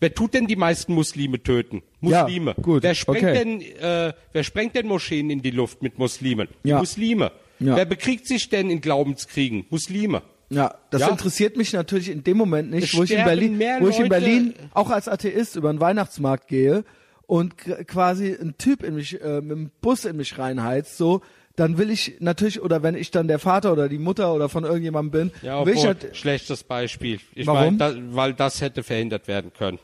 [0.00, 1.82] Wer tut denn die meisten Muslime töten?
[2.00, 2.54] Ja, Muslime.
[2.62, 3.32] gut, Wer sprengt okay.
[3.34, 6.48] denn, äh, wer sprengt denn Moscheen in die Luft mit Muslimen?
[6.64, 6.78] Die Ja.
[6.78, 7.32] Muslime.
[7.58, 7.76] Ja.
[7.76, 9.66] Wer bekriegt sich denn in Glaubenskriegen?
[9.68, 10.22] Muslime.
[10.48, 11.08] ja, das Ja.
[11.10, 14.08] interessiert mich natürlich in dem Moment nicht, Es wo ich in Berlin, wo ich in
[14.08, 16.82] Berlin auch als Atheist über den Weihnachtsmarkt gehe
[17.26, 21.20] und quasi ein Typ in mich, äh, mit dem Bus in mich reinheizt, so,
[21.56, 24.64] dann will ich natürlich, oder wenn ich dann der Vater oder die Mutter oder von
[24.64, 27.20] irgendjemandem bin, Ja, will ich obwohl, halt, schlechtes Beispiel.
[27.34, 27.76] Ich Warum?
[27.76, 29.78] Meine, da, weil das hätte verhindert werden können.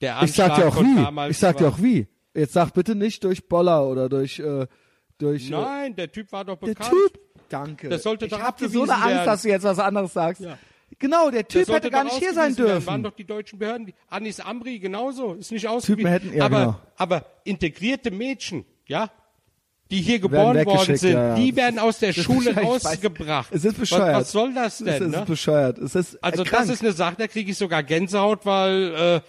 [0.00, 2.06] Der ich sag dir auch von wie, damals ich sag dir auch wie.
[2.34, 4.66] Jetzt sag bitte nicht durch Boller oder durch, äh,
[5.18, 6.90] durch, äh, Nein, der Typ war doch Der bekannt.
[6.90, 7.88] Typ, danke.
[7.88, 9.26] Das sollte ich doch hatte so eine Angst, werden.
[9.26, 10.40] dass du jetzt was anderes sagst.
[10.42, 10.56] Ja.
[10.98, 12.72] Genau, der Der Typ hätte gar nicht hier sein ausgewiesen werden.
[12.74, 12.86] dürfen.
[12.86, 13.86] Waren doch die deutschen Behörden.
[13.86, 15.34] Die Anis Amri genauso.
[15.34, 16.10] Ist nicht ausgewiesen.
[16.10, 16.80] hätten- ja, aber, genau.
[16.96, 19.10] aber integrierte Mädchen, ja,
[19.90, 21.34] die hier geboren worden sind, ja, ja.
[21.34, 23.48] die werden aus der Das Schule rausgebracht.
[23.52, 24.14] Es ist bescheuert.
[24.14, 24.88] Was, was soll das denn?
[24.88, 25.24] Es ist ne?
[25.26, 25.78] bescheuert.
[25.78, 26.62] Es ist Also krank.
[26.66, 29.20] das ist eine Sache, da kriege ich sogar Gänsehaut, weil äh,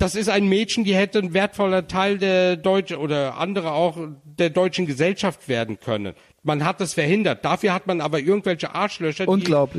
[0.00, 4.48] das ist ein Mädchen, die hätte ein wertvoller Teil der deutschen oder andere auch der
[4.48, 6.14] deutschen Gesellschaft werden können.
[6.42, 7.44] Man hat das verhindert.
[7.44, 9.30] Dafür hat man aber irgendwelche Arschlöcher, die.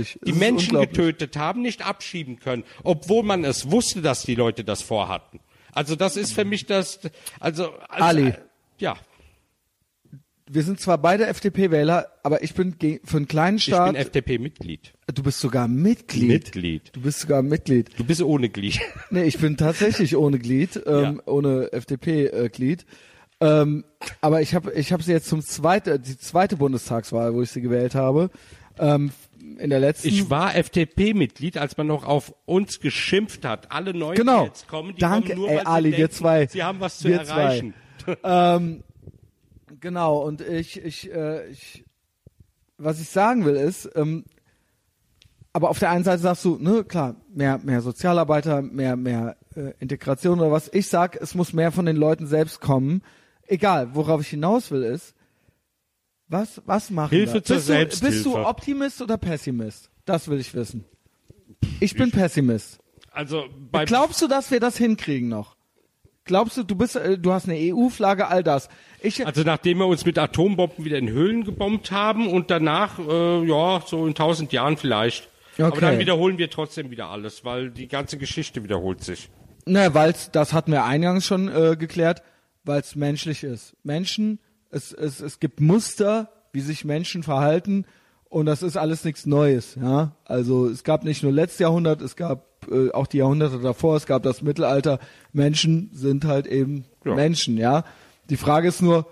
[0.02, 4.64] Es die Menschen getötet haben, nicht abschieben können, obwohl man es wusste, dass die Leute
[4.64, 5.40] das vorhatten.
[5.74, 7.00] Also das ist für mich das,
[7.40, 8.34] also als, Ali.
[8.78, 8.96] ja,
[10.54, 12.76] Wir sind zwar beide FDP-Wähler, aber ich bin
[13.06, 13.94] für einen kleinen ich Staat.
[13.94, 14.92] bin FDP-Mitglied.
[15.14, 16.28] du bist sogar Mitglied.
[16.28, 16.92] Mitglied.
[16.94, 17.98] Du bist sogar Mitglied.
[17.98, 18.80] Du bist ohne Glied.
[19.12, 22.86] Nee, ich bin tatsächlich ohne Glied, ähm, ohne FDP-Glied.
[23.40, 23.86] Ähm,
[24.20, 27.62] aber ich habe ich hab sie jetzt zum zweiten, die zweite Bundestagswahl, wo ich sie
[27.62, 28.30] gewählt habe.
[28.78, 29.12] Ähm,
[29.58, 30.10] in der letzten.
[30.10, 33.72] Ich war FDP-Mitglied, als man noch auf uns geschimpft hat.
[33.72, 34.42] Alle Neuen, Genau.
[34.42, 36.48] die jetzt kommen, die Danke, kommen nur, ey, Ali, sie wir denken, zwei.
[36.48, 37.42] sie haben was zu Wir zwei.
[37.42, 37.74] erreichen.
[38.24, 38.84] ähm,
[39.82, 41.84] genau, und ich, ich, äh, ich,
[42.78, 44.24] was ich sagen will ist, ähm,
[45.54, 49.74] aber auf der einen Seite sagst du, ne, klar, mehr, mehr Sozialarbeiter, mehr, mehr äh,
[49.80, 50.70] Integration oder was.
[50.74, 53.02] Ich sag, es muss mehr von den Leuten selbst kommen.
[53.48, 55.14] Egal, worauf ich hinaus will ist,
[56.30, 57.44] was, was machen Hilfe wir?
[57.44, 58.46] zur bist du, bist du Selbsthilfe.
[58.46, 59.90] Optimist oder Pessimist?
[60.06, 60.86] Das will ich wissen.
[61.82, 62.80] Ich bin Pessimist.
[63.12, 65.58] Also bei Glaubst du, dass wir das hinkriegen noch?
[66.24, 68.70] Glaubst du, du bist, äh, du hast eine EU-Flagge, all das.
[69.02, 73.44] Ich, also nachdem wir uns mit Atombomben wieder in Höhlen gebombt haben und danach, äh,
[73.48, 75.28] ja, so in tausend Jahren vielleicht.
[75.58, 75.82] Aber Okay.
[75.82, 79.30] dann wiederholen wir trotzdem wieder alles, weil die ganze Geschichte wiederholt sich.
[79.66, 82.24] Ne, weil's, das hatten wir eingangs schon äh, geklärt,
[82.64, 83.76] weil es menschlich ist.
[83.84, 87.86] Menschen, es, es, es gibt Muster, wie sich Menschen verhalten
[88.30, 89.78] und das ist alles nichts Neues.
[89.82, 93.98] Ja, also es gab nicht nur letztes Jahrhundert, es gab äh, auch die Jahrhunderte davor,
[93.98, 95.00] es gab das Mittelalter.
[95.34, 97.14] Menschen sind halt eben Ja.
[97.16, 97.58] Menschen.
[97.58, 97.84] Ja,
[98.32, 99.06] die Frage ist nur,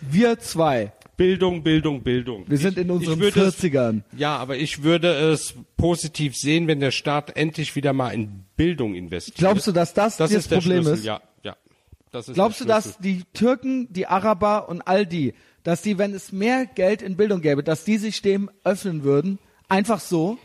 [0.00, 2.44] wir zwei, Bildung, Bildung, Bildung.
[2.48, 4.02] wir sind ich, in unseren ich würde es- 40ern.
[4.16, 8.94] Ja, aber ich würde es positiv sehen, wenn der Staat endlich wieder mal in Bildung
[8.94, 9.36] investiert.
[9.36, 11.04] Glaubst du, dass das, das das Problem Schlüssel, ist?
[11.04, 11.56] Ja, ja.
[12.10, 16.14] Das ist Glaubst du, dass die Türken, die Araber und all die, dass die, wenn
[16.14, 19.38] es mehr Geld in Bildung gäbe, dass die sich dem öffnen würden?
[19.68, 20.38] Einfach so?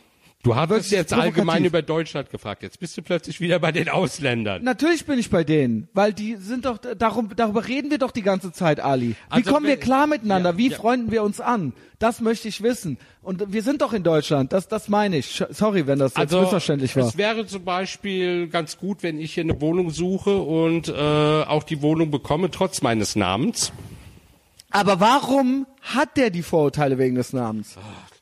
[0.45, 2.61] Du hast jetzt allgemein über Deutschland gefragt.
[2.61, 4.63] Jetzt bist du plötzlich wieder bei den Ausländern.
[4.63, 8.21] Natürlich bin ich bei denen, weil die sind doch, darum, darüber reden wir doch die
[8.21, 9.09] ganze Zeit, Ali.
[9.09, 10.51] Wie Also kommen wir klar miteinander?
[10.51, 10.77] Ja, Wie ja.
[10.77, 11.73] freunden wir uns an?
[11.97, 12.99] Das möchte ich wissen.
[13.23, 15.43] Und wir sind doch in Deutschland, das, das meine ich.
[15.49, 17.07] Sorry, wenn das jetzt Also missverständlich war.
[17.07, 21.63] es wäre zum Beispiel ganz gut, wenn ich hier eine Wohnung suche und äh, auch
[21.63, 23.73] die Wohnung bekomme, trotz meines Namens.
[24.69, 27.77] Aber warum hat der die Vorurteile wegen des Namens?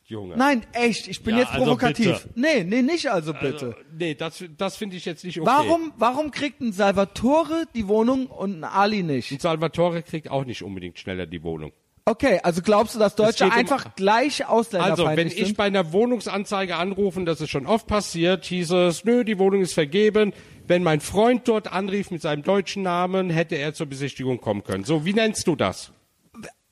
[0.06, 0.36] Junge.
[0.36, 2.22] Nein, echt, ich bin Ja, jetzt also provokativ.
[2.24, 2.30] bitte.
[2.40, 3.66] nee, nee, nicht also bitte.
[3.68, 5.46] Also, nee, das, das finde ich jetzt nicht okay.
[5.50, 9.32] Warum, warum kriegt ein Salvatore die Wohnung und ein Ali nicht?
[9.32, 11.72] Und Salvatore kriegt auch nicht unbedingt schneller die Wohnung.
[12.06, 15.56] Okay, also glaubst du, dass Deutsche geht um- einfach gleich ausländerfeindlich Also, wenn ich sind?
[15.56, 19.62] bei einer Wohnungsanzeige anrufe, und das ist schon oft passiert, hieß es, nö, die Wohnung
[19.62, 20.34] ist vergeben.
[20.66, 24.84] Wenn mein Freund dort anrief mit seinem deutschen Namen, hätte er zur Besichtigung kommen können.
[24.84, 25.92] So, wie nennst du das?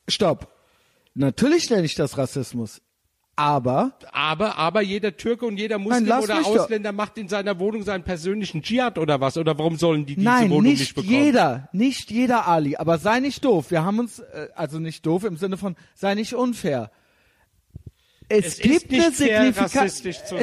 [0.06, 0.48] Stopp.
[1.14, 2.82] Natürlich nenne ich das Rassismus.
[3.34, 6.46] Aber Aber, aber jeder Türke und jeder Muslim lass oder doch.
[6.46, 9.36] Ausländer macht in seiner Wohnung seinen persönlichen Dschihad oder was?
[9.38, 11.12] Oder warum sollen die diese nein, Wohnung nicht, nicht bekommen?
[11.12, 13.70] jeder, nicht jeder Ali, aber sei nicht doof.
[13.70, 16.90] Wir haben uns, äh, also nicht doof im Sinne von, sei nicht unfair.
[18.28, 19.12] Es, Es ist gibt nicht eine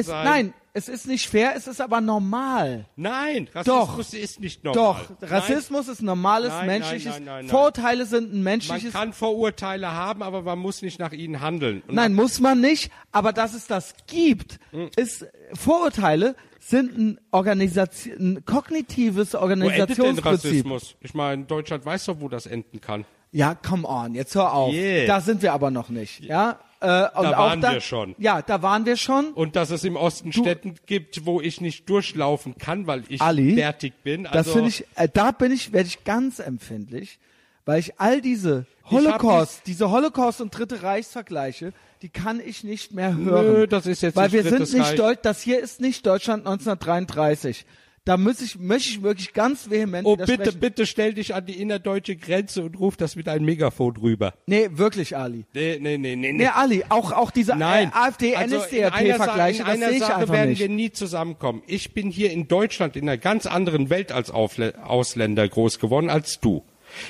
[0.02, 0.24] sein.
[0.24, 2.86] Nein, es ist nicht fair, es ist aber normal.
[2.96, 3.98] Nein, Doch.
[3.98, 5.04] Rassismus ist nicht normal.
[5.20, 7.12] Doch, Rassismus ist ein normales, Nein, menschliches.
[7.14, 7.50] nein, nein, nein, nein.
[7.50, 8.34] Vorurteile sind ein Nein.
[8.34, 8.92] Man menschliches.
[8.92, 11.82] kann Vorurteile haben, aber man muss nicht nach ihnen handeln.
[11.88, 14.90] Und Nein, muss man nicht, aber dass es das gibt, Hm.
[14.96, 20.26] ist Vorurteile sind ein, Organisation, ein kognitives Wo endet denn Organisationsprinzip.
[20.50, 20.96] Rassismus?
[21.00, 23.04] Ich meine, Deutschland weiß doch, wo das enden kann.
[23.32, 24.72] Ja, come on, jetzt hör auf.
[24.72, 25.06] Yeah.
[25.06, 26.20] Da sind wir aber noch nicht.
[26.20, 28.14] Ja, äh, und Da auch waren da, wir schon.
[28.18, 29.32] Ja, da waren wir schon.
[29.32, 33.54] Und dass es im Osten Städten gibt, wo ich nicht durchlaufen kann, weil ich Ali,
[33.54, 34.26] fertig bin.
[34.26, 37.18] Also, das finde ich, äh, da bin ich, werde ich ganz empfindlich,
[37.66, 43.14] weil ich all diese Holocaust, diese Holocaust und Dritte Reichsvergleiche, die kann ich nicht mehr
[43.14, 43.52] hören.
[43.52, 44.96] Nö, das ist jetzt weil wir sind nicht Reich.
[44.96, 47.66] Deutsch, das hier ist nicht Deutschland 1933.
[48.06, 51.60] Da muss ich, möchte ich wirklich ganz vehement Oh, bitte, bitte stell dich an die
[51.60, 54.32] innerdeutsche Grenze und ruf das mit einem Megafon rüber.
[54.46, 55.44] Nee, wirklich, Ali.
[55.52, 56.32] Nee, nee, nee, nee.
[56.32, 57.90] Nee, Ali, auch, auch diese Nein.
[57.90, 60.60] äh, AfD, also NSDAP-Vergleiche, das sehe ich Sache einfach werden nicht.
[60.60, 61.62] wir nie zusammenkommen.
[61.66, 66.40] Ich bin hier in Deutschland in einer ganz anderen Welt als Ausländer groß geworden als
[66.40, 66.64] du.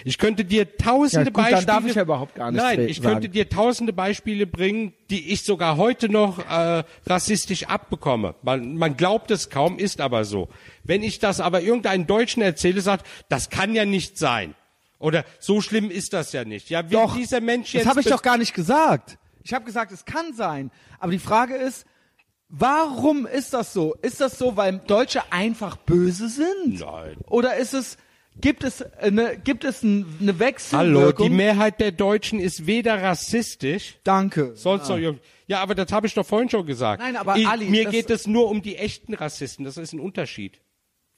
[0.05, 1.66] Ich könnte dir tausende Ja, gut, dann Beispiele.
[1.66, 3.09] darf ich ja überhaupt gar nichts Nein, ich sagen.
[3.15, 8.35] könnte dir tausende Beispiele bringen, die ich sogar heute noch äh, rassistisch abbekomme.
[8.43, 10.48] Man, man glaubt es kaum, ist aber so.
[10.85, 14.55] Wenn ich das aber irgendeinen Deutschen erzähle, sagt, das kann ja nicht sein.
[14.98, 16.69] Oder so schlimm ist das ja nicht.
[16.69, 19.16] Ja, wie Doch, dieser Mensch jetzt das habe ich doch gar nicht gesagt.
[19.43, 20.70] Ich habe gesagt, es kann sein.
[20.98, 21.86] Aber die Frage ist,
[22.51, 23.94] warum ist das so?
[24.02, 26.81] Ist das so, weil Deutsche einfach böse sind?
[26.81, 27.16] Nein.
[27.28, 27.97] Oder ist es,
[28.41, 31.29] gibt es eine, gibt es ein- eine Hallo, Wechselwirkung?
[31.29, 34.53] die Mehrheit der Deutschen ist weder rassistisch, Danke.
[34.57, 35.23] sonst noch irgendwie.
[35.47, 37.03] Ja, aber das habe ich doch vorhin schon gesagt.
[37.03, 39.65] Nein, aber ich, Ali, mir geht es nur um die echten Rassisten.
[39.65, 40.61] Das ist ein Unterschied.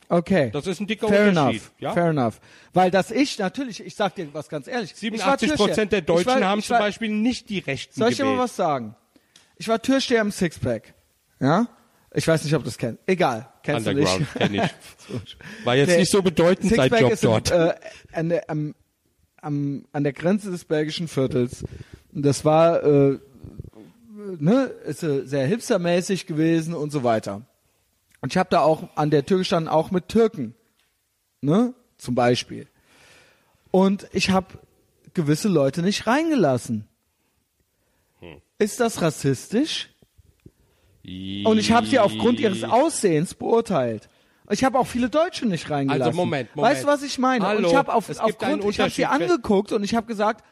[0.09, 0.51] Okay.
[0.53, 1.63] Das ist ein dicker Fair Unterschied.
[1.63, 1.73] enough.
[1.79, 1.93] Ja?
[1.93, 2.41] Fair enough.
[2.75, 4.91] Weil das ich natürlich, ich sag dir was ganz ehrlich.
[4.91, 5.67] ich war 87 Türsteher.
[5.67, 8.25] Prozent der Deutschen war, haben ich zum war, Beispiel nicht die Rechten Soll ich dir
[8.25, 8.95] mal was sagen?
[9.57, 10.93] Ich war Türsteher im Sixpack.
[11.41, 11.67] Ja?
[12.15, 13.01] Ich weiß nicht, ob du das kennst.
[13.07, 13.49] Egal.
[13.63, 14.35] Kennst du nicht.
[14.35, 14.63] kenn ich.
[15.65, 17.51] War jetzt Der nicht so bedeutend sein Sixpack Job ist dort.
[17.51, 17.75] Im, äh,
[18.13, 18.75] an, der, am,
[19.41, 21.65] am, an der Grenze des belgischen Viertels.
[22.13, 23.19] Und das war äh,
[24.39, 27.43] ne, ist äh, sehr hipstermäßig gewesen und so weiter.
[28.21, 30.55] Und ich habe da auch an der Tür gestanden, auch mit Türken,
[31.41, 32.69] ne, zum Beispiel.
[33.71, 34.59] Und ich habe
[35.15, 36.87] gewisse Leute nicht reingelassen.
[38.21, 38.41] Hm.
[38.59, 39.92] Ist das rassistisch?
[41.05, 44.09] Und ich habe sie aufgrund ihres Aussehens beurteilt.
[44.51, 46.03] Ich habe auch viele Deutsche nicht reingelassen.
[46.03, 46.73] Also Moment, Moment.
[46.73, 47.45] Weißt du, was ich meine?
[47.47, 50.45] Hallo, und ich habe auf, aufgrund, ich habe sie angeguckt und ich habe gesagt,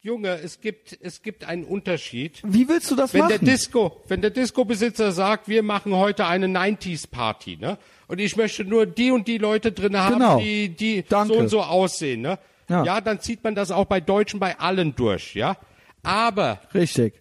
[0.00, 2.42] Junge, es gibt, es gibt einen Unterschied.
[2.44, 3.30] wie willst du das Wenn machen?
[3.30, 7.78] der Disco, wenn der Disco-Besitzer sagt, wir machen heute eine 90s-Party, ne?
[8.06, 10.38] Und ich möchte nur die und die Leute drin haben, Genau.
[10.40, 11.32] die, die Danke.
[11.32, 12.38] so und so aussehen, ne?
[12.68, 12.84] Ja.
[12.84, 15.56] ja, dann zieht man das auch bei Deutschen bei allen durch, ja?
[16.02, 17.14] Aber Richtig.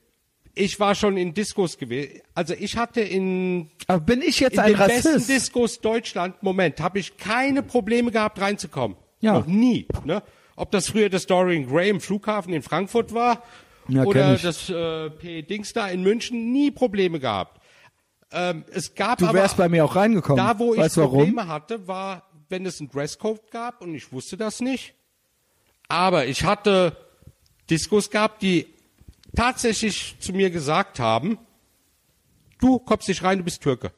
[0.55, 2.21] Ich war schon in Discos gewesen.
[2.35, 5.29] Also ich hatte in, Aber bin ich jetzt in ein den besten Rassist?
[5.29, 8.97] Discos Deutschland, Moment, habe ich keine Probleme gehabt reinzukommen.
[9.21, 9.33] Ja.
[9.33, 10.21] Noch nie, ne?
[10.55, 13.41] Ob das früher das Dorian Gray im Flughafen in Frankfurt war
[13.87, 14.43] Ja, oder ich.
[14.43, 15.41] das äh, P.
[15.41, 17.59] Dings da in München, nie Probleme gehabt.
[18.31, 20.37] Ähm, es gab Du aber wärst bei mir auch reingekommen.
[20.43, 21.11] da, wo ich weißt warum?
[21.19, 24.93] Probleme hatte, war, wenn es einen Dresscode gab und ich wusste das nicht.
[25.87, 26.95] Aber ich hatte
[27.69, 28.67] Diskos gehabt, die
[29.35, 31.37] tatsächlich zu mir gesagt haben,
[32.59, 33.91] du kommst nicht rein, du bist Türke.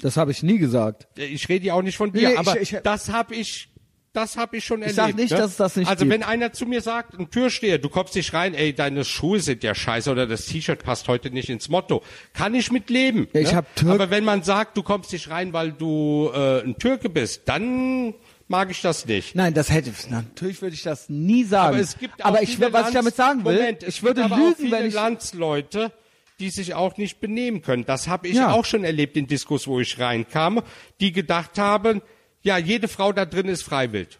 [0.00, 1.08] Das habe ich nie gesagt.
[1.16, 3.68] Ich rede ja auch nicht von dir, Nee, ich- aber ich- das habe ich,
[4.12, 4.96] das habe ich schon Ich erlebt.
[4.96, 5.38] sag nicht, ne?
[5.38, 6.12] dass das nicht Also gibt.
[6.14, 9.64] wenn einer zu mir sagt, ein Türsteher, du kommst nicht rein, ey, deine Schuhe sind
[9.64, 12.02] ja scheiße oder das T-Shirt passt heute nicht ins Motto,
[12.32, 13.26] kann ich mit leben.
[13.32, 13.56] Ja, ich ne?
[13.56, 17.08] hab Türk- aber wenn man sagt, du kommst nicht rein, weil du äh, ein Türke
[17.10, 18.14] bist, dann
[18.48, 19.34] mag ich das nicht.
[19.34, 21.68] Nein, das hätte natürlich würde ich das nie sagen.
[21.74, 24.34] Aber es gibt auch Aber ich, was ich damit sagen will, Moment, ich würde aber
[24.34, 25.92] auch lügen, viele wenn ich Landsleute,
[26.40, 27.84] die sich auch nicht benehmen können.
[27.84, 28.52] Das habe ich Ja.
[28.52, 30.62] auch schon erlebt in Diskos, wo ich reinkam,
[31.00, 32.00] die gedacht haben,
[32.42, 34.18] ja, jede Frau da drin ist freiwillig.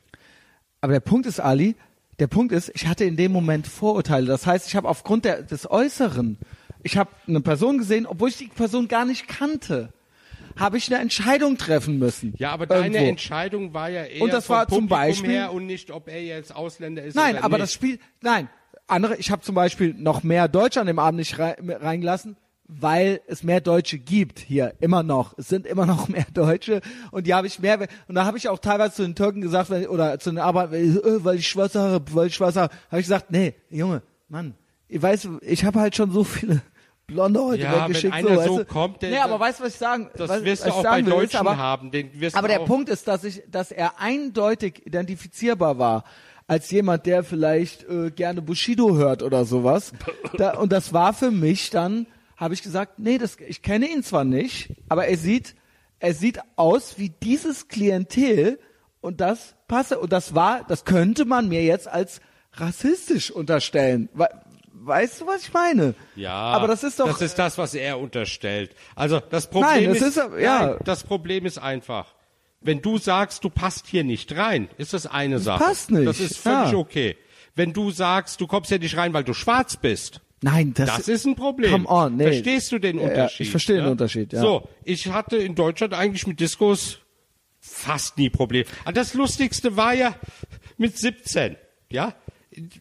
[0.80, 1.76] Aber der Punkt ist, Ali,
[2.18, 4.26] der Punkt ist, ich hatte in dem Moment Vorurteile.
[4.26, 6.36] Das heißt, ich habe aufgrund der, des Äußeren,
[6.82, 9.92] ich habe eine Person gesehen, obwohl ich die Person gar nicht kannte,
[10.58, 12.34] habe ich eine Entscheidung treffen müssen.
[12.38, 13.08] Ja, aber deine Irgendwo.
[13.10, 16.08] Entscheidung war ja eher Und das vom war zum Publikum Beispiel- her und nicht, ob
[16.08, 17.62] er jetzt Ausländer ist Nein, aber nicht.
[17.62, 18.48] das Spiel, nein,
[18.86, 22.36] andere, ich habe zum Beispiel noch mehr Deutsche an dem Abend nicht rei reingelassen,
[22.66, 25.36] weil es mehr Deutsche gibt hier immer noch.
[25.38, 26.80] Es sind immer noch mehr Deutsche
[27.10, 27.78] und die habe ich mehr
[28.08, 31.24] und da habe ich auch teilweise zu den Türken gesagt, oder zu den Arbeitern, äh,
[31.24, 34.54] weil ich schwarze Haare, weil ich schwarze Haare, habe ich gesagt, nee, Junge, Mann,
[34.88, 36.60] ich weiß, ich habe halt schon so viele
[37.08, 38.12] Blonde heute Ja, wenn weggeschickt.
[38.12, 38.64] einer so, so weißt du?
[38.66, 40.82] kommt, der- nee, aber weißt du, was ich sagen, Das was, wirst was du auch
[40.84, 41.90] bei will, ist Deutschen aber, haben.
[41.90, 46.04] Den wirst aber der auch, Punkt ist, dass ich, dass er eindeutig identifizierbar war
[46.46, 49.92] als jemand, der vielleicht äh, gerne Bushido hört oder sowas.
[50.36, 52.06] Da, und das war für mich dann,
[52.36, 55.54] habe ich gesagt, nee, das, ich kenne ihn zwar nicht, aber er sieht,
[56.00, 58.58] er sieht aus wie dieses Klientel
[59.00, 62.20] und das passe und das war, das könnte man mir jetzt als
[62.54, 64.08] rassistisch unterstellen.
[64.80, 65.94] We weißt du, was ich meine?
[66.16, 68.74] Ja, aber das ist doch das ist das, was er unterstellt.
[68.94, 70.66] Also das Problem Nein, das ist, ist ja.
[70.66, 72.14] nein, das Problem ist einfach.
[72.60, 75.62] Wenn du sagst, du passt hier nicht rein, ist das eine Sache.
[75.62, 76.78] passt nicht, Das ist völlig ja.
[76.78, 77.16] okay.
[77.54, 81.08] Wenn du sagst, du kommst hier nicht rein, weil du schwarz bist, Nein, das, das
[81.08, 81.70] ist ein Problem.
[81.72, 82.24] Come on, nee.
[82.24, 83.40] Verstehst du den Ja, ja, Unterschied?
[83.46, 84.40] ich verstehe den Unterschied, ja.
[84.40, 86.98] So, ich hatte in Deutschland eigentlich mit Diskos
[87.58, 88.66] fast nie Probleme.
[88.84, 90.14] Und das Lustigste war ja
[90.76, 91.56] mit 17,
[91.90, 92.14] ja.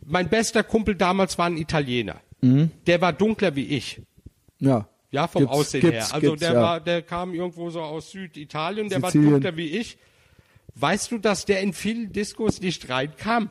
[0.06, 2.22] Mein bester Kumpel damals war ein Italiener.
[2.42, 4.02] Der war dunkler wie ich.
[4.60, 4.88] ja.
[5.10, 6.16] Ja, vom Gibt's- Aussehen gibt's- her.
[6.16, 6.62] Also der ja.
[6.62, 9.26] war, der kam irgendwo so aus Süditalien, der Sizilien.
[9.32, 9.98] war dunkler wie ich.
[10.76, 13.50] Weißt du, dass der in vielen Diskos nicht reinkam?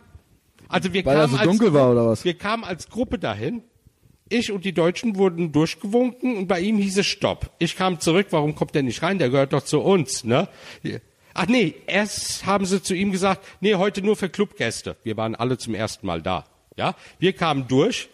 [0.69, 2.27] Also wir Weil kamen so als dunkel war oder was?
[2.27, 3.63] Wir kamen als Gruppe dahin.
[4.29, 7.51] Ich und die Deutschen wurden durchgewunken und bei ihm hieß es Stopp.
[7.59, 9.19] Ich kam zurück, warum kommt der nicht rein?
[9.19, 10.49] Der gehört doch zu uns, ne?
[11.39, 14.97] Ach nee, erst haben sie zu ihm gesagt, nee, heute nur für Clubgäste.
[15.05, 16.45] Wir waren alle zum ersten Mal da.
[16.77, 16.95] Ja?
[17.19, 18.09] Wir kamen durch,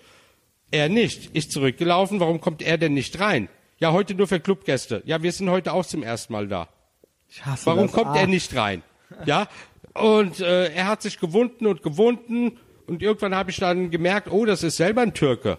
[0.71, 1.31] er nicht.
[1.33, 3.49] Ich zurückgelaufen, warum kommt er denn nicht rein?
[3.79, 5.03] Ja, heute nur für Clubgäste.
[5.07, 6.69] Ja, wir sind heute auch zum ersten Mal da.
[7.29, 7.93] Ich hasse Warum das.
[7.93, 8.21] kommt Ah.
[8.21, 8.83] er nicht rein?
[9.27, 9.49] Ja,
[9.95, 14.45] und äh, er hat sich gewunden und gewunden und irgendwann habe ich dann gemerkt, oh,
[14.45, 15.59] das ist selber ein Türke.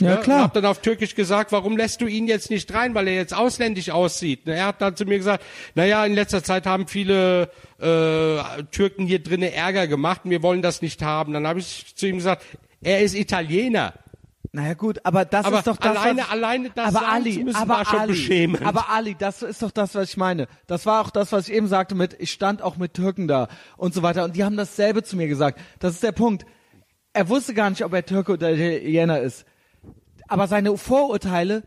[0.00, 0.40] Ja, Und klar.
[0.44, 3.34] habe dann auf Türkisch gesagt, warum lässt du ihn jetzt nicht rein, weil er jetzt
[3.34, 4.48] ausländisch aussieht.
[4.48, 5.44] Er hat dann zu mir gesagt,
[5.74, 10.62] naja, in letzter Zeit haben viele äh, Türken hier drinnen Ärger gemacht und wir wollen
[10.62, 11.32] das nicht haben.
[11.34, 12.42] Dann habe ich zu ihm gesagt,
[12.80, 13.92] er ist Italiener.
[14.54, 17.56] Naja gut, aber das Aber ist doch das, alleine- was, alleine das aber Ali, müssen,
[17.56, 18.58] aber Ali.
[18.64, 20.46] Aber Ali, das ist doch das, was ich meine.
[20.66, 23.48] Das war auch das, was ich eben sagte mit, ich stand auch mit Türken da
[23.78, 25.58] und so weiter und die haben dasselbe zu mir gesagt.
[25.78, 26.44] Das ist der Punkt.
[27.14, 29.46] Er wusste gar nicht, ob er Türke oder Italiener ist.
[30.28, 31.62] Aber seine Vorurteile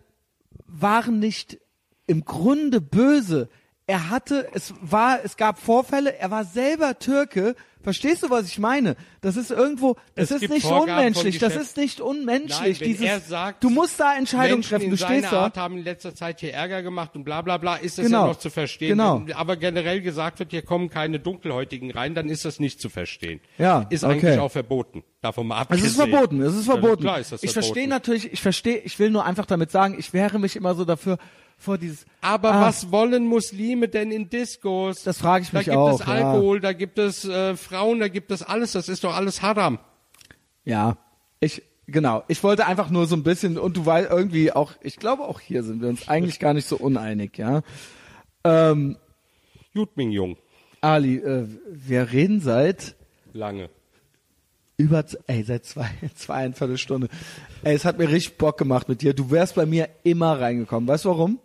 [0.67, 1.59] waren nicht
[2.07, 3.49] im Grunde böse.
[3.87, 7.55] Er hatte, es war, es gab Vorfälle, er war selber Türke.
[7.83, 8.95] Verstehst du, was ich meine?
[9.21, 12.79] Das ist irgendwo, das Es ist nicht Vorgaben unmenschlich, das ist nicht unmenschlich.
[12.79, 15.31] Nein, wenn dieses, er sagt, du musst da Entscheidungen Menschen treffen, in du seiner stehst
[15.33, 15.41] da.
[15.43, 18.21] Art haben in letzter Zeit hier Ärger gemacht und bla bla bla, ist das Genau.
[18.23, 18.89] ja noch zu verstehen.
[18.89, 19.21] Genau.
[19.23, 22.89] Wenn aber generell gesagt wird, hier kommen keine Dunkelhäutigen rein, dann ist das nicht zu
[22.89, 23.39] verstehen.
[23.59, 24.13] Ja, Ist okay.
[24.13, 25.03] eigentlich auch verboten.
[25.21, 25.87] Davon mal Es abgesehen.
[25.89, 27.01] ist verboten, es ist Ja, verboten.
[27.03, 27.65] Klar ist das ich verboten.
[27.73, 30.85] verstehe natürlich, ich verstehe, ich will nur einfach damit sagen, ich wehre mich immer so
[30.85, 31.19] dafür,
[31.57, 32.61] vor dieses, Aber Ah.
[32.67, 35.03] was wollen Muslime denn in Diskos?
[35.03, 36.13] Das frage ich mich Da gibt auch, es ja.
[36.13, 38.73] Alkohol, da gibt es äh, Frauen, da gibt es alles.
[38.73, 39.79] Das ist doch alles Haram.
[40.63, 40.97] ja,
[41.39, 44.97] ich, genau, ich wollte einfach nur so ein bisschen, und du weißt irgendwie auch, ich
[44.97, 47.61] glaube auch hier sind wir uns eigentlich gar nicht so uneinig, ja.
[48.43, 48.97] Ähm,
[49.73, 50.37] Gut, Ming Jung.
[50.81, 52.95] Ali, äh, wir reden seit
[53.33, 53.69] Lange.
[54.77, 57.09] über, ey, seit zwei, zweieinviertel Stunde.
[57.63, 59.13] Ey, es hat mir richtig Bock gemacht mit dir.
[59.13, 60.87] Du wärst bei mir immer reingekommen.
[60.87, 61.39] Weißt du warum?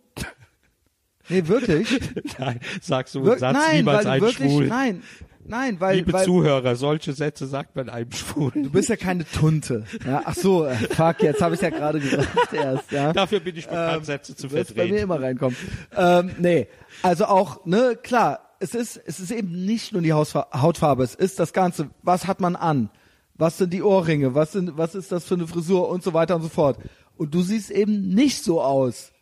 [1.31, 2.01] Nee, wirklich.
[2.39, 4.67] Nein, sagst du Wir einen Satz nein, niemals weil einem wirklich, Schwul.
[4.67, 5.03] nein,
[5.45, 8.65] nein, weil, Liebe weil Zuhörer, solche Sätze sagt man einem Schwulen.
[8.65, 9.85] du bist ja keine Tunte.
[10.07, 13.13] Ja, ach so, äh, fuck, jetzt habe ich ja gerade gesagt erst, ja.
[13.13, 15.05] Dafür bin ich bekannt, Sätze zu wirst bei mir verdrehen.
[15.05, 15.57] immer reinkommen.
[15.97, 16.69] Ähm, nee,
[17.03, 21.39] also auch, ne, klar, es ist, es ist eben nicht nur die Hautfarbe, es ist
[21.39, 22.91] das Ganze, was hat man an?
[23.35, 24.35] Was sind die Ohrringe?
[24.35, 26.77] Was sind, was ist das für eine Frisur und so weiter und so fort.
[27.17, 29.13] Und du siehst eben nicht so aus.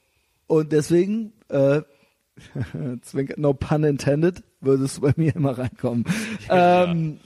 [0.49, 1.83] Und deswegen, äh,
[3.37, 6.05] no pun intended, würdest du bei mir immer reinkommen.
[6.51, 7.19] ähm,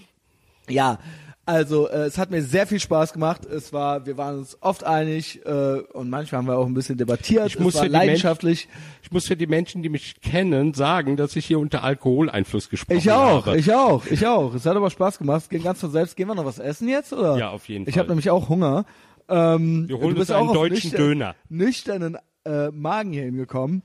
[0.69, 0.99] ja,
[1.45, 3.45] also äh, es hat mir sehr viel Spaß gemacht.
[3.47, 6.97] Es war, wir waren uns oft einig äh, und manchmal haben wir auch ein bisschen
[6.99, 7.47] debattiert.
[7.49, 8.69] Ich muss es war für die Menschen- leidenschaftlich.
[9.03, 12.97] Ich muss für die Menschen, die mich kennen, sagen, dass ich hier unter Alkoholeinfluss gesprochen
[12.99, 13.59] Ich auch, habe.
[13.59, 14.55] ich auch, ich auch.
[14.55, 15.43] Es hat aber Spaß gemacht.
[15.43, 16.17] Es ging ganz von selbst.
[16.17, 17.37] Gehen wir noch was essen jetzt oder?
[17.37, 18.03] Ja, auf jeden Ich Fall.
[18.03, 18.85] habe nämlich auch Hunger.
[19.29, 21.35] Ähm, Wir holen du bist uns auch deutschen nüchtern- Döner.
[21.49, 23.83] Nüchternen äh, Magen hier hingekommen.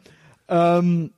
[0.48, 1.12] Ähm,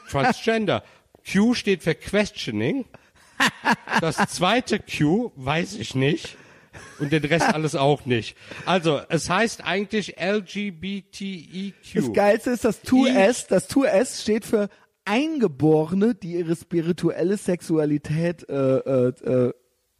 [0.10, 0.84] Transgender.
[1.30, 2.86] Q steht für Questioning.
[4.02, 6.38] Das zweite Q weiß ich nicht.
[7.00, 8.36] Und den Rest alles auch nicht.
[8.66, 11.74] Also, es heißt eigentlich LGBTEQ.
[11.94, 14.70] Das Geilste ist, das 2S, das 2S steht für
[15.06, 19.54] Eingeborene, die ihre spirituelle Sexualität äh, äh, äh,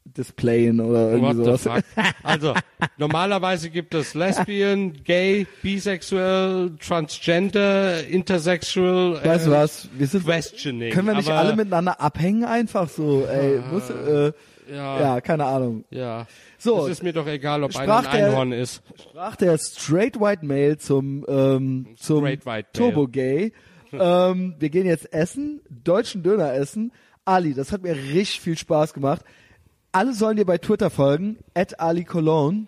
[0.06, 1.84] displayen oder irgendwie What sowas.
[2.24, 2.54] Also,
[2.98, 9.20] normalerweise gibt es Lesbian, Gay, Bisexuell, Transgender, Intersexual.
[9.24, 9.90] äh, Weißt du was?
[9.98, 10.92] Wir sind, Questioning.
[10.94, 14.32] können wir nicht aber, alle miteinander abhängen einfach so, ey, muss, äh,
[14.72, 15.00] Ja.
[15.00, 15.84] ja, keine Ahnung.
[15.90, 16.26] Ja.
[16.58, 18.82] So, Es ist mir doch egal, ob einer sprach ein der- Einhorn ist.
[19.02, 22.26] sprach der Straight White Male zum, ähm, zum.
[22.72, 23.52] Turbo Gay.
[23.92, 26.92] ähm, wir gehen jetzt essen, deutschen Döner essen.
[27.26, 29.22] Ali, das hat mir richtig viel Spaß gemacht.
[29.96, 32.66] Alle sollen dir bei Twitter folgen, at Ali Cologne.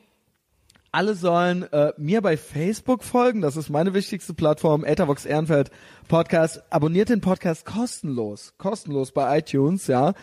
[0.91, 5.71] Alle sollen äh, mir bei Facebook folgen, das ist meine wichtigste Plattform, Ethervox Ehrenfeld
[6.07, 6.61] Podcast.
[6.69, 10.13] Abonniert den Podcast kostenlos, kostenlos bei iTunes, ja.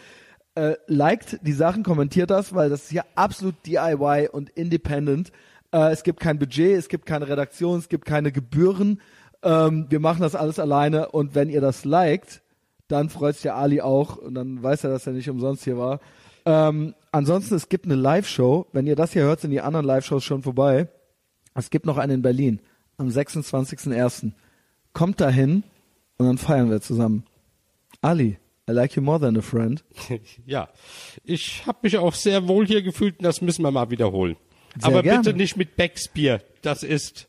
[0.54, 5.32] Äh, liked die Sachen, kommentiert das, weil das ist hier absolut DIY und independent.
[5.72, 9.00] Äh, es gibt kein Budget, es gibt keine Redaktion, es gibt keine Gebühren.
[9.42, 12.42] Ähm, wir machen das alles alleine und wenn ihr das liked,
[12.86, 15.78] dann freut sich der Ali auch und dann weiß er, dass er nicht umsonst hier
[15.78, 15.98] war.
[16.44, 18.66] Ähm, ansonsten, es gibt eine Live-Show.
[18.72, 20.88] Wenn ihr das hier hört, sind die anderen Live-Shows schon vorbei.
[21.54, 22.60] Es gibt noch eine in Berlin
[22.96, 24.32] am 26.01.
[24.92, 25.62] Kommt dahin
[26.18, 27.24] und dann feiern wir zusammen.
[28.00, 28.38] Ali,
[28.68, 29.84] I like you more than a friend.
[30.46, 30.68] Ja.
[31.24, 34.36] Ich habe mich auch sehr wohl hier gefühlt und das müssen wir mal wiederholen.
[34.78, 35.22] Sehr Aber gerne.
[35.22, 36.40] bitte nicht mit Becksbier.
[36.62, 37.28] Das ist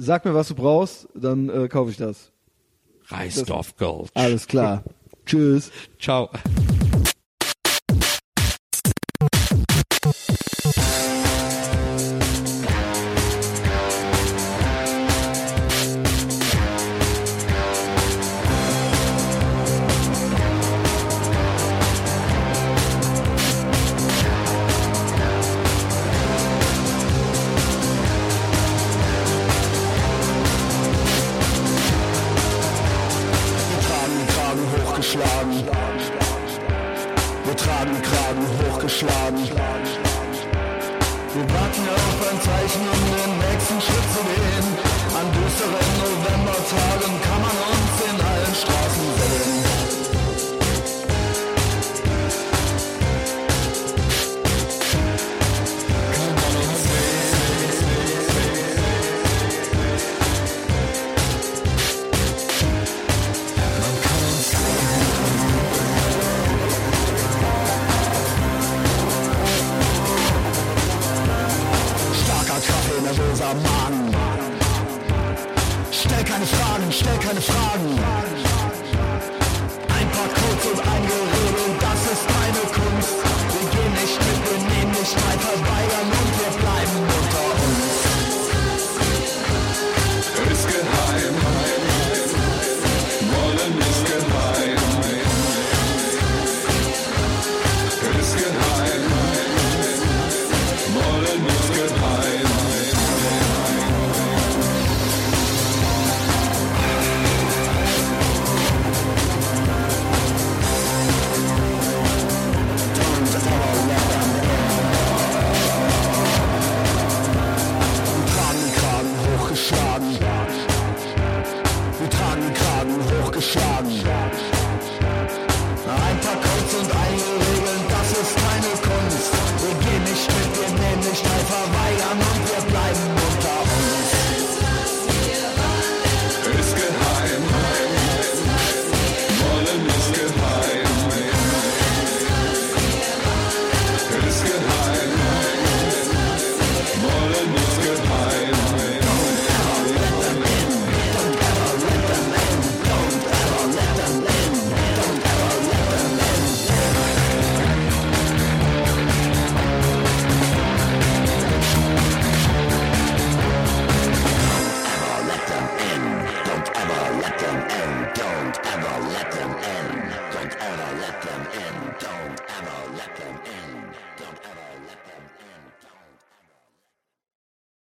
[0.00, 2.30] Sag mir, was du brauchst, dann äh, kaufe ich das.
[3.08, 4.10] Reisdorf Gold.
[4.14, 4.84] Alles klar.
[5.26, 5.72] Tschüss.
[5.98, 6.30] Ciao.